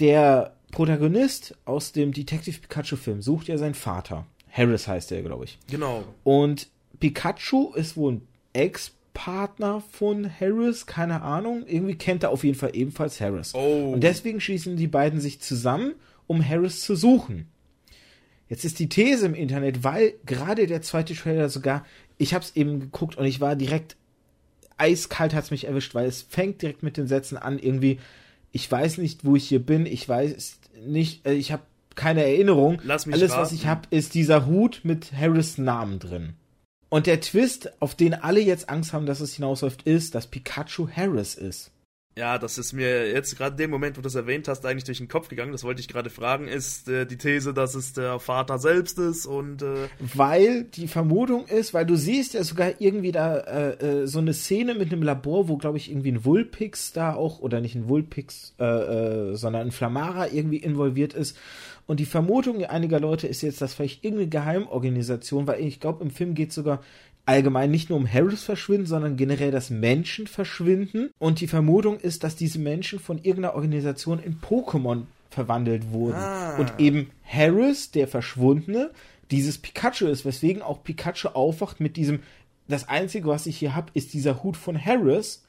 Der 0.00 0.56
Protagonist 0.72 1.56
aus 1.64 1.92
dem 1.92 2.12
Detective 2.12 2.58
Pikachu 2.58 2.96
Film 2.96 3.22
sucht 3.22 3.48
ja 3.48 3.58
seinen 3.58 3.74
Vater. 3.74 4.26
Harris 4.50 4.88
heißt 4.88 5.12
er, 5.12 5.22
glaube 5.22 5.44
ich. 5.44 5.58
genau. 5.68 6.04
Und 6.24 6.68
Pikachu 6.98 7.72
ist 7.74 7.96
wohl 7.96 8.14
ein 8.14 8.28
Ex-Partner 8.52 9.82
von 9.92 10.30
Harris, 10.40 10.86
keine 10.86 11.22
Ahnung. 11.22 11.64
Irgendwie 11.66 11.94
kennt 11.94 12.22
er 12.22 12.30
auf 12.30 12.44
jeden 12.44 12.58
Fall 12.58 12.70
ebenfalls 12.74 13.20
Harris. 13.20 13.54
Oh. 13.54 13.92
Und 13.92 14.00
deswegen 14.00 14.40
schließen 14.40 14.76
die 14.76 14.86
beiden 14.86 15.20
sich 15.20 15.40
zusammen, 15.40 15.94
um 16.26 16.46
Harris 16.46 16.80
zu 16.80 16.96
suchen. 16.96 17.48
Jetzt 18.48 18.64
ist 18.64 18.80
die 18.80 18.88
These 18.88 19.26
im 19.26 19.34
Internet, 19.34 19.84
weil 19.84 20.14
gerade 20.26 20.66
der 20.66 20.82
zweite 20.82 21.14
Trailer 21.14 21.48
sogar, 21.48 21.84
ich 22.18 22.34
habe 22.34 22.44
es 22.44 22.56
eben 22.56 22.80
geguckt 22.80 23.16
und 23.16 23.24
ich 23.26 23.40
war 23.40 23.54
direkt 23.54 23.96
eiskalt 24.76 25.34
hat's 25.34 25.50
mich 25.50 25.66
erwischt, 25.66 25.94
weil 25.94 26.06
es 26.06 26.22
fängt 26.22 26.62
direkt 26.62 26.82
mit 26.82 26.96
den 26.96 27.06
Sätzen 27.06 27.36
an, 27.36 27.58
irgendwie, 27.58 28.00
ich 28.52 28.70
weiß 28.70 28.98
nicht, 28.98 29.24
wo 29.24 29.36
ich 29.36 29.48
hier 29.48 29.64
bin, 29.64 29.86
ich 29.86 30.08
weiß 30.08 30.58
nicht, 30.84 31.26
äh, 31.26 31.32
ich 31.34 31.52
habe 31.52 31.62
keine 31.94 32.22
Erinnerung. 32.24 32.80
Lass 32.84 33.06
mich 33.06 33.14
Alles, 33.14 33.32
raten. 33.32 33.42
was 33.42 33.52
ich 33.52 33.66
habe, 33.66 33.82
ist 33.90 34.14
dieser 34.14 34.46
Hut 34.46 34.80
mit 34.84 35.12
Harris 35.12 35.58
Namen 35.58 35.98
drin. 35.98 36.34
Und 36.88 37.06
der 37.06 37.20
Twist, 37.20 37.80
auf 37.80 37.94
den 37.94 38.14
alle 38.14 38.40
jetzt 38.40 38.68
Angst 38.68 38.92
haben, 38.92 39.06
dass 39.06 39.20
es 39.20 39.34
hinausläuft, 39.34 39.82
ist, 39.82 40.14
dass 40.14 40.26
Pikachu 40.26 40.88
Harris 40.88 41.34
ist. 41.34 41.70
Ja, 42.18 42.38
das 42.38 42.58
ist 42.58 42.72
mir 42.72 43.08
jetzt 43.08 43.36
gerade 43.38 43.54
dem 43.54 43.70
Moment, 43.70 43.96
wo 43.96 44.00
du 44.00 44.06
das 44.06 44.16
erwähnt 44.16 44.48
hast, 44.48 44.66
eigentlich 44.66 44.84
durch 44.84 44.98
den 44.98 45.06
Kopf 45.06 45.28
gegangen. 45.28 45.52
Das 45.52 45.62
wollte 45.62 45.80
ich 45.80 45.86
gerade 45.86 46.10
fragen. 46.10 46.48
Ist 46.48 46.88
äh, 46.88 47.06
die 47.06 47.16
These, 47.16 47.54
dass 47.54 47.76
es 47.76 47.92
der 47.92 48.18
Vater 48.18 48.58
selbst 48.58 48.98
ist 48.98 49.26
und 49.26 49.62
äh, 49.62 49.88
Weil 50.00 50.64
die 50.64 50.88
Vermutung 50.88 51.46
ist, 51.46 51.72
weil 51.72 51.86
du 51.86 51.94
siehst 51.94 52.34
ja 52.34 52.42
sogar 52.42 52.72
irgendwie 52.80 53.12
da 53.12 53.38
äh, 53.38 54.02
äh, 54.02 54.06
so 54.08 54.18
eine 54.18 54.34
Szene 54.34 54.74
mit 54.74 54.92
einem 54.92 55.04
Labor, 55.04 55.48
wo, 55.48 55.56
glaube 55.56 55.78
ich, 55.78 55.88
irgendwie 55.88 56.10
ein 56.10 56.24
Vulpix 56.24 56.92
da 56.92 57.14
auch, 57.14 57.38
oder 57.38 57.60
nicht 57.60 57.76
ein 57.76 57.88
Vulpix, 57.88 58.54
äh, 58.58 58.64
äh, 58.64 59.36
sondern 59.36 59.68
ein 59.68 59.72
Flamara 59.72 60.26
irgendwie 60.26 60.58
involviert 60.58 61.14
ist. 61.14 61.38
Und 61.86 62.00
die 62.00 62.06
Vermutung 62.06 62.64
einiger 62.64 62.98
Leute 63.00 63.28
ist 63.28 63.42
jetzt, 63.42 63.60
dass 63.62 63.74
vielleicht 63.74 64.04
irgendeine 64.04 64.30
Geheimorganisation, 64.30 65.46
weil 65.46 65.60
ich 65.60 65.78
glaube, 65.80 66.04
im 66.04 66.10
Film 66.10 66.34
geht 66.34 66.52
sogar 66.52 66.82
allgemein 67.30 67.70
nicht 67.70 67.90
nur 67.90 67.98
um 67.98 68.12
Harris 68.12 68.42
verschwinden, 68.42 68.86
sondern 68.86 69.16
generell, 69.16 69.52
dass 69.52 69.70
Menschen 69.70 70.26
verschwinden. 70.26 71.10
Und 71.20 71.40
die 71.40 71.46
Vermutung 71.46 72.00
ist, 72.00 72.24
dass 72.24 72.34
diese 72.34 72.58
Menschen 72.58 72.98
von 72.98 73.18
irgendeiner 73.18 73.54
Organisation 73.54 74.18
in 74.18 74.40
Pokémon 74.40 75.02
verwandelt 75.30 75.92
wurden. 75.92 76.16
Ah. 76.16 76.56
Und 76.56 76.72
eben 76.78 77.10
Harris, 77.24 77.92
der 77.92 78.08
Verschwundene, 78.08 78.90
dieses 79.30 79.58
Pikachu 79.58 80.06
ist, 80.06 80.24
weswegen 80.24 80.60
auch 80.60 80.82
Pikachu 80.82 81.28
aufwacht 81.28 81.78
mit 81.78 81.96
diesem, 81.96 82.18
das 82.66 82.88
Einzige, 82.88 83.28
was 83.28 83.46
ich 83.46 83.56
hier 83.56 83.76
habe, 83.76 83.92
ist 83.94 84.12
dieser 84.12 84.42
Hut 84.42 84.56
von 84.56 84.84
Harris. 84.84 85.44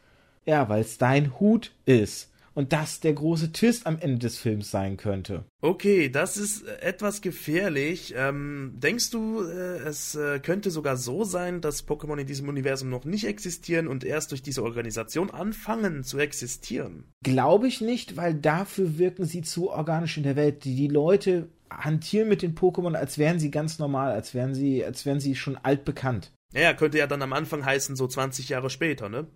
Ja, 0.45 0.69
weil 0.69 0.81
es 0.81 0.99
dein 0.99 1.39
Hut 1.39 1.71
ist. 1.85 2.30
Und 2.53 2.73
das 2.73 2.99
der 2.99 3.13
große 3.13 3.51
Twist 3.51 3.87
am 3.87 3.97
Ende 3.99 4.19
des 4.19 4.37
Films 4.37 4.71
sein 4.71 4.97
könnte. 4.97 5.45
Okay, 5.61 6.09
das 6.09 6.37
ist 6.37 6.67
etwas 6.67 7.21
gefährlich. 7.21 8.13
Ähm, 8.17 8.73
denkst 8.75 9.11
du, 9.11 9.41
äh, 9.43 9.79
es 9.79 10.15
äh, 10.15 10.39
könnte 10.39 10.69
sogar 10.69 10.97
so 10.97 11.23
sein, 11.23 11.61
dass 11.61 11.87
Pokémon 11.87 12.17
in 12.17 12.27
diesem 12.27 12.49
Universum 12.49 12.89
noch 12.89 13.05
nicht 13.05 13.25
existieren 13.25 13.87
und 13.87 14.03
erst 14.03 14.31
durch 14.31 14.41
diese 14.41 14.63
Organisation 14.63 15.31
anfangen 15.31 16.03
zu 16.03 16.17
existieren? 16.17 17.05
Glaube 17.23 17.67
ich 17.67 17.79
nicht, 17.79 18.17
weil 18.17 18.33
dafür 18.33 18.97
wirken 18.97 19.25
sie 19.25 19.41
zu 19.41 19.69
organisch 19.69 20.17
in 20.17 20.23
der 20.23 20.35
Welt. 20.35 20.65
Die, 20.65 20.75
die 20.75 20.87
Leute 20.87 21.49
hantieren 21.69 22.27
mit 22.27 22.41
den 22.41 22.55
Pokémon, 22.55 22.95
als 22.95 23.17
wären 23.17 23.39
sie 23.39 23.51
ganz 23.51 23.79
normal, 23.79 24.11
als 24.11 24.33
wären 24.33 24.53
sie, 24.53 24.83
als 24.83 25.05
wären 25.05 25.19
sie 25.19 25.35
schon 25.35 25.55
altbekannt. 25.55 26.31
Naja, 26.53 26.73
könnte 26.73 26.97
ja 26.97 27.07
dann 27.07 27.21
am 27.21 27.33
Anfang 27.33 27.65
heißen, 27.65 27.95
so 27.95 28.07
20 28.07 28.49
Jahre 28.49 28.69
später, 28.69 29.07
ne? 29.07 29.27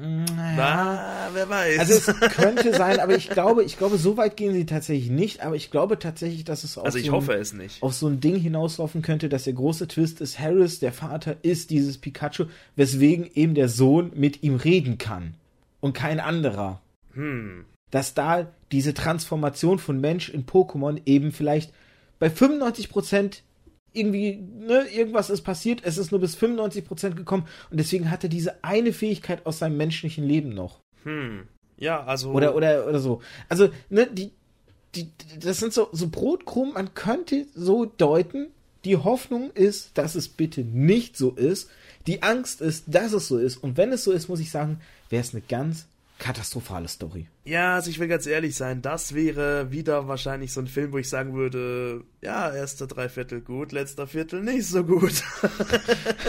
Na, 0.00 1.28
wer 1.32 1.48
weiß. 1.48 1.78
Also 1.78 1.94
es 1.94 2.20
könnte 2.34 2.74
sein, 2.74 3.00
aber 3.00 3.14
ich 3.16 3.28
glaube, 3.28 3.64
ich 3.64 3.78
glaube, 3.78 3.98
so 3.98 4.16
weit 4.16 4.36
gehen 4.36 4.52
sie 4.52 4.66
tatsächlich 4.66 5.10
nicht, 5.10 5.42
aber 5.42 5.56
ich 5.56 5.70
glaube 5.70 5.98
tatsächlich, 5.98 6.44
dass 6.44 6.64
es 6.64 6.76
auf, 6.78 6.84
also 6.84 6.98
ich 6.98 7.06
so, 7.06 7.12
hoffe 7.12 7.34
ein, 7.34 7.40
es 7.40 7.52
nicht. 7.52 7.82
auf 7.82 7.94
so 7.94 8.06
ein 8.06 8.20
Ding 8.20 8.36
hinauslaufen 8.36 9.02
könnte, 9.02 9.28
dass 9.28 9.44
der 9.44 9.52
große 9.52 9.88
Twist 9.88 10.20
ist, 10.20 10.38
Harris, 10.38 10.80
der 10.80 10.92
Vater, 10.92 11.36
ist 11.42 11.70
dieses 11.70 11.98
Pikachu, 11.98 12.46
weswegen 12.76 13.30
eben 13.34 13.54
der 13.54 13.68
Sohn 13.68 14.12
mit 14.14 14.42
ihm 14.42 14.56
reden 14.56 14.98
kann. 14.98 15.34
Und 15.80 15.92
kein 15.92 16.20
anderer. 16.20 16.80
Hm. 17.12 17.64
Dass 17.90 18.14
da 18.14 18.48
diese 18.72 18.94
Transformation 18.94 19.78
von 19.78 20.00
Mensch 20.00 20.28
in 20.28 20.46
Pokémon 20.46 21.00
eben 21.04 21.30
vielleicht 21.30 21.72
bei 22.18 22.28
95% 22.28 23.42
irgendwie, 23.94 24.36
ne, 24.36 24.86
irgendwas 24.92 25.30
ist 25.30 25.42
passiert, 25.42 25.80
es 25.84 25.98
ist 25.98 26.10
nur 26.10 26.20
bis 26.20 26.36
95% 26.36 27.14
gekommen 27.14 27.46
und 27.70 27.78
deswegen 27.78 28.10
hat 28.10 28.24
er 28.24 28.28
diese 28.28 28.62
eine 28.62 28.92
Fähigkeit 28.92 29.46
aus 29.46 29.60
seinem 29.60 29.76
menschlichen 29.76 30.24
Leben 30.24 30.50
noch. 30.50 30.80
Hm. 31.04 31.48
Ja, 31.76 32.04
also. 32.04 32.30
Oder, 32.32 32.54
oder, 32.54 32.86
oder 32.86 32.98
so. 32.98 33.22
Also, 33.48 33.68
ne, 33.88 34.08
die, 34.10 34.32
die, 34.94 35.10
das 35.40 35.58
sind 35.58 35.72
so, 35.72 35.88
so 35.92 36.08
Brotkrumen, 36.08 36.74
man 36.74 36.94
könnte 36.94 37.46
so 37.54 37.84
deuten, 37.84 38.48
die 38.84 38.96
Hoffnung 38.96 39.50
ist, 39.52 39.96
dass 39.96 40.14
es 40.14 40.28
bitte 40.28 40.62
nicht 40.62 41.16
so 41.16 41.30
ist. 41.30 41.70
Die 42.06 42.22
Angst 42.22 42.60
ist, 42.60 42.84
dass 42.86 43.12
es 43.12 43.28
so 43.28 43.38
ist. 43.38 43.56
Und 43.56 43.76
wenn 43.76 43.92
es 43.92 44.04
so 44.04 44.12
ist, 44.12 44.28
muss 44.28 44.40
ich 44.40 44.50
sagen, 44.50 44.80
wäre 45.08 45.22
es 45.22 45.32
eine 45.32 45.42
ganz 45.42 45.86
katastrophale 46.24 46.88
Story. 46.88 47.26
Ja, 47.44 47.74
also 47.74 47.90
ich 47.90 47.98
will 47.98 48.08
ganz 48.08 48.26
ehrlich 48.26 48.56
sein, 48.56 48.80
das 48.80 49.14
wäre 49.14 49.70
wieder 49.70 50.08
wahrscheinlich 50.08 50.54
so 50.54 50.60
ein 50.62 50.66
Film, 50.66 50.90
wo 50.90 50.96
ich 50.96 51.10
sagen 51.10 51.34
würde, 51.34 52.02
ja, 52.22 52.50
erster 52.50 52.86
Dreiviertel 52.86 53.42
gut, 53.42 53.72
letzter 53.72 54.06
Viertel 54.06 54.42
nicht 54.42 54.66
so 54.66 54.84
gut. 54.84 55.22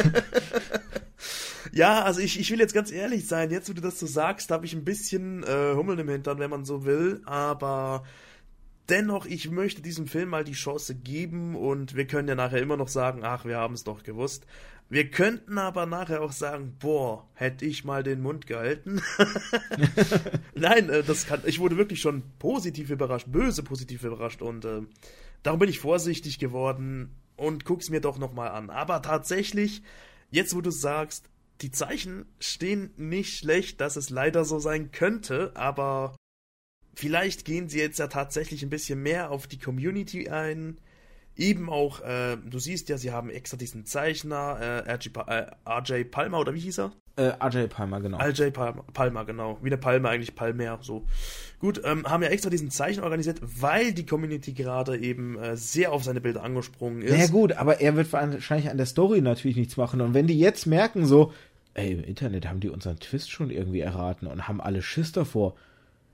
ja, 1.71 2.03
also 2.03 2.19
ich, 2.19 2.37
ich 2.37 2.51
will 2.51 2.59
jetzt 2.59 2.73
ganz 2.73 2.91
ehrlich 2.91 3.25
sein, 3.25 3.51
jetzt 3.51 3.69
wo 3.69 3.73
du 3.73 3.79
das 3.79 3.97
so 3.97 4.05
sagst, 4.05 4.51
habe 4.51 4.65
ich 4.65 4.73
ein 4.73 4.83
bisschen 4.83 5.43
äh, 5.43 5.75
Hummeln 5.75 5.99
im 5.99 6.09
Hintern, 6.09 6.39
wenn 6.39 6.49
man 6.49 6.65
so 6.65 6.83
will, 6.83 7.21
aber 7.23 8.03
dennoch, 8.89 9.25
ich 9.25 9.49
möchte 9.49 9.81
diesem 9.81 10.07
Film 10.07 10.27
mal 10.27 10.43
die 10.43 10.51
Chance 10.51 10.93
geben 10.93 11.55
und 11.55 11.95
wir 11.95 12.05
können 12.05 12.27
ja 12.27 12.35
nachher 12.35 12.61
immer 12.61 12.75
noch 12.75 12.89
sagen, 12.89 13.21
ach, 13.23 13.45
wir 13.45 13.59
haben 13.59 13.75
es 13.75 13.85
doch 13.85 14.03
gewusst. 14.03 14.45
Wir 14.88 15.09
könnten 15.09 15.57
aber 15.57 15.88
nachher 15.88 16.21
auch 16.21 16.31
sagen, 16.31 16.75
boah, 16.79 17.27
hätte 17.33 17.65
ich 17.65 17.86
mal 17.86 18.03
den 18.03 18.21
Mund 18.21 18.45
gehalten. 18.45 19.01
Nein, 20.53 20.89
äh, 20.89 21.03
das 21.03 21.25
kann, 21.25 21.41
ich 21.45 21.59
wurde 21.59 21.77
wirklich 21.77 22.01
schon 22.01 22.23
positiv 22.38 22.91
überrascht, 22.91 23.27
böse 23.31 23.63
positiv 23.63 24.03
überrascht 24.03 24.43
und 24.43 24.63
äh, 24.63 24.81
darum 25.41 25.59
bin 25.59 25.69
ich 25.69 25.79
vorsichtig 25.79 26.38
geworden 26.38 27.15
und 27.36 27.65
guck's 27.65 27.89
mir 27.89 27.99
doch 27.99 28.19
nochmal 28.19 28.49
an. 28.49 28.69
Aber 28.69 29.01
tatsächlich, 29.01 29.81
jetzt 30.29 30.55
wo 30.55 30.61
du 30.61 30.69
sagst, 30.69 31.29
die 31.61 31.71
Zeichen 31.71 32.25
stehen 32.39 32.91
nicht 32.97 33.38
schlecht, 33.38 33.81
dass 33.81 33.95
es 33.95 34.09
leider 34.09 34.45
so 34.45 34.59
sein 34.59 34.91
könnte, 34.91 35.51
aber 35.55 36.15
vielleicht 36.93 37.45
gehen 37.45 37.69
sie 37.69 37.79
jetzt 37.79 37.97
ja 37.99 38.07
tatsächlich 38.07 38.61
ein 38.61 38.69
bisschen 38.69 39.01
mehr 39.01 39.31
auf 39.31 39.47
die 39.47 39.59
Community 39.59 40.29
ein. 40.29 40.77
Eben 41.38 41.69
auch, 41.69 42.01
äh, 42.01 42.38
du 42.38 42.59
siehst 42.59 42.88
ja, 42.89 42.97
sie 42.97 43.11
haben 43.11 43.29
extra 43.29 43.57
diesen 43.57 43.86
Zeichner, 43.86 44.57
äh, 44.88 44.91
RG, 44.93 45.09
Pa- 45.09 45.25
äh, 45.27 45.51
RJ 45.69 46.05
Palmer, 46.05 46.39
oder 46.39 46.53
wie 46.53 46.59
hieß 46.61 46.79
er? 46.79 46.91
Äh, 47.17 47.33
RJ 47.43 47.67
Palmer, 47.67 47.99
genau. 48.01 48.17
RJ 48.19 48.51
Palmer, 48.51 48.83
Palmer, 48.93 49.25
genau. 49.25 49.57
Wie 49.61 49.67
eine 49.67 49.77
Palme 49.77 50.07
eigentlich, 50.09 50.36
Palmer, 50.36 50.79
so. 50.81 51.05
Gut, 51.59 51.81
ähm, 51.83 52.05
haben 52.05 52.23
ja 52.23 52.29
extra 52.29 52.49
diesen 52.49 52.71
Zeichen 52.71 53.03
organisiert, 53.03 53.39
weil 53.41 53.93
die 53.93 54.05
Community 54.05 54.53
gerade 54.53 54.97
eben 54.97 55.38
äh, 55.38 55.57
sehr 55.57 55.91
auf 55.91 56.03
seine 56.03 56.21
Bilder 56.21 56.43
angesprungen 56.43 57.01
ist. 57.01 57.17
Ja 57.17 57.27
gut, 57.27 57.53
aber 57.53 57.81
er 57.81 57.95
wird 57.95 58.11
wahrscheinlich 58.13 58.69
an 58.69 58.77
der 58.77 58.86
Story 58.86 59.21
natürlich 59.21 59.57
nichts 59.57 59.75
machen. 59.77 59.99
Und 60.01 60.13
wenn 60.13 60.27
die 60.27 60.39
jetzt 60.39 60.65
merken 60.67 61.05
so, 61.05 61.33
ey, 61.73 61.91
im 61.93 62.03
Internet 62.03 62.47
haben 62.47 62.59
die 62.61 62.69
unseren 62.69 62.97
Twist 62.99 63.29
schon 63.29 63.49
irgendwie 63.49 63.81
erraten 63.81 64.27
und 64.27 64.47
haben 64.47 64.61
alle 64.61 64.81
Schiss 64.81 65.11
davor. 65.11 65.55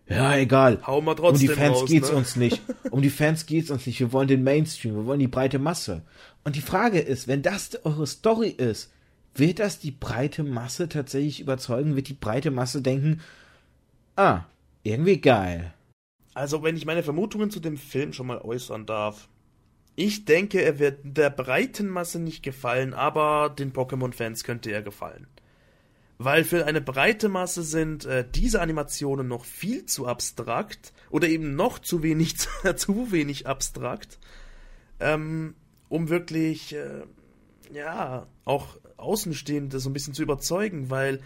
Ja, 0.08 0.36
egal. 0.36 0.80
Wir 0.80 0.90
Um 0.90 1.06
trotzdem 1.16 1.48
die 1.50 1.56
Fans 1.56 1.82
raus, 1.82 1.90
geht's 1.90 2.12
ne? 2.12 2.18
uns 2.18 2.36
nicht. 2.36 2.62
Um 2.92 3.02
die 3.02 3.10
Fans 3.10 3.46
geht's 3.46 3.70
uns 3.70 3.88
nicht. 3.88 4.00
Wir 4.02 4.12
wollen 4.12 4.28
den 4.28 4.44
Mainstream, 4.44 4.96
wir 4.96 5.06
wollen 5.06 5.20
die 5.22 5.30
breite 5.30 5.60
Masse. 5.60 6.02
Und 6.44 6.58
die 6.58 6.62
Frage 6.62 7.00
ist, 7.00 7.30
wenn 7.30 7.42
das 7.42 7.86
eure 7.86 8.06
Story 8.06 8.50
ist, 8.50 8.92
wird 9.34 9.60
das 9.60 9.80
die 9.80 9.92
breite 9.92 10.44
Masse 10.44 10.90
tatsächlich 10.90 11.40
überzeugen? 11.40 11.96
Wird 11.96 12.10
die 12.10 12.14
breite 12.14 12.52
Masse 12.52 12.82
denken, 12.82 13.22
ah, 14.18 14.42
irgendwie 14.84 15.22
geil. 15.22 15.74
Also, 16.34 16.64
wenn 16.64 16.76
ich 16.76 16.86
meine 16.86 17.04
Vermutungen 17.04 17.50
zu 17.50 17.60
dem 17.60 17.78
Film 17.78 18.14
schon 18.14 18.28
mal 18.28 18.40
äußern 18.40 18.86
darf. 18.86 19.30
Ich 19.96 20.26
denke, 20.26 20.62
er 20.62 20.80
wird 20.80 21.00
der 21.04 21.30
breiten 21.30 21.88
Masse 21.88 22.20
nicht 22.20 22.44
gefallen, 22.44 22.94
aber 22.94 23.50
den 23.50 23.74
Pokémon-Fans 23.74 24.44
könnte 24.44 24.72
er 24.72 24.82
gefallen. 24.82 25.28
Weil 26.24 26.44
für 26.44 26.68
eine 26.68 26.82
breite 26.82 27.30
Masse 27.30 27.64
sind 27.64 28.06
äh, 28.06 28.24
diese 28.30 28.62
Animationen 28.62 29.28
noch 29.28 29.44
viel 29.44 29.88
zu 29.88 30.06
abstrakt 30.06 30.94
oder 31.10 31.28
eben 31.28 31.56
noch 31.56 31.80
zu 31.80 32.04
wenig, 32.04 32.36
zu 32.76 33.12
wenig 33.12 33.48
abstrakt, 33.48 34.20
ähm, 35.00 35.56
um 35.90 36.10
wirklich, 36.10 36.76
äh, 36.76 37.02
ja, 37.74 38.28
auch 38.46 38.78
Außenstehende 38.98 39.80
so 39.80 39.90
ein 39.90 39.94
bisschen 39.94 40.14
zu 40.14 40.22
überzeugen, 40.22 40.92
weil 40.92 41.22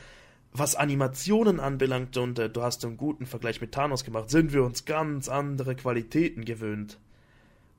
was 0.54 0.76
Animationen 0.76 1.60
anbelangt, 1.60 2.16
und 2.16 2.40
äh, 2.40 2.50
du 2.50 2.62
hast 2.62 2.86
einen 2.86 2.96
guten 2.96 3.26
Vergleich 3.26 3.60
mit 3.60 3.74
Thanos 3.74 4.06
gemacht, 4.06 4.30
sind 4.30 4.54
wir 4.54 4.64
uns 4.64 4.86
ganz 4.86 5.28
andere 5.28 5.76
Qualitäten 5.76 6.46
gewöhnt. 6.46 7.00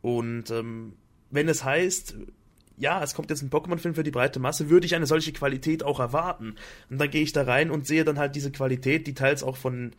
Und 0.03 0.51
ähm, 0.51 0.93
wenn 1.31 1.49
es 1.49 1.65
heißt, 1.65 2.15
ja, 2.79 3.03
es 3.03 3.15
kommt 3.15 3.31
jetzt 3.31 3.43
ein 3.43 3.51
Pokémon-Film 3.51 3.95
für 3.95 4.03
die 4.03 4.11
breite 4.11 4.39
Masse, 4.39 4.69
würde 4.69 4.87
ich 4.87 4.95
eine 4.95 5.07
solche 5.07 5.33
Qualität 5.33 5.83
auch 5.83 6.01
erwarten. 6.01 6.57
Und 6.91 6.99
dann 6.99 7.11
gehe 7.11 7.23
ich 7.23 7.33
da 7.33 7.43
rein 7.43 7.71
und 7.71 7.87
sehe 7.87 8.05
dann 8.05 8.19
halt 8.19 8.37
diese 8.37 8.53
Qualität, 8.53 9.07
die 9.07 9.15
teils 9.15 9.43
auch 9.43 9.57
von, 9.57 9.93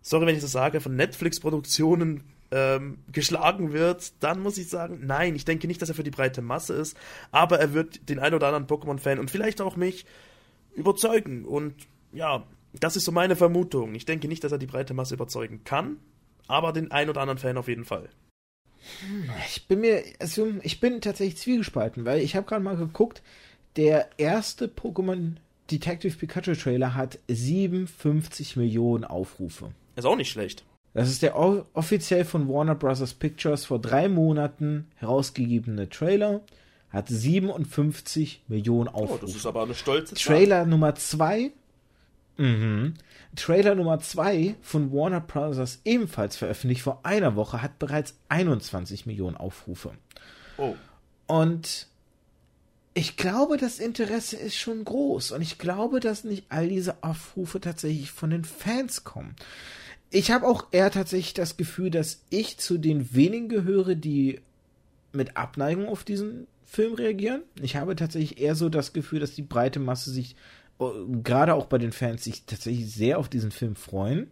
sorry, 0.00 0.26
wenn 0.26 0.36
ich 0.36 0.42
das 0.42 0.52
sage, 0.52 0.80
von 0.80 0.96
Netflix-Produktionen 0.96 2.24
ähm, 2.50 2.98
geschlagen 3.10 3.72
wird, 3.72 4.12
dann 4.20 4.40
muss 4.40 4.58
ich 4.58 4.68
sagen, 4.68 5.00
nein, 5.04 5.34
ich 5.34 5.44
denke 5.44 5.66
nicht, 5.66 5.82
dass 5.82 5.88
er 5.88 5.94
für 5.94 6.04
die 6.04 6.10
breite 6.10 6.42
Masse 6.42 6.74
ist, 6.74 6.96
aber 7.30 7.58
er 7.58 7.74
wird 7.74 8.08
den 8.08 8.18
ein 8.18 8.34
oder 8.34 8.48
anderen 8.48 8.66
Pokémon-Fan 8.66 9.18
und 9.18 9.30
vielleicht 9.30 9.60
auch 9.60 9.76
mich 9.76 10.06
überzeugen. 10.74 11.44
Und 11.44 11.74
ja, 12.12 12.46
das 12.78 12.96
ist 12.96 13.04
so 13.04 13.12
meine 13.12 13.36
Vermutung. 13.36 13.94
Ich 13.94 14.04
denke 14.04 14.28
nicht, 14.28 14.44
dass 14.44 14.52
er 14.52 14.58
die 14.58 14.66
breite 14.66 14.94
Masse 14.94 15.14
überzeugen 15.14 15.64
kann, 15.64 15.98
aber 16.46 16.72
den 16.72 16.90
ein 16.90 17.08
oder 17.08 17.20
anderen 17.20 17.38
Fan 17.38 17.58
auf 17.58 17.68
jeden 17.68 17.84
Fall. 17.84 18.08
Ich 19.46 19.66
bin 19.66 19.80
mir, 19.80 20.02
also 20.18 20.48
ich 20.62 20.80
bin 20.80 21.00
tatsächlich 21.00 21.38
zwiegespalten, 21.38 22.04
weil 22.04 22.20
ich 22.20 22.36
habe 22.36 22.46
gerade 22.46 22.62
mal 22.62 22.76
geguckt, 22.76 23.22
der 23.76 24.08
erste 24.18 24.66
Pokémon 24.66 25.36
Detective 25.70 26.16
Pikachu 26.16 26.54
Trailer 26.54 26.94
hat 26.94 27.18
57 27.28 28.56
Millionen 28.56 29.04
Aufrufe. 29.04 29.70
Ist 29.96 30.04
auch 30.04 30.16
nicht 30.16 30.30
schlecht. 30.30 30.64
Das 30.94 31.08
ist 31.08 31.22
der 31.22 31.36
offiziell 31.36 32.24
von 32.24 32.48
Warner 32.48 32.74
Bros. 32.74 33.14
Pictures 33.14 33.64
vor 33.64 33.78
drei 33.78 34.08
Monaten 34.08 34.88
herausgegebene 34.96 35.88
Trailer. 35.88 36.42
Hat 36.90 37.08
57 37.08 38.42
Millionen 38.48 38.88
Aufrufe. 38.88 39.20
Oh, 39.22 39.26
das 39.26 39.34
ist 39.34 39.46
aber 39.46 39.62
eine 39.62 39.74
stolze 39.74 40.14
Zahl. 40.14 40.36
Trailer 40.36 40.66
Nummer 40.66 40.94
zwei. 40.94 41.52
Mhm. 42.36 42.94
Trailer 43.36 43.74
Nummer 43.74 44.00
zwei 44.00 44.56
von 44.62 44.92
Warner 44.92 45.20
Bros. 45.20 45.80
ebenfalls 45.84 46.36
veröffentlicht 46.36 46.82
vor 46.82 47.00
einer 47.04 47.36
Woche 47.36 47.62
hat 47.62 47.78
bereits 47.78 48.14
21 48.28 49.06
Millionen 49.06 49.36
Aufrufe. 49.36 49.92
Oh. 50.58 50.74
Und 51.26 51.88
ich 52.94 53.16
glaube, 53.16 53.56
das 53.56 53.78
Interesse 53.78 54.36
ist 54.36 54.56
schon 54.56 54.84
groß 54.84 55.30
und 55.32 55.40
ich 55.40 55.58
glaube, 55.58 56.00
dass 56.00 56.24
nicht 56.24 56.44
all 56.50 56.68
diese 56.68 57.02
Aufrufe 57.02 57.60
tatsächlich 57.60 58.10
von 58.10 58.30
den 58.30 58.44
Fans 58.44 59.04
kommen. 59.04 59.34
Ich 60.10 60.30
habe 60.30 60.46
auch 60.46 60.66
eher 60.72 60.90
tatsächlich 60.90 61.32
das 61.32 61.56
Gefühl, 61.56 61.90
dass 61.90 62.22
ich 62.28 62.58
zu 62.58 62.76
den 62.76 63.14
wenigen 63.14 63.48
gehöre, 63.48 63.94
die 63.94 64.40
mit 65.12 65.38
Abneigung 65.38 65.88
auf 65.88 66.04
diesen 66.04 66.46
Film 66.66 66.94
reagieren. 66.94 67.42
Ich 67.62 67.76
habe 67.76 67.96
tatsächlich 67.96 68.38
eher 68.38 68.54
so 68.54 68.68
das 68.68 68.92
Gefühl, 68.92 69.20
dass 69.20 69.34
die 69.34 69.42
breite 69.42 69.80
Masse 69.80 70.10
sich, 70.10 70.36
gerade 71.22 71.54
auch 71.54 71.66
bei 71.66 71.78
den 71.78 71.92
Fans, 71.92 72.24
sich 72.24 72.44
tatsächlich 72.44 72.92
sehr 72.92 73.18
auf 73.18 73.28
diesen 73.28 73.50
Film 73.50 73.76
freuen. 73.76 74.30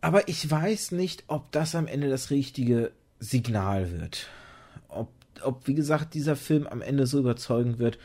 Aber 0.00 0.28
ich 0.28 0.50
weiß 0.50 0.92
nicht, 0.92 1.24
ob 1.28 1.52
das 1.52 1.74
am 1.74 1.86
Ende 1.86 2.08
das 2.08 2.30
richtige 2.30 2.92
Signal 3.20 3.92
wird. 3.92 4.28
Ob 4.88 5.08
ob, 5.44 5.66
wie 5.66 5.74
gesagt, 5.74 6.14
dieser 6.14 6.36
Film 6.36 6.66
am 6.66 6.82
Ende 6.82 7.06
so 7.06 7.18
überzeugend 7.18 7.78
wird 7.78 7.98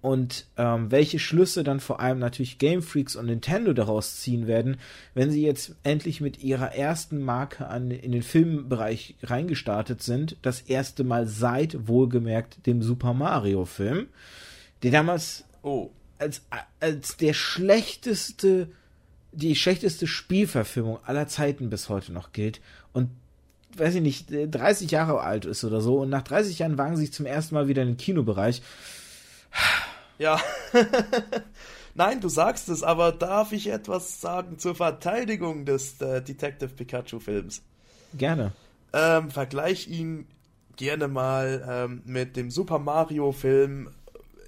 und 0.00 0.46
ähm, 0.56 0.90
welche 0.90 1.18
Schlüsse 1.18 1.62
dann 1.62 1.78
vor 1.78 2.00
allem 2.00 2.18
natürlich 2.18 2.58
Game 2.58 2.82
Freaks 2.82 3.16
und 3.16 3.26
Nintendo 3.26 3.74
daraus 3.74 4.16
ziehen 4.16 4.46
werden, 4.46 4.78
wenn 5.14 5.30
sie 5.30 5.42
jetzt 5.42 5.76
endlich 5.82 6.20
mit 6.22 6.42
ihrer 6.42 6.74
ersten 6.74 7.22
Marke 7.22 7.66
an, 7.66 7.90
in 7.90 8.12
den 8.12 8.22
Filmbereich 8.22 9.16
reingestartet 9.22 10.02
sind, 10.02 10.36
das 10.42 10.62
erste 10.62 11.04
Mal 11.04 11.26
seit 11.26 11.86
wohlgemerkt 11.86 12.66
dem 12.66 12.82
Super 12.82 13.12
Mario 13.12 13.66
Film, 13.66 14.08
der 14.82 14.90
damals 14.90 15.44
oh. 15.62 15.90
Als, 16.20 16.42
als 16.80 17.16
der 17.16 17.32
schlechteste, 17.32 18.68
die 19.32 19.56
schlechteste 19.56 20.06
Spielverfilmung 20.06 20.98
aller 21.04 21.28
Zeiten 21.28 21.70
bis 21.70 21.88
heute 21.88 22.12
noch 22.12 22.32
gilt 22.32 22.60
und 22.92 23.10
weiß 23.76 23.96
ich 23.96 24.02
nicht, 24.02 24.28
30 24.30 24.90
Jahre 24.90 25.20
alt 25.20 25.44
ist 25.44 25.64
oder 25.64 25.80
so 25.80 25.98
und 26.00 26.10
nach 26.10 26.22
30 26.22 26.58
Jahren 26.58 26.78
wagen 26.78 26.96
sie 26.96 27.06
sich 27.06 27.12
zum 27.12 27.26
ersten 27.26 27.54
Mal 27.54 27.68
wieder 27.68 27.82
in 27.82 27.88
den 27.88 27.96
Kinobereich. 27.96 28.62
Ja. 30.18 30.40
Nein, 31.94 32.20
du 32.20 32.28
sagst 32.28 32.68
es, 32.68 32.82
aber 32.82 33.12
darf 33.12 33.52
ich 33.52 33.68
etwas 33.68 34.20
sagen 34.20 34.58
zur 34.58 34.74
Verteidigung 34.74 35.64
des 35.64 36.00
äh, 36.00 36.22
Detective 36.22 36.70
Pikachu 36.70 37.20
Films? 37.20 37.62
Gerne. 38.14 38.52
Ähm, 38.92 39.30
vergleich 39.30 39.88
ihn 39.88 40.26
gerne 40.76 41.08
mal 41.08 41.64
ähm, 41.68 42.02
mit 42.04 42.36
dem 42.36 42.50
Super 42.50 42.78
Mario 42.78 43.32
Film. 43.32 43.90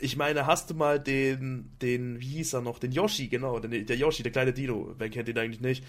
Ich 0.02 0.16
meine, 0.16 0.46
hast 0.46 0.68
du 0.68 0.74
mal 0.74 0.98
den, 0.98 1.70
den, 1.80 2.20
wie 2.20 2.26
hieß 2.26 2.54
er 2.54 2.60
noch, 2.60 2.80
den 2.80 2.90
Yoshi, 2.90 3.28
genau, 3.28 3.60
den, 3.60 3.86
der 3.86 3.96
Yoshi, 3.96 4.24
der 4.24 4.32
kleine 4.32 4.52
Dino, 4.52 4.94
wer 4.98 5.08
kennt 5.10 5.28
ihn 5.28 5.38
eigentlich 5.38 5.60
nicht? 5.60 5.84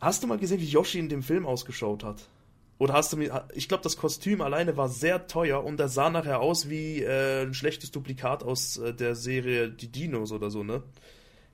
Hast 0.00 0.22
du 0.22 0.26
mal 0.26 0.38
gesehen, 0.38 0.58
wie 0.58 0.64
Yoshi 0.64 0.98
in 0.98 1.10
dem 1.10 1.22
Film 1.22 1.44
ausgeschaut 1.44 2.02
hat? 2.02 2.30
Oder 2.78 2.94
hast 2.94 3.12
du 3.12 3.18
mir. 3.18 3.46
Ich 3.52 3.68
glaube, 3.68 3.82
das 3.82 3.98
Kostüm 3.98 4.40
alleine 4.40 4.78
war 4.78 4.88
sehr 4.88 5.26
teuer 5.26 5.62
und 5.62 5.78
er 5.78 5.90
sah 5.90 6.08
nachher 6.08 6.40
aus 6.40 6.70
wie 6.70 7.02
äh, 7.02 7.42
ein 7.42 7.52
schlechtes 7.52 7.90
Duplikat 7.90 8.42
aus 8.42 8.78
äh, 8.78 8.94
der 8.94 9.14
Serie 9.14 9.68
Die 9.68 9.92
Dinos 9.92 10.32
oder 10.32 10.50
so, 10.50 10.64
ne? 10.64 10.82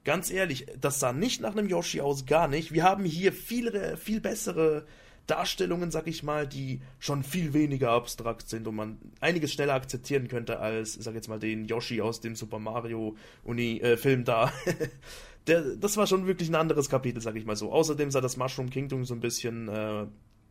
Ganz 0.04 0.30
ehrlich, 0.30 0.66
das 0.80 1.00
sah 1.00 1.12
nicht 1.12 1.40
nach 1.40 1.56
einem 1.56 1.68
Yoshi 1.68 2.00
aus, 2.00 2.26
gar 2.26 2.46
nicht. 2.46 2.72
Wir 2.72 2.84
haben 2.84 3.04
hier 3.04 3.32
viel, 3.32 3.96
viel 3.96 4.20
bessere 4.20 4.86
Darstellungen, 5.26 5.90
sag 5.90 6.06
ich 6.06 6.22
mal, 6.22 6.46
die 6.46 6.80
schon 6.98 7.22
viel 7.22 7.52
weniger 7.52 7.90
abstrakt 7.90 8.48
sind 8.48 8.66
und 8.66 8.76
man 8.76 8.98
einiges 9.20 9.52
schneller 9.52 9.74
akzeptieren 9.74 10.28
könnte 10.28 10.60
als, 10.60 10.94
sag 10.94 11.14
jetzt 11.14 11.28
mal, 11.28 11.38
den 11.38 11.64
Yoshi 11.64 12.00
aus 12.00 12.20
dem 12.20 12.36
Super 12.36 12.58
Mario 12.58 13.16
Uni 13.44 13.78
äh, 13.78 14.22
da. 14.22 14.52
der, 15.46 15.76
das 15.76 15.96
war 15.96 16.06
schon 16.06 16.26
wirklich 16.26 16.48
ein 16.48 16.54
anderes 16.54 16.88
Kapitel, 16.88 17.20
sag 17.20 17.36
ich 17.36 17.44
mal 17.44 17.56
so. 17.56 17.72
Außerdem 17.72 18.10
sah 18.10 18.20
das 18.20 18.36
Mushroom 18.36 18.70
Kingdom 18.70 19.04
so 19.04 19.14
ein 19.14 19.20
bisschen 19.20 19.68
äh, 19.68 20.06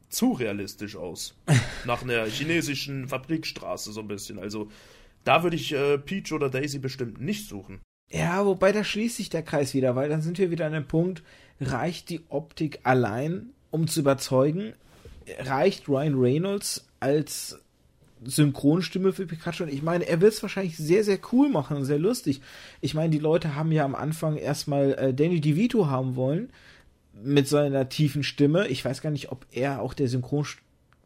zu 0.09 0.33
realistisch 0.33 0.95
aus. 0.95 1.35
Nach 1.85 2.01
einer 2.01 2.25
chinesischen 2.25 3.07
Fabrikstraße 3.07 3.91
so 3.91 4.01
ein 4.01 4.07
bisschen. 4.07 4.39
Also 4.39 4.69
da 5.23 5.43
würde 5.43 5.55
ich 5.55 5.73
äh, 5.73 5.97
Peach 5.97 6.33
oder 6.33 6.49
Daisy 6.49 6.79
bestimmt 6.79 7.19
nicht 7.19 7.47
suchen. 7.47 7.81
Ja, 8.11 8.45
wobei 8.45 8.71
da 8.71 8.83
schließt 8.83 9.17
sich 9.17 9.29
der 9.29 9.43
Kreis 9.43 9.73
wieder, 9.73 9.95
weil 9.95 10.09
dann 10.09 10.21
sind 10.21 10.37
wir 10.37 10.51
wieder 10.51 10.67
an 10.67 10.73
dem 10.73 10.87
Punkt, 10.87 11.23
reicht 11.59 12.09
die 12.09 12.21
Optik 12.29 12.79
allein, 12.83 13.49
um 13.75 13.87
zu 13.87 13.99
überzeugen? 13.99 14.73
Reicht 15.39 15.87
Ryan 15.87 16.15
Reynolds 16.15 16.87
als 16.99 17.59
Synchronstimme 18.23 19.13
für 19.13 19.27
Pikachu. 19.27 19.63
Und 19.63 19.73
ich 19.73 19.83
meine, 19.83 20.07
er 20.07 20.21
wird 20.21 20.33
es 20.33 20.41
wahrscheinlich 20.41 20.77
sehr, 20.77 21.03
sehr 21.03 21.19
cool 21.31 21.49
machen 21.49 21.77
und 21.77 21.85
sehr 21.85 21.99
lustig. 21.99 22.41
Ich 22.81 22.93
meine, 22.93 23.09
die 23.09 23.19
Leute 23.19 23.55
haben 23.55 23.71
ja 23.71 23.85
am 23.85 23.95
Anfang 23.95 24.37
erstmal 24.37 24.93
äh, 24.93 25.13
Danny 25.13 25.41
DeVito 25.41 25.87
haben 25.87 26.15
wollen 26.15 26.49
mit 27.23 27.47
seiner 27.47 27.87
tiefen 27.89 28.23
Stimme. 28.23 28.67
Ich 28.67 28.83
weiß 28.83 29.01
gar 29.01 29.11
nicht, 29.11 29.31
ob 29.31 29.45
er 29.51 29.81
auch 29.81 29.93
der 29.93 30.07
Synchronsprecher 30.07 30.64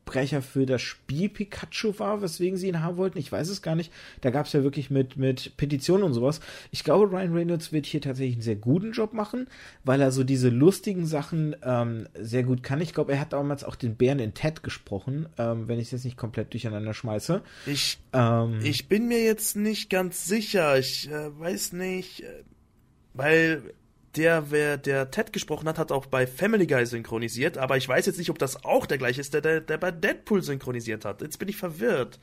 Sprecher 0.09 0.41
für 0.41 0.65
das 0.65 0.81
Spiel 0.81 1.29
Pikachu 1.29 1.93
war, 1.99 2.23
weswegen 2.23 2.57
sie 2.57 2.67
ihn 2.67 2.81
haben 2.81 2.97
wollten. 2.97 3.19
Ich 3.19 3.31
weiß 3.31 3.47
es 3.49 3.61
gar 3.61 3.75
nicht. 3.75 3.93
Da 4.21 4.31
gab 4.31 4.47
es 4.47 4.53
ja 4.53 4.63
wirklich 4.63 4.89
mit, 4.89 5.17
mit 5.17 5.55
Petitionen 5.55 6.03
und 6.03 6.15
sowas. 6.15 6.39
Ich 6.71 6.83
glaube, 6.83 7.11
Ryan 7.11 7.31
Reynolds 7.31 7.71
wird 7.71 7.85
hier 7.85 8.01
tatsächlich 8.01 8.37
einen 8.37 8.41
sehr 8.41 8.55
guten 8.55 8.91
Job 8.91 9.13
machen, 9.13 9.47
weil 9.83 10.01
er 10.01 10.11
so 10.11 10.23
diese 10.23 10.49
lustigen 10.49 11.05
Sachen 11.05 11.55
ähm, 11.61 12.07
sehr 12.19 12.41
gut 12.41 12.63
kann. 12.63 12.81
Ich 12.81 12.95
glaube, 12.95 13.11
er 13.11 13.19
hat 13.19 13.33
damals 13.33 13.63
auch 13.63 13.75
den 13.75 13.97
Bären 13.97 14.17
in 14.17 14.33
Ted 14.33 14.63
gesprochen, 14.63 15.29
ähm, 15.37 15.67
wenn 15.67 15.77
ich 15.77 15.85
es 15.85 15.91
jetzt 15.91 16.05
nicht 16.05 16.17
komplett 16.17 16.53
durcheinander 16.53 16.95
schmeiße. 16.95 17.43
Ich, 17.67 17.99
ähm, 18.11 18.61
ich 18.63 18.87
bin 18.87 19.07
mir 19.07 19.23
jetzt 19.23 19.57
nicht 19.57 19.91
ganz 19.91 20.25
sicher. 20.25 20.79
Ich 20.79 21.07
äh, 21.11 21.39
weiß 21.39 21.73
nicht, 21.73 22.21
äh, 22.21 22.43
weil 23.13 23.61
der, 24.15 24.51
wer 24.51 24.77
der 24.77 25.11
Ted 25.11 25.33
gesprochen 25.33 25.67
hat, 25.67 25.77
hat 25.77 25.91
auch 25.91 26.05
bei 26.05 26.25
Family 26.25 26.67
Guy 26.67 26.85
synchronisiert, 26.85 27.57
aber 27.57 27.77
ich 27.77 27.87
weiß 27.87 28.05
jetzt 28.05 28.17
nicht, 28.17 28.29
ob 28.29 28.39
das 28.39 28.63
auch 28.63 28.85
der 28.85 28.97
gleiche 28.97 29.21
ist, 29.21 29.33
der, 29.33 29.41
der, 29.41 29.61
der 29.61 29.77
bei 29.77 29.91
Deadpool 29.91 30.41
synchronisiert 30.41 31.05
hat. 31.05 31.21
Jetzt 31.21 31.37
bin 31.37 31.47
ich 31.47 31.57
verwirrt. 31.57 32.19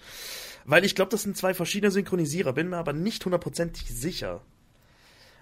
Weil 0.65 0.85
ich 0.85 0.95
glaube, 0.97 1.11
das 1.11 1.23
sind 1.23 1.37
zwei 1.37 1.55
verschiedene 1.55 1.93
Synchronisierer, 1.93 2.53
bin 2.53 2.69
mir 2.69 2.77
aber 2.77 2.93
nicht 2.93 3.25
hundertprozentig 3.25 3.89
sicher. 3.89 4.43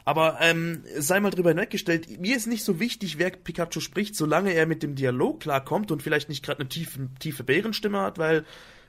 Aber 0.05 0.37
ähm, 0.41 0.85
sei 0.99 1.19
mal 1.21 1.31
drüber 1.31 1.51
hinweggestellt, 1.51 2.21
mir 2.21 2.37
ist 2.37 2.47
nicht 2.47 2.63
so 2.63 2.79
wichtig, 2.79 3.19
wer 3.19 3.31
Pikachu 3.31 3.81
spricht, 3.81 4.15
solange 4.15 4.53
er 4.53 4.67
mit 4.67 4.83
dem 4.83 4.95
Dialog 4.95 5.41
klarkommt 5.41 5.91
und 5.91 6.03
vielleicht 6.03 6.29
nicht 6.29 6.45
gerade 6.45 6.61
eine 6.61 6.69
tiefe, 6.69 7.09
tiefe 7.21 7.43
Bärenstimme 7.43 8.03
hat, 8.03 8.19
weil 8.19 8.45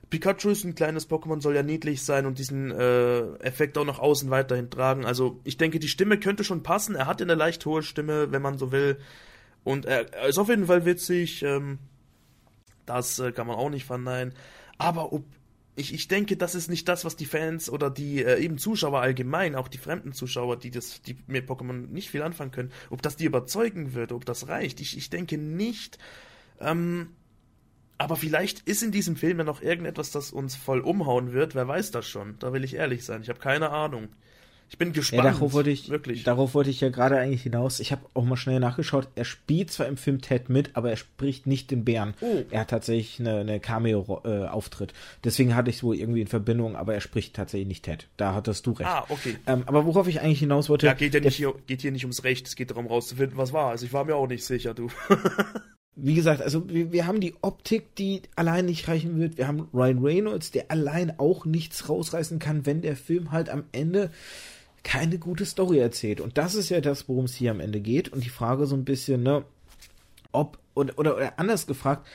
Pikachu 0.10 0.50
ist 0.50 0.64
ein 0.64 0.76
kleines 0.76 1.10
Pokémon, 1.10 1.42
soll 1.42 1.56
ja 1.56 1.64
niedlich 1.64 2.04
sein 2.04 2.26
und 2.26 2.38
diesen 2.38 2.72
äh, 2.72 3.36
Effekt 3.38 3.78
auch 3.78 3.86
nach 3.86 4.00
außen 4.00 4.30
weiterhin 4.30 4.70
tragen. 4.70 5.06
Also 5.06 5.40
ich 5.44 5.58
denke, 5.58 5.80
die 5.80 5.88
Stimme 5.88 6.20
könnte 6.20 6.44
schon 6.44 6.64
passen. 6.64 6.96
Er 6.96 7.08
hat 7.08 7.22
eine 7.22 7.36
leicht 7.36 7.66
hohe 7.66 7.84
Stimme, 7.84 8.32
wenn 8.32 8.42
man 8.42 8.58
so 8.58 8.72
will. 8.72 9.00
Und 9.64 9.86
er, 9.86 10.14
er 10.14 10.28
ist 10.28 10.38
auf 10.38 10.50
jeden 10.50 10.68
Fall 10.68 10.86
witzig. 10.86 11.44
Ähm, 11.44 11.80
das 12.86 13.20
äh, 13.20 13.32
kann 13.32 13.48
man 13.48 13.56
auch 13.56 13.70
nicht 13.70 13.86
verneinen. 13.86 14.34
Aber 14.78 15.12
ob, 15.12 15.26
ich, 15.76 15.94
ich 15.94 16.08
denke, 16.08 16.38
das 16.38 16.56
ist 16.56 16.70
nicht 16.70 16.88
das, 16.88 17.04
was 17.04 17.16
die 17.16 17.26
Fans 17.26 17.70
oder 17.70 17.90
die 17.90 18.24
äh, 18.24 18.40
eben 18.40 18.58
Zuschauer 18.58 19.02
allgemein, 19.02 19.56
auch 19.56 19.68
die 19.68 19.78
fremden 19.78 20.14
Zuschauer, 20.14 20.58
die 20.58 20.72
das, 20.72 21.02
die 21.02 21.18
mit 21.28 21.50
Pokémon 21.50 21.88
nicht 21.88 22.10
viel 22.10 22.22
anfangen 22.22 22.52
können, 22.52 22.72
ob 22.90 23.02
das 23.02 23.16
die 23.16 23.26
überzeugen 23.26 23.94
wird, 23.94 24.12
ob 24.12 24.26
das 24.26 24.48
reicht. 24.48 24.80
Ich, 24.80 24.98
ich 24.98 25.10
denke 25.10 25.38
nicht. 25.38 25.98
Ähm, 26.60 27.10
aber 27.98 28.16
vielleicht 28.16 28.62
ist 28.68 28.84
in 28.84 28.92
diesem 28.92 29.16
Film 29.16 29.38
ja 29.38 29.44
noch 29.44 29.62
irgendetwas, 29.62 30.12
das 30.12 30.32
uns 30.32 30.56
voll 30.56 30.80
umhauen 30.82 31.34
wird. 31.34 31.56
Wer 31.56 31.68
weiß 31.68 31.92
das 31.92 32.08
schon? 32.08 32.36
Da 32.40 32.54
will 32.54 32.64
ich 32.64 32.76
ehrlich 32.76 33.06
sein. 33.06 33.22
Ich 33.22 33.30
habe 33.30 33.40
keine 33.40 33.70
Ahnung. 33.70 34.10
Ich 34.68 34.80
bin 34.80 34.94
gespannt. 34.94 35.24
Ja, 35.24 35.32
darauf 35.32 35.54
wollte 35.54 35.70
ich, 35.70 35.90
wirklich. 35.90 36.24
Darauf 36.24 36.56
wollte 36.56 36.72
ich 36.72 36.82
ja 36.82 36.90
gerade 36.90 37.20
eigentlich 37.20 37.44
hinaus. 37.44 37.80
Ich 37.80 37.92
habe 37.92 38.02
auch 38.16 38.24
mal 38.24 38.36
schnell 38.36 38.60
nachgeschaut. 38.60 39.08
Er 39.16 39.24
spielt 39.24 39.72
zwar 39.72 39.86
im 39.86 39.96
Film 39.96 40.22
Ted 40.22 40.50
mit, 40.50 40.76
aber 40.76 40.90
er 40.90 40.98
spricht 40.98 41.46
nicht 41.46 41.70
den 41.70 41.86
Bären. 41.86 42.16
Oh. 42.22 42.44
Er 42.50 42.62
hat 42.62 42.72
tatsächlich 42.72 43.20
eine, 43.20 43.42
eine 43.42 43.60
Cameo-Auftritt. 43.60 44.94
Deswegen 45.24 45.56
hatte 45.56 45.70
ich 45.70 45.78
es 45.78 45.84
wohl 45.84 45.96
irgendwie 45.96 46.22
in 46.22 46.28
Verbindung, 46.28 46.76
aber 46.76 46.96
er 46.96 47.02
spricht 47.02 47.36
tatsächlich 47.36 47.68
nicht 47.68 47.86
Ted. 47.86 48.08
Da 48.18 48.34
hattest 48.34 48.66
du 48.66 48.72
recht. 48.72 48.90
Ah, 48.90 49.06
okay. 49.10 49.36
Ähm, 49.46 49.64
aber 49.68 49.86
worauf 49.86 50.08
ich 50.08 50.22
eigentlich 50.22 50.40
hinaus 50.40 50.68
wollte. 50.68 50.88
Ja, 50.88 50.94
geht 50.94 51.14
ja 51.14 51.20
nicht 51.20 51.36
hier, 51.36 51.54
geht 51.68 51.82
hier 51.82 51.92
nicht 51.92 52.04
ums 52.04 52.24
Recht. 52.24 52.48
Es 52.48 52.56
geht 52.56 52.72
darum 52.72 52.88
rauszufinden, 52.88 53.38
was 53.38 53.54
war. 53.54 53.70
Also 53.70 53.86
ich 53.86 53.94
war 53.94 54.04
mir 54.04 54.16
auch 54.16 54.28
nicht 54.28 54.44
sicher, 54.44 54.74
du. 54.74 54.90
wie 55.96 56.16
gesagt, 56.16 56.42
also 56.42 56.70
wir, 56.70 56.92
wir, 56.92 57.08
haben 57.08 57.22
die 57.22 57.36
Optik, 57.42 57.96
die 57.96 58.22
allein 58.36 58.66
nicht 58.66 58.88
reichen 58.88 59.18
wird. 59.18 59.38
Wir 59.38 59.48
haben 59.48 59.70
Ryan 59.74 60.00
Reynolds, 60.00 60.52
der 60.52 60.70
allein 60.70 61.20
auch 61.20 61.46
nichts 61.46 61.88
rausreißen 61.88 62.38
kann, 62.40 62.66
wenn 62.66 62.82
der 62.82 62.98
Film 62.98 63.32
halt 63.32 63.50
am 63.50 63.64
Ende 63.72 64.12
keine 64.84 65.18
gute 65.18 65.46
Story 65.46 65.80
erzählt. 65.80 66.20
Und 66.20 66.38
das 66.38 66.54
ist 66.54 66.70
ja 66.70 66.82
das, 66.82 67.08
worum 67.08 67.26
es 67.26 67.36
hier 67.36 67.52
am 67.52 67.62
Ende 67.62 67.80
geht. 67.80 68.10
Und 68.10 68.26
die 68.26 68.30
Frage 68.30 68.66
so 68.66 68.76
ein 68.76 68.86
bisschen, 68.86 69.24
ne, 69.24 69.46
ob, 70.34 70.60
oder, 70.74 71.00
oder, 71.00 71.16
oder 71.16 71.40
anders 71.40 71.66
gefragt, 71.66 72.06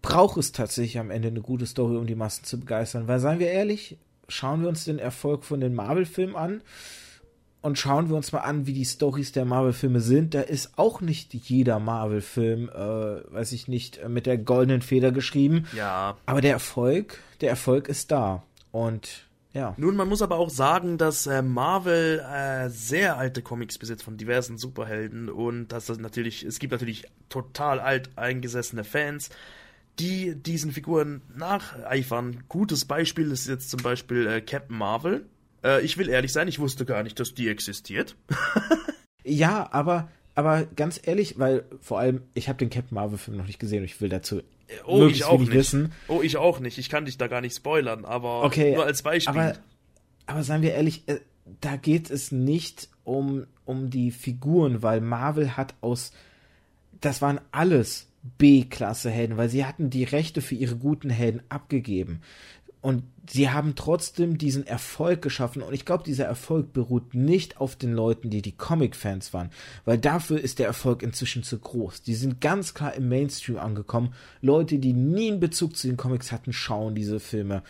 braucht 0.00 0.38
es 0.38 0.52
tatsächlich 0.52 0.98
am 0.98 1.10
Ende 1.10 1.28
eine 1.28 1.42
gute 1.42 1.66
Story, 1.66 1.96
um 1.96 2.06
die 2.06 2.14
Massen 2.14 2.44
zu 2.44 2.58
begeistern? 2.58 3.06
Weil, 3.06 3.20
seien 3.20 3.38
wir 3.38 3.50
ehrlich, 3.50 3.98
schauen 4.28 4.62
wir 4.62 4.68
uns 4.68 4.84
den 4.84 4.98
Erfolg 4.98 5.44
von 5.44 5.60
den 5.60 5.74
Marvel-Filmen 5.74 6.36
an 6.36 6.62
und 7.64 7.78
schauen 7.78 8.10
wir 8.10 8.16
uns 8.16 8.30
mal 8.30 8.40
an, 8.40 8.66
wie 8.66 8.74
die 8.74 8.84
Stories 8.84 9.32
der 9.32 9.46
Marvel-Filme 9.46 10.02
sind. 10.02 10.34
Da 10.34 10.42
ist 10.42 10.76
auch 10.76 11.00
nicht 11.00 11.32
jeder 11.32 11.78
Marvel-Film, 11.78 12.68
äh, 12.68 13.32
weiß 13.32 13.52
ich 13.52 13.68
nicht, 13.68 14.06
mit 14.06 14.26
der 14.26 14.36
goldenen 14.36 14.82
Feder 14.82 15.12
geschrieben. 15.12 15.66
Ja. 15.74 16.18
Aber 16.26 16.42
der 16.42 16.52
Erfolg, 16.52 17.20
der 17.40 17.48
Erfolg 17.48 17.88
ist 17.88 18.10
da. 18.10 18.42
Und 18.70 19.24
ja. 19.54 19.72
Nun, 19.78 19.96
man 19.96 20.10
muss 20.10 20.20
aber 20.20 20.36
auch 20.36 20.50
sagen, 20.50 20.98
dass 20.98 21.26
äh, 21.26 21.40
Marvel 21.40 22.18
äh, 22.18 22.68
sehr 22.68 23.16
alte 23.16 23.40
Comics 23.40 23.78
besitzt 23.78 24.02
von 24.02 24.18
diversen 24.18 24.58
Superhelden 24.58 25.30
und 25.30 25.68
dass 25.68 25.86
das 25.86 25.96
natürlich, 25.96 26.42
es 26.42 26.58
gibt 26.58 26.72
natürlich 26.72 27.04
total 27.30 27.80
alt 27.80 28.10
eingesessene 28.16 28.84
Fans, 28.84 29.30
die 29.98 30.34
diesen 30.34 30.70
Figuren 30.70 31.22
nacheifern. 31.34 32.44
Gutes 32.46 32.84
Beispiel 32.84 33.30
ist 33.30 33.48
jetzt 33.48 33.70
zum 33.70 33.80
Beispiel 33.82 34.26
äh, 34.26 34.42
Captain 34.42 34.76
Marvel 34.76 35.24
äh, 35.64 35.84
ich 35.84 35.98
will 35.98 36.08
ehrlich 36.08 36.32
sein, 36.32 36.46
ich 36.46 36.58
wusste 36.58 36.84
gar 36.84 37.02
nicht, 37.02 37.18
dass 37.18 37.34
die 37.34 37.48
existiert. 37.48 38.16
ja, 39.24 39.68
aber, 39.72 40.10
aber 40.34 40.64
ganz 40.64 41.00
ehrlich, 41.02 41.38
weil 41.38 41.64
vor 41.80 41.98
allem, 41.98 42.22
ich 42.34 42.48
habe 42.48 42.58
den 42.58 42.70
Captain 42.70 42.94
Marvel-Film 42.94 43.36
noch 43.36 43.46
nicht 43.46 43.58
gesehen 43.58 43.80
und 43.80 43.86
ich 43.86 44.00
will 44.00 44.08
dazu 44.08 44.42
oh, 44.86 45.06
ich 45.06 45.24
auch 45.24 45.40
nicht. 45.40 45.52
wissen. 45.52 45.92
Oh, 46.08 46.20
ich 46.22 46.36
auch 46.36 46.60
nicht. 46.60 46.78
Ich 46.78 46.88
kann 46.88 47.04
dich 47.04 47.18
da 47.18 47.26
gar 47.26 47.40
nicht 47.40 47.56
spoilern, 47.56 48.04
aber 48.04 48.44
okay, 48.44 48.74
nur 48.74 48.84
als 48.84 49.02
Beispiel. 49.02 49.38
Aber, 49.38 49.54
aber 50.26 50.42
seien 50.42 50.62
wir 50.62 50.74
ehrlich, 50.74 51.02
äh, 51.06 51.20
da 51.60 51.76
geht 51.76 52.10
es 52.10 52.32
nicht 52.32 52.88
um, 53.04 53.46
um 53.64 53.90
die 53.90 54.10
Figuren, 54.10 54.82
weil 54.82 55.00
Marvel 55.00 55.56
hat 55.56 55.74
aus. 55.80 56.12
Das 57.00 57.20
waren 57.20 57.40
alles 57.52 58.08
B-Klasse-Helden, 58.38 59.36
weil 59.36 59.50
sie 59.50 59.66
hatten 59.66 59.90
die 59.90 60.04
Rechte 60.04 60.40
für 60.40 60.54
ihre 60.54 60.76
guten 60.76 61.10
Helden 61.10 61.42
abgegeben. 61.50 62.22
Und 62.84 63.04
sie 63.26 63.48
haben 63.48 63.76
trotzdem 63.76 64.36
diesen 64.36 64.66
Erfolg 64.66 65.22
geschaffen. 65.22 65.62
Und 65.62 65.72
ich 65.72 65.86
glaube, 65.86 66.04
dieser 66.04 66.26
Erfolg 66.26 66.74
beruht 66.74 67.14
nicht 67.14 67.56
auf 67.56 67.76
den 67.76 67.94
Leuten, 67.94 68.28
die 68.28 68.42
die 68.42 68.52
Comic-Fans 68.52 69.32
waren, 69.32 69.48
weil 69.86 69.96
dafür 69.96 70.38
ist 70.38 70.58
der 70.58 70.66
Erfolg 70.66 71.02
inzwischen 71.02 71.42
zu 71.42 71.58
groß. 71.58 72.02
Die 72.02 72.14
sind 72.14 72.42
ganz 72.42 72.74
klar 72.74 72.92
im 72.92 73.08
Mainstream 73.08 73.56
angekommen. 73.56 74.12
Leute, 74.42 74.78
die 74.78 74.92
nie 74.92 75.30
einen 75.30 75.40
Bezug 75.40 75.78
zu 75.78 75.86
den 75.86 75.96
Comics 75.96 76.30
hatten, 76.30 76.52
schauen 76.52 76.94
diese 76.94 77.20
Filme. 77.20 77.62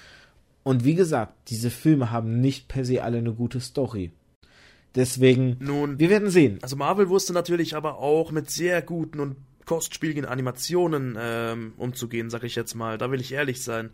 Und 0.65 0.83
wie 0.83 0.97
gesagt, 0.97 1.35
diese 1.49 1.71
Filme 1.71 2.11
haben 2.11 2.41
nicht 2.41 2.67
per 2.67 2.85
se 2.85 3.05
alle 3.05 3.19
eine 3.19 3.35
gute 3.35 3.61
Story. 3.61 4.11
Deswegen, 4.97 5.59
Nun, 5.61 6.01
wir 6.01 6.11
werden 6.11 6.29
sehen. 6.29 6.59
Also 6.61 6.75
Marvel 6.75 7.09
wusste 7.09 7.33
natürlich 7.33 7.77
aber 7.77 7.99
auch 7.99 8.33
mit 8.33 8.51
sehr 8.51 8.83
guten 8.83 9.21
und 9.21 9.37
kostspieligen 9.65 10.25
Animationen 10.25 11.17
ähm, 11.17 11.75
umzugehen, 11.77 12.31
sag 12.31 12.43
ich 12.43 12.57
jetzt 12.57 12.75
mal. 12.75 12.99
Da 12.99 13.13
will 13.13 13.21
ich 13.21 13.31
ehrlich 13.31 13.63
sein. 13.63 13.91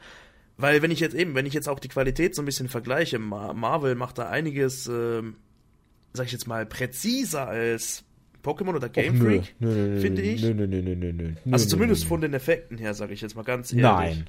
Weil 0.61 0.82
wenn 0.82 0.91
ich 0.91 1.01
jetzt 1.01 1.15
eben, 1.15 1.35
wenn 1.35 1.47
ich 1.47 1.55
jetzt 1.55 1.69
auch 1.69 1.78
die 1.78 1.89
Qualität 1.89 2.35
so 2.35 2.43
ein 2.43 2.45
bisschen 2.45 2.69
vergleiche, 2.69 3.19
Marvel 3.19 3.95
macht 3.95 4.19
da 4.19 4.28
einiges, 4.28 4.87
äh, 4.87 5.23
sag 6.12 6.27
ich 6.27 6.32
jetzt 6.32 6.47
mal, 6.47 6.66
präziser 6.66 7.47
als 7.49 8.05
Pokémon 8.43 8.74
oder 8.74 8.89
Game 8.89 9.16
Freak, 9.16 9.55
finde 9.59 10.23
ich. 10.23 10.43
Nö, 10.43 10.55
nö, 10.55 10.66
nö, 10.66 10.82
nö, 10.82 10.97
nö, 10.97 11.12
nö. 11.12 11.32
Also 11.51 11.66
zumindest 11.66 12.05
von 12.05 12.20
den 12.20 12.35
Effekten 12.35 12.78
her, 12.78 12.95
sag 12.95 13.11
ich 13.11 13.20
jetzt 13.20 13.37
mal 13.37 13.43
ganz 13.43 13.73
ehrlich. 13.73 13.85
Nein. 13.85 14.27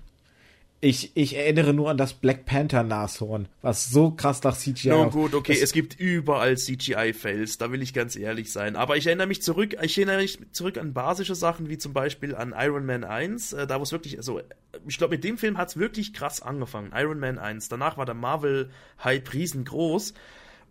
Ich, 0.84 1.12
ich 1.16 1.38
erinnere 1.38 1.76
nur 1.76 1.92
an 1.92 1.98
das 1.98 2.14
Black 2.14 2.46
Panther 2.46 2.82
Nashorn, 2.82 3.48
was 3.62 3.92
so 3.92 4.10
krass 4.10 4.42
nach 4.42 4.58
CGI 4.58 4.90
No 4.90 5.12
gut, 5.12 5.36
okay, 5.36 5.56
es 5.62 5.74
gibt 5.74 6.00
überall 6.00 6.58
CGI-Fails, 6.58 7.60
da 7.60 7.72
will 7.72 7.84
ich 7.84 7.94
ganz 7.94 8.16
ehrlich 8.16 8.52
sein. 8.52 8.76
Aber 8.76 8.98
ich 8.98 9.06
erinnere 9.06 9.28
mich 9.28 9.44
zurück, 9.44 9.76
ich 9.80 9.96
erinnere 10.00 10.18
mich 10.18 10.40
zurück 10.52 10.80
an 10.80 10.94
basische 10.94 11.36
Sachen, 11.36 11.70
wie 11.70 11.78
zum 11.78 11.94
Beispiel 11.94 12.34
an 12.36 12.56
Iron 12.58 12.88
Man 12.88 13.04
1, 13.04 13.54
äh, 13.54 13.68
da 13.68 13.78
wo 13.78 13.84
es 13.84 13.92
wirklich, 13.92 14.18
also 14.18 14.42
ich 14.88 14.98
glaube, 14.98 15.14
mit 15.14 15.24
dem 15.24 15.38
Film 15.38 15.60
hat 15.60 15.70
es 15.70 15.78
wirklich 15.78 16.14
krass 16.14 16.42
angefangen, 16.42 16.92
Iron 16.96 17.20
Man 17.20 17.38
1. 17.38 17.70
Danach 17.70 17.98
war 17.98 18.08
der 18.08 18.16
Marvel-Hype 18.16 19.34
riesengroß. 19.34 20.16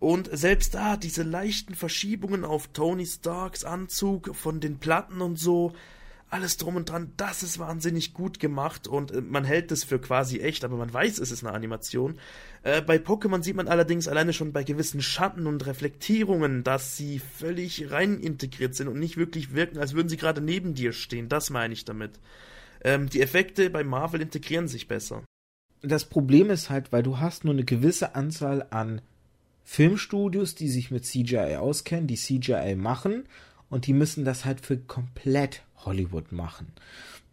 Und 0.01 0.29
selbst 0.33 0.73
da, 0.73 0.97
diese 0.97 1.23
leichten 1.23 1.73
Verschiebungen 1.73 2.43
auf 2.43 2.67
Tony 2.67 3.05
Starks 3.05 3.63
Anzug 3.63 4.35
von 4.35 4.59
den 4.59 4.79
Platten 4.79 5.21
und 5.21 5.39
so, 5.39 5.71
alles 6.31 6.57
drum 6.57 6.77
und 6.77 6.89
dran, 6.89 7.11
das 7.17 7.43
ist 7.43 7.59
wahnsinnig 7.59 8.13
gut 8.13 8.39
gemacht 8.39 8.87
und 8.87 9.11
äh, 9.11 9.21
man 9.21 9.43
hält 9.43 9.71
es 9.71 9.83
für 9.83 9.99
quasi 9.99 10.39
echt, 10.39 10.63
aber 10.63 10.77
man 10.77 10.91
weiß, 10.91 11.19
es 11.19 11.31
ist 11.31 11.43
eine 11.43 11.53
Animation. 11.53 12.17
Äh, 12.63 12.81
bei 12.81 12.97
Pokémon 12.97 13.43
sieht 13.43 13.55
man 13.55 13.67
allerdings 13.67 14.07
alleine 14.07 14.33
schon 14.33 14.53
bei 14.53 14.63
gewissen 14.63 15.01
Schatten 15.01 15.45
und 15.45 15.65
Reflektierungen, 15.65 16.63
dass 16.63 16.95
sie 16.95 17.19
völlig 17.19 17.91
rein 17.91 18.19
integriert 18.19 18.75
sind 18.75 18.87
und 18.87 18.99
nicht 18.99 19.17
wirklich 19.17 19.53
wirken, 19.53 19.77
als 19.77 19.93
würden 19.93 20.09
sie 20.09 20.17
gerade 20.17 20.41
neben 20.41 20.73
dir 20.73 20.93
stehen. 20.93 21.27
Das 21.27 21.49
meine 21.49 21.73
ich 21.73 21.85
damit. 21.85 22.19
Ähm, 22.83 23.09
die 23.09 23.21
Effekte 23.21 23.69
bei 23.69 23.83
Marvel 23.83 24.21
integrieren 24.21 24.67
sich 24.67 24.87
besser. 24.87 25.23
Das 25.81 26.05
Problem 26.05 26.49
ist 26.49 26.69
halt, 26.69 26.91
weil 26.91 27.03
du 27.03 27.19
hast 27.19 27.43
nur 27.43 27.53
eine 27.53 27.65
gewisse 27.65 28.15
Anzahl 28.15 28.67
an 28.69 29.01
Filmstudios, 29.63 30.55
die 30.55 30.69
sich 30.69 30.91
mit 30.91 31.05
CGI 31.05 31.57
auskennen, 31.57 32.07
die 32.07 32.15
CGI 32.15 32.75
machen 32.75 33.25
und 33.69 33.87
die 33.87 33.93
müssen 33.93 34.25
das 34.25 34.45
halt 34.45 34.61
für 34.61 34.77
komplett 34.77 35.63
Hollywood 35.85 36.31
machen. 36.31 36.71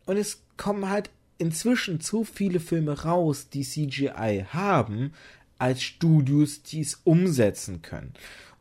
Und 0.06 0.16
es 0.16 0.42
kommen 0.56 0.88
halt 0.88 1.10
inzwischen 1.38 2.00
zu 2.00 2.24
viele 2.24 2.60
Filme 2.60 3.02
raus, 3.02 3.48
die 3.48 3.62
CGI 3.62 4.46
haben, 4.52 5.12
als 5.58 5.82
Studios, 5.82 6.62
die 6.62 6.80
es 6.80 7.00
umsetzen 7.04 7.82
können. 7.82 8.14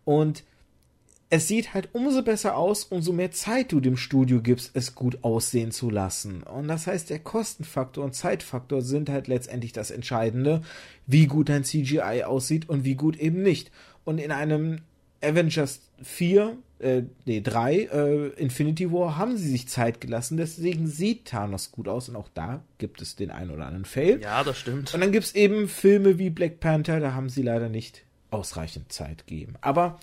Und 0.05 0.43
es 1.29 1.47
sieht 1.47 1.73
halt 1.73 1.89
umso 1.93 2.21
besser 2.21 2.55
aus, 2.55 2.85
umso 2.85 3.11
mehr 3.11 3.31
Zeit 3.31 3.73
du 3.73 3.81
dem 3.81 3.97
Studio 3.97 4.41
gibst, 4.41 4.71
es 4.75 4.95
gut 4.95 5.23
aussehen 5.25 5.71
zu 5.71 5.89
lassen. 5.89 6.41
Und 6.43 6.69
das 6.69 6.87
heißt, 6.87 7.09
der 7.09 7.19
Kostenfaktor 7.19 8.05
und 8.05 8.15
Zeitfaktor 8.15 8.81
sind 8.81 9.09
halt 9.09 9.27
letztendlich 9.27 9.73
das 9.73 9.91
Entscheidende, 9.91 10.61
wie 11.05 11.27
gut 11.27 11.49
dein 11.49 11.65
CGI 11.65 12.23
aussieht 12.23 12.69
und 12.69 12.85
wie 12.85 12.95
gut 12.95 13.17
eben 13.17 13.43
nicht. 13.43 13.71
Und 14.05 14.19
in 14.19 14.31
einem 14.31 14.79
Avengers 15.21 15.81
4 16.03 16.57
äh, 16.79 17.03
nee, 17.25 17.41
3, 17.41 17.75
äh, 17.75 18.27
Infinity 18.37 18.91
War, 18.91 19.17
haben 19.17 19.37
sie 19.37 19.49
sich 19.49 19.67
Zeit 19.67 19.99
gelassen, 19.99 20.37
deswegen 20.37 20.87
sieht 20.87 21.25
Thanos 21.25 21.71
gut 21.71 21.87
aus 21.87 22.09
und 22.09 22.15
auch 22.15 22.29
da 22.33 22.61
gibt 22.77 23.01
es 23.01 23.15
den 23.15 23.31
einen 23.31 23.51
oder 23.51 23.65
anderen 23.65 23.85
Fail. 23.85 24.21
Ja, 24.21 24.43
das 24.43 24.59
stimmt. 24.59 24.93
Und 24.93 25.01
dann 25.01 25.11
gibt 25.11 25.25
es 25.25 25.35
eben 25.35 25.67
Filme 25.67 26.19
wie 26.19 26.29
Black 26.29 26.59
Panther, 26.59 26.99
da 26.99 27.13
haben 27.13 27.29
sie 27.29 27.41
leider 27.41 27.69
nicht 27.69 28.03
ausreichend 28.29 28.91
Zeit 28.91 29.25
gegeben. 29.25 29.55
Aber 29.61 29.99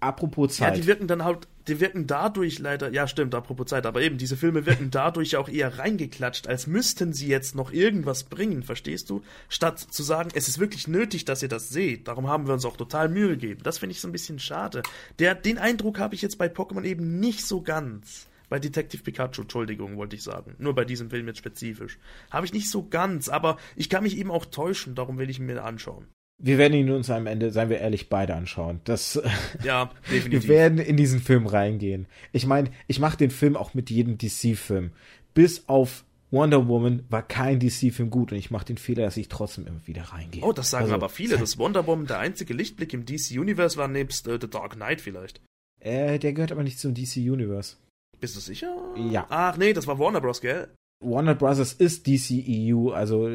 apropos 0.00 0.56
Zeit. 0.56 0.74
Ja, 0.74 0.80
die 0.80 0.86
wirken 0.86 1.06
dann 1.06 1.24
halt 1.24 1.46
die 1.68 1.80
wirken 1.80 2.06
dadurch 2.06 2.58
leider, 2.58 2.92
ja 2.92 3.06
stimmt, 3.06 3.34
apropos 3.34 3.66
Zeit, 3.66 3.86
aber 3.86 4.02
eben, 4.02 4.18
diese 4.18 4.36
Filme 4.36 4.66
wirken 4.66 4.90
dadurch 4.90 5.36
auch 5.36 5.48
eher 5.48 5.78
reingeklatscht, 5.78 6.46
als 6.46 6.66
müssten 6.66 7.12
sie 7.12 7.28
jetzt 7.28 7.54
noch 7.54 7.72
irgendwas 7.72 8.24
bringen, 8.24 8.62
verstehst 8.62 9.10
du? 9.10 9.22
Statt 9.48 9.78
zu 9.78 10.02
sagen, 10.02 10.30
es 10.34 10.48
ist 10.48 10.58
wirklich 10.58 10.88
nötig, 10.88 11.24
dass 11.24 11.42
ihr 11.42 11.48
das 11.48 11.68
seht, 11.68 12.08
darum 12.08 12.28
haben 12.28 12.46
wir 12.46 12.54
uns 12.54 12.64
auch 12.64 12.76
total 12.76 13.08
Mühe 13.08 13.28
gegeben. 13.28 13.60
Das 13.62 13.78
finde 13.78 13.92
ich 13.92 14.00
so 14.00 14.08
ein 14.08 14.12
bisschen 14.12 14.38
schade. 14.38 14.82
Der, 15.18 15.34
den 15.34 15.58
Eindruck 15.58 15.98
habe 15.98 16.14
ich 16.14 16.22
jetzt 16.22 16.38
bei 16.38 16.46
Pokémon 16.46 16.84
eben 16.84 17.20
nicht 17.20 17.46
so 17.46 17.62
ganz. 17.62 18.26
Bei 18.48 18.58
Detective 18.58 19.02
Pikachu, 19.02 19.42
Entschuldigung, 19.42 19.98
wollte 19.98 20.16
ich 20.16 20.22
sagen. 20.22 20.54
Nur 20.58 20.74
bei 20.74 20.86
diesem 20.86 21.10
Film 21.10 21.26
jetzt 21.26 21.38
spezifisch. 21.38 21.98
Habe 22.30 22.46
ich 22.46 22.54
nicht 22.54 22.70
so 22.70 22.88
ganz, 22.88 23.28
aber 23.28 23.58
ich 23.76 23.90
kann 23.90 24.02
mich 24.02 24.16
eben 24.16 24.30
auch 24.30 24.46
täuschen, 24.46 24.94
darum 24.94 25.18
will 25.18 25.28
ich 25.28 25.38
ihn 25.38 25.46
mir 25.46 25.62
anschauen. 25.62 26.06
Wir 26.40 26.56
werden 26.56 26.74
ihn 26.74 26.90
uns 26.90 27.10
am 27.10 27.26
Ende, 27.26 27.50
seien 27.50 27.68
wir 27.68 27.78
ehrlich, 27.78 28.08
beide 28.08 28.34
anschauen. 28.34 28.80
Das, 28.84 29.20
ja, 29.64 29.90
definitiv. 30.10 30.44
Wir 30.44 30.48
werden 30.48 30.78
in 30.78 30.96
diesen 30.96 31.20
Film 31.20 31.46
reingehen. 31.46 32.06
Ich 32.32 32.46
meine, 32.46 32.70
ich 32.86 33.00
mache 33.00 33.16
den 33.16 33.30
Film 33.30 33.56
auch 33.56 33.74
mit 33.74 33.90
jedem 33.90 34.18
DC-Film. 34.18 34.92
Bis 35.34 35.68
auf 35.68 36.04
Wonder 36.30 36.68
Woman 36.68 37.04
war 37.08 37.22
kein 37.22 37.58
DC-Film 37.58 38.10
gut 38.10 38.32
und 38.32 38.38
ich 38.38 38.50
mache 38.50 38.66
den 38.66 38.76
Fehler, 38.76 39.04
dass 39.04 39.16
ich 39.16 39.28
trotzdem 39.28 39.66
immer 39.66 39.86
wieder 39.86 40.02
reingehe. 40.02 40.44
Oh, 40.44 40.52
das 40.52 40.70
sagen 40.70 40.84
also, 40.84 40.94
aber 40.94 41.08
viele, 41.08 41.38
dass 41.38 41.58
Wonder 41.58 41.86
Woman 41.86 42.06
der 42.06 42.18
einzige 42.18 42.54
Lichtblick 42.54 42.92
im 42.92 43.04
DC-Universe 43.04 43.76
war, 43.76 43.88
nebst 43.88 44.28
äh, 44.28 44.38
The 44.40 44.48
Dark 44.48 44.74
Knight 44.74 45.00
vielleicht. 45.00 45.40
Äh, 45.80 46.18
der 46.18 46.32
gehört 46.32 46.52
aber 46.52 46.62
nicht 46.62 46.78
zum 46.78 46.94
DC-Universe. 46.94 47.76
Bist 48.20 48.36
du 48.36 48.40
sicher? 48.40 48.76
Ja. 49.10 49.26
Ach 49.28 49.56
nee, 49.56 49.72
das 49.72 49.86
war 49.86 49.98
Warner 49.98 50.20
Bros., 50.20 50.40
gell? 50.40 50.68
Warner 51.00 51.34
Bros. 51.34 51.58
ist 51.58 52.06
DCEU, 52.06 52.90
also 52.90 53.30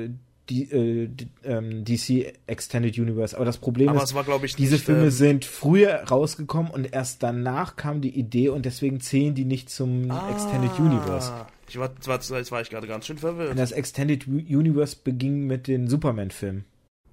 die, 0.49 0.71
äh, 0.71 1.07
die, 1.07 1.27
ähm, 1.43 1.85
DC 1.85 2.33
Extended 2.47 2.97
Universe. 2.97 3.35
Aber 3.35 3.45
das 3.45 3.57
Problem 3.57 3.89
Aber 3.89 4.03
ist, 4.03 4.13
war, 4.13 4.43
ich, 4.43 4.55
diese 4.55 4.73
nicht, 4.73 4.85
Filme 4.85 5.05
ähm, 5.05 5.11
sind 5.11 5.45
früher 5.45 6.03
rausgekommen 6.03 6.71
und 6.71 6.93
erst 6.93 7.23
danach 7.23 7.75
kam 7.75 8.01
die 8.01 8.17
Idee 8.17 8.49
und 8.49 8.65
deswegen 8.65 8.99
zählen 8.99 9.33
die 9.35 9.45
nicht 9.45 9.69
zum 9.69 10.11
ah, 10.11 10.31
Extended 10.31 10.77
Universe. 10.79 11.31
Ich 11.69 11.79
war, 11.79 11.91
war, 12.05 12.19
jetzt 12.19 12.51
war 12.51 12.61
ich 12.61 12.69
gerade 12.69 12.87
ganz 12.87 13.05
schön 13.05 13.17
verwirrt. 13.17 13.51
Und 13.51 13.57
das 13.57 13.71
Extended 13.71 14.27
Universe 14.27 14.97
beging 15.01 15.47
mit 15.47 15.67
den 15.67 15.87
Superman-Filmen. 15.87 16.65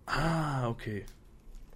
Ah, 0.06 0.68
okay. 0.68 1.04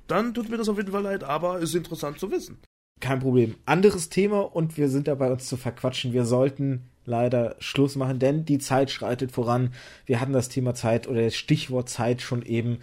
Dann 0.07 0.35
tut 0.35 0.51
mir 0.51 0.57
das 0.57 0.69
auf 0.69 0.77
jeden 0.77 0.91
Fall 0.91 1.03
leid, 1.03 1.25
aber 1.25 1.61
ist 1.61 1.75
interessant 1.75 2.19
zu 2.19 2.31
wissen. 2.31 2.59
Kein 3.01 3.21
Problem. 3.21 3.55
Anderes 3.65 4.09
Thema 4.09 4.41
und 4.41 4.77
wir 4.77 4.89
sind 4.89 5.09
dabei, 5.09 5.31
uns 5.31 5.47
zu 5.49 5.57
verquatschen. 5.57 6.13
Wir 6.13 6.25
sollten 6.25 6.91
leider 7.07 7.57
Schluss 7.59 7.97
machen, 7.97 8.19
denn 8.19 8.45
die 8.45 8.59
Zeit 8.59 8.91
schreitet 8.91 9.33
voran. 9.33 9.73
Wir 10.07 10.21
hatten 10.21 10.33
das 10.33 10.49
Thema 10.49 10.75
Zeit 10.75 11.07
oder 11.07 11.23
das 11.23 11.37
Stichwort 11.37 11.89
Zeit 11.89 12.23
schon 12.23 12.43
eben. 12.43 12.79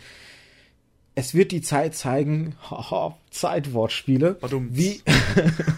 Es 1.14 1.34
wird 1.34 1.52
die 1.52 1.62
Zeit 1.62 1.96
zeigen, 1.96 2.56
haha, 2.70 3.18
Zeitwortspiele, 3.30 4.38
wie, 4.70 5.02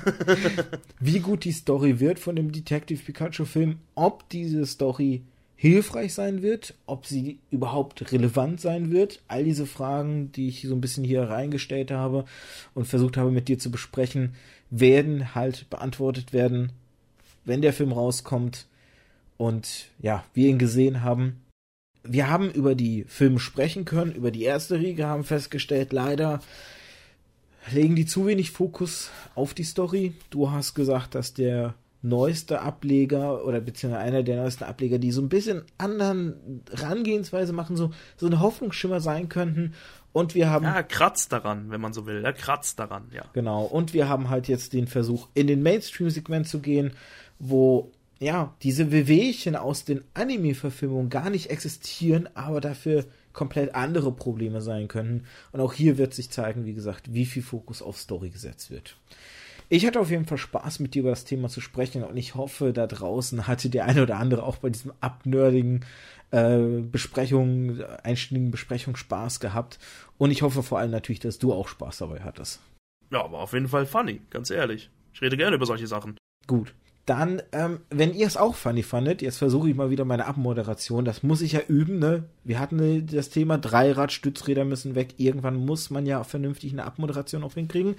wie 0.99 1.19
gut 1.19 1.43
die 1.43 1.51
Story 1.51 1.99
wird 1.99 2.19
von 2.19 2.35
dem 2.35 2.51
Detective 2.51 3.03
Pikachu 3.03 3.45
Film, 3.45 3.79
ob 3.95 4.29
diese 4.29 4.65
Story 4.65 5.23
hilfreich 5.55 6.13
sein 6.13 6.41
wird, 6.41 6.73
ob 6.87 7.05
sie 7.05 7.39
überhaupt 7.49 8.11
relevant 8.11 8.59
sein 8.59 8.91
wird. 8.91 9.21
All 9.29 9.45
diese 9.45 9.65
Fragen, 9.65 10.29
die 10.33 10.49
ich 10.49 10.63
so 10.63 10.75
ein 10.75 10.81
bisschen 10.81 11.05
hier 11.05 11.23
reingestellt 11.23 11.89
habe 11.89 12.25
und 12.73 12.85
versucht 12.85 13.15
habe 13.15 13.31
mit 13.31 13.47
dir 13.47 13.57
zu 13.57 13.71
besprechen, 13.71 14.35
werden 14.69 15.35
halt 15.35 15.69
beantwortet 15.69 16.33
werden, 16.33 16.73
wenn 17.45 17.61
der 17.61 17.73
Film 17.73 17.91
rauskommt 17.91 18.67
und 19.37 19.89
ja, 19.99 20.23
wir 20.33 20.49
ihn 20.49 20.59
gesehen 20.59 21.03
haben. 21.03 21.41
Wir 22.03 22.29
haben 22.29 22.51
über 22.51 22.75
die 22.75 23.05
Filme 23.07 23.39
sprechen 23.39 23.85
können, 23.85 24.13
über 24.13 24.31
die 24.31 24.43
erste 24.43 24.79
Riege 24.79 25.05
haben 25.05 25.23
festgestellt, 25.23 25.93
leider 25.93 26.41
legen 27.71 27.95
die 27.95 28.05
zu 28.05 28.27
wenig 28.27 28.51
Fokus 28.51 29.09
auf 29.35 29.53
die 29.53 29.63
Story. 29.63 30.13
Du 30.29 30.51
hast 30.51 30.73
gesagt, 30.73 31.15
dass 31.15 31.33
der 31.33 31.75
neueste 32.01 32.61
Ableger 32.61 33.45
oder 33.45 33.61
beziehungsweise 33.61 34.03
einer 34.03 34.23
der 34.23 34.35
neuesten 34.35 34.65
Ableger, 34.65 34.99
die 34.99 35.11
so 35.11 35.21
ein 35.21 35.29
bisschen 35.29 35.63
anderen 35.77 36.61
Rangehensweise 36.69 37.53
machen, 37.53 37.77
so, 37.77 37.91
so 38.17 38.27
eine 38.27 38.41
Hoffnungsschimmer 38.41 38.99
sein 38.99 39.29
könnten. 39.29 39.73
Und 40.11 40.35
wir 40.35 40.49
haben. 40.49 40.65
Ja, 40.65 40.83
kratzt 40.83 41.31
daran, 41.31 41.71
wenn 41.71 41.81
man 41.81 41.93
so 41.93 42.05
will. 42.05 42.23
Er 42.23 42.33
kratzt 42.33 42.77
daran, 42.77 43.05
ja. 43.11 43.23
Genau. 43.33 43.63
Und 43.63 43.95
wir 43.95 44.09
haben 44.09 44.29
halt 44.29 44.47
jetzt 44.47 44.73
den 44.73 44.85
Versuch, 44.85 45.29
in 45.33 45.47
den 45.47 45.63
Mainstream-Segment 45.63 46.47
zu 46.47 46.59
gehen, 46.59 46.91
wo, 47.39 47.91
ja, 48.19 48.55
diese 48.61 48.91
Wehwehchen 48.91 49.55
aus 49.55 49.85
den 49.85 50.03
Anime-Verfilmungen 50.13 51.09
gar 51.09 51.29
nicht 51.29 51.49
existieren, 51.49 52.29
aber 52.33 52.61
dafür 52.61 53.05
komplett 53.33 53.75
andere 53.75 54.11
Probleme 54.11 54.61
sein 54.61 54.87
können. 54.87 55.25
Und 55.51 55.59
auch 55.59 55.73
hier 55.73 55.97
wird 55.97 56.13
sich 56.13 56.29
zeigen, 56.29 56.65
wie 56.65 56.73
gesagt, 56.73 57.13
wie 57.13 57.25
viel 57.25 57.43
Fokus 57.43 57.81
auf 57.81 57.97
Story 57.97 58.29
gesetzt 58.29 58.71
wird. 58.71 58.95
Ich 59.69 59.85
hatte 59.85 59.99
auf 59.99 60.11
jeden 60.11 60.25
Fall 60.25 60.37
Spaß, 60.37 60.79
mit 60.79 60.93
dir 60.93 60.99
über 60.99 61.09
das 61.09 61.25
Thema 61.25 61.49
zu 61.49 61.61
sprechen 61.61 62.03
und 62.03 62.15
ich 62.15 62.35
hoffe, 62.35 62.73
da 62.73 62.85
draußen 62.85 63.47
hatte 63.47 63.69
der 63.69 63.85
eine 63.85 64.03
oder 64.03 64.17
andere 64.17 64.43
auch 64.43 64.57
bei 64.57 64.69
diesem 64.69 64.93
abnerdigen 64.99 65.83
äh, 66.31 66.81
Besprechung, 66.81 67.81
einstündigen 68.03 68.51
Besprechung 68.51 68.95
Spaß 68.95 69.39
gehabt. 69.39 69.79
Und 70.17 70.31
ich 70.31 70.41
hoffe 70.41 70.63
vor 70.63 70.79
allem 70.79 70.91
natürlich, 70.91 71.21
dass 71.21 71.39
du 71.39 71.53
auch 71.53 71.67
Spaß 71.67 71.99
dabei 71.99 72.19
hattest. 72.19 72.59
Ja, 73.09 73.23
aber 73.23 73.39
auf 73.39 73.53
jeden 73.53 73.67
Fall 73.67 73.85
funny, 73.85 74.21
ganz 74.29 74.49
ehrlich. 74.49 74.89
Ich 75.13 75.21
rede 75.21 75.37
gerne 75.37 75.55
über 75.55 75.65
solche 75.65 75.87
Sachen. 75.87 76.17
Gut. 76.47 76.73
Dann, 77.05 77.41
ähm, 77.51 77.81
wenn 77.89 78.13
ihr 78.13 78.25
es 78.25 78.37
auch 78.37 78.55
funny 78.55 78.81
fandet, 78.81 79.21
jetzt 79.21 79.37
versuche 79.37 79.69
ich 79.69 79.75
mal 79.75 79.89
wieder 79.89 80.05
meine 80.05 80.25
Abmoderation. 80.25 81.03
Das 81.03 81.21
muss 81.21 81.41
ich 81.41 81.51
ja 81.51 81.59
üben, 81.67 81.99
ne? 81.99 82.23
Wir 82.45 82.59
hatten 82.59 83.07
das 83.07 83.29
Thema 83.29 83.57
Dreirad-Stützräder 83.57 84.63
müssen 84.63 84.95
weg. 84.95 85.15
Irgendwann 85.17 85.57
muss 85.57 85.89
man 85.89 86.05
ja 86.05 86.23
vernünftig 86.23 86.71
eine 86.71 86.85
Abmoderation 86.85 87.43
auch 87.43 87.55
hinkriegen. 87.55 87.95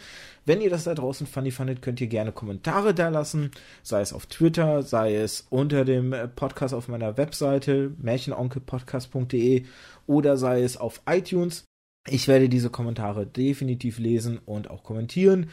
Wenn 0.46 0.62
ihr 0.62 0.70
das 0.70 0.84
da 0.84 0.94
draußen 0.94 1.26
funny 1.26 1.50
fandet, 1.50 1.82
könnt 1.82 2.00
ihr 2.00 2.06
gerne 2.06 2.32
Kommentare 2.32 2.94
da 2.94 3.10
lassen. 3.10 3.50
Sei 3.82 4.00
es 4.00 4.14
auf 4.14 4.24
Twitter, 4.24 4.82
sei 4.82 5.16
es 5.16 5.46
unter 5.50 5.84
dem 5.84 6.14
äh, 6.14 6.26
Podcast 6.26 6.72
auf 6.72 6.88
meiner 6.88 7.18
Webseite 7.18 7.92
märchenonkelpodcast.de 7.98 9.64
oder 10.06 10.38
sei 10.38 10.62
es 10.62 10.78
auf 10.78 11.02
iTunes. 11.06 11.64
Ich 12.08 12.26
werde 12.26 12.48
diese 12.48 12.70
Kommentare 12.70 13.26
definitiv 13.26 13.98
lesen 13.98 14.38
und 14.46 14.70
auch 14.70 14.82
kommentieren. 14.82 15.50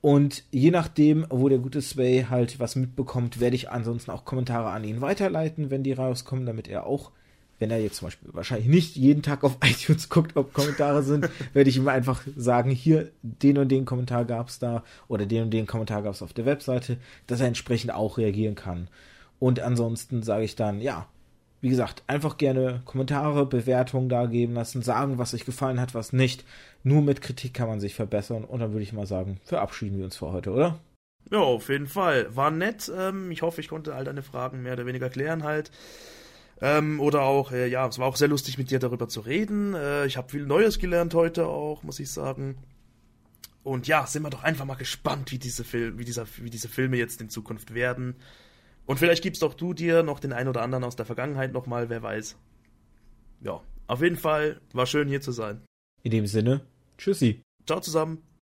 Und 0.00 0.44
je 0.52 0.70
nachdem, 0.70 1.26
wo 1.28 1.48
der 1.48 1.58
gute 1.58 1.82
Sway 1.82 2.26
halt 2.30 2.60
was 2.60 2.76
mitbekommt, 2.76 3.40
werde 3.40 3.56
ich 3.56 3.70
ansonsten 3.70 4.10
auch 4.10 4.24
Kommentare 4.24 4.70
an 4.70 4.84
ihn 4.84 5.00
weiterleiten, 5.00 5.70
wenn 5.70 5.82
die 5.82 5.92
rauskommen, 5.92 6.46
damit 6.46 6.68
er 6.68 6.86
auch, 6.86 7.10
wenn 7.58 7.72
er 7.72 7.80
jetzt 7.80 7.96
zum 7.96 8.06
Beispiel 8.06 8.28
wahrscheinlich 8.32 8.68
nicht 8.68 8.96
jeden 8.96 9.22
Tag 9.22 9.42
auf 9.42 9.58
iTunes 9.64 10.08
guckt, 10.08 10.36
ob 10.36 10.52
Kommentare 10.52 11.02
sind, 11.02 11.28
werde 11.52 11.70
ich 11.70 11.76
ihm 11.76 11.88
einfach 11.88 12.22
sagen, 12.36 12.70
hier, 12.70 13.10
den 13.22 13.58
und 13.58 13.70
den 13.70 13.84
Kommentar 13.84 14.24
gab 14.24 14.48
es 14.48 14.60
da 14.60 14.84
oder 15.08 15.26
den 15.26 15.44
und 15.44 15.50
den 15.50 15.66
Kommentar 15.66 16.02
gab 16.02 16.14
es 16.14 16.22
auf 16.22 16.32
der 16.32 16.46
Webseite, 16.46 16.98
dass 17.26 17.40
er 17.40 17.48
entsprechend 17.48 17.92
auch 17.92 18.18
reagieren 18.18 18.54
kann. 18.54 18.88
Und 19.40 19.60
ansonsten 19.60 20.22
sage 20.22 20.44
ich 20.44 20.54
dann, 20.54 20.80
ja, 20.80 21.08
wie 21.60 21.68
gesagt, 21.68 22.04
einfach 22.06 22.36
gerne 22.36 22.82
Kommentare, 22.84 23.46
Bewertungen 23.46 24.08
da 24.08 24.26
geben 24.26 24.54
lassen, 24.54 24.82
sagen, 24.82 25.18
was 25.18 25.34
euch 25.34 25.44
gefallen 25.44 25.80
hat, 25.80 25.94
was 25.94 26.12
nicht. 26.12 26.44
Nur 26.84 27.02
mit 27.02 27.20
Kritik 27.20 27.54
kann 27.54 27.68
man 27.68 27.80
sich 27.80 27.94
verbessern. 27.94 28.44
Und 28.44 28.60
dann 28.60 28.72
würde 28.72 28.84
ich 28.84 28.92
mal 28.92 29.06
sagen, 29.06 29.40
verabschieden 29.44 29.98
wir 29.98 30.04
uns 30.04 30.16
für 30.16 30.30
heute, 30.30 30.52
oder? 30.52 30.78
Ja, 31.30 31.40
auf 31.40 31.68
jeden 31.68 31.88
Fall. 31.88 32.34
War 32.34 32.50
nett. 32.50 32.90
Ähm, 32.96 33.30
ich 33.30 33.42
hoffe, 33.42 33.60
ich 33.60 33.68
konnte 33.68 33.94
all 33.94 34.04
deine 34.04 34.22
Fragen 34.22 34.62
mehr 34.62 34.74
oder 34.74 34.86
weniger 34.86 35.10
klären 35.10 35.42
halt. 35.42 35.70
Ähm, 36.60 37.00
oder 37.00 37.22
auch, 37.22 37.52
äh, 37.52 37.68
ja, 37.68 37.86
es 37.86 37.98
war 37.98 38.06
auch 38.06 38.16
sehr 38.16 38.28
lustig 38.28 38.58
mit 38.58 38.70
dir 38.70 38.78
darüber 38.78 39.08
zu 39.08 39.20
reden. 39.20 39.74
Äh, 39.74 40.06
ich 40.06 40.16
habe 40.16 40.30
viel 40.30 40.46
Neues 40.46 40.78
gelernt 40.78 41.14
heute 41.14 41.46
auch, 41.46 41.82
muss 41.82 42.00
ich 42.00 42.10
sagen. 42.10 42.56
Und 43.62 43.86
ja, 43.86 44.06
sind 44.06 44.22
wir 44.22 44.30
doch 44.30 44.44
einfach 44.44 44.64
mal 44.64 44.74
gespannt, 44.76 45.30
wie 45.30 45.38
diese, 45.38 45.64
Fil 45.64 45.98
wie 45.98 46.04
dieser, 46.04 46.26
wie 46.38 46.50
diese 46.50 46.68
Filme 46.68 46.96
jetzt 46.96 47.20
in 47.20 47.28
Zukunft 47.28 47.74
werden. 47.74 48.16
Und 48.88 48.98
vielleicht 48.98 49.22
gibst 49.22 49.44
auch 49.44 49.52
du 49.52 49.74
dir 49.74 50.02
noch 50.02 50.18
den 50.18 50.32
einen 50.32 50.48
oder 50.48 50.62
anderen 50.62 50.82
aus 50.82 50.96
der 50.96 51.04
Vergangenheit 51.04 51.52
nochmal, 51.52 51.90
wer 51.90 52.02
weiß. 52.02 52.38
Ja, 53.42 53.60
auf 53.86 54.00
jeden 54.00 54.16
Fall 54.16 54.62
war 54.72 54.86
schön 54.86 55.08
hier 55.08 55.20
zu 55.20 55.30
sein. 55.30 55.60
In 56.02 56.10
dem 56.10 56.26
Sinne, 56.26 56.62
tschüssi. 56.96 57.42
Ciao 57.66 57.80
zusammen. 57.80 58.22